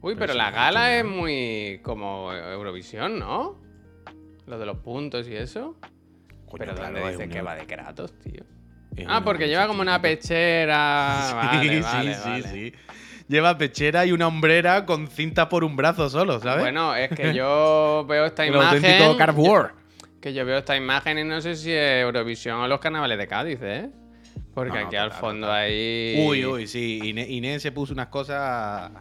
Uy, 0.02 0.16
Pero 0.16 0.34
la 0.36 0.52
gala 0.52 0.96
es 0.98 1.06
muy 1.06 1.80
como 1.84 2.32
Eurovisión, 2.34 3.20
¿no? 3.20 3.56
Lo 4.46 4.58
de 4.60 4.66
los 4.66 4.78
puntos 4.78 5.28
y 5.28 5.36
eso. 5.36 5.76
Coño, 6.46 6.60
Pero 6.60 6.76
claro, 6.76 6.94
¿dónde 7.00 7.12
dice 7.12 7.24
un 7.26 7.30
que 7.30 7.42
va 7.42 7.56
de 7.56 7.66
Kratos, 7.66 8.14
tío? 8.20 8.44
Es 8.96 9.06
Ah, 9.10 9.22
porque 9.24 9.48
lleva 9.48 9.68
como 9.68 9.82
una 9.82 10.02
pechera. 10.02 11.26
Sí, 11.28 11.34
vale, 11.36 11.76
sí, 11.76 11.82
vale. 11.82 12.44
sí, 12.44 12.44
sí. 12.44 12.74
Lleva 13.28 13.58
pechera 13.58 14.06
y 14.06 14.14
una 14.14 14.28
hombrera 14.28 14.86
con 14.86 15.08
cinta 15.08 15.50
por 15.50 15.64
un 15.66 15.76
brazo 15.76 16.10
solo, 16.10 16.40
¿sabes? 16.40 16.62
Bueno, 16.64 16.96
es 16.96 17.10
que 17.10 17.34
yo 17.34 18.06
veo 18.08 18.26
esta 18.26 18.46
el 18.46 18.54
imagen. 18.56 18.76
auténtico 18.86 19.18
Carb 19.18 19.38
War. 19.38 19.74
Que 20.28 20.34
yo 20.34 20.44
veo 20.44 20.58
esta 20.58 20.76
imagen 20.76 21.18
y 21.20 21.24
no 21.24 21.40
sé 21.40 21.56
si 21.56 21.72
es 21.72 22.04
Eurovisión 22.04 22.60
o 22.60 22.68
los 22.68 22.82
carnavales 22.82 23.18
de 23.18 23.28
Cádiz, 23.28 23.60
¿eh? 23.62 23.90
Porque 24.54 24.74
No, 24.74 24.82
no, 24.82 24.88
aquí 24.88 24.98
al 24.98 25.14
fondo 25.14 25.50
hay. 25.50 26.22
Uy, 26.28 26.46
uy, 26.46 26.68
sí. 26.68 27.00
Inés, 27.02 27.30
Inés 27.30 27.62
se 27.62 27.72
puso 27.72 27.94
unas 27.94 28.08
cosas. 28.08 28.92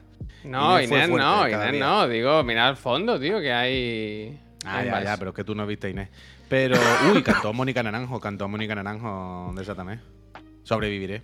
No, 0.44 0.80
Inés 0.80 1.08
no, 1.08 1.48
Inés 1.48 1.72
día. 1.72 1.80
no. 1.80 2.06
Digo, 2.06 2.44
mira 2.44 2.68
al 2.68 2.76
fondo, 2.76 3.18
tío, 3.18 3.40
que 3.40 3.52
hay. 3.52 4.38
Ah, 4.64 4.78
hay 4.78 4.86
ya, 4.86 5.02
ya, 5.02 5.16
pero 5.16 5.30
es 5.30 5.34
que 5.34 5.42
tú 5.42 5.56
no 5.56 5.66
viste 5.66 5.88
a 5.88 5.90
Inés. 5.90 6.10
Pero, 6.48 6.76
uy, 7.12 7.24
cantó 7.24 7.52
Mónica 7.52 7.82
Naranjo, 7.82 8.20
cantó 8.20 8.46
Mónica 8.46 8.76
Naranjo 8.76 9.52
de 9.56 9.64
Satanás. 9.64 9.98
Sobreviviré. 10.62 11.22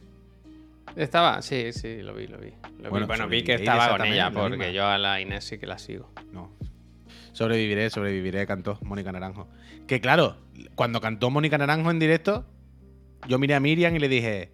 Estaba, 0.96 1.40
sí, 1.42 1.72
sí, 1.72 2.02
lo 2.02 2.12
vi, 2.12 2.26
lo 2.26 2.38
vi. 2.38 2.50
Lo 2.78 2.82
vi. 2.82 2.88
Bueno, 2.88 3.06
Bueno, 3.06 3.28
vi 3.28 3.44
que 3.44 3.54
estaba 3.54 3.90
con 3.96 4.04
ella, 4.04 4.32
porque 4.32 4.72
yo 4.72 4.84
a 4.84 4.98
la 4.98 5.20
Inés 5.20 5.44
sí 5.44 5.58
que 5.58 5.68
la 5.68 5.78
sigo. 5.78 6.10
No. 6.32 6.50
Sobreviviré, 7.32 7.88
sobreviviré, 7.90 8.46
cantó 8.46 8.78
Mónica 8.82 9.10
Naranjo. 9.12 9.48
Que 9.86 10.00
claro, 10.00 10.36
cuando 10.74 11.00
cantó 11.00 11.30
Mónica 11.30 11.58
Naranjo 11.58 11.90
en 11.90 11.98
directo, 11.98 12.44
yo 13.28 13.38
miré 13.38 13.54
a 13.54 13.60
Miriam 13.60 13.94
y 13.96 13.98
le 13.98 14.08
dije, 14.08 14.52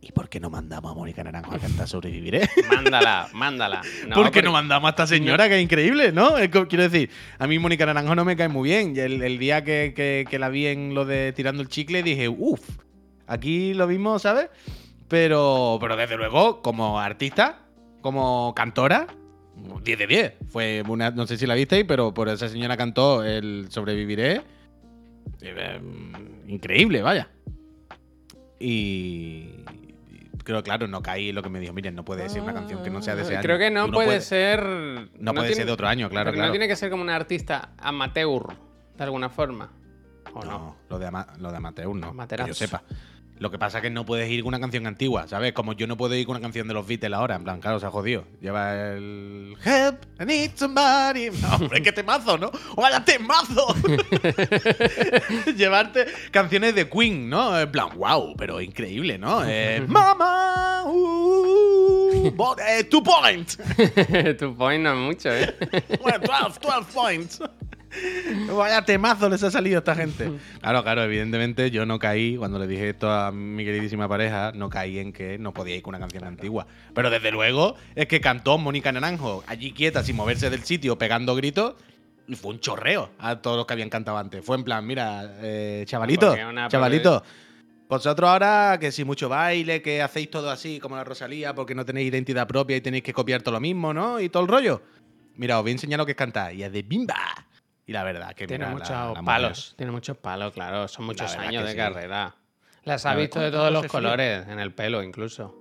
¿y 0.00 0.12
por 0.12 0.28
qué 0.30 0.40
no 0.40 0.48
mandamos 0.48 0.92
a 0.92 0.94
Mónica 0.94 1.22
Naranjo 1.22 1.54
a 1.54 1.58
cantar 1.58 1.86
Sobreviviré? 1.88 2.48
Mándala, 2.74 3.28
mándala. 3.34 3.82
No, 4.08 4.14
¿Por 4.14 4.24
qué 4.24 4.30
porque- 4.30 4.42
no 4.42 4.52
mandamos 4.52 4.88
a 4.88 4.90
esta 4.90 5.06
señora 5.06 5.48
que 5.48 5.56
es 5.58 5.62
increíble, 5.62 6.10
no? 6.12 6.34
Quiero 6.68 6.84
decir, 6.88 7.10
a 7.38 7.46
mí 7.46 7.58
Mónica 7.58 7.84
Naranjo 7.84 8.14
no 8.14 8.24
me 8.24 8.34
cae 8.36 8.48
muy 8.48 8.70
bien. 8.70 8.94
Y 8.96 9.00
el, 9.00 9.22
el 9.22 9.38
día 9.38 9.62
que, 9.62 9.92
que- 9.94 10.24
que 10.28 10.38
la 10.38 10.48
vi 10.48 10.66
en 10.66 10.94
lo 10.94 11.04
de 11.04 11.32
tirando 11.34 11.62
el 11.62 11.68
chicle 11.68 12.02
dije, 12.02 12.28
uff, 12.28 12.60
aquí 13.26 13.74
lo 13.74 13.86
mismo, 13.86 14.18
¿sabes? 14.18 14.48
Pero, 15.08 15.76
pero 15.80 15.96
desde 15.96 16.16
luego, 16.16 16.62
como 16.62 16.98
artista, 17.00 17.58
como 18.00 18.54
cantora, 18.54 19.06
10 19.82 19.98
de 19.98 20.06
10. 20.06 20.34
Fue 20.48 20.82
una, 20.88 21.10
no 21.10 21.26
sé 21.26 21.36
si 21.36 21.46
la 21.46 21.54
visteis, 21.54 21.84
pero 21.86 22.12
por 22.14 22.28
esa 22.28 22.48
señora 22.48 22.76
cantó 22.76 23.24
el 23.24 23.66
Sobreviviré. 23.70 24.36
Eh, 24.36 24.42
eh, 25.42 25.80
increíble, 26.48 27.02
vaya. 27.02 27.28
Y. 28.58 29.48
Creo, 30.44 30.62
claro, 30.62 30.88
no 30.88 31.02
caí 31.02 31.28
en 31.28 31.34
lo 31.34 31.42
que 31.42 31.50
me 31.50 31.60
dijo. 31.60 31.72
Miren, 31.72 31.94
no 31.94 32.04
puede 32.04 32.28
ser 32.28 32.42
una 32.42 32.54
canción 32.54 32.82
que 32.82 32.90
no 32.90 33.02
sea 33.02 33.14
de 33.14 33.22
ese 33.22 33.34
año. 33.34 33.42
Creo 33.42 33.58
que 33.58 33.70
no 33.70 33.90
puede, 33.90 34.20
ser. 34.20 34.62
No, 34.64 35.32
puede 35.32 35.48
tiene- 35.48 35.54
ser 35.54 35.66
de 35.66 35.72
otro 35.72 35.86
año, 35.86 36.08
claro, 36.08 36.32
claro. 36.32 36.46
No 36.48 36.52
tiene 36.52 36.66
que 36.66 36.76
ser 36.76 36.90
como 36.90 37.02
un 37.02 37.10
artista 37.10 37.70
amateur, 37.78 38.46
de 38.96 39.04
alguna 39.04 39.28
forma. 39.28 39.70
¿O 40.32 40.42
no? 40.44 40.50
No, 40.50 40.76
lo 40.88 40.98
de, 40.98 41.06
ama- 41.06 41.26
lo 41.38 41.50
de 41.50 41.56
amateur 41.56 41.94
no, 41.94 42.26
que 42.26 42.36
yo 42.46 42.54
sepa. 42.54 42.82
Lo 43.40 43.50
que 43.50 43.58
pasa 43.58 43.78
es 43.78 43.82
que 43.82 43.88
no 43.90 44.04
puedes 44.04 44.30
ir 44.30 44.42
con 44.42 44.48
una 44.48 44.60
canción 44.60 44.86
antigua, 44.86 45.26
¿sabes? 45.26 45.54
Como 45.54 45.72
yo 45.72 45.86
no 45.86 45.96
puedo 45.96 46.14
ir 46.14 46.26
con 46.26 46.36
una 46.36 46.42
canción 46.42 46.68
de 46.68 46.74
los 46.74 46.86
Beatles 46.86 47.12
ahora, 47.14 47.36
en 47.36 47.42
plan, 47.44 47.58
claro, 47.58 47.80
se 47.80 47.86
ha 47.86 47.90
jodido. 47.90 48.24
Lleva 48.42 48.74
el... 48.92 49.56
Help, 49.64 50.04
I 50.20 50.24
need 50.26 50.50
somebody. 50.56 51.30
No, 51.40 51.54
hombre, 51.56 51.82
qué 51.82 51.90
temazo, 51.90 52.36
¿no? 52.36 52.50
¡Vaya 52.76 53.02
temazo! 53.02 53.74
Llevarte 55.56 56.06
canciones 56.30 56.74
de 56.74 56.88
Queen, 56.88 57.28
¿no? 57.30 57.58
En 57.58 57.70
plan, 57.70 57.88
wow, 57.96 58.34
pero 58.36 58.60
increíble, 58.60 59.16
¿no? 59.18 59.42
Eh, 59.46 59.82
Mama, 59.88 60.84
uh, 60.86 62.30
bo- 62.34 62.56
eh, 62.58 62.84
two 62.84 63.02
points. 63.02 63.56
tu 64.38 64.54
point 64.54 64.82
no 64.82 64.92
es 64.92 64.98
mucho, 64.98 65.30
¿eh? 65.32 65.56
Bueno, 66.02 66.18
12, 66.18 66.60
12 66.60 66.92
points. 66.92 67.40
Vaya 68.56 68.84
temazo 68.84 69.28
les 69.28 69.42
ha 69.42 69.50
salido 69.50 69.76
a 69.76 69.80
esta 69.80 69.94
gente. 69.94 70.30
Claro, 70.60 70.82
claro, 70.82 71.02
evidentemente 71.02 71.70
yo 71.70 71.86
no 71.86 71.98
caí, 71.98 72.36
cuando 72.36 72.58
le 72.58 72.66
dije 72.66 72.90
esto 72.90 73.10
a 73.10 73.32
mi 73.32 73.64
queridísima 73.64 74.08
pareja, 74.08 74.52
no 74.54 74.68
caí 74.68 74.98
en 74.98 75.12
que 75.12 75.38
no 75.38 75.52
podía 75.52 75.76
ir 75.76 75.82
con 75.82 75.94
una 75.94 76.00
canción 76.00 76.24
antigua. 76.24 76.66
Pero 76.94 77.08
desde 77.08 77.30
luego 77.30 77.76
es 77.94 78.06
que 78.06 78.20
cantó 78.20 78.58
Mónica 78.58 78.92
Naranjo 78.92 79.42
allí 79.46 79.72
quieta, 79.72 80.04
sin 80.04 80.16
moverse 80.16 80.50
del 80.50 80.62
sitio, 80.64 80.98
pegando 80.98 81.34
gritos. 81.34 81.74
Y 82.28 82.36
fue 82.36 82.52
un 82.52 82.60
chorreo 82.60 83.10
a 83.18 83.36
todos 83.36 83.56
los 83.56 83.66
que 83.66 83.72
habían 83.72 83.88
cantado 83.88 84.18
antes. 84.18 84.44
Fue 84.44 84.56
en 84.56 84.64
plan, 84.64 84.86
mira, 84.86 85.38
eh, 85.40 85.84
chavalito, 85.86 86.36
chavalito. 86.68 87.22
Vosotros 87.88 88.30
ahora 88.30 88.78
que 88.78 88.92
si 88.92 89.04
mucho 89.04 89.28
baile, 89.28 89.82
que 89.82 90.00
hacéis 90.00 90.30
todo 90.30 90.50
así 90.50 90.78
como 90.78 90.94
la 90.94 91.02
Rosalía, 91.02 91.54
porque 91.54 91.74
no 91.74 91.84
tenéis 91.84 92.08
identidad 92.10 92.46
propia 92.46 92.76
y 92.76 92.80
tenéis 92.80 93.02
que 93.02 93.12
copiar 93.12 93.42
todo 93.42 93.54
lo 93.54 93.60
mismo, 93.60 93.92
¿no? 93.92 94.20
Y 94.20 94.28
todo 94.28 94.44
el 94.44 94.48
rollo. 94.48 94.82
Mira, 95.36 95.58
os 95.58 95.64
voy 95.64 95.70
a 95.70 95.72
enseñar 95.72 95.98
lo 95.98 96.06
que 96.06 96.12
es 96.12 96.16
cantar. 96.16 96.54
Y 96.54 96.62
es 96.62 96.70
de 96.70 96.82
bimba. 96.82 97.16
Y 97.90 97.92
la 97.92 98.04
verdad, 98.04 98.34
que 98.36 98.46
Tiene 98.46 98.66
la- 98.66 98.70
muchos 98.70 98.90
la 98.90 99.20
palos. 99.24 99.74
Tiene 99.76 99.90
muchos 99.90 100.16
palos, 100.16 100.52
claro. 100.52 100.86
Son 100.86 101.04
muchos 101.04 101.34
años 101.34 101.64
de 101.64 101.72
sí. 101.72 101.76
carrera. 101.76 102.36
Las 102.84 103.04
ha 103.04 103.16
visto 103.16 103.40
de 103.40 103.50
¿cómo- 103.50 103.62
todos 103.62 103.72
los 103.72 103.86
colores, 103.86 104.46
en 104.46 104.60
el 104.60 104.72
pelo 104.72 105.02
incluso. 105.02 105.56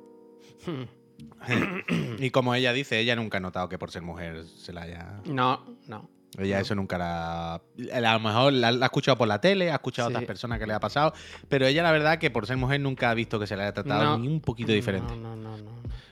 Y 2.20 2.30
como 2.30 2.54
ella 2.54 2.72
dice, 2.72 3.00
ella 3.00 3.16
nunca 3.16 3.38
ha 3.38 3.42
notado 3.42 3.68
que 3.68 3.80
por 3.80 3.90
ser 3.90 4.04
mujer 4.04 4.44
se 4.46 4.72
la 4.74 4.84
haya. 4.84 5.22
No, 5.26 5.66
no. 5.88 6.08
Ella 6.38 6.60
eso 6.60 6.76
nunca 6.76 6.98
la. 7.00 7.56
A 7.56 8.00
lo 8.00 8.20
mejor 8.20 8.54
la, 8.54 8.72
la 8.72 8.86
ha 8.86 8.88
escuchado 8.88 9.18
por 9.18 9.28
la 9.28 9.42
tele, 9.42 9.72
ha 9.72 9.76
escuchado 9.76 10.08
a 10.08 10.12
otras 10.12 10.26
personas 10.26 10.60
que 10.60 10.68
le 10.68 10.74
ha 10.74 10.80
pasado. 10.80 11.14
Pero 11.48 11.66
ella, 11.66 11.82
la 11.82 11.92
verdad, 11.92 12.20
que 12.20 12.30
por 12.30 12.46
ser 12.46 12.58
mujer 12.58 12.80
nunca 12.80 13.10
ha 13.10 13.14
visto 13.16 13.40
que 13.40 13.48
se 13.48 13.56
le 13.58 13.64
haya 13.64 13.74
tratado 13.74 14.04
No. 14.04 14.18
ni 14.20 14.28
un 14.28 14.40
poquito 14.40 14.72
diferente. 14.72 15.14
No, 15.16 15.36
no, 15.36 15.36
no, 15.36 15.58
no. 15.58 15.68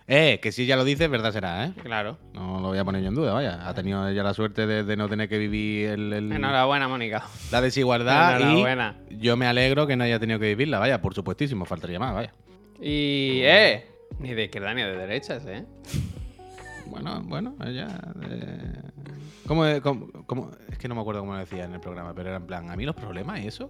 Eh, 0.09 0.39
que 0.41 0.53
si 0.53 0.63
ella 0.63 0.77
lo 0.77 0.85
dice, 0.85 1.09
verdad 1.09 1.33
será, 1.33 1.65
¿eh? 1.65 1.73
Claro. 1.83 2.17
No 2.33 2.61
lo 2.61 2.69
voy 2.69 2.77
a 2.77 2.85
poner 2.85 3.01
yo 3.01 3.09
en 3.09 3.15
duda, 3.15 3.33
vaya. 3.33 3.67
Ha 3.67 3.73
tenido 3.73 4.07
ella 4.07 4.23
la 4.23 4.33
suerte 4.33 4.65
de, 4.65 4.83
de 4.85 4.95
no 4.95 5.09
tener 5.09 5.27
que 5.27 5.37
vivir 5.37 5.89
el- 5.89 6.13
el- 6.13 6.31
Enhorabuena, 6.31 6.87
Mónica. 6.87 7.25
la 7.51 7.59
desigualdad. 7.59 8.39
Enhorabuena. 8.41 8.95
Y 9.09 9.17
yo 9.17 9.35
me 9.35 9.47
alegro 9.47 9.85
que 9.85 9.97
no 9.97 10.05
haya 10.05 10.17
tenido 10.17 10.39
que 10.39 10.45
vivirla, 10.47 10.79
vaya, 10.79 11.01
por 11.01 11.13
supuestísimo, 11.13 11.65
faltaría 11.65 11.99
más, 11.99 12.13
vaya. 12.13 12.31
Y, 12.79 13.41
eh, 13.43 13.85
ni 14.19 14.33
de 14.33 14.45
izquierda 14.45 14.73
ni 14.73 14.81
de 14.83 14.95
derechas, 14.95 15.43
¿eh? 15.45 15.65
Bueno, 16.85 17.21
bueno, 17.25 17.55
ella. 17.65 17.87
eh, 18.29 18.81
¿cómo, 19.45 19.65
es- 19.65 19.81
cómo- 19.81 20.07
cómo- 20.25 20.51
es 20.69 20.77
que 20.77 20.87
no 20.87 20.95
me 20.95 21.01
acuerdo 21.01 21.19
cómo 21.19 21.33
lo 21.33 21.39
decía 21.39 21.65
en 21.65 21.73
el 21.73 21.81
programa, 21.81 22.13
pero 22.15 22.29
era 22.29 22.37
en 22.37 22.47
plan, 22.47 22.69
a 22.69 22.77
mí 22.77 22.85
los 22.85 22.95
problemas 22.95 23.41
y 23.41 23.47
eso, 23.47 23.69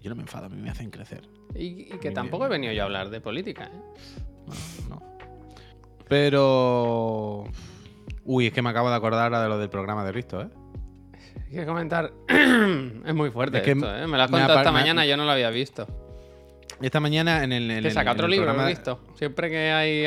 yo 0.00 0.10
no 0.10 0.16
me 0.16 0.22
enfado, 0.22 0.46
a 0.46 0.48
mí 0.48 0.60
me 0.60 0.68
hacen 0.70 0.90
crecer. 0.90 1.28
Y, 1.54 1.94
y 1.94 1.98
que 2.00 2.10
tampoco 2.10 2.46
he 2.46 2.48
venido 2.48 2.72
yo 2.72 2.82
a 2.82 2.86
hablar 2.86 3.10
de 3.10 3.20
política, 3.20 3.66
¿eh? 3.72 4.02
No, 4.88 4.96
no. 4.96 5.13
Pero. 6.08 7.44
Uy, 8.24 8.46
es 8.46 8.52
que 8.52 8.62
me 8.62 8.70
acabo 8.70 8.88
de 8.90 8.96
acordar 8.96 9.24
ahora 9.24 9.42
de 9.42 9.48
lo 9.48 9.58
del 9.58 9.68
programa 9.68 10.04
de 10.04 10.12
Risto, 10.12 10.40
¿eh? 10.40 10.48
Hay 11.50 11.56
que 11.60 11.66
comentar. 11.66 12.12
es 12.28 13.14
muy 13.14 13.30
fuerte 13.30 13.58
Es 13.58 13.62
que 13.64 13.72
esto, 13.72 13.94
¿eh? 13.96 14.06
Me 14.06 14.16
lo 14.16 14.22
has 14.24 14.30
contado 14.30 14.58
esta 14.58 14.72
mañana 14.72 15.04
yo 15.06 15.16
no 15.16 15.24
lo 15.24 15.30
había 15.30 15.50
visto. 15.50 15.86
Esta 16.82 17.00
mañana 17.00 17.44
en 17.44 17.52
el. 17.52 17.70
en 17.70 17.82
Que 17.82 17.88
el- 17.88 17.94
saca 17.94 18.10
en 18.10 18.14
otro 18.16 18.26
el 18.26 18.32
libro, 18.32 18.46
programa- 18.46 18.68
he 18.70 18.72
visto. 18.74 19.00
Siempre 19.14 19.50
que 19.50 19.70
hay 19.70 20.02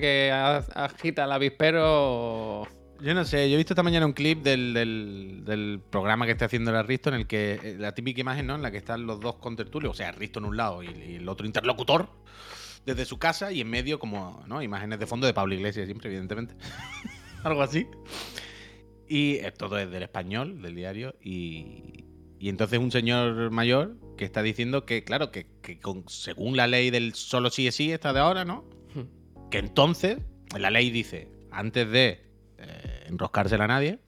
que 0.00 0.32
agita 0.74 1.24
el 1.24 1.32
avispero. 1.32 2.66
Yo 3.02 3.14
no 3.14 3.24
sé, 3.24 3.48
yo 3.48 3.54
he 3.54 3.56
visto 3.56 3.72
esta 3.72 3.82
mañana 3.82 4.04
un 4.04 4.12
clip 4.12 4.42
del, 4.42 4.74
del- 4.74 5.42
del 5.46 5.80
programa 5.88 6.26
que 6.26 6.32
está 6.32 6.44
haciendo 6.46 6.76
el 6.78 6.86
Risto 6.86 7.08
en 7.08 7.14
el 7.14 7.26
que 7.26 7.52
eh, 7.62 7.76
la 7.78 7.92
típica 7.94 8.20
imagen, 8.20 8.46
¿no? 8.46 8.56
En 8.56 8.62
la 8.62 8.70
que 8.70 8.76
están 8.76 9.06
los 9.06 9.20
dos 9.20 9.36
contertulios, 9.36 9.92
o 9.92 9.94
sea, 9.96 10.12
Risto 10.12 10.38
en 10.38 10.44
un 10.44 10.56
lado 10.58 10.82
y, 10.82 10.88
y 10.88 11.14
el 11.16 11.26
otro 11.28 11.46
interlocutor 11.46 12.08
desde 12.86 13.04
su 13.04 13.18
casa 13.18 13.52
y 13.52 13.60
en 13.60 13.68
medio 13.70 13.98
como, 13.98 14.42
¿no? 14.46 14.62
Imágenes 14.62 14.98
de 14.98 15.06
fondo 15.06 15.26
de 15.26 15.34
Pablo 15.34 15.54
Iglesias 15.54 15.86
siempre, 15.86 16.08
evidentemente. 16.08 16.54
Algo 17.44 17.62
así. 17.62 17.86
Y 19.08 19.34
eh, 19.36 19.52
todo 19.56 19.78
es 19.78 19.90
del 19.90 20.02
español, 20.02 20.62
del 20.62 20.74
diario, 20.74 21.16
y, 21.20 22.04
y 22.38 22.48
entonces 22.48 22.78
un 22.78 22.90
señor 22.92 23.50
mayor 23.50 23.96
que 24.16 24.24
está 24.24 24.42
diciendo 24.42 24.84
que, 24.86 25.02
claro, 25.04 25.30
que, 25.32 25.46
que 25.62 25.80
con- 25.80 26.08
según 26.08 26.56
la 26.56 26.66
ley 26.66 26.90
del 26.90 27.14
solo 27.14 27.50
sí 27.50 27.66
es 27.66 27.74
sí, 27.74 27.90
esta 27.92 28.12
de 28.12 28.20
ahora, 28.20 28.44
¿no? 28.44 28.64
Que 29.50 29.58
entonces, 29.58 30.18
la 30.56 30.70
ley 30.70 30.90
dice, 30.90 31.28
antes 31.50 31.90
de 31.90 32.22
eh, 32.58 33.04
enroscársela 33.08 33.64
a 33.64 33.68
nadie, 33.68 33.98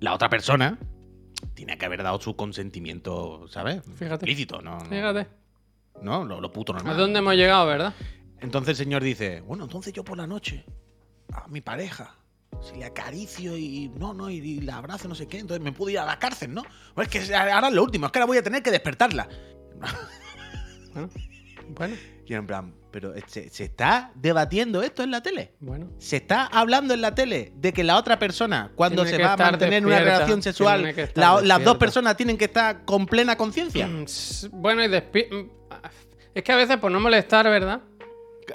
la 0.00 0.12
otra 0.12 0.28
persona 0.28 0.78
tiene 1.54 1.78
que 1.78 1.86
haber 1.86 2.02
dado 2.02 2.20
su 2.20 2.34
consentimiento, 2.34 3.46
¿sabes? 3.48 3.82
Fíjate. 3.94 4.24
Explícito, 4.26 4.60
no, 4.60 4.78
no, 4.78 4.84
Fíjate. 4.86 5.28
No, 6.02 6.24
lo, 6.24 6.40
lo 6.40 6.52
puto 6.52 6.72
¿A 6.72 6.76
normal. 6.76 6.96
dónde 6.96 7.18
hemos 7.20 7.34
llegado, 7.34 7.66
verdad? 7.66 7.94
Entonces 8.40 8.70
el 8.78 8.84
señor 8.84 9.02
dice, 9.02 9.40
bueno, 9.40 9.64
entonces 9.64 9.92
yo 9.92 10.04
por 10.04 10.16
la 10.16 10.26
noche, 10.26 10.64
a 11.32 11.46
mi 11.48 11.60
pareja, 11.60 12.14
si 12.62 12.76
le 12.78 12.84
acaricio 12.84 13.56
y 13.56 13.90
no, 13.96 14.14
no, 14.14 14.30
y, 14.30 14.36
y 14.36 14.60
la 14.60 14.76
abrazo, 14.78 15.08
no 15.08 15.14
sé 15.14 15.26
qué, 15.26 15.38
entonces 15.38 15.62
me 15.62 15.72
puedo 15.72 15.90
ir 15.90 15.98
a 15.98 16.06
la 16.06 16.18
cárcel, 16.18 16.54
¿no? 16.54 16.62
Pues 16.94 17.12
es 17.14 17.28
que 17.28 17.34
ahora 17.34 17.68
es 17.68 17.74
lo 17.74 17.82
último, 17.82 18.06
es 18.06 18.12
que 18.12 18.18
ahora 18.18 18.26
voy 18.26 18.38
a 18.38 18.42
tener 18.42 18.62
que 18.62 18.70
despertarla. 18.70 19.28
Bueno, 20.94 21.10
bueno, 21.68 21.96
Y 22.26 22.34
en 22.34 22.46
plan, 22.46 22.74
pero 22.90 23.12
se, 23.26 23.50
se 23.50 23.64
está 23.64 24.10
debatiendo 24.14 24.82
esto 24.82 25.02
en 25.02 25.10
la 25.10 25.22
tele. 25.22 25.54
bueno. 25.60 25.90
Se 25.98 26.16
está 26.16 26.46
hablando 26.46 26.94
en 26.94 27.02
la 27.02 27.14
tele 27.14 27.52
de 27.56 27.72
que 27.72 27.84
la 27.84 27.96
otra 27.98 28.18
persona, 28.18 28.72
cuando 28.74 29.02
Tiene 29.04 29.18
se 29.18 29.22
va 29.22 29.34
a 29.34 29.36
mantener 29.36 29.84
una 29.86 29.98
relación 30.00 30.42
sexual, 30.42 30.94
la- 31.14 31.40
las 31.42 31.62
dos 31.64 31.76
personas 31.76 32.16
tienen 32.16 32.36
que 32.38 32.46
estar 32.46 32.84
con 32.84 33.06
plena 33.06 33.36
conciencia. 33.36 33.86
Mm, 33.86 34.06
Bueno, 34.52 34.82
y 34.84 34.88
Es 36.38 36.44
que 36.44 36.52
a 36.52 36.56
veces 36.56 36.76
por 36.76 36.92
no 36.92 37.00
molestar, 37.00 37.46
¿verdad? 37.46 37.80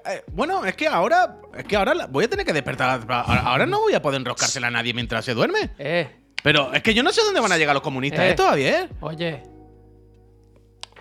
Eh, 0.09 0.23
bueno, 0.31 0.63
es 0.65 0.73
que 0.73 0.88
ahora, 0.88 1.41
es 1.53 1.65
que 1.65 1.75
ahora 1.75 2.07
voy 2.09 2.23
a 2.23 2.29
tener 2.29 2.45
que 2.45 2.53
despertar. 2.53 3.05
Ahora, 3.09 3.65
no 3.65 3.81
voy 3.81 3.93
a 3.93 4.01
poder 4.01 4.21
enroscársela 4.21 4.67
a 4.67 4.71
nadie 4.71 4.93
mientras 4.93 5.25
se 5.25 5.34
duerme. 5.34 5.71
Eh, 5.77 6.09
Pero 6.41 6.73
es 6.73 6.81
que 6.81 6.93
yo 6.93 7.03
no 7.03 7.11
sé 7.11 7.21
dónde 7.25 7.41
van 7.41 7.51
a 7.51 7.57
llegar 7.57 7.73
los 7.75 7.84
comunistas, 7.84 8.21
Eh. 8.23 8.36
Todavía, 8.36 8.84
¿eh? 8.84 8.89
oye, 9.01 9.43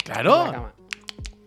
Claro. 0.04 0.72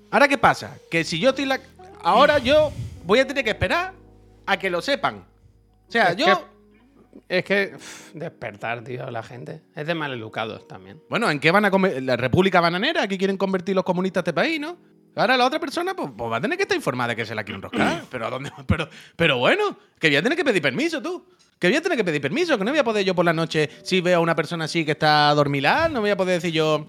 Ahora, 0.09 0.27
¿qué 0.29 0.38
pasa? 0.38 0.77
Que 0.89 1.03
si 1.03 1.19
yo 1.19 1.31
estoy 1.31 1.43
la. 1.43 1.59
Ahora 2.01 2.38
yo 2.39 2.71
voy 3.03 3.19
a 3.19 3.27
tener 3.27 3.43
que 3.43 3.49
esperar 3.49 3.91
a 4.45 4.57
que 4.57 4.69
lo 4.69 4.81
sepan. 4.81 5.25
O 5.89 5.91
sea, 5.91 6.11
Es 6.11 6.15
yo. 6.15 6.25
que- 6.27 6.55
Es 7.27 7.43
que 7.43 7.75
despertar, 8.13 8.86
tío, 8.86 9.11
la 9.11 9.21
gente. 9.23 9.61
Es 9.75 9.86
de 9.86 9.95
maleducados 9.95 10.65
también. 10.67 11.01
Bueno, 11.09 11.29
¿en 11.29 11.41
qué 11.41 11.51
van 11.51 11.65
a 11.65 11.71
comer? 11.71 12.01
¿La 12.03 12.15
República 12.15 12.61
Bananera? 12.61 13.05
¿Qué 13.07 13.17
quieren 13.17 13.36
convertir 13.36 13.75
los 13.75 13.83
comunistas 13.83 14.21
a 14.21 14.23
este 14.23 14.33
país, 14.33 14.59
no? 14.61 14.77
Ahora 15.16 15.38
la 15.38 15.45
otra 15.45 15.59
persona 15.59 15.93
pues, 15.95 16.09
pues 16.18 16.32
va 16.32 16.38
a 16.38 16.41
tener 16.41 16.57
que 16.57 16.63
estar 16.63 16.76
informada 16.76 17.09
de 17.09 17.16
que 17.16 17.26
se 17.26 17.34
la 17.36 17.43
quieren 17.43 17.59
enroscar. 17.63 18.03
Pero 18.11 18.28
¿a 18.28 18.30
dónde? 18.30 18.51
Pero, 18.68 18.89
pero 19.16 19.38
bueno, 19.38 19.78
que 19.99 20.07
voy 20.09 20.18
a 20.18 20.22
tener 20.24 20.38
que 20.38 20.43
pedir 20.45 20.61
permiso, 20.61 21.01
tú. 21.01 21.26
Que 21.57 21.68
voy 21.70 21.78
a 21.78 21.82
tener 21.82 21.97
que 21.97 22.03
pedir 22.03 22.20
permiso, 22.22 22.57
que 22.57 22.66
no 22.66 22.72
voy 22.72 22.80
a 22.80 22.84
poder 22.84 23.05
yo 23.05 23.16
por 23.16 23.24
la 23.24 23.32
noche, 23.32 23.70
si 23.84 24.01
veo 24.01 24.18
a 24.18 24.20
una 24.20 24.36
persona 24.36 24.66
así 24.66 24.84
que 24.84 24.91
está 24.91 25.34
dormilada, 25.34 25.88
no 25.88 26.01
voy 26.01 26.09
a 26.09 26.18
poder 26.18 26.41
decir 26.41 26.53
yo. 26.53 26.88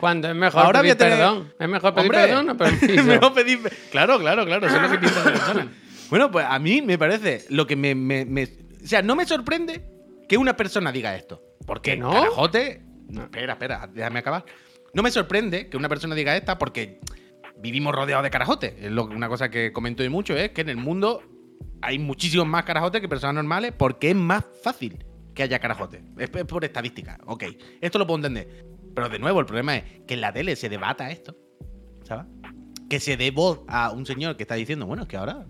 Cuando 0.00 0.28
es 0.28 0.34
mejor 0.36 0.64
Ahora 0.64 0.80
voy 0.80 0.90
a 0.90 0.96
pedir 0.96 1.10
tener- 1.10 1.18
perdón. 1.18 1.52
Es 1.58 1.68
mejor 1.68 1.94
pedir 1.94 2.10
Hombre, 2.10 2.26
perdón 2.26 2.50
o 2.50 2.56
permiso. 2.56 2.86
es 3.00 3.04
mejor 3.04 3.34
pedir. 3.34 3.58
Claro, 3.90 4.18
claro, 4.20 4.44
claro, 4.46 4.66
eso 4.66 4.76
es 4.76 4.82
lo 4.82 4.90
que 4.90 4.98
piensa 4.98 5.24
la 5.24 5.32
persona. 5.32 5.68
Bueno, 6.10 6.30
pues 6.30 6.46
a 6.48 6.58
mí 6.60 6.80
me 6.82 6.96
parece 6.98 7.44
lo 7.48 7.66
que 7.66 7.74
me, 7.76 7.94
me- 7.94 8.24
me- 8.24 8.44
O 8.84 8.86
sea, 8.86 9.02
no 9.02 9.16
me 9.16 9.24
sorprende 9.26 9.84
que 10.28 10.36
una 10.36 10.54
persona 10.56 10.92
diga 10.92 11.16
esto. 11.16 11.42
Porque 11.66 11.92
¿Que 11.92 11.96
no? 11.96 12.12
Carajote. 12.12 12.82
No, 13.08 13.22
espera, 13.22 13.54
espera, 13.54 13.88
déjame 13.92 14.18
acabar. 14.20 14.44
No 14.92 15.02
me 15.02 15.10
sorprende 15.10 15.68
que 15.68 15.76
una 15.76 15.88
persona 15.88 16.14
diga 16.14 16.36
esta 16.36 16.56
porque 16.58 17.00
vivimos 17.64 17.94
rodeados 17.94 18.22
de 18.22 18.30
carajotes. 18.30 18.74
Es 18.78 18.92
lo, 18.92 19.04
una 19.06 19.26
cosa 19.26 19.48
que 19.48 19.72
comento 19.72 20.04
yo 20.04 20.10
mucho 20.10 20.36
es 20.36 20.50
que 20.50 20.60
en 20.60 20.68
el 20.68 20.76
mundo 20.76 21.22
hay 21.80 21.98
muchísimos 21.98 22.46
más 22.46 22.64
carajotes 22.64 23.00
que 23.00 23.08
personas 23.08 23.36
normales 23.36 23.72
porque 23.72 24.10
es 24.10 24.16
más 24.16 24.44
fácil 24.62 25.02
que 25.34 25.42
haya 25.42 25.58
carajotes. 25.58 26.02
Es, 26.18 26.28
por 26.28 26.62
estadística. 26.62 27.18
Ok, 27.24 27.44
esto 27.80 27.98
lo 27.98 28.06
puedo 28.06 28.18
entender. 28.18 28.66
Pero 28.94 29.08
de 29.08 29.18
nuevo, 29.18 29.40
el 29.40 29.46
problema 29.46 29.76
es 29.76 29.84
que 30.06 30.12
en 30.12 30.20
la 30.20 30.30
tele 30.30 30.56
se 30.56 30.68
debata 30.68 31.10
esto. 31.10 31.34
¿Sabes? 32.04 32.26
Que 32.90 33.00
se 33.00 33.16
dé 33.16 33.30
voz 33.30 33.62
a 33.66 33.92
un 33.92 34.04
señor 34.04 34.36
que 34.36 34.42
está 34.42 34.56
diciendo, 34.56 34.84
bueno, 34.84 35.04
es 35.04 35.08
que 35.08 35.16
ahora. 35.16 35.46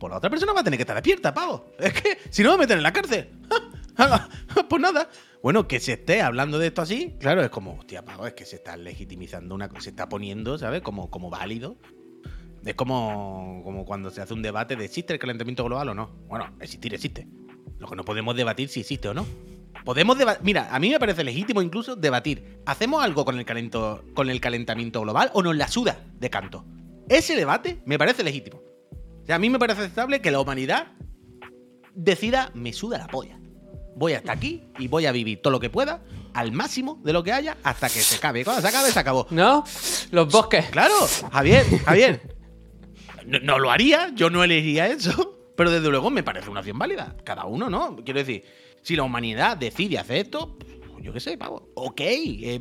Pues 0.00 0.10
la 0.10 0.16
otra 0.16 0.30
persona 0.30 0.52
va 0.52 0.62
a 0.62 0.64
tener 0.64 0.78
que 0.78 0.82
estar 0.82 0.96
despierta, 0.96 1.32
pavo. 1.32 1.64
Es 1.78 1.92
que 1.92 2.18
si 2.28 2.42
no 2.42 2.50
me 2.52 2.58
meten 2.58 2.78
en 2.78 2.82
la 2.82 2.92
cárcel. 2.92 3.28
pues 4.68 4.82
nada. 4.82 5.08
Bueno, 5.42 5.66
que 5.66 5.80
se 5.80 5.94
esté 5.94 6.22
hablando 6.22 6.58
de 6.58 6.68
esto 6.68 6.82
así, 6.82 7.16
claro, 7.18 7.42
es 7.42 7.50
como, 7.50 7.74
hostia, 7.74 8.04
pavo, 8.04 8.26
es 8.26 8.34
que 8.34 8.44
se 8.44 8.56
está 8.56 8.76
legitimizando 8.76 9.54
una 9.54 9.68
cosa, 9.68 9.82
se 9.82 9.90
está 9.90 10.08
poniendo, 10.08 10.56
¿sabes? 10.56 10.82
Como, 10.82 11.10
como 11.10 11.30
válido. 11.30 11.78
Es 12.64 12.74
como, 12.74 13.60
como 13.64 13.84
cuando 13.84 14.10
se 14.10 14.20
hace 14.20 14.34
un 14.34 14.42
debate 14.42 14.76
de 14.76 14.84
¿existe 14.84 15.12
el 15.12 15.18
calentamiento 15.18 15.64
global 15.64 15.88
o 15.88 15.94
no? 15.94 16.10
Bueno, 16.28 16.46
existir 16.60 16.94
existe. 16.94 17.26
Lo 17.78 17.88
que 17.88 17.96
no 17.96 18.04
podemos 18.04 18.36
debatir 18.36 18.68
si 18.68 18.80
existe 18.80 19.08
o 19.08 19.14
no. 19.14 19.26
Podemos 19.84 20.16
debatir. 20.16 20.44
Mira, 20.44 20.68
a 20.72 20.78
mí 20.78 20.90
me 20.90 21.00
parece 21.00 21.24
legítimo 21.24 21.60
incluso 21.60 21.96
debatir. 21.96 22.60
¿Hacemos 22.64 23.02
algo 23.02 23.24
con 23.24 23.36
el, 23.36 23.44
calento, 23.44 24.04
con 24.14 24.30
el 24.30 24.40
calentamiento 24.40 25.00
global 25.00 25.32
o 25.34 25.42
nos 25.42 25.56
la 25.56 25.66
suda 25.66 26.04
de 26.20 26.30
canto? 26.30 26.64
Ese 27.08 27.34
debate 27.34 27.82
me 27.84 27.98
parece 27.98 28.22
legítimo. 28.22 28.62
O 29.22 29.26
sea, 29.26 29.36
a 29.36 29.38
mí 29.40 29.50
me 29.50 29.58
parece 29.58 29.80
aceptable 29.80 30.20
que 30.20 30.30
la 30.30 30.38
humanidad 30.38 30.92
decida, 31.94 32.52
me 32.54 32.72
suda 32.72 32.98
la 32.98 33.08
polla. 33.08 33.41
Voy 33.96 34.14
hasta 34.14 34.32
aquí 34.32 34.62
y 34.78 34.88
voy 34.88 35.06
a 35.06 35.12
vivir 35.12 35.40
todo 35.42 35.50
lo 35.52 35.60
que 35.60 35.70
pueda, 35.70 36.02
al 36.34 36.52
máximo 36.52 37.00
de 37.04 37.12
lo 37.12 37.22
que 37.22 37.32
haya, 37.32 37.56
hasta 37.62 37.88
que 37.88 38.00
se 38.00 38.16
acabe. 38.16 38.44
Cuando 38.44 38.62
se 38.62 38.68
acabe, 38.68 38.90
se 38.90 38.98
acabó. 38.98 39.26
¿No? 39.30 39.64
Los 40.10 40.28
bosques. 40.32 40.66
Claro, 40.70 40.94
Javier, 41.32 41.64
Javier. 41.84 42.22
No, 43.26 43.38
no 43.40 43.58
lo 43.58 43.70
haría, 43.70 44.10
yo 44.14 44.30
no 44.30 44.42
elegiría 44.42 44.86
eso. 44.88 45.38
Pero 45.56 45.70
desde 45.70 45.88
luego 45.90 46.10
me 46.10 46.22
parece 46.22 46.48
una 46.50 46.60
acción 46.60 46.78
válida. 46.78 47.14
Cada 47.24 47.44
uno, 47.44 47.68
¿no? 47.68 47.96
Quiero 48.04 48.18
decir, 48.20 48.42
si 48.82 48.96
la 48.96 49.02
humanidad 49.02 49.56
decide 49.58 49.98
hacer 49.98 50.16
esto, 50.16 50.56
pues 50.58 51.04
yo 51.04 51.12
qué 51.12 51.20
sé, 51.20 51.36
pavo. 51.36 51.70
Ok, 51.74 52.00
eh, 52.00 52.60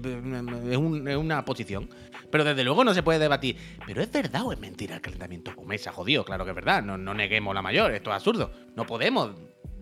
es, 0.69 0.77
un- 0.77 1.07
es 1.07 1.15
una 1.15 1.45
posición. 1.45 1.89
Pero 2.29 2.43
desde 2.43 2.63
luego 2.63 2.83
no 2.83 2.93
se 2.93 3.01
puede 3.03 3.19
debatir. 3.19 3.57
¿Pero 3.87 4.01
es 4.01 4.11
verdad 4.11 4.43
o 4.45 4.51
es 4.53 4.59
mentira 4.59 4.95
el 4.95 5.01
calentamiento? 5.01 5.51
Pues 5.55 5.67
me 5.67 5.77
se 5.77 5.89
ha 5.89 5.93
jodido, 5.93 6.23
claro 6.25 6.43
que 6.43 6.51
es 6.51 6.55
verdad. 6.55 6.83
No, 6.83 6.97
no 6.97 7.13
neguemos 7.13 7.55
la 7.55 7.61
mayor, 7.61 7.91
esto 7.93 8.09
es 8.09 8.15
absurdo. 8.17 8.51
No 8.75 8.85
podemos 8.85 9.31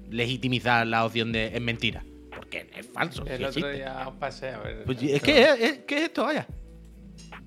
legitimizar 0.09 0.85
la 0.87 1.05
opción 1.05 1.31
de 1.31 1.47
es 1.55 1.61
mentira. 1.61 2.03
Porque 2.35 2.69
es 2.75 2.87
falso. 2.87 3.23
sí 3.25 3.29
El 3.31 3.45
otro 3.45 3.47
existe. 3.47 3.71
día 3.73 4.07
os 4.07 4.15
pasé 4.15 4.49
a 4.49 4.59
ver. 4.59 4.83
Pues, 4.85 5.01
es 5.03 5.21
que 5.21 5.41
es, 5.43 5.59
es- 5.59 5.77
¿qué 5.87 5.97
es 5.97 6.01
esto? 6.03 6.23
Vaya. 6.23 6.47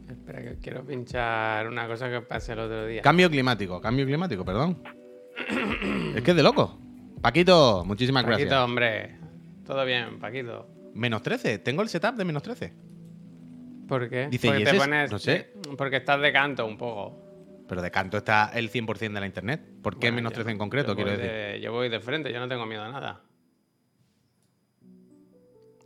Espera, 0.09 0.43
que 0.43 0.57
quiero 0.61 0.85
pinchar 0.85 1.67
una 1.69 1.87
cosa 1.87 2.09
que 2.11 2.17
os 2.19 2.25
pasé 2.27 2.53
el 2.53 2.59
otro 2.61 2.87
día. 2.87 3.01
Cambio 3.03 3.31
climático, 3.31 3.81
cambio 3.81 4.05
climático, 4.05 4.45
perdón. 4.45 4.83
es 6.15 6.23
que 6.23 6.31
es 6.33 6.37
de 6.37 6.43
loco. 6.43 6.79
Paquito, 7.21 7.85
muchísimas 7.87 8.25
Paquito, 8.25 8.41
gracias. 8.41 8.61
hombre. 8.65 9.17
Todo 9.65 9.85
bien, 9.85 10.19
Paquito. 10.19 10.69
Menos 10.95 11.23
13, 11.23 11.59
tengo 11.61 11.83
el 11.83 11.89
setup 11.89 12.17
de 12.17 12.25
menos 12.25 12.43
13. 12.43 12.73
¿Por 13.89 14.09
qué? 14.11 14.29
Dice, 14.29 14.49
porque 14.49 14.61
¿y 14.63 14.65
te 14.65 14.71
es- 14.71 14.77
pones. 14.83 15.11
no 15.11 15.19
sé. 15.19 15.53
Porque 15.79 15.97
estás 15.97 16.21
de 16.21 16.33
canto 16.33 16.67
un 16.67 16.77
poco. 16.77 17.22
Pero 17.73 17.81
de 17.81 17.91
canto 17.91 18.19
está 18.19 18.51
el 18.53 18.71
100% 18.71 19.15
de 19.15 19.21
la 19.21 19.25
internet. 19.25 19.63
¿Por 19.83 19.95
qué 19.95 20.09
Bueno, 20.09 20.17
menos 20.17 20.33
yo- 20.33 20.35
13 20.35 20.51
en 20.51 20.59
concreto? 20.59 20.89
yo 20.89 20.95
Quiero 20.95 21.11
voy 21.13 21.19
decir. 21.19 21.33
de- 21.33 21.61
yo 21.63 21.73
voy 21.73 21.89
de 21.89 22.01
frente, 22.01 22.31
yo 22.31 22.39
no 22.39 22.47
tengo 22.47 22.67
miedo 22.67 22.83
a 22.83 22.91
nada. 22.91 23.23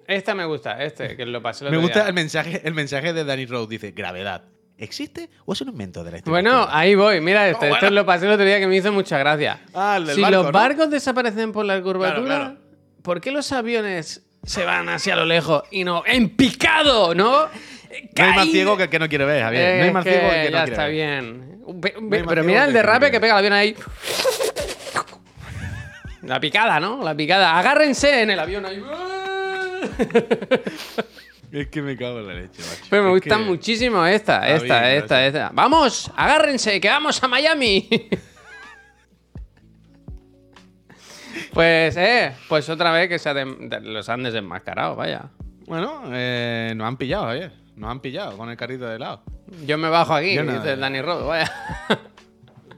Esta 0.09 0.34
me 0.34 0.45
gusta, 0.47 0.82
este, 0.82 1.16
que 1.16 1.24
lo 1.26 1.41
pasé 1.41 1.64
el 1.64 1.70
Me 1.70 1.76
otro 1.76 1.82
gusta 1.87 2.01
día. 2.01 2.09
el 2.09 2.14
mensaje, 2.14 2.61
el 2.64 2.74
mensaje 2.74 3.12
de 3.12 3.22
Danny 3.24 3.47
Rose. 3.47 3.68
Dice, 3.70 3.93
gravedad. 3.93 4.43
¿Existe 4.78 5.30
o 5.45 5.53
es 5.53 5.61
un 5.61 5.68
invento 5.68 6.03
de 6.03 6.11
la 6.11 6.16
historia? 6.16 6.32
Bueno, 6.32 6.66
ahí 6.68 6.97
voy. 6.97 7.20
Mira 7.20 7.49
este. 7.49 7.66
Oh, 7.66 7.74
Esto 7.74 7.87
bueno. 7.87 7.95
lo 8.01 8.05
pasé 8.05 8.26
el 8.26 8.32
otro 8.32 8.45
día 8.45 8.59
que 8.59 8.66
me 8.66 8.74
hizo 8.76 8.91
mucha 8.93 9.16
gracia. 9.18 9.61
Ah, 9.72 9.99
el 9.99 10.07
del 10.07 10.16
si 10.16 10.22
barco, 10.22 10.37
los 10.39 10.47
¿no? 10.47 10.53
barcos 10.53 10.91
desaparecen 10.91 11.53
por 11.53 11.64
la 11.66 11.80
curvatura, 11.80 12.24
claro. 12.24 12.57
¿por 13.03 13.20
qué 13.20 13.30
los 13.30 13.53
aviones 13.53 14.26
se 14.43 14.64
van 14.64 14.89
hacia 14.89 15.14
lo 15.14 15.24
lejos 15.24 15.62
y 15.70 15.84
no 15.84 16.03
en 16.05 16.30
picado, 16.30 17.14
no? 17.14 17.47
No 18.18 18.24
hay 18.24 18.32
más 18.34 18.49
ciego 18.49 18.76
que 18.76 18.82
el 18.84 18.89
que 18.91 18.99
no 18.99 19.09
quiere 19.09 19.24
ver, 19.24 19.43
Javier. 19.45 19.78
no 19.78 19.84
hay 19.84 19.91
más 19.93 20.05
ciego 20.05 20.20
que 20.20 20.26
el 20.26 20.32
que 20.34 20.43
que 20.47 20.51
no 20.51 20.59
ya 20.59 20.64
quiere 20.64 20.72
está 20.72 20.84
ver. 20.84 20.93
bien. 20.93 21.56
Pero 22.11 22.45
mira 22.45 22.64
el 22.64 22.73
derrape 22.73 23.11
que 23.11 23.21
pega 23.21 23.33
el 23.35 23.39
avión 23.39 23.53
ahí. 23.53 23.77
La 26.23 26.41
picada, 26.41 26.81
¿no? 26.81 27.03
La 27.05 27.14
picada. 27.14 27.59
Agárrense 27.59 28.23
en 28.23 28.31
el 28.31 28.39
avión 28.41 28.67
ahí. 28.67 28.83
Es 31.53 31.69
que 31.69 31.81
me 31.81 31.97
cago 31.97 32.19
en 32.21 32.27
la 32.27 32.35
leche, 32.35 32.61
macho. 32.62 32.85
Pero 32.91 33.03
me 33.05 33.09
Es 33.11 33.14
gusta 33.23 33.37
que- 33.39 33.45
muchísimo 33.45 34.05
esta, 34.05 34.49
esta, 34.49 34.81
bien, 34.81 34.93
esta, 34.99 35.27
esta. 35.27 35.51
¡Vamos! 35.55 36.11
¡Agárrense! 36.17 36.81
¡Que 36.81 36.89
vamos 36.89 37.23
a 37.23 37.29
Miami! 37.29 37.89
pues, 41.53 41.97
eh, 41.97 42.33
pues 42.49 42.69
otra 42.69 42.91
vez 42.93 43.09
que 43.09 43.19
se 43.19 43.31
dem- 43.31 43.69
de- 43.69 43.81
los 43.81 44.09
han 44.09 44.23
desenmascarado, 44.23 44.97
vaya. 44.97 45.31
Bueno, 45.67 46.03
eh, 46.12 46.73
nos 46.77 46.87
han 46.87 46.97
pillado, 46.97 47.25
Javier. 47.27 47.53
Nos 47.77 47.91
han 47.91 48.01
pillado 48.01 48.37
con 48.37 48.51
el 48.51 48.57
carrito 48.57 48.87
de 48.87 48.97
helado. 48.97 49.23
Yo 49.67 49.79
me 49.79 49.89
bajo 49.89 50.15
aquí, 50.15 50.37
no, 50.37 50.53
dice. 50.53 50.77
Danny 50.77 51.01
Rod, 51.03 51.27
vaya. 51.27 51.53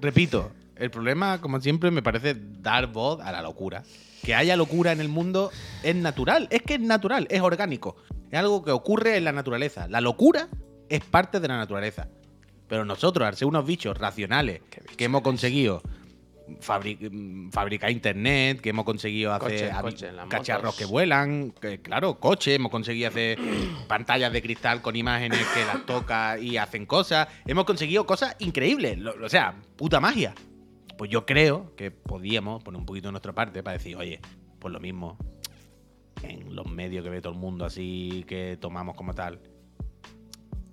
Repito, 0.01 0.51
el 0.77 0.91
problema, 0.91 1.41
como 1.41 1.61
siempre, 1.61 1.91
me 1.91 2.03
parece 2.03 2.37
dar 2.39 2.87
voz 2.89 3.21
a 3.21 3.33
la 3.33 3.43
locura. 3.43 3.83
Que 4.23 4.35
haya 4.35 4.57
locura 4.57 4.93
en 4.93 5.01
el 5.01 5.09
mundo 5.09 5.51
es 5.83 5.97
natural. 5.97 6.49
Es 6.51 6.63
que 6.63 6.75
es 6.75 6.81
natural, 6.81 7.27
es 7.31 7.41
orgánico. 7.41 7.97
Es 8.31 8.39
algo 8.39 8.65
que 8.65 8.71
ocurre 8.71 9.17
en 9.17 9.25
la 9.25 9.33
naturaleza. 9.33 9.89
La 9.89 10.01
locura 10.01 10.49
es 10.89 11.05
parte 11.05 11.41
de 11.41 11.49
la 11.49 11.57
naturaleza. 11.57 12.09
Pero 12.69 12.85
nosotros, 12.85 13.27
al 13.27 13.37
ser 13.37 13.49
unos 13.49 13.65
bichos 13.65 13.97
racionales 13.97 14.61
que 14.97 15.05
hemos 15.05 15.23
conseguido 15.23 15.83
mm, 16.49 17.51
fabricar 17.51 17.91
internet, 17.91 18.61
que 18.61 18.71
hemos 18.71 18.85
conseguido 18.85 19.33
hacer 19.33 19.71
cacharros 20.29 20.77
que 20.77 20.85
vuelan, 20.85 21.51
que, 21.53 21.81
claro, 21.81 22.19
coches, 22.19 22.57
hemos 22.57 22.71
conseguido 22.71 23.09
hacer 23.09 23.39
pantallas 23.89 24.33
de 24.33 24.43
cristal 24.43 24.81
con 24.83 24.97
imágenes 24.97 25.39
que 25.55 25.65
las 25.65 25.85
toca 25.87 26.39
y 26.39 26.57
hacen 26.57 26.87
cosas. 26.87 27.29
Hemos 27.47 27.65
conseguido 27.65 28.07
cosas 28.07 28.37
increíbles, 28.39 28.99
lo- 28.99 29.15
o 29.25 29.29
sea, 29.29 29.55
puta 29.77 30.01
magia. 30.01 30.35
Pues 30.97 31.11
yo 31.11 31.25
creo 31.27 31.75
que 31.77 31.91
podíamos 31.93 32.63
poner 32.65 32.81
un 32.81 32.87
poquito 32.87 33.09
de 33.09 33.13
nuestra 33.13 33.33
parte 33.33 33.63
para 33.63 33.77
decir, 33.79 33.97
oye, 33.97 34.21
pues 34.59 34.73
lo 34.73 34.81
mismo 34.81 35.17
en 36.23 36.57
los 36.57 36.67
medios 36.67 37.05
que 37.05 37.11
ve 37.11 37.21
todo 37.21 37.33
el 37.33 37.39
mundo 37.39 37.65
así 37.65 38.25
que 38.27 38.57
tomamos 38.61 38.97
como 38.97 39.15
tal. 39.15 39.41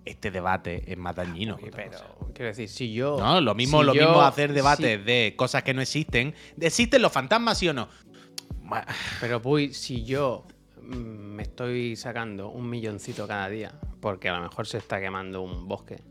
Este 0.05 0.29
debate 0.31 0.83
es 0.85 0.97
más 0.97 1.15
dañino. 1.15 1.55
otra 1.55 1.71
Pero, 1.71 1.97
quiero 2.33 2.49
decir, 2.49 2.69
si 2.69 2.93
yo. 2.93 3.17
No, 3.19 3.41
lo 3.41 3.55
mismo, 3.55 3.79
si 3.79 3.85
lo 3.87 3.93
yo- 3.93 4.01
mismo 4.03 4.21
hacer 4.21 4.53
debates 4.53 4.99
si- 4.99 5.03
de 5.03 5.33
cosas 5.35 5.63
que 5.63 5.73
no 5.73 5.81
existen. 5.81 6.33
¿Existen 6.61 7.01
los 7.01 7.11
fantasmas, 7.11 7.57
sí 7.57 7.67
o 7.69 7.73
no? 7.73 7.87
Pero, 9.19 9.41
Puy, 9.41 9.73
si 9.73 10.03
yo 10.03 10.45
mm, 10.81 10.95
me 10.95 11.43
estoy 11.43 11.95
sacando 11.95 12.49
un 12.49 12.69
milloncito 12.69 13.27
cada 13.27 13.49
día, 13.49 13.71
porque 13.99 14.29
a 14.29 14.35
lo 14.37 14.43
mejor 14.43 14.67
se 14.67 14.77
está 14.77 14.99
quemando 14.99 15.41
un 15.41 15.67
bosque, 15.67 16.03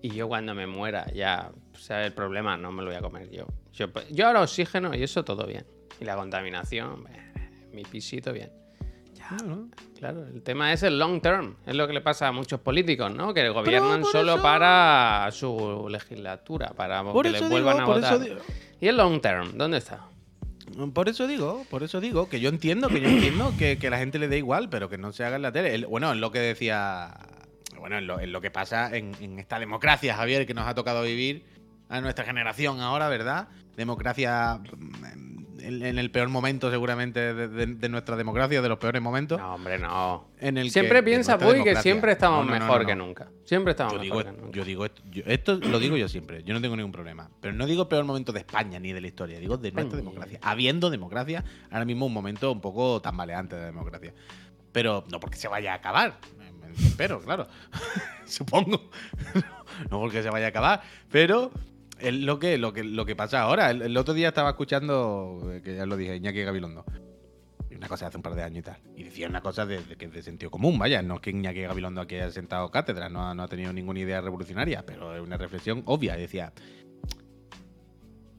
y 0.00 0.10
yo 0.10 0.28
cuando 0.28 0.54
me 0.54 0.66
muera 0.66 1.06
ya, 1.12 1.50
sea 1.78 2.04
el 2.04 2.12
problema, 2.12 2.56
no 2.56 2.70
me 2.72 2.82
lo 2.82 2.88
voy 2.88 2.96
a 2.96 3.00
comer 3.00 3.30
yo. 3.30 3.46
Yo, 3.72 3.86
yo 4.10 4.26
ahora 4.26 4.42
oxígeno 4.42 4.94
y 4.94 5.02
eso 5.02 5.24
todo 5.24 5.46
bien. 5.46 5.66
Y 6.00 6.04
la 6.04 6.14
contaminación, 6.16 7.04
eh, 7.08 7.68
mi 7.72 7.82
pisito 7.84 8.32
bien. 8.32 8.50
Claro, 9.98 10.26
el 10.26 10.42
tema 10.42 10.72
es 10.72 10.82
el 10.82 10.98
long 10.98 11.20
term. 11.20 11.54
Es 11.66 11.74
lo 11.74 11.86
que 11.86 11.92
le 11.92 12.00
pasa 12.00 12.28
a 12.28 12.32
muchos 12.32 12.60
políticos, 12.60 13.12
¿no? 13.14 13.32
Que 13.32 13.48
gobiernan 13.48 14.04
solo 14.04 14.34
eso- 14.34 14.42
para 14.42 15.28
su 15.32 15.86
legislatura, 15.88 16.72
para 16.76 17.02
Por 17.02 17.24
que 17.24 17.30
les 17.32 17.48
vuelvan 17.48 17.76
digo, 17.76 17.82
a 17.82 17.86
por 17.86 17.94
votar. 17.96 18.14
eso 18.14 18.22
digo. 18.22 18.36
¿Y 18.80 18.88
el 18.88 18.96
long 18.96 19.20
term? 19.20 19.56
¿Dónde 19.56 19.78
está? 19.78 20.00
Por 20.94 21.08
eso 21.08 21.26
digo, 21.26 21.64
por 21.70 21.82
eso 21.82 22.00
digo, 22.00 22.28
que 22.28 22.40
yo 22.40 22.48
entiendo, 22.48 22.88
que 22.88 23.00
yo 23.00 23.08
entiendo 23.08 23.52
que, 23.58 23.78
que 23.78 23.90
la 23.90 23.98
gente 23.98 24.18
le 24.18 24.28
dé 24.28 24.38
igual, 24.38 24.68
pero 24.70 24.88
que 24.88 24.96
no 24.98 25.12
se 25.12 25.24
haga 25.24 25.36
en 25.36 25.42
la 25.42 25.52
tele. 25.52 25.74
El- 25.74 25.86
bueno, 25.86 26.10
es 26.12 26.18
lo 26.18 26.30
que 26.30 26.38
decía. 26.40 27.12
bueno, 27.78 27.98
es 27.98 28.04
lo, 28.04 28.20
es 28.20 28.28
lo 28.28 28.40
que 28.40 28.50
pasa 28.50 28.96
en, 28.96 29.12
en 29.20 29.38
esta 29.38 29.58
democracia, 29.58 30.14
Javier, 30.14 30.46
que 30.46 30.54
nos 30.54 30.66
ha 30.66 30.74
tocado 30.74 31.02
vivir 31.02 31.44
a 31.88 32.00
nuestra 32.00 32.24
generación 32.24 32.80
ahora, 32.80 33.08
¿verdad? 33.08 33.48
Democracia 33.76 34.60
mm, 34.76 35.31
en, 35.62 35.84
en 35.84 35.98
el 35.98 36.10
peor 36.10 36.28
momento, 36.28 36.70
seguramente, 36.70 37.34
de, 37.34 37.48
de- 37.48 37.66
de 37.66 37.88
nuestra 37.88 38.16
democracia, 38.16 38.60
de 38.62 38.68
los 38.68 38.78
peores 38.78 39.00
momentos. 39.00 39.38
No, 39.38 39.54
hombre, 39.54 39.78
no. 39.78 40.28
En 40.38 40.58
el 40.58 40.70
Siempre 40.70 41.02
piensa, 41.02 41.38
Puy, 41.38 41.62
que 41.64 41.76
siempre 41.76 42.12
estamos 42.12 42.44
No, 42.46 42.52
no, 42.52 42.58
no, 42.58 42.64
mejor 42.64 42.80
no, 42.82 42.86
que 42.86 42.94
nunca. 42.96 43.28
Siempre 43.44 43.70
estamos 43.72 43.94
Yo 43.94 44.00
digo, 44.00 44.16
mejor 44.18 44.34
que 44.34 44.40
nunca. 44.42 44.56
yo 44.58 44.64
digo 44.64 44.84
esto, 44.84 45.02
yo- 45.10 45.22
esto 45.26 45.54
lo 45.56 45.78
digo 45.78 45.96
yo 45.96 46.08
siempre, 46.08 46.42
yo 46.44 46.52
no 46.54 46.60
tengo 46.60 46.76
ningún 46.76 46.92
problema. 46.92 47.30
Pero 47.40 47.54
no 47.54 47.66
digo 47.66 47.88
peor 47.88 48.04
momento 48.04 48.32
de 48.32 48.40
España 48.40 48.78
ni 48.78 48.92
de 48.92 49.00
la 49.00 49.06
historia, 49.06 49.38
digo 49.38 49.56
de 49.56 49.72
nuestra 49.72 49.82
España. 49.98 50.02
democracia. 50.02 50.38
Habiendo 50.42 50.90
democracia, 50.90 51.44
ahora 51.70 51.84
mismo 51.84 52.06
un 52.06 52.12
momento 52.12 52.50
un 52.52 52.60
poco 52.60 53.00
tambaleante 53.00 53.54
de 53.56 53.60
la 53.62 53.66
democracia. 53.66 54.12
Pero 54.72 55.04
no 55.10 55.20
porque 55.20 55.36
se 55.36 55.48
vaya 55.48 55.72
a 55.72 55.76
acabar. 55.76 56.18
Espero, 56.78 57.20
claro. 57.20 57.46
Supongo. 58.24 58.90
no 59.90 60.00
porque 60.00 60.22
se 60.22 60.30
vaya 60.30 60.46
a 60.46 60.48
acabar. 60.48 60.82
Pero 61.10 61.52
es 62.02 62.14
lo 62.14 62.38
que, 62.38 62.58
lo 62.58 62.72
que, 62.72 62.84
lo 62.84 63.04
que 63.06 63.16
pasa 63.16 63.42
ahora. 63.42 63.70
El, 63.70 63.96
otro 63.96 64.14
día 64.14 64.28
estaba 64.28 64.50
escuchando, 64.50 65.40
eh, 65.52 65.62
que 65.62 65.76
ya 65.76 65.86
lo 65.86 65.96
dije, 65.96 66.16
Iñaki 66.16 66.42
Gabilondo. 66.42 66.84
Una 67.76 67.88
cosa 67.88 68.04
de 68.04 68.08
hace 68.10 68.16
un 68.18 68.22
par 68.22 68.34
de 68.36 68.42
años 68.44 68.58
y 68.60 68.62
tal. 68.62 68.78
Y 68.96 69.02
decía 69.02 69.26
una 69.28 69.40
cosa 69.40 69.66
de, 69.66 69.82
de 69.82 69.96
de 69.96 70.22
sentido 70.22 70.50
común, 70.50 70.78
vaya. 70.78 71.02
No 71.02 71.14
es 71.16 71.20
que 71.20 71.30
Iñaki 71.30 71.62
Gabilondo 71.62 72.00
aquí 72.00 72.14
haya 72.14 72.30
sentado 72.30 72.70
cátedra, 72.70 73.08
no, 73.08 73.26
ha- 73.26 73.34
no 73.34 73.42
ha 73.42 73.48
tenido 73.48 73.72
ninguna 73.72 73.98
idea 74.00 74.20
revolucionaria, 74.20 74.84
pero 74.86 75.16
es 75.16 75.20
una 75.20 75.36
reflexión 75.36 75.82
obvia. 75.86 76.14
Decía, 76.16 76.52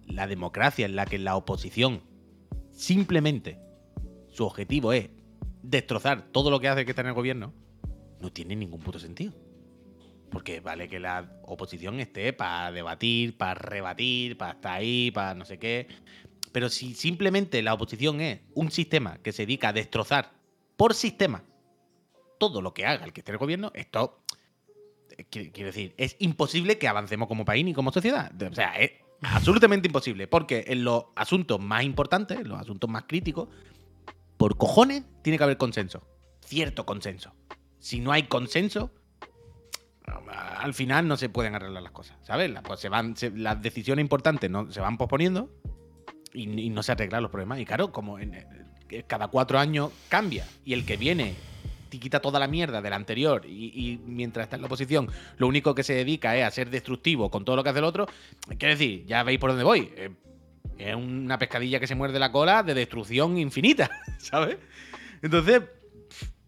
la 0.07 0.27
democracia 0.27 0.85
en 0.85 0.95
la 0.95 1.05
que 1.05 1.17
la 1.19 1.35
oposición 1.35 2.01
simplemente 2.71 3.59
su 4.29 4.45
objetivo 4.45 4.93
es 4.93 5.09
destrozar 5.61 6.31
todo 6.31 6.49
lo 6.49 6.59
que 6.59 6.67
hace 6.69 6.85
que 6.85 6.91
está 6.91 7.01
en 7.01 7.07
el 7.09 7.13
gobierno, 7.13 7.53
no 8.21 8.31
tiene 8.31 8.55
ningún 8.55 8.79
puto 8.81 8.99
sentido. 8.99 9.33
Porque 10.33 10.59
vale 10.59 10.89
que 10.89 10.99
la 10.99 11.31
oposición 11.43 11.99
esté 11.99 12.33
para 12.33 12.71
debatir, 12.71 13.37
para 13.37 13.53
rebatir, 13.53 14.37
para 14.37 14.53
estar 14.53 14.73
ahí, 14.73 15.11
para 15.11 15.35
no 15.35 15.45
sé 15.45 15.59
qué. 15.59 15.87
Pero 16.51 16.69
si 16.69 16.95
simplemente 16.95 17.61
la 17.61 17.73
oposición 17.73 18.19
es 18.19 18.41
un 18.55 18.71
sistema 18.71 19.19
que 19.19 19.31
se 19.31 19.43
dedica 19.43 19.69
a 19.69 19.73
destrozar 19.73 20.31
por 20.75 20.95
sistema 20.95 21.43
todo 22.39 22.61
lo 22.61 22.73
que 22.73 22.85
haga 22.85 23.05
el 23.05 23.13
que 23.13 23.21
esté 23.21 23.31
en 23.31 23.35
el 23.35 23.39
gobierno, 23.39 23.71
esto 23.75 24.23
eh, 25.17 25.25
quiero 25.29 25.67
decir, 25.67 25.93
es 25.97 26.15
imposible 26.19 26.77
que 26.77 26.87
avancemos 26.87 27.27
como 27.27 27.45
país 27.45 27.63
ni 27.63 27.73
como 27.73 27.91
sociedad. 27.91 28.31
O 28.41 28.55
sea, 28.55 28.73
es 28.79 28.91
absolutamente 29.21 29.87
imposible. 29.87 30.27
Porque 30.27 30.65
en 30.67 30.83
los 30.83 31.05
asuntos 31.15 31.59
más 31.59 31.83
importantes, 31.83 32.39
en 32.39 32.49
los 32.49 32.59
asuntos 32.59 32.89
más 32.89 33.03
críticos, 33.03 33.49
por 34.37 34.57
cojones 34.57 35.03
tiene 35.21 35.37
que 35.37 35.43
haber 35.43 35.57
consenso. 35.57 36.07
Cierto 36.41 36.85
consenso. 36.85 37.33
Si 37.79 37.99
no 37.99 38.11
hay 38.11 38.23
consenso, 38.23 38.91
al 40.05 40.73
final 40.73 41.07
no 41.07 41.17
se 41.17 41.29
pueden 41.29 41.55
arreglar 41.55 41.83
las 41.83 41.91
cosas. 41.91 42.17
¿Sabes? 42.23 42.51
La- 42.51 42.61
Pues 42.63 42.79
se 42.79 42.89
van, 42.89 43.15
las 43.35 43.61
decisiones 43.61 44.03
importantes 44.03 44.49
no, 44.49 44.71
se 44.71 44.79
van 44.81 44.97
posponiendo 44.97 45.49
y, 46.33 46.43
y 46.61 46.69
no 46.69 46.83
se 46.83 46.91
arreglan 46.91 47.21
los 47.23 47.31
problemas. 47.31 47.59
Y 47.59 47.65
claro, 47.65 47.91
como 47.91 48.19
eh, 48.19 48.45
cada 49.07 49.27
cuatro 49.27 49.59
años 49.59 49.91
cambia 50.09 50.45
y 50.65 50.73
el 50.73 50.85
que 50.85 50.97
viene 50.97 51.35
te 51.89 51.99
quita 51.99 52.19
toda 52.21 52.39
la 52.39 52.47
mierda 52.47 52.81
del 52.81 52.93
anterior 52.93 53.45
y, 53.45 53.99
mientras 54.05 54.45
está 54.45 54.55
en 54.55 54.63
la 54.63 54.65
oposición 54.65 55.09
lo 55.37 55.47
único 55.47 55.75
que 55.75 55.83
se 55.83 55.93
dedica 55.93 56.35
es 56.35 56.43
a 56.43 56.49
ser 56.49 56.71
destructivo 56.71 57.29
con 57.29 57.45
todo 57.45 57.55
lo 57.55 57.63
que 57.63 57.69
hace 57.69 57.77
el 57.79 57.85
otro, 57.85 58.07
quiero 58.57 58.73
decir, 58.73 59.05
ya 59.05 59.21
veis 59.21 59.37
por 59.39 59.51
dónde 59.51 59.63
voy. 59.63 59.93
Eh, 59.95 60.09
es 60.79 60.95
una 60.95 61.37
pescadilla 61.37 61.79
que 61.79 61.85
se 61.85 61.93
muerde 61.93 62.17
la 62.17 62.31
cola 62.31 62.63
de 62.63 62.73
destrucción 62.73 63.37
infinita, 63.37 63.91
¿sabes? 64.17 64.57
Entonces, 65.21 65.61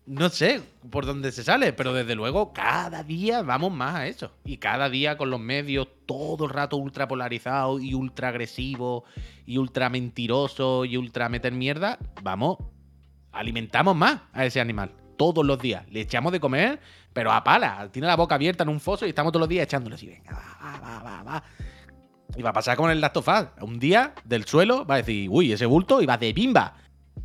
no 0.08 0.30
sé 0.30 0.62
por 0.92 1.06
dónde 1.06 1.32
se 1.32 1.44
sale, 1.44 1.74
pero 1.74 1.92
desde 1.94 2.16
luego 2.16 2.54
cada 2.54 3.04
día 3.04 3.42
vamos 3.42 3.72
más 3.72 3.96
a 3.96 4.08
eso. 4.08 4.32
Y 4.44 4.58
cada 4.58 4.90
día 4.90 5.18
con 5.18 5.30
los 5.30 5.40
medios 5.40 5.88
todo 6.06 6.46
el 6.46 6.52
rato 6.52 6.78
ultra 6.78 7.08
polarizados 7.08 7.82
y 7.82 7.94
ultra 7.96 8.30
agresivos 8.30 9.04
y 9.46 9.58
ultra 9.58 9.90
mentirosos 9.90 10.88
y 10.88 10.98
ultra 10.98 11.28
meter 11.30 11.54
mierda, 11.54 11.98
vamos, 12.22 12.58
alimentamos 13.32 13.96
más 13.96 14.22
a 14.34 14.46
ese 14.46 14.62
animal. 14.62 14.92
Todos 15.18 15.46
los 15.46 15.60
días. 15.60 15.90
Le 15.90 16.02
echamos 16.02 16.32
de 16.32 16.40
comer, 16.40 16.80
pero 17.14 17.32
a 17.32 17.44
pala. 17.44 17.90
Tiene 17.92 18.08
la 18.08 18.16
boca 18.16 18.36
abierta 18.36 18.64
en 18.64 18.70
un 18.70 18.80
foso 18.80 19.06
y 19.06 19.10
estamos 19.10 19.32
todos 19.32 19.42
los 19.42 19.50
días 19.50 19.64
echándole 19.64 19.96
así. 19.96 20.08
Venga, 20.08 20.34
va, 20.34 20.80
va, 20.80 21.04
va, 21.04 21.24
va. 21.24 21.44
Y 22.36 22.42
va 22.42 22.50
a 22.50 22.54
pasar 22.54 22.76
con 22.76 22.92
el 22.92 23.00
Last 23.00 23.18
of 23.18 23.28
Us. 23.28 23.48
Un 23.62 23.80
día 23.80 24.14
del 24.26 24.46
suelo 24.46 24.86
va 24.86 24.96
a 24.96 24.98
decir, 24.98 25.30
uy, 25.32 25.54
ese 25.54 25.66
bulto 25.66 26.02
y 26.02 26.06
va 26.06 26.18
de 26.18 26.34
bimba. 26.34 26.76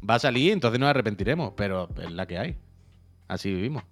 Va 0.09 0.15
a 0.15 0.19
salir, 0.21 0.53
entonces 0.53 0.79
nos 0.79 0.89
arrepentiremos. 0.89 1.55
Pero 1.57 1.89
es 2.01 2.13
la 2.13 2.27
que 2.27 2.39
hay. 2.39 2.57
Así 3.31 3.55
vivimos. 3.55 3.85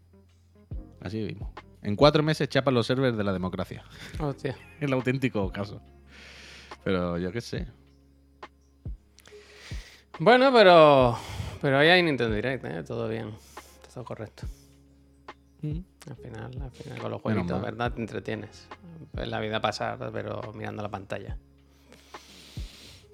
Así 1.00 1.18
vivimos. 1.18 1.48
En 1.82 1.94
cuatro 1.94 2.24
meses 2.24 2.48
chapan 2.48 2.74
los 2.74 2.88
servers 2.88 3.16
de 3.16 3.22
la 3.22 3.32
democracia. 3.32 3.84
Hostia. 4.18 4.56
El 4.80 4.92
auténtico 4.92 5.52
caso. 5.52 5.80
Pero 6.82 7.18
yo 7.18 7.30
qué 7.30 7.40
sé. 7.40 7.68
Bueno, 10.18 10.52
pero. 10.52 11.16
Pero 11.62 11.78
hoy 11.78 11.86
hay 11.86 12.02
Nintendo 12.02 12.34
Direct, 12.34 12.64
¿eh? 12.64 12.82
Todo 12.82 13.08
bien. 13.08 13.32
Todo 13.94 14.04
correcto. 14.04 14.48
Al 15.62 16.16
final, 16.16 16.50
al 16.60 16.70
final 16.72 16.98
con 16.98 17.10
los 17.12 17.22
jueguitos. 17.22 17.62
¿verdad? 17.62 17.92
Te 17.92 18.00
entretienes. 18.00 18.66
Es 19.16 19.28
la 19.28 19.38
vida 19.38 19.60
pasar, 19.60 20.10
pero 20.12 20.52
mirando 20.52 20.82
la 20.82 20.88
pantalla. 20.88 21.38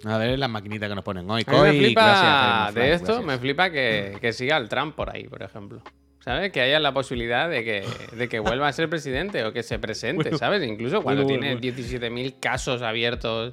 A 0.04 0.16
ver 0.16 0.38
las 0.38 0.48
maquinitas 0.48 0.88
que 0.88 0.94
nos 0.94 1.04
ponen 1.04 1.30
hoy. 1.30 1.44
A 1.46 1.52
mí 1.52 1.60
me 1.60 1.72
flipa 1.72 2.02
gracias, 2.02 2.74
de 2.74 2.92
esto, 2.92 3.06
gracias. 3.06 3.26
me 3.26 3.38
flipa 3.38 3.70
que, 3.70 4.16
que 4.22 4.32
siga 4.32 4.56
el 4.56 4.70
Trump 4.70 4.94
por 4.94 5.14
ahí, 5.14 5.28
por 5.28 5.42
ejemplo. 5.42 5.82
¿Sabes? 6.24 6.52
Que 6.52 6.62
haya 6.62 6.80
la 6.80 6.94
posibilidad 6.94 7.50
de 7.50 7.62
que, 7.64 7.84
de 8.16 8.28
que 8.30 8.38
vuelva 8.38 8.66
a 8.66 8.72
ser 8.72 8.88
presidente 8.88 9.44
o 9.44 9.52
que 9.52 9.62
se 9.62 9.78
presente, 9.78 10.38
¿sabes? 10.38 10.66
Incluso 10.66 11.02
cuando 11.02 11.24
bueno, 11.24 11.38
tiene 11.38 11.54
bueno. 11.56 11.76
17.000 11.76 12.40
casos 12.40 12.80
abiertos. 12.80 13.52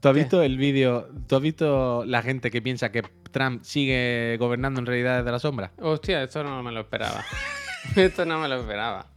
¿Tú 0.00 0.08
has 0.08 0.14
visto 0.14 0.40
el 0.40 0.56
vídeo? 0.56 1.08
¿Tú 1.26 1.34
has 1.34 1.42
visto 1.42 2.04
la 2.06 2.22
gente 2.22 2.52
que 2.52 2.62
piensa 2.62 2.92
que 2.92 3.02
Trump 3.32 3.64
sigue 3.64 4.36
gobernando 4.38 4.78
en 4.78 4.86
realidad 4.86 5.18
desde 5.18 5.32
la 5.32 5.40
sombra? 5.40 5.72
Hostia, 5.78 6.22
esto 6.22 6.44
no 6.44 6.62
me 6.62 6.70
lo 6.70 6.82
esperaba. 6.82 7.24
esto 7.96 8.24
no 8.24 8.38
me 8.38 8.46
lo 8.46 8.60
esperaba. 8.60 9.08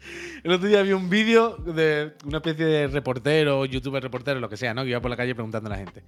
El 0.43 0.51
otro 0.51 0.67
día 0.67 0.81
vi 0.81 0.93
un 0.93 1.11
vídeo 1.11 1.57
de 1.57 2.13
una 2.25 2.37
especie 2.37 2.65
de 2.65 2.87
reportero, 2.87 3.65
youtuber 3.65 4.01
reportero, 4.01 4.39
lo 4.39 4.49
que 4.49 4.57
sea, 4.57 4.73
¿no? 4.73 4.81
Que 4.81 4.89
iba 4.89 4.99
por 4.99 5.11
la 5.11 5.17
calle 5.17 5.35
preguntando 5.35 5.67
a 5.67 5.73
la 5.73 5.77
gente. 5.77 6.01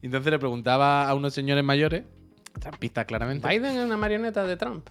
Entonces 0.00 0.32
le 0.32 0.38
preguntaba 0.38 1.06
a 1.06 1.14
unos 1.14 1.34
señores 1.34 1.62
mayores, 1.62 2.04
trampistas 2.58 3.04
claramente. 3.04 3.46
Biden 3.46 3.76
es 3.76 3.84
una 3.84 3.98
marioneta 3.98 4.44
de 4.44 4.56
Trump. 4.56 4.88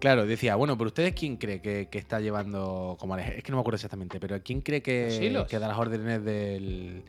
Claro, 0.00 0.26
decía, 0.26 0.56
bueno, 0.56 0.76
pero 0.78 0.88
¿ustedes 0.88 1.14
quién 1.14 1.36
cree 1.36 1.60
que, 1.60 1.88
que 1.88 1.98
está 1.98 2.20
llevando 2.20 2.96
como 2.98 3.16
Es 3.18 3.44
que 3.44 3.52
no 3.52 3.58
me 3.58 3.60
acuerdo 3.60 3.76
exactamente, 3.76 4.18
pero 4.18 4.42
¿quién 4.42 4.62
cree 4.62 4.82
que, 4.82 5.30
da 5.50 5.68
las 5.68 5.78
órdenes 5.78 6.24
del, 6.24 7.04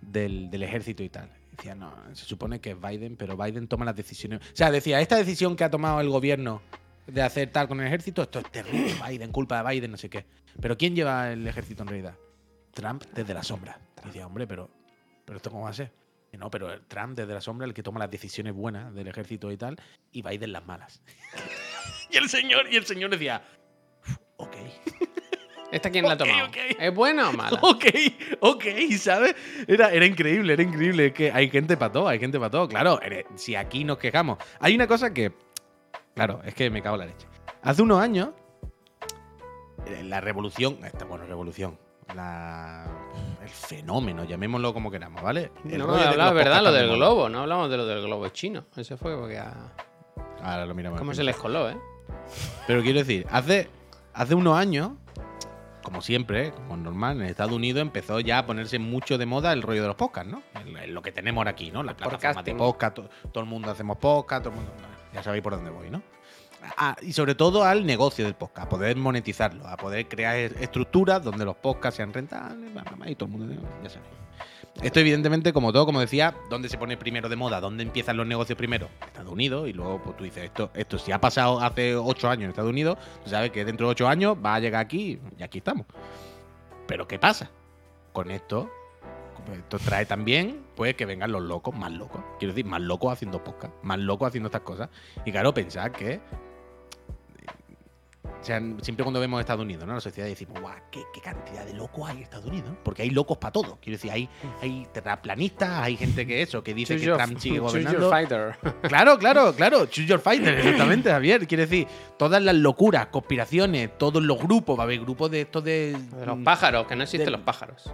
del, 0.00 0.50
del 0.50 0.62
ejército 0.64 1.02
y 1.04 1.08
tal? 1.08 1.30
Decía, 1.56 1.76
no, 1.76 1.94
se 2.12 2.24
supone 2.24 2.60
que 2.60 2.72
es 2.72 2.80
Biden, 2.80 3.16
pero 3.16 3.36
Biden 3.36 3.68
toma 3.68 3.84
las 3.84 3.94
decisiones. 3.94 4.40
O 4.40 4.56
sea, 4.56 4.72
decía, 4.72 5.00
esta 5.00 5.16
decisión 5.16 5.54
que 5.54 5.62
ha 5.62 5.70
tomado 5.70 6.00
el 6.00 6.08
gobierno 6.08 6.60
de 7.06 7.22
hacer 7.22 7.50
tal 7.50 7.68
con 7.68 7.80
el 7.80 7.86
ejército, 7.86 8.22
esto 8.22 8.40
es 8.40 8.50
terrible, 8.50 8.94
Biden, 9.08 9.30
culpa 9.30 9.62
de 9.62 9.70
Biden, 9.70 9.92
no 9.92 9.96
sé 9.96 10.10
qué. 10.10 10.26
Pero 10.60 10.76
¿quién 10.76 10.96
lleva 10.96 11.32
el 11.32 11.46
ejército 11.46 11.82
en 11.82 11.88
realidad? 11.88 12.16
Trump 12.72 13.04
desde 13.14 13.32
la 13.32 13.44
sombra. 13.44 13.78
Decía, 14.04 14.26
hombre, 14.26 14.48
pero, 14.48 14.68
pero 15.24 15.36
¿esto 15.36 15.50
cómo 15.50 15.64
va 15.64 15.70
a 15.70 15.74
ser? 15.74 15.92
No, 16.38 16.50
pero 16.50 16.80
Trump 16.88 17.16
desde 17.16 17.32
la 17.34 17.40
sombra, 17.40 17.66
el 17.66 17.74
que 17.74 17.82
toma 17.82 17.98
las 18.00 18.10
decisiones 18.10 18.52
buenas 18.54 18.94
del 18.94 19.08
ejército 19.08 19.50
y 19.52 19.56
tal, 19.56 19.76
y 20.12 20.22
Biden 20.22 20.52
las 20.52 20.64
malas. 20.66 21.02
y 22.10 22.16
el 22.16 22.28
señor, 22.28 22.66
y 22.72 22.76
el 22.76 22.86
señor 22.86 23.10
decía, 23.10 23.42
"Uf, 24.06 24.16
ok. 24.38 24.56
¿Esta 25.72 25.90
quién 25.90 26.04
la 26.04 26.12
ha 26.12 26.14
Ok, 26.14 26.18
tomado? 26.20 26.46
ok. 26.48 26.56
¿Es 26.78 26.94
buena 26.94 27.30
o 27.30 27.32
mala? 27.32 27.58
Ok, 27.62 27.84
ok, 28.40 28.64
¿sabes? 28.96 29.34
Era, 29.66 29.90
era 29.92 30.06
increíble, 30.06 30.52
era 30.52 30.62
increíble. 30.62 31.06
Es 31.06 31.12
que 31.14 31.32
hay 31.32 31.50
gente 31.50 31.76
para 31.76 31.90
todo, 31.90 32.06
hay 32.08 32.20
gente 32.20 32.38
para 32.38 32.50
todo. 32.50 32.68
Claro, 32.68 33.00
ere- 33.00 33.26
si 33.34 33.56
aquí 33.56 33.82
nos 33.82 33.98
quejamos. 33.98 34.38
Hay 34.60 34.74
una 34.76 34.86
cosa 34.86 35.12
que. 35.12 35.32
Claro, 36.14 36.40
es 36.44 36.54
que 36.54 36.70
me 36.70 36.80
cago 36.80 36.94
en 36.94 37.00
la 37.00 37.06
leche. 37.06 37.26
Hace 37.62 37.82
unos 37.82 38.00
años, 38.00 38.28
eh, 39.86 40.04
la 40.04 40.20
revolución. 40.20 40.78
Esta, 40.84 41.04
bueno, 41.06 41.26
revolución. 41.26 41.76
La, 42.14 42.86
el 43.42 43.48
fenómeno, 43.48 44.24
llamémoslo 44.24 44.74
como 44.74 44.90
queramos, 44.90 45.22
¿vale? 45.22 45.50
El 45.68 45.78
No, 45.78 45.96
de 45.96 46.04
hablaba, 46.04 46.32
¿verdad? 46.32 46.62
Lo 46.62 46.72
del 46.72 46.88
globo, 46.90 47.28
no 47.28 47.40
hablamos 47.40 47.70
de 47.70 47.76
lo 47.76 47.86
del 47.86 48.02
globo 48.02 48.28
chino. 48.28 48.64
Ese 48.76 48.96
fue 48.96 49.16
porque 49.16 49.38
a... 49.38 49.72
Ahora 50.42 50.66
lo 50.66 50.74
miramos. 50.74 50.98
¿Cómo 50.98 51.14
se 51.14 51.24
les 51.24 51.36
coló, 51.36 51.70
eh? 51.70 51.76
Pero 52.66 52.82
quiero 52.82 52.98
decir, 52.98 53.26
hace, 53.30 53.68
hace 54.12 54.34
unos 54.34 54.56
años, 54.58 54.92
como 55.82 56.02
siempre, 56.02 56.52
como 56.52 56.76
normal, 56.76 57.20
en 57.20 57.28
Estados 57.28 57.52
Unidos 57.52 57.80
empezó 57.80 58.20
ya 58.20 58.38
a 58.38 58.46
ponerse 58.46 58.78
mucho 58.78 59.16
de 59.18 59.26
moda 59.26 59.52
el 59.52 59.62
rollo 59.62 59.82
de 59.82 59.88
los 59.88 59.96
podcasts, 59.96 60.30
¿no? 60.30 60.42
El- 60.60 60.76
el- 60.76 60.94
lo 60.94 61.00
que 61.02 61.12
tenemos 61.12 61.40
ahora 61.40 61.52
aquí, 61.52 61.70
¿no? 61.70 61.82
Las 61.82 61.94
plataformas 61.94 62.44
de 62.44 62.54
podcast, 62.54 62.96
to- 62.96 63.08
todo 63.32 63.42
el 63.44 63.48
mundo 63.48 63.70
hacemos 63.70 63.96
podcast, 63.96 64.44
todo 64.44 64.52
el 64.54 64.60
mundo. 64.60 64.72
Ya 65.12 65.22
sabéis 65.22 65.42
por 65.42 65.54
dónde 65.54 65.70
voy, 65.70 65.90
¿no? 65.90 66.02
Y 67.02 67.12
sobre 67.12 67.34
todo 67.34 67.64
al 67.64 67.84
negocio 67.86 68.24
del 68.24 68.34
podcast, 68.34 68.66
a 68.66 68.68
poder 68.68 68.96
monetizarlo, 68.96 69.66
a 69.66 69.76
poder 69.76 70.08
crear 70.08 70.36
estructuras 70.36 71.22
donde 71.22 71.44
los 71.44 71.56
podcasts 71.56 71.96
sean 71.96 72.12
rentables, 72.12 72.70
y 73.06 73.14
todo 73.14 73.26
el 73.26 73.32
mundo, 73.32 73.54
ya. 73.82 73.90
Esto, 74.82 74.98
evidentemente, 75.00 75.52
como 75.52 75.72
todo, 75.72 75.86
como 75.86 76.00
decía, 76.00 76.34
¿dónde 76.50 76.68
se 76.68 76.76
pone 76.76 76.96
primero 76.96 77.28
de 77.28 77.36
moda? 77.36 77.60
¿Dónde 77.60 77.84
empiezan 77.84 78.16
los 78.16 78.26
negocios 78.26 78.58
primero? 78.58 78.88
Estados 79.06 79.30
Unidos. 79.30 79.68
Y 79.68 79.72
luego, 79.72 80.02
pues 80.02 80.16
tú 80.16 80.24
dices, 80.24 80.44
esto, 80.44 80.70
esto 80.74 80.98
si 80.98 81.12
ha 81.12 81.20
pasado 81.20 81.60
hace 81.60 81.94
ocho 81.94 82.28
años 82.28 82.44
en 82.44 82.50
Estados 82.50 82.70
Unidos, 82.70 82.98
tú 83.22 83.30
sabes 83.30 83.50
que 83.52 83.64
dentro 83.64 83.86
de 83.86 83.92
ocho 83.92 84.08
años 84.08 84.36
va 84.44 84.56
a 84.56 84.60
llegar 84.60 84.80
aquí 84.80 85.20
y 85.38 85.42
aquí 85.42 85.58
estamos. 85.58 85.86
Pero 86.88 87.06
¿qué 87.06 87.20
pasa? 87.20 87.50
Con 88.12 88.32
esto, 88.32 88.68
esto 89.52 89.78
trae 89.78 90.06
también, 90.06 90.64
pues, 90.74 90.94
que 90.96 91.06
vengan 91.06 91.30
los 91.30 91.42
locos, 91.42 91.74
más 91.76 91.92
locos. 91.92 92.22
Quiero 92.40 92.52
decir, 92.52 92.68
más 92.68 92.80
locos 92.80 93.12
haciendo 93.12 93.44
podcast, 93.44 93.72
más 93.82 94.00
locos 94.00 94.28
haciendo 94.28 94.48
estas 94.48 94.62
cosas. 94.62 94.88
Y 95.24 95.30
claro, 95.30 95.54
pensar 95.54 95.92
que 95.92 96.20
o 98.44 98.46
sea, 98.46 98.60
siempre 98.82 99.04
cuando 99.04 99.20
vemos 99.20 99.40
Estados 99.40 99.62
Unidos, 99.62 99.86
¿no? 99.86 99.94
La 99.94 100.00
sociedad 100.02 100.28
decimos, 100.28 100.60
guau, 100.60 100.74
¿qué, 100.90 101.00
qué 101.14 101.20
cantidad 101.22 101.64
de 101.64 101.72
locos 101.72 102.10
hay 102.10 102.18
en 102.18 102.22
Estados 102.24 102.44
Unidos. 102.44 102.72
Porque 102.82 103.00
hay 103.00 103.08
locos 103.08 103.38
para 103.38 103.52
todo. 103.52 103.78
Quiero 103.80 103.96
decir, 103.96 104.10
hay, 104.10 104.28
hay 104.60 104.86
terraplanistas, 104.92 105.70
hay 105.82 105.96
gente 105.96 106.26
que 106.26 106.42
eso, 106.42 106.62
que 106.62 106.74
dice 106.74 106.92
Choose 106.94 107.00
que 107.00 107.06
your- 107.06 107.16
Trump 107.16 107.38
sigue 107.38 107.58
choose 107.58 107.80
your 107.82 108.00
gobernando. 108.02 108.10
fighter. 108.10 108.56
Claro, 108.88 109.18
claro, 109.18 109.54
claro. 109.54 109.86
Choose 109.86 110.06
your 110.06 110.20
fighter, 110.20 110.58
exactamente, 110.58 111.08
Javier. 111.10 111.46
Quiere 111.46 111.64
decir, 111.66 111.86
todas 112.18 112.42
las 112.42 112.54
locuras, 112.54 113.06
conspiraciones, 113.06 113.96
todos 113.96 114.22
los 114.22 114.38
grupos, 114.38 114.78
va 114.78 114.82
a 114.82 114.84
haber 114.84 115.00
grupos 115.00 115.30
de 115.30 115.40
estos 115.40 115.64
de. 115.64 115.96
De 116.14 116.26
los 116.26 116.38
pájaros, 116.40 116.86
que 116.86 116.94
no 116.96 117.02
existen 117.04 117.24
de- 117.24 117.30
los 117.32 117.40
pájaros. 117.40 117.90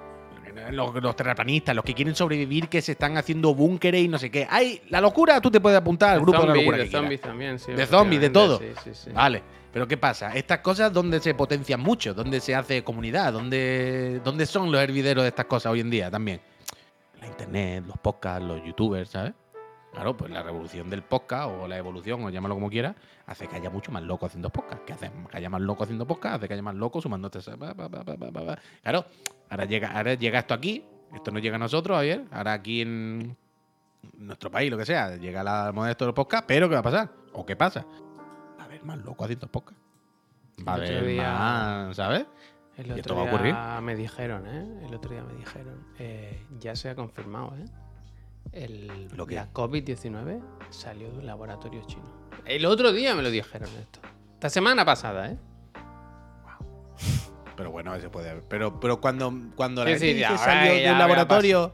Los, 0.72 0.92
los 1.02 1.16
terraplanistas, 1.16 1.74
los 1.74 1.84
que 1.84 1.94
quieren 1.94 2.14
sobrevivir, 2.14 2.68
que 2.68 2.82
se 2.82 2.92
están 2.92 3.16
haciendo 3.16 3.54
búnkeres 3.54 4.02
y 4.02 4.08
no 4.08 4.18
sé 4.18 4.30
qué. 4.30 4.46
Hay 4.50 4.82
la 4.90 5.00
locura, 5.00 5.40
tú 5.40 5.50
te 5.50 5.60
puedes 5.60 5.78
apuntar 5.78 6.10
al 6.10 6.16
De 6.18 6.22
grupo 6.22 6.40
de 6.42 6.48
la 6.48 6.54
locura. 6.54 6.76
de 6.76 6.90
zombies 6.90 7.20
también, 7.20 7.58
sí. 7.58 7.72
De 7.72 7.86
zombies, 7.86 8.20
de 8.20 8.30
todo. 8.30 8.58
Sí, 8.58 8.66
sí, 8.84 8.90
sí. 8.92 9.10
Vale, 9.10 9.42
pero 9.72 9.86
¿qué 9.86 9.96
pasa? 9.96 10.34
Estas 10.34 10.60
cosas, 10.60 10.92
¿dónde 10.92 11.20
se 11.20 11.34
potencian 11.34 11.80
mucho? 11.80 12.14
¿Dónde 12.14 12.40
se 12.40 12.54
hace 12.54 12.82
comunidad? 12.82 13.32
¿Dónde, 13.32 14.20
¿Dónde 14.24 14.46
son 14.46 14.72
los 14.72 14.80
hervideros 14.80 15.22
de 15.22 15.28
estas 15.28 15.46
cosas 15.46 15.72
hoy 15.72 15.80
en 15.80 15.90
día 15.90 16.10
también? 16.10 16.40
La 17.20 17.26
internet, 17.26 17.84
los 17.86 17.98
podcasts, 17.98 18.44
los 18.44 18.64
youtubers, 18.64 19.10
¿sabes? 19.10 19.32
Claro, 19.92 20.16
pues 20.16 20.30
la 20.30 20.42
revolución 20.42 20.88
del 20.88 21.02
podcast 21.02 21.50
o 21.50 21.66
la 21.66 21.76
evolución, 21.76 22.22
o 22.24 22.30
llámalo 22.30 22.54
como 22.54 22.70
quieras, 22.70 22.94
hace 23.26 23.48
que 23.48 23.56
haya 23.56 23.70
mucho 23.70 23.90
más 23.90 24.02
locos 24.02 24.28
haciendo 24.28 24.50
podcast. 24.50 24.84
Que 24.84 24.92
hace 24.92 25.10
que 25.30 25.36
haya 25.36 25.50
más 25.50 25.60
locos 25.60 25.84
haciendo 25.84 26.06
podcast, 26.06 26.36
hace 26.36 26.48
que 26.48 26.54
haya 26.54 26.62
más 26.62 26.76
locos 26.76 27.02
sumándote. 27.02 27.40
pa. 27.58 27.74
Claro, 28.82 29.04
ahora 29.48 29.64
llega, 29.64 29.90
ahora 29.90 30.14
llega 30.14 30.38
esto 30.38 30.54
aquí, 30.54 30.84
esto 31.14 31.30
no 31.32 31.40
llega 31.40 31.56
a 31.56 31.58
nosotros, 31.58 31.96
Javier. 31.96 32.24
Ahora 32.30 32.52
aquí 32.52 32.82
en 32.82 33.36
nuestro 34.14 34.50
país, 34.50 34.70
lo 34.70 34.78
que 34.78 34.86
sea, 34.86 35.16
llega 35.16 35.42
la 35.42 35.72
moda 35.72 35.86
de 35.86 35.92
esto 35.92 36.04
del 36.04 36.14
podcast, 36.14 36.44
pero 36.46 36.68
¿qué 36.68 36.74
va 36.74 36.80
a 36.80 36.84
pasar? 36.84 37.10
¿O 37.32 37.44
qué 37.44 37.56
pasa? 37.56 37.84
Haber 38.80 38.84
más 38.96 39.04
locos 39.04 39.24
haciendo 39.24 39.46
podcast. 39.48 39.78
Va 40.66 40.74
a 40.74 40.76
El 40.76 40.82
otro 40.84 40.96
haber 40.98 41.08
día- 41.10 41.32
más, 41.32 41.96
¿sabes? 41.96 42.26
El 42.76 42.86
¿Y 42.86 42.90
otro 42.92 43.00
esto 43.00 43.14
va 43.14 43.20
a 43.20 43.24
día 43.24 43.34
ocurrir? 43.34 43.82
me 43.84 43.96
dijeron, 43.96 44.46
¿eh? 44.46 44.86
El 44.86 44.94
otro 44.94 45.10
día 45.10 45.22
me 45.22 45.34
dijeron, 45.34 45.86
eh, 45.98 46.46
ya 46.58 46.74
se 46.76 46.88
ha 46.90 46.94
confirmado, 46.94 47.54
¿eh? 47.56 47.64
El, 48.52 49.08
¿Lo 49.14 49.26
la 49.26 49.52
COVID-19 49.52 50.40
salió 50.70 51.10
de 51.10 51.18
un 51.18 51.26
laboratorio 51.26 51.82
chino. 51.86 52.04
El 52.46 52.64
otro 52.66 52.92
día 52.92 53.14
me 53.14 53.22
lo 53.22 53.30
dijeron 53.30 53.68
esto. 53.80 54.00
Esta 54.34 54.48
semana 54.50 54.84
pasada, 54.84 55.30
¿eh? 55.30 55.38
Pero 57.56 57.70
bueno, 57.70 57.94
eso 57.94 58.10
puede 58.10 58.30
haber. 58.30 58.42
Pero, 58.48 58.80
pero 58.80 59.00
cuando, 59.00 59.32
cuando 59.54 59.84
la 59.84 59.96
Sí, 59.98 60.14
gente 60.14 60.26
sí, 60.28 60.38
salió 60.38 60.72
de 60.74 60.90
un 60.92 60.98
laboratorio. 60.98 61.72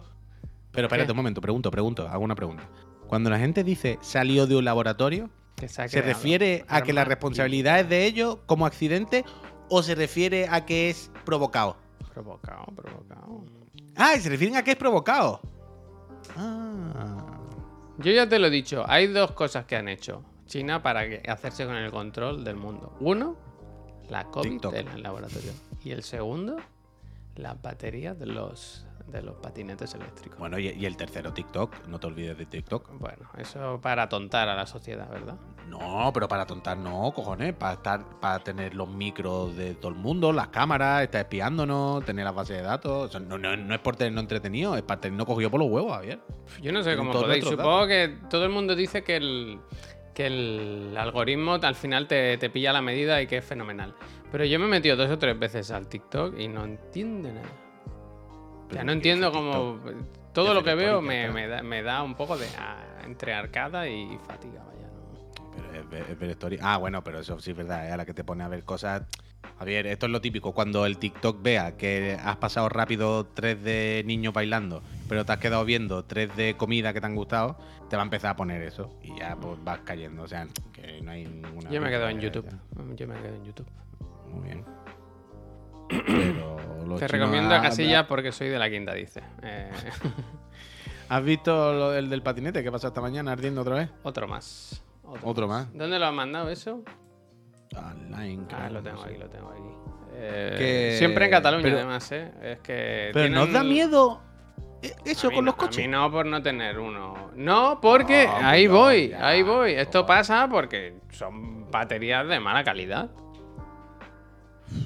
Pero 0.73 0.89
espérate 0.89 1.07
¿Qué? 1.07 1.13
un 1.13 1.17
momento, 1.17 1.41
pregunto, 1.41 1.71
pregunto, 1.71 2.09
hago 2.09 2.25
una 2.25 2.35
pregunta. 2.35 2.65
Cuando 3.07 3.31
la 3.31 3.39
gente 3.39 3.63
dice 3.63 3.99
salió 4.03 4.47
de 4.49 4.57
un 4.57 4.65
laboratorio, 4.65 5.31
Que 5.57 5.69
se, 5.69 5.83
ha 5.83 5.89
¿se 5.89 5.99
creado. 6.01 6.15
refiere 6.15 6.65
a 6.69 6.83
que 6.83 6.93
la 6.93 7.05
responsabilidad 7.05 7.81
es 7.81 7.89
de 7.89 8.05
ellos 8.05 8.39
como 8.47 8.67
accidente 8.67 9.25
o 9.69 9.83
se 9.83 9.95
refiere 9.95 10.49
a 10.51 10.65
que 10.67 10.91
es 10.91 11.11
provocado? 11.25 11.77
Provocado, 12.13 12.67
provocado. 12.75 13.45
Ah, 13.97 14.15
y 14.17 14.21
se 14.21 14.29
refieren 14.29 14.57
a 14.57 14.63
que 14.63 14.73
es 14.73 14.77
provocado. 14.77 15.41
Ah. 16.37 17.41
Yo 17.99 18.13
ya 18.13 18.29
te 18.29 18.39
lo 18.39 18.49
he 18.49 18.51
dicho, 18.51 18.85
hay 18.87 19.07
dos 19.07 19.33
cosas 19.33 19.65
que 19.65 19.77
han 19.77 19.89
hecho 19.89 20.23
China 20.47 20.83
para 20.83 21.03
hacerse 21.29 21.65
con 21.67 21.77
el 21.77 21.91
control 21.91 22.45
del 22.45 22.57
mundo. 22.57 22.95
Uno, 23.01 23.37
la 24.09 24.25
COVID 24.25 24.51
TikTok. 24.51 24.75
en 24.75 24.89
el 24.89 25.03
laboratorio. 25.03 25.53
Y 25.83 25.91
el 25.91 26.03
segundo, 26.03 26.57
las 27.37 27.61
baterías 27.61 28.19
de 28.19 28.27
los, 28.27 28.87
de 29.07 29.23
los 29.23 29.37
patinetes 29.37 29.95
eléctricos. 29.95 30.39
Bueno, 30.39 30.59
y, 30.59 30.69
y 30.69 30.85
el 30.87 30.97
tercero, 30.97 31.33
TikTok. 31.33 31.87
No 31.87 31.99
te 32.01 32.07
olvides 32.09 32.37
de 32.37 32.47
TikTok. 32.47 32.99
Bueno, 32.99 33.29
eso 33.39 33.81
para 33.81 34.09
tontar 34.09 34.49
a 34.49 34.55
la 34.57 34.67
sociedad, 34.67 35.09
¿verdad? 35.09 35.37
No, 35.69 36.11
pero 36.13 36.27
para 36.29 36.45
tontar 36.47 36.77
no, 36.77 37.13
cojones. 37.15 37.55
Para 37.55 37.75
estar, 37.75 38.21
para 38.21 38.39
tener 38.41 38.75
los 38.75 38.89
micros 38.89 39.57
de 39.57 39.75
todo 39.75 39.91
el 39.93 39.99
mundo, 39.99 40.33
las 40.33 40.49
cámaras, 40.49 41.03
estar 41.03 41.21
espiándonos, 41.21 42.05
tener 42.05 42.25
las 42.25 42.35
bases 42.35 42.57
de 42.57 42.63
datos. 42.63 43.09
O 43.09 43.09
sea, 43.11 43.21
no, 43.21 43.39
no- 43.39 43.57
no 43.57 43.75
es 43.75 43.81
por 43.81 43.97
tenernos 43.97 44.23
entretenido, 44.23 44.77
es 44.77 44.83
para 44.83 45.01
tenernos 45.01 45.27
cogido 45.27 45.51
por 45.51 45.61
los 45.61 45.69
huevos, 45.71 45.93
Javier. 45.93 46.21
Yo 46.61 46.73
no 46.73 46.83
sé 46.83 46.97
cómo 46.97 47.13
podéis. 47.13 47.45
Supongo 47.45 47.87
que 47.87 48.19
todo 48.29 48.45
el 48.45 48.51
mundo 48.51 48.75
dice 48.75 49.03
que 49.05 49.17
el, 49.17 49.61
que 50.15 50.27
el 50.27 50.97
algoritmo 50.97 51.55
al 51.55 51.75
final 51.77 52.09
te, 52.09 52.39
te 52.39 52.51
pilla 52.51 52.73
la 52.73 52.83
medida 52.83 53.21
y 53.23 53.27
que 53.27 53.37
es 53.39 53.45
fenomenal. 53.45 53.95
Pero 54.33 54.45
yo 54.45 54.59
me 54.59 54.67
he 54.67 54.69
metido 54.69 54.97
dos 54.97 55.11
o 55.11 55.19
tres 55.19 55.39
veces 55.39 55.71
al 55.71 55.87
TikTok 55.89 56.39
y 56.39 56.49
no 56.49 56.65
entiendo 56.65 57.29
nada. 57.33 57.47
O 58.69 58.73
sea, 58.73 58.83
no 58.85 58.89
¿qué 58.89 58.93
entiendo 58.95 59.33
cómo. 59.33 59.81
Todo 60.33 60.49
¿Qué 60.49 60.55
lo 60.55 60.65
que 60.65 60.75
veo 60.75 61.01
me, 61.01 61.31
me 61.31 61.47
da, 61.49 61.63
me 61.63 61.83
da 61.83 62.03
un 62.03 62.15
poco 62.15 62.37
de. 62.37 62.47
ah, 62.59 62.83
entre 63.05 63.33
arcada 63.33 63.89
y 63.89 64.19
fatiga, 64.27 64.63
vaya. 64.65 64.89
¿no? 64.89 65.51
Pero 65.57 65.81
es, 65.81 65.89
ver- 65.91 66.07
es 66.11 66.19
ver 66.19 66.31
story. 66.31 66.59
Ah, 66.61 66.77
bueno, 66.77 67.03
pero 67.03 67.21
eso 67.21 67.39
sí 67.41 67.53
es 67.53 67.57
verdad, 67.57 67.87
es 67.87 67.93
a 67.93 67.97
la 67.97 68.05
que 68.05 68.13
te 68.15 68.25
pone 68.25 68.45
a 68.45 68.49
ver 68.49 68.63
cosas. 68.65 69.03
Javier, 69.59 69.87
esto 69.87 70.05
es 70.07 70.13
lo 70.13 70.21
típico. 70.21 70.53
Cuando 70.53 70.85
el 70.85 70.99
TikTok 70.99 71.41
vea 71.43 71.77
que 71.79 72.19
has 72.23 72.37
pasado 72.37 72.69
rápido 72.69 73.25
tres 73.27 73.63
de 73.63 74.03
niños 74.05 74.35
bailando, 74.35 74.83
pero 75.09 75.25
te 75.25 75.33
has 75.33 75.39
quedado 75.39 75.65
viendo 75.65 76.05
tres 76.05 76.35
de 76.37 76.57
comida 76.59 76.93
que 76.93 77.01
te 77.01 77.07
han 77.07 77.15
gustado, 77.15 77.57
te 77.89 77.97
va 77.97 78.03
a 78.03 78.05
empezar 78.05 78.33
a 78.33 78.37
poner 78.37 78.61
eso. 78.63 78.91
Y 79.03 79.17
ya 79.19 79.35
pues 79.37 79.57
vas 79.65 79.79
cayendo. 79.85 80.25
O 80.25 80.29
sea, 80.29 80.47
que 80.75 81.01
no 81.01 81.13
hay 81.13 81.25
ninguna. 81.25 81.71
Yo 81.71 81.81
me 81.81 81.89
quedo 81.89 82.09
en 82.11 82.21
YouTube. 82.21 82.45
ya. 82.45 82.59
Yo 82.97 83.07
me 83.07 83.15
quedo 83.15 83.35
en 83.35 83.45
YouTube. 83.45 83.67
Muy 84.31 84.45
bien. 84.49 84.65
Pero 85.89 86.97
Te 86.99 87.09
recomiendo 87.09 87.55
a 87.55 87.61
Casillas 87.63 88.07
porque 88.07 88.33
soy 88.33 88.49
de 88.49 88.59
la 88.59 88.71
quinta, 88.71 88.95
dice. 88.95 89.23
Eh, 89.43 89.71
¿Has 91.09 91.23
visto 91.23 91.73
lo 91.73 91.91
del, 91.93 92.09
del 92.11 92.23
patinete 92.23 92.63
que 92.65 92.73
pasó 92.73 92.89
esta 92.89 93.01
mañana 93.01 93.33
ardiendo 93.33 93.61
otra 93.61 93.77
vez? 93.77 93.91
otro 94.03 94.27
más. 94.27 94.83
Otro 95.23 95.47
más. 95.47 95.73
¿Dónde 95.73 95.99
lo 95.99 96.07
has 96.07 96.13
mandado 96.15 96.51
eso? 96.51 96.83
Online, 97.77 98.45
Ah, 98.53 98.69
lo 98.71 98.83
tengo 98.83 99.03
aquí, 99.03 99.17
lo 99.17 99.29
tengo 99.29 99.51
aquí. 99.51 99.63
Eh, 100.15 100.55
Que- 100.59 100.99
Siempre 100.99 101.27
en 101.27 101.31
Cataluña, 101.31 101.63
pero- 101.63 101.77
además, 101.79 102.11
¿eh? 102.13 102.31
Es 102.43 102.59
que. 102.61 103.11
Pero 103.13 103.27
tienen- 103.27 103.33
¿nos 103.35 103.53
da 103.53 103.63
miedo 103.63 104.21
eso 105.05 105.29
con 105.31 105.45
no- 105.45 105.51
los 105.51 105.57
coches? 105.57 105.79
A 105.79 105.81
mí 105.83 105.89
no 105.89 106.11
por 106.11 106.27
no 106.27 106.43
tener 106.43 106.79
uno. 106.79 107.31
No, 107.37 107.79
porque 107.81 108.27
No, 108.27 108.37
ahí 108.49 108.67
no, 108.67 108.75
voy, 108.75 109.09
ya, 109.11 109.27
ahí 109.29 109.43
voy. 109.43 109.73
Esto 109.73 110.07
pasa 110.07 110.49
porque 110.49 110.97
son 111.11 111.71
baterías 111.71 112.27
de 112.27 112.41
mala 112.41 112.65
calidad. 112.65 113.11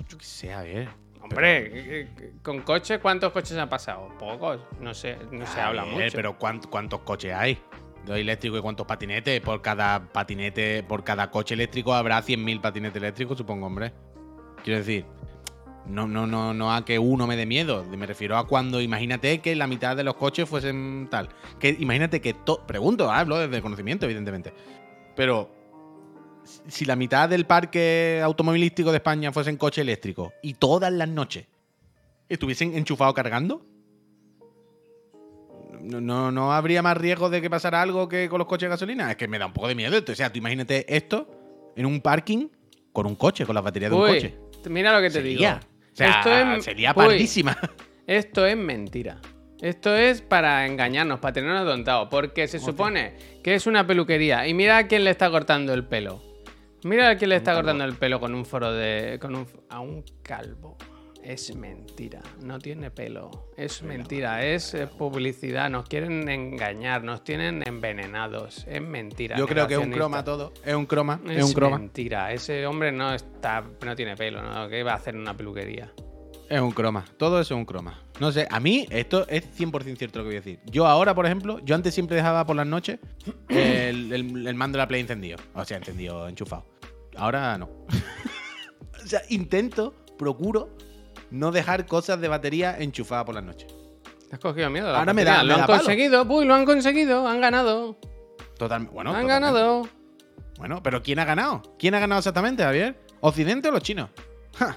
Yo 0.09 0.19
qué 0.19 0.25
sé, 0.25 0.53
a 0.53 0.63
ver. 0.63 0.89
Hombre, 1.23 1.59
eh, 1.67 2.09
eh, 2.19 2.33
con 2.43 2.61
coches, 2.63 2.99
¿cuántos 2.99 3.33
coches 3.33 3.57
han 3.57 3.69
pasado? 3.69 4.09
Pocos. 4.19 4.61
No 4.81 4.95
sé, 4.95 5.17
no 5.31 5.47
se 5.47 5.61
habla 5.61 5.85
ver, 5.85 5.93
mucho. 6.05 6.17
Pero 6.17 6.39
¿cuánt- 6.39 6.67
¿cuántos 6.69 7.01
coches 7.01 7.35
hay? 7.35 7.59
De 8.07 8.19
eléctricos 8.21 8.59
y 8.59 8.63
cuántos 8.63 8.87
patinetes. 8.87 9.41
Por 9.43 9.61
cada 9.61 10.01
patinete, 10.13 10.83
por 10.83 11.05
cada 11.05 11.31
coche 11.31 11.55
eléctrico 11.55 11.93
habrá 11.95 12.23
100.000 12.23 12.61
patinetes 12.61 12.97
eléctricos, 12.97 13.37
supongo, 13.37 13.67
hombre. 13.67 13.93
Quiero 14.65 14.79
decir, 14.79 15.05
no, 15.87 16.07
no, 16.09 16.27
no, 16.27 16.55
no 16.55 16.75
a 16.75 16.85
que 16.85 16.99
uno 16.99 17.27
me 17.27 17.37
dé 17.37 17.45
miedo. 17.47 17.85
Me 17.85 18.07
refiero 18.07 18.37
a 18.39 18.47
cuando 18.47 18.81
imagínate 18.81 19.41
que 19.41 19.55
la 19.55 19.67
mitad 19.67 19.97
de 19.97 20.05
los 20.05 20.15
coches 20.15 20.49
fuesen 20.49 21.09
tal. 21.11 21.29
Que 21.59 21.77
imagínate 21.79 22.21
que 22.23 22.33
to- 22.33 22.67
pregunto, 22.67 23.11
hablo 23.11 23.39
desde 23.39 23.61
conocimiento, 23.61 24.07
evidentemente. 24.07 24.55
Pero 25.15 25.51
si 26.69 26.85
la 26.85 26.97
mitad 26.97 27.29
del 27.29 27.47
parque 27.47 28.21
automovilístico 28.23 28.91
de 28.91 28.97
España 28.99 29.33
fuesen 29.33 29.57
coches 29.57 29.83
eléctricos 29.83 30.33
y 30.43 30.55
todas 30.55 30.93
las 30.93 31.09
noches 31.09 31.47
estuviesen 32.29 32.75
enchufados 32.77 33.15
cargando, 33.15 33.65
no, 35.83 36.01
no, 36.01 36.31
no 36.31 36.53
habría 36.53 36.83
más 36.83 36.97
riesgo 36.97 37.31
de 37.31 37.41
que 37.41 37.49
pasara 37.49 37.81
algo 37.83 38.09
que 38.09 38.29
con 38.29 38.39
los 38.39 38.47
coches 38.47 38.67
de 38.67 38.71
gasolina. 38.71 39.11
Es 39.11 39.17
que 39.17 39.29
me 39.29 39.39
da 39.39 39.47
un 39.47 39.53
poco 39.53 39.69
de 39.69 39.75
miedo. 39.75 39.97
esto. 39.97 40.13
O 40.13 40.15
sea, 40.15 40.31
tú 40.31 40.39
imagínate 40.39 40.85
esto 40.95 41.29
en 41.77 41.87
un 41.87 42.01
parking 42.01 42.49
con 42.93 43.07
un 43.07 43.15
coche, 43.15 43.47
con 43.47 43.55
las 43.55 43.65
baterías 43.65 43.91
de 43.91 43.97
un 43.97 44.07
coche. 44.07 44.35
mira 44.69 44.93
lo 44.95 45.01
que 45.01 45.09
te 45.09 45.15
Sería. 45.23 45.55
digo. 45.55 45.67
O 45.93 45.97
sea, 45.97 46.11
Esto 46.19 46.31
es- 46.57 46.65
sería 46.65 46.95
pardísima. 46.95 47.57
Esto 48.07 48.45
es 48.47 48.57
mentira. 48.57 49.21
Esto 49.61 49.95
es 49.95 50.21
para 50.23 50.67
engañarnos, 50.67 51.21
para 51.21 51.33
tenernos 51.35 51.65
tontados. 51.67 52.09
Porque 52.11 52.49
se 52.49 52.59
supone 52.59 53.15
que 53.43 53.55
es 53.55 53.67
una 53.67 53.87
peluquería. 53.87 54.47
Y 54.49 54.55
mira 54.55 54.79
a 54.79 54.87
quién 54.89 55.05
le 55.05 55.11
está 55.11 55.31
cortando 55.31 55.73
el 55.75 55.85
pelo. 55.85 56.21
Mira 56.85 57.11
a 57.11 57.17
quién 57.17 57.31
le 57.31 57.37
está 57.37 57.55
cortando 57.55 57.85
el 57.85 57.95
pelo 57.95 58.21
con 58.21 58.35
un 58.35 58.45
foro 58.45 58.73
de. 58.73 59.19
Con 59.21 59.35
un, 59.37 59.47
a 59.69 59.81
un 59.81 60.05
calvo. 60.23 60.77
Es 61.23 61.55
mentira. 61.55 62.23
No 62.43 62.59
tiene 62.59 62.91
pelo. 62.91 63.51
Es 63.55 63.83
mentira. 63.83 64.43
Es 64.47 64.73
eh, 64.73 64.87
publicidad. 64.87 65.69
Nos 65.69 65.87
quieren 65.87 66.27
engañar. 66.31 67.05
Nos 67.05 67.23
tienen 67.25 67.63
envenenados. 67.67 68.65
Es 68.67 68.81
mentira. 68.81 69.37
Yo 69.37 69.47
creo 69.47 69.67
que 69.67 69.75
es 69.75 69.81
un 69.81 69.91
croma 69.93 70.25
todo. 70.25 70.55
Es 70.65 70.75
un 70.75 70.87
croma. 70.87 71.21
Es, 71.27 71.37
Es 71.39 71.45
un 71.45 71.53
croma. 71.53 71.79
mentira. 71.79 72.33
Ese 72.33 72.67
hombre 72.67 72.91
no 72.91 73.13
está, 73.13 73.63
no 73.85 73.95
tiene 73.95 74.17
pelo, 74.17 74.41
¿no? 74.43 74.67
¿Qué 74.71 74.83
va 74.83 74.93
a 74.93 74.97
hacer 74.97 75.15
en 75.15 75.21
una 75.21 75.37
peluquería? 75.37 75.93
Es 76.51 76.61
un 76.61 76.73
croma. 76.73 77.05
Todo 77.17 77.41
eso 77.41 77.55
es 77.55 77.59
un 77.59 77.65
croma. 77.65 78.03
No 78.19 78.33
sé, 78.33 78.47
a 78.51 78.59
mí 78.59 78.85
esto 78.91 79.25
es 79.29 79.45
100% 79.59 79.97
cierto 79.97 80.19
lo 80.19 80.25
que 80.25 80.29
voy 80.31 80.37
a 80.37 80.41
decir. 80.41 80.61
Yo 80.67 80.85
ahora, 80.87 81.15
por 81.15 81.25
ejemplo, 81.25 81.61
yo 81.65 81.75
antes 81.77 81.95
siempre 81.95 82.17
dejaba 82.17 82.45
por 82.45 82.57
las 82.57 82.67
noches 82.67 82.99
el, 83.49 84.13
el- 84.13 84.47
el 84.49 84.55
mando 84.57 84.77
de 84.77 84.83
la 84.83 84.89
Play 84.89 85.01
encendido. 85.01 85.39
O 85.55 85.65
sea, 85.65 85.77
encendido, 85.77 86.27
enchufado. 86.29 86.67
Ahora 87.17 87.57
no. 87.57 87.67
o 89.05 89.07
sea, 89.07 89.23
intento, 89.29 89.95
procuro 90.19 90.77
no 91.31 91.53
dejar 91.53 91.87
cosas 91.87 92.21
de 92.21 92.27
batería 92.29 92.77
enchufadas 92.79 93.25
por 93.25 93.37
las 93.37 93.45
noches. 93.45 93.73
¿Te 94.29 94.35
has 94.35 94.41
cogido 94.41 94.69
miedo? 94.71 94.91
la 94.91 94.99
Ahora 94.99 95.15
me 95.15 95.25
da- 95.25 95.45
Lo 95.45 95.55
han 95.55 95.61
da 95.61 95.67
conseguido, 95.69 96.25
uy, 96.25 96.45
lo 96.47 96.55
han 96.55 96.65
conseguido, 96.67 97.29
han 97.29 97.41
ganado. 97.41 97.97
Totalmente. 98.59 98.93
Bueno, 98.93 99.11
han 99.15 99.23
totalmente. 99.23 99.55
ganado. 99.57 99.89
Bueno, 100.59 100.83
pero 100.83 101.01
¿quién 101.03 101.21
ha 101.21 101.25
ganado? 101.25 101.63
¿Quién 101.79 101.95
ha 101.95 102.01
ganado 102.01 102.19
exactamente, 102.19 102.63
Javier? 102.65 103.01
¿Occidente 103.21 103.69
o 103.69 103.73
los 103.73 103.83
chinos? 103.83 104.11
Ja. 104.57 104.77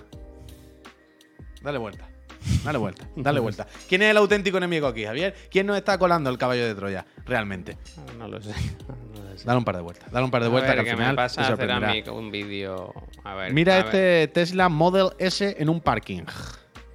Dale 1.64 1.78
vuelta. 1.80 2.07
Dale 2.66 2.78
vuelta, 2.78 3.07
dale 3.16 3.39
vuelta. 3.39 3.66
¿Quién 3.88 4.01
es 4.01 4.11
el 4.11 4.18
auténtico 4.18 4.57
enemigo 4.57 4.86
aquí, 4.88 5.05
Javier? 5.05 5.34
¿Quién 5.49 5.66
nos 5.66 5.78
está 5.78 5.97
colando 5.97 6.30
el 6.30 6.38
caballo 6.38 6.66
de 6.68 6.76
Troya? 6.76 7.05
Realmente. 7.26 7.78
Ah, 7.97 8.01
No 8.18 8.28
lo 8.28 8.41
sé. 8.41 8.53
No 9.16 9.24
lo 9.24 9.38
sé. 9.38 9.45
Dale 9.45 9.57
un 9.59 9.64
par 9.64 9.78
de 9.78 9.82
vueltas. 9.82 10.11
Dale 10.11 10.26
un 10.26 10.32
par 10.32 10.41
de 10.41 10.47
A 10.47 10.51
vueltas 10.51 10.76
ver, 10.76 10.84
que 10.84 10.89
al 10.91 10.95
que 10.95 10.97
final 11.01 11.14
me 11.14 11.16
pasa 11.16 11.36
te 11.36 11.41
a 11.41 11.53
hacer 11.53 11.72
a 11.72 11.76
sorprenderá. 11.80 11.93
mí 12.11 12.18
un 12.20 12.32
vídeo. 12.32 12.93
A 13.24 13.36
ver. 13.36 13.53
Mira 13.53 13.76
a 13.76 13.80
este 13.80 13.97
ver. 13.97 14.28
Tesla 14.30 14.68
Model 14.68 15.09
S 15.20 15.55
en 15.57 15.70
un 15.70 15.80
parking. 15.80 16.24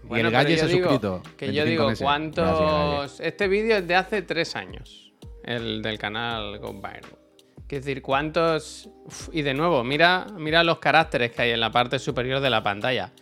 Bueno, 0.03 0.25
y 0.25 0.27
el 0.27 0.31
gallo 0.33 0.57
se 0.59 0.65
ha 0.65 0.69
suscrito. 0.69 1.23
Que 1.39 1.47
yo 1.47 1.65
25 1.65 1.71
digo, 1.71 1.89
meses. 1.89 2.03
¿cuántos. 2.05 3.21
Este 3.21 3.49
vídeo 3.49 3.79
es 3.79 3.89
de 3.89 3.95
hace 3.95 4.21
tres 4.23 4.55
años. 4.55 5.13
El 5.45 5.81
del 5.83 5.99
canal 5.99 6.59
Go 6.59 6.75
Viral. 6.75 7.01
Es 7.69 7.85
decir, 7.85 8.03
¿cuántos. 8.03 8.89
Uf, 9.07 9.29
y 9.33 9.41
de 9.43 9.55
nuevo, 9.55 9.83
mira, 9.83 10.27
mira 10.37 10.63
los 10.63 10.79
caracteres 10.79 11.33
que 11.33 11.43
hay 11.43 11.51
en 11.53 11.61
la 11.61 11.71
parte 11.73 11.99
superior 11.99 12.41
de 12.41 12.51
la 12.51 12.63
pantalla. 12.63 13.13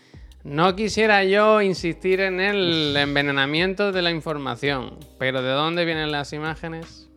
No 0.47 0.77
quisiera 0.77 1.25
yo 1.25 1.61
insistir 1.61 2.21
en 2.21 2.39
el 2.39 2.97
envenenamiento 2.97 3.91
de 3.91 4.01
la 4.01 4.13
información, 4.13 4.97
pero 5.19 5.43
¿de 5.43 5.51
dónde 5.51 5.85
vienen 5.85 6.13
las 6.13 6.33
imágenes? 6.33 7.11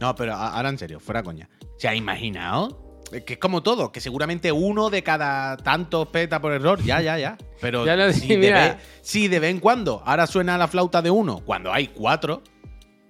No, 0.00 0.14
pero 0.14 0.32
ahora 0.32 0.70
en 0.70 0.78
serio, 0.78 0.98
fuera 0.98 1.22
coña. 1.22 1.50
¿Se 1.76 1.86
ha 1.86 1.94
imaginado? 1.94 3.02
Es 3.12 3.24
Que 3.24 3.34
es 3.34 3.38
como 3.38 3.62
todo, 3.62 3.92
que 3.92 4.00
seguramente 4.00 4.50
uno 4.52 4.88
de 4.88 5.02
cada 5.02 5.58
tantos 5.58 6.08
peta 6.08 6.40
por 6.40 6.50
error. 6.52 6.82
Ya, 6.82 7.02
ya, 7.02 7.18
ya. 7.18 7.36
Pero 7.60 7.84
Ya 7.86 7.94
lo 7.94 8.10
si, 8.10 8.36
de 8.36 8.50
vez, 8.50 8.76
si 9.02 9.28
de 9.28 9.38
vez 9.38 9.50
en 9.50 9.60
cuando 9.60 10.02
ahora 10.06 10.26
suena 10.26 10.56
la 10.56 10.66
flauta 10.66 11.02
de 11.02 11.10
uno, 11.10 11.42
cuando 11.44 11.70
hay 11.70 11.88
cuatro, 11.88 12.42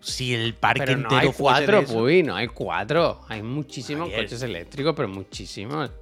si 0.01 0.35
el 0.35 0.55
parque 0.55 0.83
Pero 0.87 0.99
no 0.99 1.03
entero 1.05 1.21
hay 1.21 1.37
cuatro, 1.39 1.85
Puy, 1.85 2.25
no 2.25 2.35
hay 2.35 2.49
cuatro. 2.49 3.21
Hay 3.29 3.45
muchísimos 3.45 4.11
coches 4.11 4.43
eléctricos, 4.43 4.93
pero 4.97 5.09
muchísimos. 5.09 5.93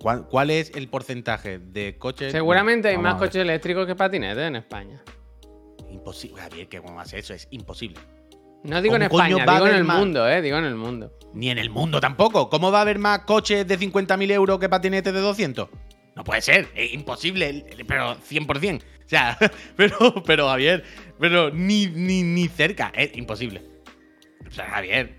¿Cuál, 0.00 0.26
cuál 0.28 0.50
es 0.50 0.72
el 0.74 0.88
porcentaje 0.88 1.58
de 1.58 1.96
coches? 1.98 2.32
Seguramente 2.32 2.88
hay 2.88 2.96
Vamos 2.96 3.12
más 3.12 3.20
coches 3.20 3.42
eléctricos 3.42 3.86
que 3.86 3.94
patinetes 3.96 4.44
en 4.44 4.56
España. 4.56 5.02
Imposible, 5.90 6.40
Javier, 6.40 6.68
que 6.68 6.80
cómo 6.80 7.00
hace 7.00 7.18
eso, 7.18 7.34
es 7.34 7.48
imposible. 7.50 7.98
No 8.64 8.82
digo 8.82 8.96
en 8.96 9.08
¿Cómo 9.08 9.22
coño 9.22 9.38
España, 9.38 9.54
digo 9.54 9.66
en 9.68 9.74
el 9.74 9.84
más? 9.84 9.98
mundo, 9.98 10.28
eh. 10.28 10.42
Digo 10.42 10.58
en 10.58 10.64
el 10.64 10.74
mundo. 10.74 11.12
Ni 11.34 11.50
en 11.50 11.58
el 11.58 11.70
mundo 11.70 12.00
tampoco. 12.00 12.48
¿Cómo 12.50 12.70
va 12.72 12.78
a 12.78 12.82
haber 12.82 12.98
más 12.98 13.20
coches 13.20 13.66
de 13.66 13.78
50.000 13.78 14.30
euros 14.32 14.58
que 14.58 14.68
patinetes 14.68 15.12
de 15.12 15.20
200? 15.20 15.68
No 16.16 16.24
puede 16.24 16.42
ser, 16.42 16.68
es 16.74 16.92
imposible, 16.92 17.64
pero 17.86 18.16
100%. 18.16 18.80
O 18.82 19.08
sea, 19.08 19.38
pero, 19.76 20.22
pero 20.26 20.48
Javier, 20.48 20.84
pero 21.18 21.50
ni, 21.50 21.86
ni, 21.86 22.22
ni 22.22 22.48
cerca, 22.48 22.92
es 22.94 23.16
imposible. 23.16 23.62
O 24.46 24.50
sea, 24.50 24.66
Javier, 24.66 25.17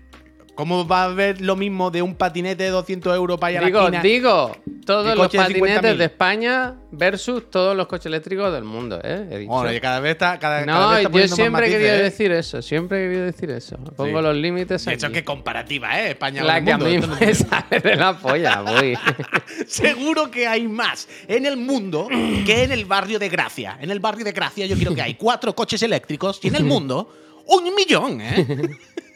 ¿cómo 0.60 0.86
va 0.86 1.04
a 1.04 1.04
haber 1.06 1.40
lo 1.40 1.56
mismo 1.56 1.90
de 1.90 2.02
un 2.02 2.14
patinete 2.14 2.64
de 2.64 2.68
200 2.68 3.16
euros 3.16 3.40
para 3.40 3.52
ir 3.52 3.58
a 3.58 3.60
la 3.62 3.66
Digo, 3.66 3.90
digo, 4.02 4.56
todos 4.84 5.16
los 5.16 5.32
de 5.32 5.38
patinetes 5.38 5.80
50.000? 5.92 5.96
de 5.96 6.04
España 6.04 6.74
versus 6.90 7.50
todos 7.50 7.74
los 7.74 7.86
coches 7.86 8.04
eléctricos 8.04 8.52
del 8.52 8.64
mundo, 8.64 9.00
eh. 9.02 9.26
He 9.30 9.38
dicho. 9.38 9.52
Bueno, 9.52 9.72
y 9.72 9.80
cada 9.80 10.00
vez 10.00 10.12
está, 10.12 10.38
cada, 10.38 10.66
cada 10.66 10.78
no, 10.82 10.90
vez 10.90 11.06
está 11.06 11.18
yo 11.18 11.34
siempre 11.34 11.66
he 11.66 11.70
querido 11.70 11.94
¿eh? 11.94 12.02
decir 12.02 12.30
eso, 12.32 12.60
siempre 12.60 12.98
he 12.98 13.08
querido 13.08 13.24
decir 13.24 13.50
eso. 13.50 13.78
Pongo 13.96 14.18
Sí. 14.18 14.22
los 14.22 14.36
límites 14.36 14.84
De 14.84 14.90
aquí. 14.90 15.02
hecho, 15.02 15.10
que 15.10 15.24
comparativa, 15.24 15.98
¿eh? 15.98 16.10
España 16.10 16.44
la 16.44 16.62
que 16.62 16.72
a 16.72 16.76
mí 16.76 16.98
no 16.98 17.06
me 17.06 17.34
sale 17.34 17.80
de 17.82 17.96
la 17.96 18.18
polla, 18.18 18.60
voy. 18.60 18.98
Seguro 19.66 20.30
que 20.30 20.46
hay 20.46 20.68
más 20.68 21.08
en 21.26 21.46
el 21.46 21.56
mundo 21.56 22.06
que 22.44 22.64
en 22.64 22.72
el 22.72 22.84
barrio 22.84 23.18
de 23.18 23.30
Gracia. 23.30 23.78
En 23.80 23.90
el 23.90 24.00
barrio 24.00 24.26
de 24.26 24.32
Gracia 24.32 24.66
yo 24.66 24.76
quiero 24.76 24.94
que 24.94 25.00
hay 25.00 25.14
cuatro 25.14 25.54
coches 25.54 25.82
eléctricos 25.82 26.38
y 26.42 26.48
en 26.48 26.56
el 26.56 26.64
mundo 26.64 27.14
un 27.46 27.74
millón, 27.74 28.20
¿eh? 28.20 28.46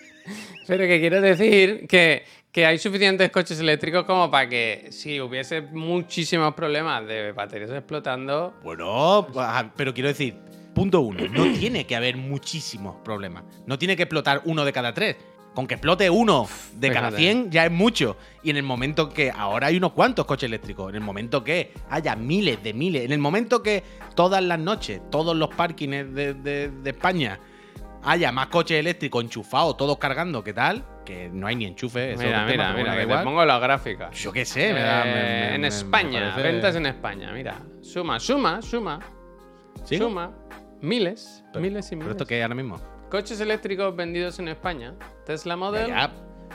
Pero 0.66 0.86
que 0.86 1.00
quiero 1.00 1.20
decir 1.20 1.86
que, 1.88 2.24
que 2.52 2.66
hay 2.66 2.78
suficientes 2.78 3.30
coches 3.30 3.58
eléctricos 3.60 4.04
como 4.04 4.30
para 4.30 4.48
que 4.48 4.86
si 4.90 5.20
hubiese 5.20 5.60
muchísimos 5.62 6.54
problemas 6.54 7.06
de 7.06 7.32
baterías 7.32 7.70
explotando, 7.70 8.54
Bueno, 8.62 9.26
ah, 9.36 9.70
pero 9.76 9.92
quiero 9.92 10.08
decir, 10.08 10.34
punto 10.74 11.00
uno, 11.00 11.26
no 11.28 11.52
tiene 11.58 11.86
que 11.86 11.96
haber 11.96 12.16
muchísimos 12.16 12.96
problemas. 13.04 13.44
No 13.66 13.78
tiene 13.78 13.96
que 13.96 14.02
explotar 14.04 14.42
uno 14.44 14.64
de 14.64 14.72
cada 14.72 14.92
tres. 14.94 15.16
Con 15.54 15.68
que 15.68 15.74
explote 15.74 16.10
uno 16.10 16.48
de 16.74 16.88
cada 16.90 17.10
Fíjate. 17.12 17.22
100 17.22 17.50
ya 17.52 17.64
es 17.66 17.70
mucho. 17.70 18.16
Y 18.42 18.50
en 18.50 18.56
el 18.56 18.64
momento 18.64 19.08
que 19.08 19.30
ahora 19.30 19.68
hay 19.68 19.76
unos 19.76 19.92
cuantos 19.92 20.24
coches 20.26 20.48
eléctricos, 20.48 20.88
en 20.88 20.96
el 20.96 21.00
momento 21.00 21.44
que 21.44 21.70
haya 21.90 22.16
miles 22.16 22.60
de 22.64 22.74
miles, 22.74 23.04
en 23.04 23.12
el 23.12 23.20
momento 23.20 23.62
que 23.62 23.84
todas 24.16 24.42
las 24.42 24.58
noches, 24.58 25.00
todos 25.12 25.36
los 25.36 25.50
parkings 25.54 26.12
de, 26.12 26.34
de- 26.34 26.70
de 26.70 26.90
España 26.90 27.38
haya 28.04 28.32
más 28.32 28.46
coches 28.48 28.78
eléctricos 28.78 29.22
enchufados, 29.24 29.76
todos 29.76 29.98
cargando, 29.98 30.42
¿qué 30.44 30.52
tal? 30.52 30.84
Que 31.04 31.28
no 31.32 31.46
hay 31.46 31.56
ni 31.56 31.66
enchufe. 31.66 32.12
eso 32.12 32.22
es 32.22 32.26
mira, 32.26 32.44
mira, 32.46 32.72
pero 32.74 32.78
mira, 32.90 32.96
que 32.96 33.06
te 33.06 33.24
pongo 33.24 33.44
las 33.44 33.60
gráficas. 33.60 34.16
Yo 34.18 34.32
qué 34.32 34.44
sé, 34.44 34.72
me 34.72 34.80
da- 34.80 35.04
me- 35.04 35.10
Eh, 35.10 35.48
me- 35.50 35.54
en 35.56 35.64
España, 35.64 36.30
parece- 36.34 36.42
ventas 36.52 36.76
en 36.76 36.86
España, 36.86 37.32
mira. 37.32 37.56
Suma, 37.82 38.18
suma, 38.20 38.62
suma, 38.62 39.00
¿Sí? 39.84 39.98
suma. 39.98 40.32
Miles, 40.80 41.44
Pero- 41.52 41.62
miles 41.62 41.86
y 41.86 41.90
¿Pero 41.90 41.98
miles. 42.00 42.12
esto 42.16 42.26
qué 42.26 42.38
es 42.38 42.42
ahora 42.42 42.54
mismo? 42.54 42.80
Coches 43.10 43.40
eléctricos 43.40 43.94
vendidos 43.94 44.38
en 44.38 44.48
España. 44.48 44.94
Tesla 45.24 45.56
Model. 45.56 45.86
Ya, 45.88 46.10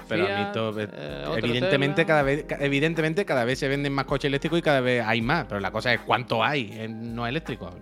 pero 0.08 0.26
a 0.26 0.28
mí 0.28 0.34
Fiat, 0.36 0.52
to- 0.54 0.74
eh, 0.80 1.26
evidentemente 1.38 2.06
cada 2.06 2.22
vez 2.24 2.46
evidentemente 2.60 3.26
cada 3.26 3.44
vez 3.46 3.60
se 3.60 3.68
venden 3.68 3.94
más 3.94 4.06
coches 4.06 4.28
eléctricos 4.30 4.60
y 4.60 4.62
cada 4.62 4.82
vez 4.82 5.04
hay 5.06 5.22
más, 5.22 5.46
pero 5.48 5.60
la 5.60 5.72
cosa 5.72 5.94
es 5.94 6.02
cuánto 6.02 6.44
hay 6.44 6.72
en 6.74 7.16
no 7.16 7.26
eléctricos, 7.28 7.74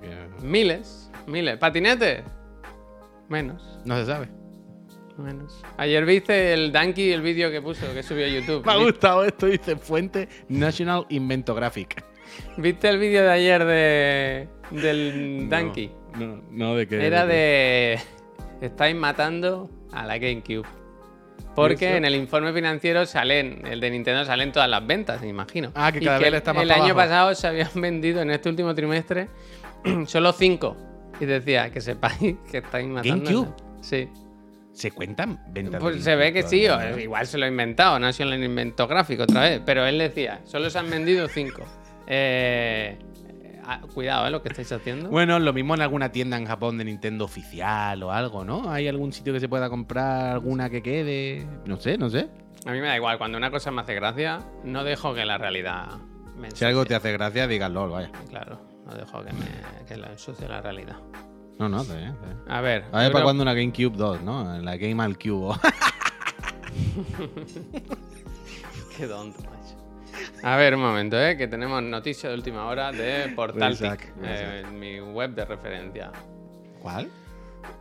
Miles, 0.42 1.12
miles. 1.26 1.58
¿Patinetes? 1.58 2.24
Menos, 3.30 3.80
no 3.86 3.98
se 3.98 4.06
sabe. 4.06 4.30
menos. 5.18 5.64
Ayer 5.78 6.06
viste 6.06 6.54
el 6.54 6.72
Donkey, 6.72 7.12
el 7.12 7.22
vídeo 7.22 7.50
que 7.52 7.62
puso, 7.62 7.92
que 7.94 8.04
subió 8.04 8.26
a 8.26 8.30
YouTube. 8.30 8.66
Me 8.66 8.72
ha 8.72 8.78
gustado 8.78 9.24
esto, 9.26 9.48
dice 9.48 9.76
fuente 9.76 10.30
National 10.50 11.06
Inventographic. 11.10 12.04
¿Viste 12.58 12.90
el 12.90 13.00
vídeo 13.00 13.24
de 13.24 13.32
ayer 13.32 13.66
de 13.66 14.48
del 14.72 15.48
Donkey? 15.50 15.92
No, 16.18 16.42
no, 16.52 16.76
de 16.76 16.88
qué. 16.88 17.06
Era 17.06 17.26
de. 17.26 18.00
Estáis 18.62 18.96
matando 18.96 19.70
a 19.92 20.06
la 20.06 20.18
GameCube. 20.18 20.68
Porque 21.56 21.98
en 21.98 22.06
el 22.06 22.14
informe 22.16 22.54
financiero 22.54 23.06
salen, 23.08 23.66
el 23.66 23.80
de 23.80 23.90
Nintendo 23.90 24.24
salen 24.26 24.52
todas 24.52 24.70
las 24.70 24.86
ventas, 24.86 25.22
me 25.22 25.28
imagino. 25.30 25.72
Ah, 25.74 25.92
que 25.92 26.00
Y 26.00 26.06
cada 26.06 26.20
vez 26.20 26.34
está 26.34 26.54
más 26.54 26.62
El 26.62 26.70
para 26.70 26.84
año 26.84 26.96
pasado 26.96 27.34
se 27.34 27.48
habían 27.48 27.70
vendido 27.76 28.22
en 28.22 28.30
este 28.30 28.50
último 28.50 28.76
trimestre 28.76 29.28
solo 30.06 30.34
cinco. 30.34 30.78
Y 31.20 31.26
decía 31.26 31.72
que 31.72 31.82
sepáis 31.82 32.36
que 32.52 32.58
estáis 32.60 32.88
matando. 32.88 33.24
¿GameCube? 33.24 33.54
Sí. 33.82 34.10
¿Se 34.78 34.92
cuentan 34.92 35.40
ventas? 35.50 35.82
Pues 35.82 36.04
se 36.04 36.16
ve 36.16 36.32
que 36.32 36.44
sí, 36.44 36.68
o 36.68 37.00
igual 37.00 37.26
se 37.26 37.40
lo 37.40 37.46
ha 37.46 37.48
inventado, 37.48 37.98
no 37.98 38.06
ha 38.06 38.14
sido 38.14 38.32
el 38.32 38.44
invento 38.44 38.88
gráfico 38.88 39.24
otra 39.24 39.42
vez. 39.42 39.62
Pero 39.66 39.84
él 39.88 39.98
decía, 39.98 40.42
solo 40.44 40.70
se 40.70 40.78
han 40.78 40.88
vendido 40.90 41.28
cinco. 41.28 41.64
Eh, 42.06 42.96
ah, 43.66 43.82
cuidado, 43.92 44.28
¿eh? 44.28 44.30
Lo 44.30 44.44
que 44.44 44.50
estáis 44.50 44.72
haciendo. 44.72 45.10
Bueno, 45.10 45.40
lo 45.40 45.52
mismo 45.52 45.74
en 45.74 45.82
alguna 45.82 46.12
tienda 46.12 46.38
en 46.38 46.46
Japón 46.46 46.78
de 46.78 46.86
Nintendo 46.86 47.26
oficial 47.26 48.04
o 48.04 48.12
algo, 48.12 48.46
¿no? 48.46 48.70
¿Hay 48.70 48.88
algún 48.88 49.14
sitio 49.14 49.34
que 49.34 49.40
se 49.40 49.50
pueda 49.50 49.68
comprar 49.68 50.34
alguna 50.34 50.70
que 50.70 50.84
quede? 50.84 51.48
No 51.66 51.78
sé, 51.78 51.98
no 51.98 52.12
sé. 52.12 52.30
A 52.68 52.72
mí 52.72 52.80
me 52.80 52.88
da 52.88 52.96
igual, 52.96 53.18
cuando 53.18 53.38
una 53.40 53.50
cosa 53.50 53.72
me 53.72 53.82
hace 53.82 53.96
gracia, 53.96 54.42
no 54.64 54.84
dejo 54.84 55.16
que 55.16 55.26
la 55.26 55.40
realidad 55.40 55.98
me 56.38 56.52
Si 56.52 56.66
algo 56.66 56.86
te 56.86 56.94
hace 56.94 57.12
gracia, 57.14 57.48
dígalo, 57.48 57.90
vaya. 57.90 58.12
Claro, 58.30 58.62
no 58.88 58.96
dejo 58.96 59.24
que, 59.24 59.34
me, 59.34 59.46
que 59.88 59.98
la 59.98 60.12
ensucie 60.12 60.48
la 60.48 60.62
realidad. 60.62 60.98
No, 61.60 61.68
no, 61.68 61.82
está 61.82 61.96
bien, 61.96 62.12
está 62.12 62.26
bien. 62.26 62.38
A 62.48 62.62
ver. 62.62 62.86
A 62.92 63.02
ver, 63.02 63.12
¿para 63.12 63.24
cuándo 63.24 63.44
una 63.44 63.54
GameCube 63.54 63.98
2, 63.98 64.22
no? 64.22 64.60
La 64.60 64.78
Game 64.78 65.04
al 65.04 65.18
Cube. 65.18 65.56
Qué 68.98 69.08
tonto, 69.08 69.40
macho. 69.42 69.76
A 70.44 70.56
ver, 70.56 70.76
un 70.76 70.82
momento, 70.82 71.20
¿eh? 71.20 71.36
que 71.36 71.48
tenemos 71.48 71.82
noticia 71.84 72.30
de 72.30 72.36
última 72.36 72.68
hora 72.68 72.92
de 72.92 73.34
Portaltic, 73.36 73.82
Isaac, 73.82 74.14
eh, 74.24 74.64
mi 74.72 75.00
web 75.00 75.34
de 75.34 75.46
referencia. 75.46 76.12
¿Cuál? 76.82 77.10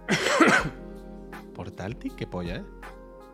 ¿Portaltic? 1.55 2.17
¿Qué 2.17 2.27
polla, 2.27 2.57
eh? 2.57 2.65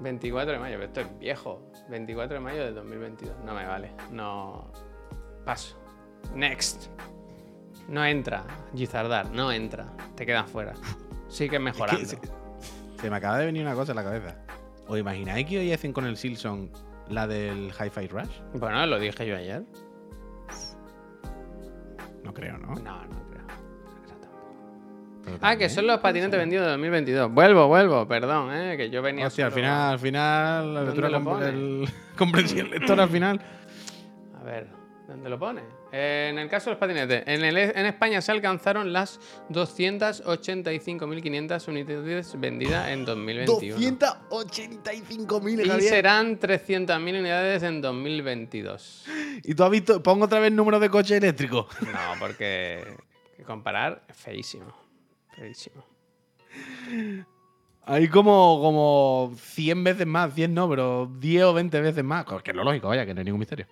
24 0.00 0.52
de 0.52 0.58
mayo, 0.58 0.76
pero 0.76 0.88
esto 0.88 1.00
es 1.00 1.18
viejo. 1.18 1.62
24 1.88 2.34
de 2.34 2.40
mayo 2.40 2.64
del 2.64 2.74
2022. 2.74 3.36
No 3.44 3.54
me 3.54 3.66
vale. 3.66 3.92
No. 4.10 4.70
Paso. 5.44 5.78
Next. 6.34 6.88
No 7.88 8.04
entra. 8.04 8.44
Gizardar, 8.74 9.30
no 9.30 9.50
entra. 9.52 9.86
Te 10.14 10.24
quedas 10.26 10.48
fuera. 10.50 10.72
Sigue 11.28 11.58
mejorando. 11.60 12.04
se, 12.04 12.18
se 13.00 13.10
me 13.10 13.16
acaba 13.16 13.38
de 13.38 13.46
venir 13.46 13.62
una 13.62 13.74
cosa 13.74 13.92
en 13.92 13.96
la 13.96 14.04
cabeza. 14.04 14.36
¿Os 14.88 14.98
imagináis 14.98 15.46
que 15.46 15.58
hoy 15.58 15.72
hacen 15.72 15.92
con 15.92 16.04
el 16.06 16.16
Silson 16.16 16.70
la 17.08 17.26
del 17.26 17.70
Hi-Fi 17.72 18.08
Rush? 18.08 18.40
Bueno, 18.54 18.84
lo 18.86 18.98
dije 18.98 19.26
yo 19.26 19.36
ayer. 19.36 19.62
No 22.24 22.32
creo, 22.32 22.56
¿no? 22.58 22.74
No, 22.76 23.04
no 23.06 23.22
creo. 23.28 23.42
Pero 25.24 25.38
Ah, 25.40 25.56
que 25.56 25.68
son 25.68 25.86
los 25.86 25.98
patinetes 26.00 26.38
vendidos 26.38 26.64
de 26.66 26.70
2022. 26.72 27.32
Vuelvo, 27.32 27.68
vuelvo, 27.68 28.06
perdón, 28.06 28.52
eh, 28.52 28.76
que 28.76 28.90
yo 28.90 29.02
venía. 29.02 29.26
Hostia, 29.26 29.46
al 29.46 29.52
final, 29.52 29.92
al 29.92 29.98
final, 29.98 30.74
la 30.74 30.80
¿Dónde 30.84 31.12
lectura 31.52 31.92
comprensión 32.18 32.70
lectora 32.70 33.02
al 33.04 33.08
final. 33.10 33.40
A 34.40 34.44
ver, 34.44 34.68
¿dónde 35.08 35.28
lo 35.30 35.38
pone? 35.38 35.62
En 35.94 36.38
el 36.38 36.48
caso 36.48 36.70
de 36.70 36.72
los 36.72 36.80
patinetes, 36.80 37.22
en, 37.26 37.44
el- 37.44 37.56
en 37.58 37.84
España 37.86 38.22
se 38.22 38.32
alcanzaron 38.32 38.92
las 38.94 39.20
285.500 39.50 41.68
unidades 41.68 42.40
vendidas 42.40 42.88
en 42.88 43.04
2021. 43.04 43.78
285.000, 44.30 45.78
Y 45.78 45.82
serán 45.82 46.38
300.000 46.38 47.18
unidades 47.20 47.62
en 47.62 47.82
2022. 47.82 49.04
Y 49.44 49.54
tú 49.54 49.64
has 49.64 49.70
visto, 49.70 50.02
pongo 50.02 50.24
otra 50.24 50.40
vez 50.40 50.50
número 50.52 50.80
de 50.80 50.88
coche 50.88 51.18
eléctrico. 51.18 51.68
No, 51.82 51.98
porque 52.18 52.82
que 53.36 53.42
comparar 53.44 54.02
es 54.08 54.16
feísimo. 54.16 54.72
Feísimo. 55.36 55.84
Hay 57.84 58.06
como, 58.08 58.60
como 58.62 59.32
100 59.36 59.84
veces 59.84 60.06
más, 60.06 60.32
100 60.34 60.54
no, 60.54 60.68
pero 60.68 61.10
10 61.18 61.44
o 61.44 61.52
20 61.54 61.80
veces 61.80 62.04
más. 62.04 62.24
Que 62.42 62.50
es 62.52 62.56
lo 62.56 62.62
lógico, 62.64 62.88
vaya, 62.88 63.04
que 63.04 63.12
no 63.12 63.20
hay 63.20 63.24
ningún 63.24 63.40
misterio. 63.40 63.66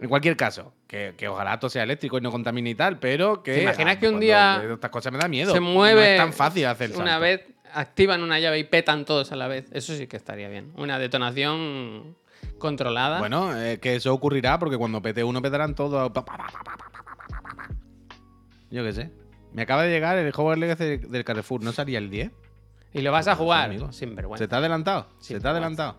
En 0.00 0.08
cualquier 0.08 0.36
caso, 0.36 0.72
que, 0.86 1.14
ojalá 1.28 1.58
todo 1.58 1.68
sea 1.68 1.82
eléctrico 1.82 2.18
y 2.18 2.20
no 2.20 2.30
contamine 2.30 2.70
y 2.70 2.74
tal, 2.74 2.98
pero 2.98 3.42
que. 3.42 3.54
¿Te 3.54 3.62
imaginas 3.62 3.96
que 3.96 4.08
un 4.08 4.20
día. 4.20 4.62
Estas 4.72 4.90
cosas 4.90 5.12
me 5.12 5.18
da 5.18 5.28
miedo. 5.28 5.52
Se 5.52 5.60
mueve. 5.60 6.00
No 6.00 6.06
es 6.06 6.16
tan 6.18 6.32
fácil 6.32 6.66
hacer 6.66 6.96
Una 6.96 7.18
vez 7.18 7.42
activan 7.72 8.22
una 8.22 8.38
llave 8.40 8.58
y 8.58 8.64
petan 8.64 9.04
todos 9.04 9.32
a 9.32 9.36
la 9.36 9.48
vez. 9.48 9.66
Eso 9.72 9.94
sí 9.94 10.06
que 10.06 10.16
estaría 10.16 10.48
bien. 10.48 10.72
Una 10.76 10.98
detonación 10.98 12.16
controlada. 12.58 13.18
Bueno, 13.18 13.50
que 13.80 13.96
eso 13.96 14.12
ocurrirá 14.12 14.58
porque 14.58 14.76
cuando 14.76 15.02
pete 15.02 15.24
uno 15.24 15.42
petarán 15.42 15.74
todos. 15.74 16.12
Yo 18.70 18.84
qué 18.84 18.92
sé. 18.92 19.10
Me 19.52 19.62
acaba 19.62 19.82
de 19.82 19.90
llegar 19.90 20.18
el 20.18 20.28
Hogwarts 20.28 20.60
Legacy 20.60 20.98
del 20.98 21.24
Carrefour. 21.24 21.62
¿No 21.62 21.72
salía 21.72 21.98
el 21.98 22.10
10? 22.10 22.30
Y 22.92 23.00
lo 23.02 23.12
vas 23.12 23.28
a 23.28 23.34
jugar, 23.34 23.74
sin 23.92 24.14
vergüenza. 24.14 24.44
Se 24.44 24.48
te 24.48 24.54
ha 24.54 24.58
adelantado. 24.58 25.08
Se 25.18 25.40
te 25.40 25.46
ha 25.46 25.50
adelantado. 25.50 25.96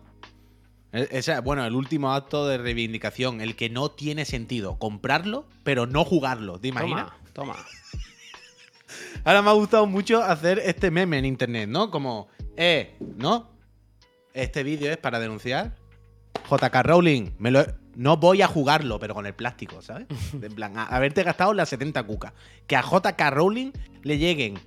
E- 0.92 1.08
esa- 1.12 1.40
bueno, 1.40 1.64
el 1.64 1.74
último 1.74 2.12
acto 2.12 2.46
de 2.48 2.58
reivindicación, 2.58 3.40
el 3.40 3.56
que 3.56 3.70
no 3.70 3.90
tiene 3.90 4.24
sentido. 4.24 4.78
Comprarlo, 4.78 5.46
pero 5.62 5.86
no 5.86 6.04
jugarlo. 6.04 6.58
¿Te 6.58 6.68
imaginas? 6.68 7.08
Toma, 7.32 7.54
toma. 7.54 7.56
Ahora 9.24 9.42
me 9.42 9.50
ha 9.50 9.54
gustado 9.54 9.86
mucho 9.86 10.22
hacer 10.22 10.58
este 10.64 10.90
meme 10.90 11.18
en 11.18 11.24
internet, 11.24 11.68
¿no? 11.68 11.90
Como, 11.90 12.28
eh, 12.56 12.96
¿no? 13.16 13.50
Este 14.34 14.62
vídeo 14.62 14.90
es 14.90 14.96
para 14.96 15.20
denunciar. 15.20 15.76
JK 16.48 16.82
Rowling, 16.82 17.30
me 17.38 17.50
lo 17.50 17.60
he- 17.60 17.74
no 17.96 18.16
voy 18.16 18.40
a 18.42 18.46
jugarlo, 18.48 18.98
pero 18.98 19.14
con 19.14 19.26
el 19.26 19.34
plástico, 19.34 19.82
¿sabes? 19.82 20.06
En 20.42 20.54
plan, 20.54 20.76
a- 20.78 20.86
haberte 20.86 21.22
gastado 21.22 21.52
las 21.54 21.68
70 21.68 22.02
cucas. 22.04 22.32
Que 22.66 22.76
a 22.76 22.82
JK 22.82 23.30
Rowling 23.30 23.72
le 24.02 24.18
lleguen 24.18 24.58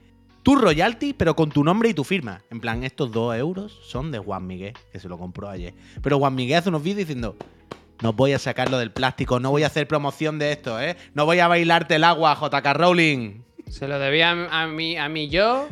tu 0.43 0.55
royalty, 0.55 1.13
pero 1.13 1.35
con 1.35 1.49
tu 1.49 1.63
nombre 1.63 1.89
y 1.89 1.93
tu 1.93 2.03
firma. 2.03 2.41
En 2.51 2.59
plan, 2.59 2.83
estos 2.83 3.11
dos 3.11 3.35
euros 3.35 3.79
son 3.87 4.11
de 4.11 4.19
Juan 4.19 4.45
Miguel, 4.45 4.73
que 4.91 4.99
se 4.99 5.07
lo 5.09 5.17
compró 5.17 5.49
ayer. 5.49 5.73
Pero 6.01 6.19
Juan 6.19 6.35
Miguel 6.35 6.57
hace 6.59 6.69
unos 6.69 6.83
vídeos 6.83 6.99
diciendo, 7.07 7.35
no 8.01 8.13
voy 8.13 8.33
a 8.33 8.39
sacarlo 8.39 8.77
del 8.77 8.91
plástico, 8.91 9.39
no 9.39 9.51
voy 9.51 9.63
a 9.63 9.67
hacer 9.67 9.87
promoción 9.87 10.37
de 10.39 10.51
esto, 10.51 10.79
¿eh? 10.81 10.97
No 11.13 11.25
voy 11.25 11.39
a 11.39 11.47
bailarte 11.47 11.95
el 11.95 12.03
agua, 12.03 12.37
JK 12.39 12.73
Rowling. 12.73 13.41
Se 13.69 13.87
lo 13.87 13.97
debía 13.99 14.31
a, 14.31 14.67
mi, 14.67 14.97
a 14.97 15.07
mi 15.09 15.29
yo 15.29 15.67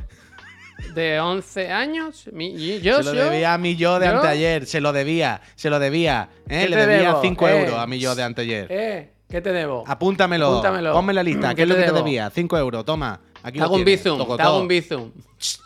de 0.96 1.20
11 1.20 1.70
años. 1.72 2.30
Mi, 2.32 2.48
y 2.56 2.80
yo, 2.80 2.98
se 2.98 3.04
lo 3.04 3.14
yo. 3.14 3.30
debía 3.30 3.54
a 3.54 3.58
mi 3.58 3.76
yo 3.76 4.00
de 4.00 4.08
¿Yo? 4.08 4.16
anteayer, 4.16 4.66
se 4.66 4.80
lo 4.82 4.94
debía, 4.94 5.42
se 5.56 5.70
lo 5.70 5.78
debía. 5.80 6.30
¿eh? 6.48 6.62
¿Qué 6.64 6.70
Le 6.70 6.76
debía 6.78 7.10
debo? 7.10 7.22
5 7.22 7.48
Eh, 7.50 7.60
euros 7.66 7.78
a 7.80 7.86
mi 7.88 8.00
yo 8.00 8.16
de 8.16 8.24
anteayer. 8.24 8.68
Eh, 8.70 9.12
¿qué 9.30 9.42
te 9.42 9.52
debo? 9.52 9.84
Apúntamelo, 9.86 10.48
apúntamelo. 10.48 10.94
ponme 10.94 11.14
la 11.14 11.22
lista. 11.24 11.50
¿Qué 11.50 11.56
¿Qué 11.58 11.62
es 11.64 11.68
lo 11.70 11.76
que 11.76 11.82
te 11.82 11.88
debo? 11.88 11.98
debía? 11.98 12.30
5 12.30 12.58
euros, 12.58 12.86
toma. 12.86 13.20
Aquí 13.44 13.58
Te 13.58 13.64
hago 13.64 13.76
un 13.76 13.86
bizum, 13.86 14.36
te 14.38 14.42
hago 14.44 14.60
un 14.60 14.68
bizum. 14.68 15.12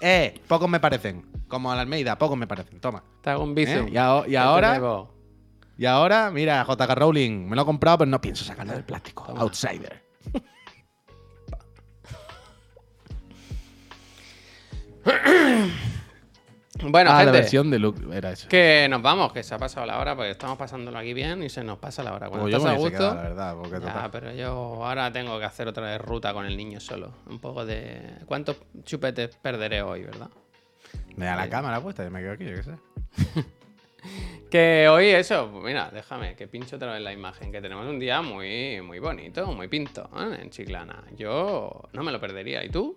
Eh, 0.02 0.40
pocos 0.48 0.70
me 0.70 0.80
parecen. 0.80 1.26
Como 1.48 1.72
a 1.72 1.76
la 1.76 1.82
Almeida, 1.82 2.18
pocos 2.18 2.38
me 2.38 2.48
parecen. 2.48 2.80
Toma. 2.80 3.04
Te 3.22 3.30
hago 3.30 3.44
un 3.44 3.52
¿eh? 3.52 3.54
bizum. 3.54 3.88
Y, 3.90 3.98
a- 3.98 4.20
y 4.22 4.24
¿Qué 4.26 4.32
te 4.32 4.38
ahora, 4.38 5.08
y 5.78 5.86
ahora, 5.86 6.32
mira, 6.32 6.64
JK 6.66 6.96
Rowling, 6.96 7.50
me 7.50 7.56
lo 7.56 7.64
he 7.64 7.66
comprado, 7.66 8.00
pero 8.00 8.12
no 8.12 8.22
pienso 8.22 8.46
sacarlo 8.46 8.74
del 8.74 8.86
plástico. 8.86 9.26
Toma. 9.26 9.42
Outsider. 9.42 10.02
Bueno, 16.84 17.12
ah, 17.14 17.24
la 17.24 17.32
versión 17.32 17.72
de 17.72 17.80
Luke 17.80 18.02
era 18.12 18.32
eso. 18.32 18.48
Que 18.50 18.88
nos 18.90 19.02
vamos, 19.02 19.32
que 19.32 19.44
se 19.44 19.56
ha 19.56 19.58
pasado 19.58 19.86
la 19.86 19.98
hora, 20.00 20.16
porque 20.16 20.32
estamos 20.32 20.58
pasándolo 20.58 20.98
aquí 20.98 21.14
bien 21.14 21.42
y 21.44 21.50
se 21.50 21.64
nos 21.64 21.78
pasa 21.80 22.04
la 22.04 22.14
hora. 22.14 22.28
Cuando 22.30 22.50
yo 22.50 22.60
me 22.60 22.70
a 22.70 22.74
gusto. 22.74 22.90
quedado, 22.98 23.16
la 23.16 23.22
verdad, 23.22 23.56
porque 23.56 23.72
Ya, 23.72 23.80
total. 23.80 24.12
pero 24.12 24.34
yo 24.34 24.50
ahora 24.86 25.12
tengo 25.12 25.40
que 25.40 25.46
hacer 25.46 25.68
otra 25.70 25.84
vez 25.86 26.02
ruta 26.02 26.34
con 26.34 26.46
el 26.46 26.58
niño 26.58 26.80
solo. 26.80 27.14
Un 27.28 27.40
poco 27.40 27.66
de. 27.66 28.02
¿Cuántos 28.26 28.58
chupetes 28.84 29.38
perderé 29.42 29.82
hoy, 29.82 30.04
verdad? 30.04 30.30
Me 31.16 31.26
da 31.26 31.36
la 31.38 31.46
Eh. 31.46 31.50
cámara 31.50 31.80
puesta, 31.80 32.04
yo 32.04 32.12
me 32.12 32.20
quedo 32.20 32.34
aquí, 32.34 32.46
yo 32.46 32.56
qué 32.56 32.64
sé. 32.64 32.72
Que 34.52 34.88
hoy 34.88 35.08
eso, 35.08 35.48
mira, 35.64 35.90
déjame 35.92 36.36
que 36.36 36.48
pincho 36.48 36.76
otra 36.76 36.94
vez 36.94 37.02
la 37.02 37.12
imagen, 37.12 37.52
que 37.52 37.60
tenemos 37.62 37.86
un 37.88 38.00
día 38.00 38.22
muy, 38.22 38.80
muy 38.82 39.00
bonito, 39.00 39.48
muy 39.48 39.68
pinto 39.68 40.08
¿eh? 40.18 40.38
en 40.44 40.50
Chiclana. 40.52 41.04
Yo 41.18 41.72
no 41.92 42.04
me 42.04 42.12
lo 42.12 42.22
perdería. 42.22 42.64
¿Y 42.64 42.70
tú? 42.70 42.96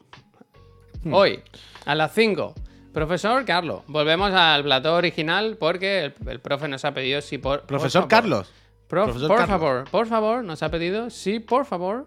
Hmm. 1.03 1.14
Hoy, 1.14 1.43
a 1.87 1.95
las 1.95 2.12
5. 2.12 2.55
Profesor 2.93 3.45
Carlos, 3.45 3.82
volvemos 3.86 4.32
al 4.32 4.62
plató 4.64 4.95
original 4.95 5.57
porque 5.59 6.05
el, 6.07 6.14
el 6.28 6.41
profe 6.41 6.68
nos 6.68 6.84
ha 6.84 6.93
pedido 6.95 7.20
si 7.20 7.39
por... 7.39 7.61
por 7.61 7.66
Profesor 7.66 8.03
favor- 8.03 8.09
Carlos. 8.09 8.53
Prof, 8.89 9.05
Profesor 9.05 9.28
por 9.28 9.36
Carlos. 9.36 9.61
favor, 9.61 9.84
por 9.91 10.07
favor, 10.07 10.45
nos 10.45 10.62
ha 10.62 10.70
pedido 10.70 11.11
si 11.11 11.41
por 11.41 11.66
favor 11.66 12.07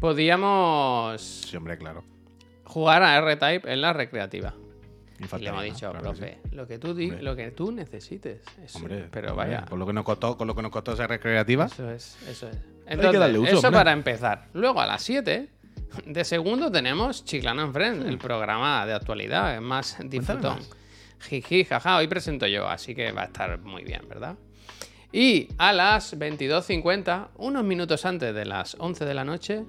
podíamos 0.00 1.20
Sí, 1.20 1.56
hombre, 1.56 1.76
claro. 1.76 2.04
jugar 2.64 3.02
a 3.02 3.16
R-Type 3.18 3.70
en 3.72 3.80
la 3.80 3.92
recreativa. 3.92 4.54
Y 5.18 5.38
le 5.42 5.48
hemos 5.48 5.62
dicho, 5.62 5.90
claro 5.90 6.10
que 6.12 6.16
sí. 6.16 6.22
profe, 6.22 6.38
lo 6.56 6.66
que 6.66 6.78
tú 6.78 6.94
di- 6.94 7.10
lo 7.10 7.34
que 7.36 7.50
tú 7.50 7.70
necesites. 7.72 8.42
Eso, 8.62 8.78
Hombre, 8.78 9.08
pero 9.10 9.30
hombre, 9.32 9.46
vaya. 9.46 9.64
Con 9.66 9.78
lo 9.78 9.86
que 9.86 9.92
nos 9.92 10.04
costó, 10.04 10.36
con 10.36 10.46
lo 10.46 10.54
que 10.54 10.62
nos 10.62 10.70
costó 10.72 10.94
ser 10.96 11.08
recreativa. 11.08 11.66
Eso 11.66 11.90
es, 11.90 12.16
eso 12.28 12.48
es. 12.48 12.56
que 12.56 12.92
Entonces, 12.94 13.20
darle 13.20 13.38
uso, 13.38 13.48
eso 13.50 13.58
hombre. 13.58 13.80
para 13.80 13.92
empezar. 13.92 14.48
Luego 14.52 14.80
a 14.80 14.86
las 14.86 15.02
7 15.02 15.48
de 16.06 16.24
segundo 16.24 16.70
tenemos 16.70 17.24
Chiclana 17.24 17.62
en 17.62 17.72
Friends, 17.72 18.04
el 18.06 18.18
programa 18.18 18.84
de 18.86 18.94
actualidad, 18.94 19.54
es 19.54 19.62
más 19.62 19.98
disfrutón. 20.04 20.58
Jiji, 21.20 21.64
jaja, 21.64 21.96
hoy 21.96 22.08
presento 22.08 22.46
yo, 22.46 22.68
así 22.68 22.94
que 22.94 23.12
va 23.12 23.22
a 23.22 23.26
estar 23.26 23.58
muy 23.60 23.82
bien, 23.84 24.02
¿verdad? 24.08 24.36
Y 25.12 25.48
a 25.58 25.72
las 25.72 26.18
22.50, 26.18 27.28
unos 27.36 27.64
minutos 27.64 28.04
antes 28.04 28.34
de 28.34 28.44
las 28.44 28.76
11 28.78 29.04
de 29.04 29.14
la 29.14 29.24
noche, 29.24 29.64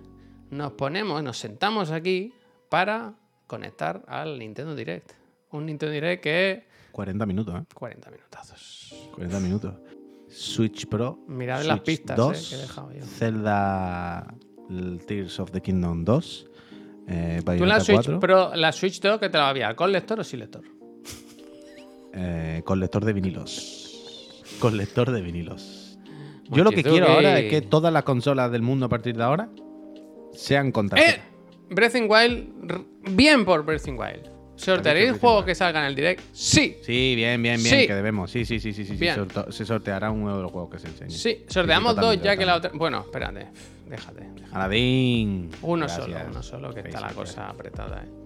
nos 0.50 0.74
ponemos, 0.74 1.22
nos 1.24 1.38
sentamos 1.38 1.92
aquí 1.92 2.34
para 2.70 3.14
conectar 3.48 4.04
al 4.08 4.40
Nintendo 4.40 4.76
Direct. 4.76 5.12
Un 5.52 5.68
Nintendo 5.68 5.94
Direct 5.94 6.24
que 6.24 6.68
40 6.92 7.26
minutos, 7.26 7.56
¿eh? 7.62 7.66
40 7.74 8.10
minutazos. 8.10 9.10
40 9.14 9.40
minutos. 9.42 9.76
Switch 10.30 10.88
Pro. 10.88 11.20
Mirad 11.28 11.64
las 11.64 11.82
pistas, 11.82 12.18
2, 12.18 12.38
eh, 12.38 12.50
que 12.50 12.56
he 12.56 12.62
dejado 12.62 12.94
yo. 12.94 13.06
Zelda 13.06 14.34
el 14.70 15.00
Tears 15.06 15.40
of 15.40 15.52
the 15.52 15.62
Kingdom 15.62 16.04
2. 16.06 16.48
Eh, 17.08 17.42
¿Tú 17.58 17.66
la 17.66 17.80
Switch 17.80 18.06
4, 18.06 18.20
Pro, 18.20 18.56
la 18.56 18.72
Switch 18.72 19.00
2 19.00 19.20
que 19.20 19.30
te 19.30 19.38
la 19.38 19.44
va 19.44 19.48
a 19.50 19.52
enviar? 19.52 19.76
¿Con 19.76 19.92
lector 19.92 20.20
o 20.20 20.24
sin 20.24 20.40
lector? 20.40 20.64
eh, 22.14 22.62
con 22.66 22.80
lector 22.80 23.06
de 23.06 23.14
vinilos. 23.14 24.44
Con 24.60 24.78
lector 24.78 25.12
de 25.12 25.22
vinilos. 25.22 25.98
Yo 26.50 26.64
lo 26.64 26.72
que 26.72 26.84
quiero 26.84 27.08
ahora 27.08 27.40
es 27.40 27.50
que 27.50 27.62
todas 27.62 27.92
las 27.92 28.04
consolas 28.04 28.52
del 28.52 28.62
mundo 28.62 28.86
a 28.86 28.90
partir 28.90 29.18
de 29.18 29.24
ahora 29.24 29.50
sean 30.34 30.72
con 30.72 30.90
tarjeta. 30.90 31.12
¡Eh! 31.12 31.22
Breath 31.70 31.96
in 31.96 32.08
Wild, 32.10 32.86
bien 33.16 33.44
por 33.44 33.66
Breath 33.66 33.88
in 33.88 33.98
Wild. 33.98 34.35
¿Sortearéis 34.56 35.06
Breath 35.08 35.16
in 35.16 35.20
juegos 35.22 35.38
Wild. 35.40 35.46
que 35.48 35.56
salgan 35.56 35.84
en 35.84 35.90
el 35.90 35.96
direct? 35.96 36.22
Sí. 36.34 36.78
Sí, 36.82 37.14
bien, 37.16 37.42
bien, 37.44 37.62
bien, 37.62 37.80
Sí. 37.82 37.88
que 37.88 37.94
debemos. 37.96 38.32
Sí, 38.32 38.46
sí, 38.46 38.60
sí, 38.60 38.74
sí, 38.74 38.86
sí. 38.86 38.94
sí, 38.94 38.98
Bien. 38.98 39.16
sorto- 39.16 39.52
se 39.52 39.66
sorteará 39.66 40.12
uno 40.12 40.36
de 40.38 40.42
los 40.44 40.52
juegos 40.52 40.70
que 40.72 40.80
se 40.80 40.88
enseñen. 40.88 41.12
Sí, 41.12 41.44
sorteamos 41.48 41.90
dos 41.96 41.96
totalmente, 41.96 42.26
ya 42.26 42.38
que 42.38 42.46
la 42.46 42.56
otra. 42.56 42.72
Bueno, 42.74 43.02
espérate. 43.02 43.48
Déjate. 43.90 44.22
déjate. 44.22 44.56
Aladín. 44.56 45.50
Uno 45.62 45.86
Gracias. 45.86 46.06
solo, 46.06 46.18
uno 46.32 46.44
solo, 46.44 46.74
que 46.74 46.80
está 46.80 47.02
la 47.02 47.10
cosa 47.14 47.50
apretada, 47.50 48.04
eh. 48.04 48.25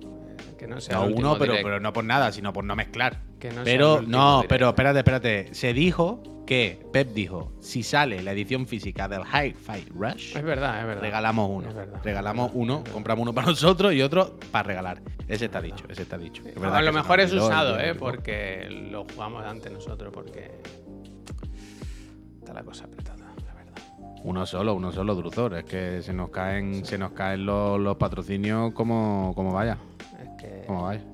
Que 0.60 0.68
no 0.68 0.82
sea 0.82 0.98
No, 0.98 1.06
el 1.06 1.14
uno, 1.14 1.38
pero, 1.40 1.54
pero 1.64 1.80
no 1.80 1.94
por 1.94 2.04
nada, 2.04 2.34
sino 2.34 2.52
por 2.52 2.66
no 2.66 2.76
mezclar. 2.76 3.22
Que 3.40 3.50
no 3.50 3.64
pero, 3.64 4.02
no, 4.06 4.42
direct. 4.42 4.50
pero 4.50 4.68
espérate, 4.70 5.00
espérate. 5.00 5.54
Se 5.54 5.74
dijo 5.74 6.44
que, 6.46 6.86
Pep 6.92 7.14
dijo, 7.14 7.54
si 7.62 7.82
sale 7.82 8.22
la 8.22 8.34
edición 8.34 8.68
física 8.68 9.08
del 9.08 9.22
Hi-Fi 9.22 9.86
Rush, 9.96 10.36
Es 10.36 10.44
verdad, 10.44 10.82
es 10.82 10.86
verdad. 10.86 11.02
regalamos 11.02 11.50
uno. 11.50 11.70
Es 11.70 11.74
verdad, 11.76 12.02
regalamos 12.04 12.48
es 12.48 12.52
verdad, 12.54 12.62
uno, 12.62 12.78
verdad. 12.80 12.94
compramos 12.94 13.22
uno 13.24 13.34
para 13.34 13.48
nosotros 13.48 13.94
y 13.94 14.02
otro 14.02 14.38
para 14.52 14.64
regalar. 14.64 15.02
Ese 15.30 15.46
está 15.46 15.62
dicho, 15.62 15.86
ese 15.88 16.02
está 16.02 16.18
dicho. 16.18 16.44
Es 16.46 16.62
a 16.62 16.82
lo 16.82 16.92
mejor 16.92 17.22
es 17.22 17.32
usado, 17.32 17.80
¿eh? 17.80 17.96
Porque 17.96 18.68
lo 18.92 19.06
jugamos 19.06 19.46
antes 19.46 19.72
nosotros, 19.72 20.12
porque. 20.14 20.60
Está 22.40 22.54
la 22.54 22.64
cosa 22.64 22.84
apretada, 22.84 23.34
la 23.46 23.54
verdad. 23.54 23.78
Uno 24.24 24.46
solo, 24.46 24.74
uno 24.74 24.92
solo, 24.92 25.16
Druzor. 25.16 25.54
Es 25.54 25.64
que 25.64 26.02
se 26.02 26.12
nos 26.12 26.32
caen, 26.32 26.84
se 26.84 26.98
nos 26.98 27.12
caen 27.12 27.46
los, 27.46 27.80
los 27.80 27.96
patrocinios 27.96 28.74
como, 28.74 29.32
como 29.36 29.54
vaya. 29.54 29.78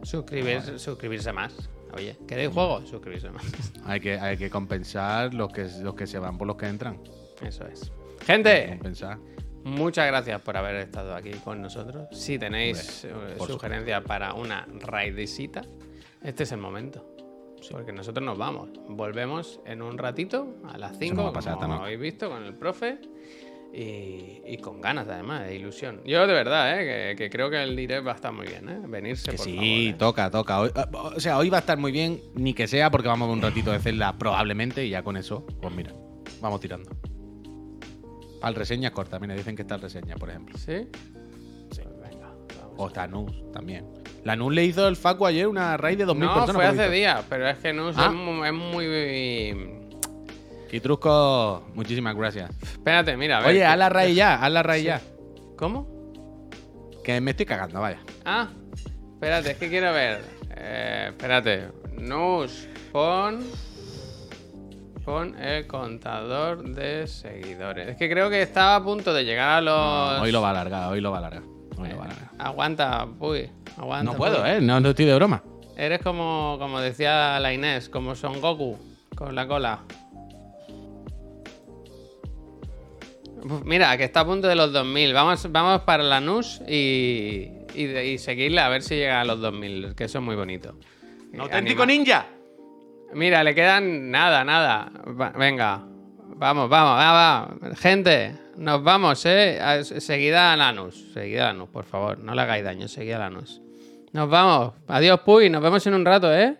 Suscribirse, 0.04 0.80
suscribirse 0.80 1.32
más. 1.32 1.70
Oye, 1.94 2.18
¿queréis 2.28 2.50
juego? 2.50 2.86
Suscribirse 2.86 3.30
más. 3.30 3.46
Hay 3.86 4.00
que, 4.00 4.20
hay 4.20 4.36
que 4.36 4.50
compensar 4.50 5.34
los 5.34 5.52
que, 5.54 5.68
los 5.82 5.94
que 5.94 6.08
se 6.08 6.18
van 6.18 6.38
por 6.38 6.48
los 6.48 6.58
que 6.58 6.68
entran. 6.68 7.00
Eso 7.42 7.66
es. 7.68 7.92
Gente, 8.26 8.68
compensar. 8.70 9.20
Muchas 9.64 10.08
gracias 10.08 10.42
por 10.42 10.58
haber 10.58 10.76
estado 10.76 11.16
aquí 11.16 11.32
con 11.44 11.62
nosotros. 11.62 12.08
Si 12.12 12.38
tenéis 12.38 13.06
eh, 13.06 13.36
sugerencias 13.46 14.04
para 14.04 14.34
una 14.34 14.68
raidisita, 14.80 15.62
este 16.24 16.44
es 16.44 16.52
el 16.52 16.60
momento. 16.60 17.16
Porque 17.72 17.92
nosotros 17.92 18.24
nos 18.24 18.38
vamos. 18.38 18.70
Volvemos 18.88 19.60
en 19.66 19.82
un 19.82 19.98
ratito, 19.98 20.58
a 20.68 20.78
las 20.78 20.98
5, 20.98 21.16
nos 21.16 21.36
va 21.36 21.52
a 21.52 21.56
como 21.56 21.74
habéis 21.76 22.00
visto, 22.00 22.30
con 22.30 22.44
el 22.44 22.54
profe. 22.54 23.00
Y, 23.78 24.42
y 24.48 24.58
con 24.62 24.80
ganas, 24.80 25.06
además, 25.10 25.46
de 25.48 25.56
ilusión. 25.58 26.00
Yo 26.06 26.26
de 26.26 26.34
verdad, 26.34 26.80
¿eh? 26.80 26.86
que, 27.10 27.24
que 27.26 27.30
creo 27.30 27.50
que 27.50 27.62
el 27.62 27.76
direct 27.76 28.08
va 28.08 28.14
a 28.14 28.16
estar 28.16 28.32
muy 28.32 28.48
bien. 28.48 28.70
¿eh? 28.70 28.80
Venirse, 28.88 29.32
Que 29.32 29.36
por 29.38 29.46
sí, 29.46 29.52
favor, 29.56 29.66
¿eh? 29.68 29.96
toca, 30.00 30.32
toca. 30.32 30.60
Hoy- 30.62 30.72
ah, 30.76 30.88
o 30.94 31.20
sea, 31.20 31.38
hoy 31.38 31.50
va 31.50 31.58
a 31.58 31.60
estar 31.60 31.78
muy 31.78 31.92
bien, 31.92 32.22
ni 32.36 32.54
que 32.54 32.68
sea 32.68 32.90
porque 32.90 33.10
vamos 33.10 33.26
a 33.26 33.30
ver 33.32 33.36
un 33.38 33.42
ratito 33.44 33.72
de 33.74 33.80
celda 33.80 34.18
probablemente 34.18 34.86
y 34.86 34.92
ya 34.92 35.04
con 35.04 35.18
eso, 35.18 35.46
pues 35.62 35.76
mira, 35.76 35.92
vamos 36.40 36.62
tirando. 36.62 36.90
Al 38.42 38.56
reseña 38.56 38.92
corta, 38.92 39.20
mira, 39.20 39.34
dicen 39.36 39.56
que 39.58 39.64
está 39.64 39.76
el 39.76 39.82
reseña, 39.82 40.16
por 40.16 40.30
ejemplo. 40.30 40.58
¿Sí? 40.58 40.88
Sí. 41.72 41.82
venga, 42.02 42.28
vamos. 42.58 42.74
O 42.78 42.88
está 42.88 43.08
Nus 43.08 43.52
también. 43.52 43.86
La 44.24 44.36
Nus 44.38 44.54
le 44.54 44.64
hizo 44.64 44.88
el 44.88 44.96
Facu 44.96 45.26
ayer 45.26 45.48
una 45.48 45.76
raid 45.76 45.98
de 45.98 46.06
2.000 46.08 46.18
No, 46.20 46.34
personas. 46.34 46.56
fue 46.56 46.66
por 46.72 46.80
hace 46.82 46.90
días, 46.92 47.26
pero 47.28 47.50
es 47.50 47.58
que 47.58 47.74
no 47.74 47.90
Ah. 47.90 47.92
es, 47.92 48.48
es 48.48 48.54
muy. 48.54 49.75
Y 50.72 50.80
Trusco, 50.80 51.64
muchísimas 51.74 52.16
gracias. 52.16 52.50
Espérate, 52.62 53.16
mira, 53.18 53.38
a 53.38 53.40
ver. 53.42 53.50
Oye, 53.50 53.66
haz 53.66 53.78
la 53.78 53.90
raid 53.90 54.16
ya, 54.16 54.36
haz 54.44 54.52
la 54.52 54.74
Sí. 54.76 54.84
ya. 54.84 55.02
¿Cómo? 55.58 55.88
Que 57.04 57.22
me 57.22 57.32
estoy 57.32 57.46
cagando, 57.46 57.80
vaya. 57.82 58.00
Ah, 58.26 58.48
espérate, 59.14 59.52
es 59.52 59.58
que 59.58 59.70
quiero 59.70 59.94
ver. 59.94 60.22
Eh, 60.58 61.08
espérate. 61.10 61.68
Nus, 61.98 62.68
pon. 62.92 63.44
Pon 65.06 65.38
el 65.40 65.68
contador 65.68 66.64
de 66.64 67.06
seguidores. 67.06 67.90
Es 67.90 67.96
que 67.98 68.10
creo 68.10 68.30
que 68.32 68.42
estaba 68.42 68.76
a 68.78 68.84
punto 68.84 69.14
de 69.14 69.24
llegar 69.24 69.50
a 69.50 69.62
los. 69.62 70.22
Hoy 70.22 70.32
lo 70.32 70.42
va 70.42 70.48
a 70.48 70.52
alargar, 70.52 70.92
hoy 70.92 71.00
lo 71.00 71.12
va 71.12 71.18
a 71.18 71.20
alargar. 71.20 71.44
Hoy 71.78 71.90
lo 71.90 71.98
va 71.98 72.04
a 72.04 72.06
alargar. 72.08 72.30
Aguanta, 72.40 73.08
uy. 73.20 73.52
Aguanta. 73.78 74.12
No 74.12 74.18
puedo, 74.18 74.42
Puy. 74.42 74.50
¿eh? 74.50 74.62
No, 74.62 74.80
no 74.80 74.90
estoy 74.90 75.06
de 75.06 75.14
broma. 75.16 75.44
Eres 75.78 76.02
como, 76.02 76.56
como 76.60 76.80
decía 76.80 77.40
la 77.40 77.54
Inés, 77.54 77.88
como 77.90 78.16
Son 78.16 78.42
Goku, 78.42 78.80
con 79.16 79.36
la 79.36 79.46
cola. 79.48 79.80
Mira, 83.64 83.96
que 83.98 84.06
está 84.06 84.22
a 84.22 84.26
punto 84.26 84.48
de 84.48 84.56
los 84.56 84.72
2000. 84.74 85.14
Vamos, 85.14 85.52
vamos 85.52 85.82
para 85.82 86.04
la 86.04 86.20
NUS 86.20 86.62
y, 86.68 87.50
y, 87.76 88.18
seguirla 88.18 88.66
a 88.66 88.70
ver 88.70 88.82
si 88.82 88.96
llega 88.96 89.22
a 89.22 89.26
los 89.26 89.40
2000, 89.40 89.94
que 89.96 90.06
eso 90.06 90.20
es 90.20 90.24
muy 90.24 90.36
bonito. 90.36 90.76
¡Auténtico 91.38 91.84
Anima- 91.84 91.86
ninja! 91.86 92.26
Mira, 93.14 93.44
le 93.44 93.54
quedan 93.54 94.10
nada, 94.10 94.44
nada. 94.44 94.92
Va- 95.20 95.30
venga, 95.32 95.84
vamos, 96.36 96.70
vamos, 96.70 97.00
va, 97.00 97.12
va. 97.12 97.76
Gente, 97.76 98.36
nos 98.58 98.84
vamos, 98.84 99.26
¿eh? 99.26 99.60
A- 99.62 99.84
Seguida 99.84 100.54
a 100.54 100.58
Lanus, 100.58 100.96
seguida 101.14 101.50
a 101.50 101.54
Lanus, 101.54 101.70
por 101.70 101.86
favor. 101.86 102.18
No 102.20 102.34
le 102.34 102.42
hagáis 102.42 102.64
daño, 102.64 102.88
seguida 102.88 103.18
a 103.18 103.20
Lanus. 103.20 103.62
Nos 104.14 104.30
vamos. 104.30 104.74
Adiós, 104.88 105.20
Puy, 105.22 105.50
nos 105.50 105.62
vemos 105.62 105.86
en 105.88 105.94
un 105.94 106.06
rato, 106.06 106.34
¿eh? 106.34 106.58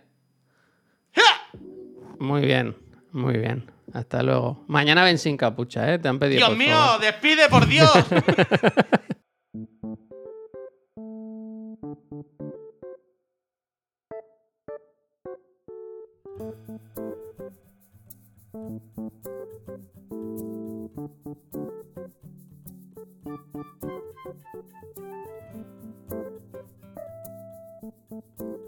Muy 2.20 2.42
bien, 2.42 2.76
muy 3.12 3.38
bien. 3.38 3.70
Hasta 3.96 4.22
luego. 4.22 4.66
Mañana 4.68 5.06
ven 5.06 5.18
sin 5.18 5.38
capucha, 5.38 5.94
¿eh? 5.94 6.00
Te 6.00 6.10
han 6.10 6.20
pedido. 6.20 6.46
¡Dios 6.46 6.58
mío! 6.58 6.78
¡Despide, 7.00 7.48
por 7.48 7.66
Dios! 7.66 7.94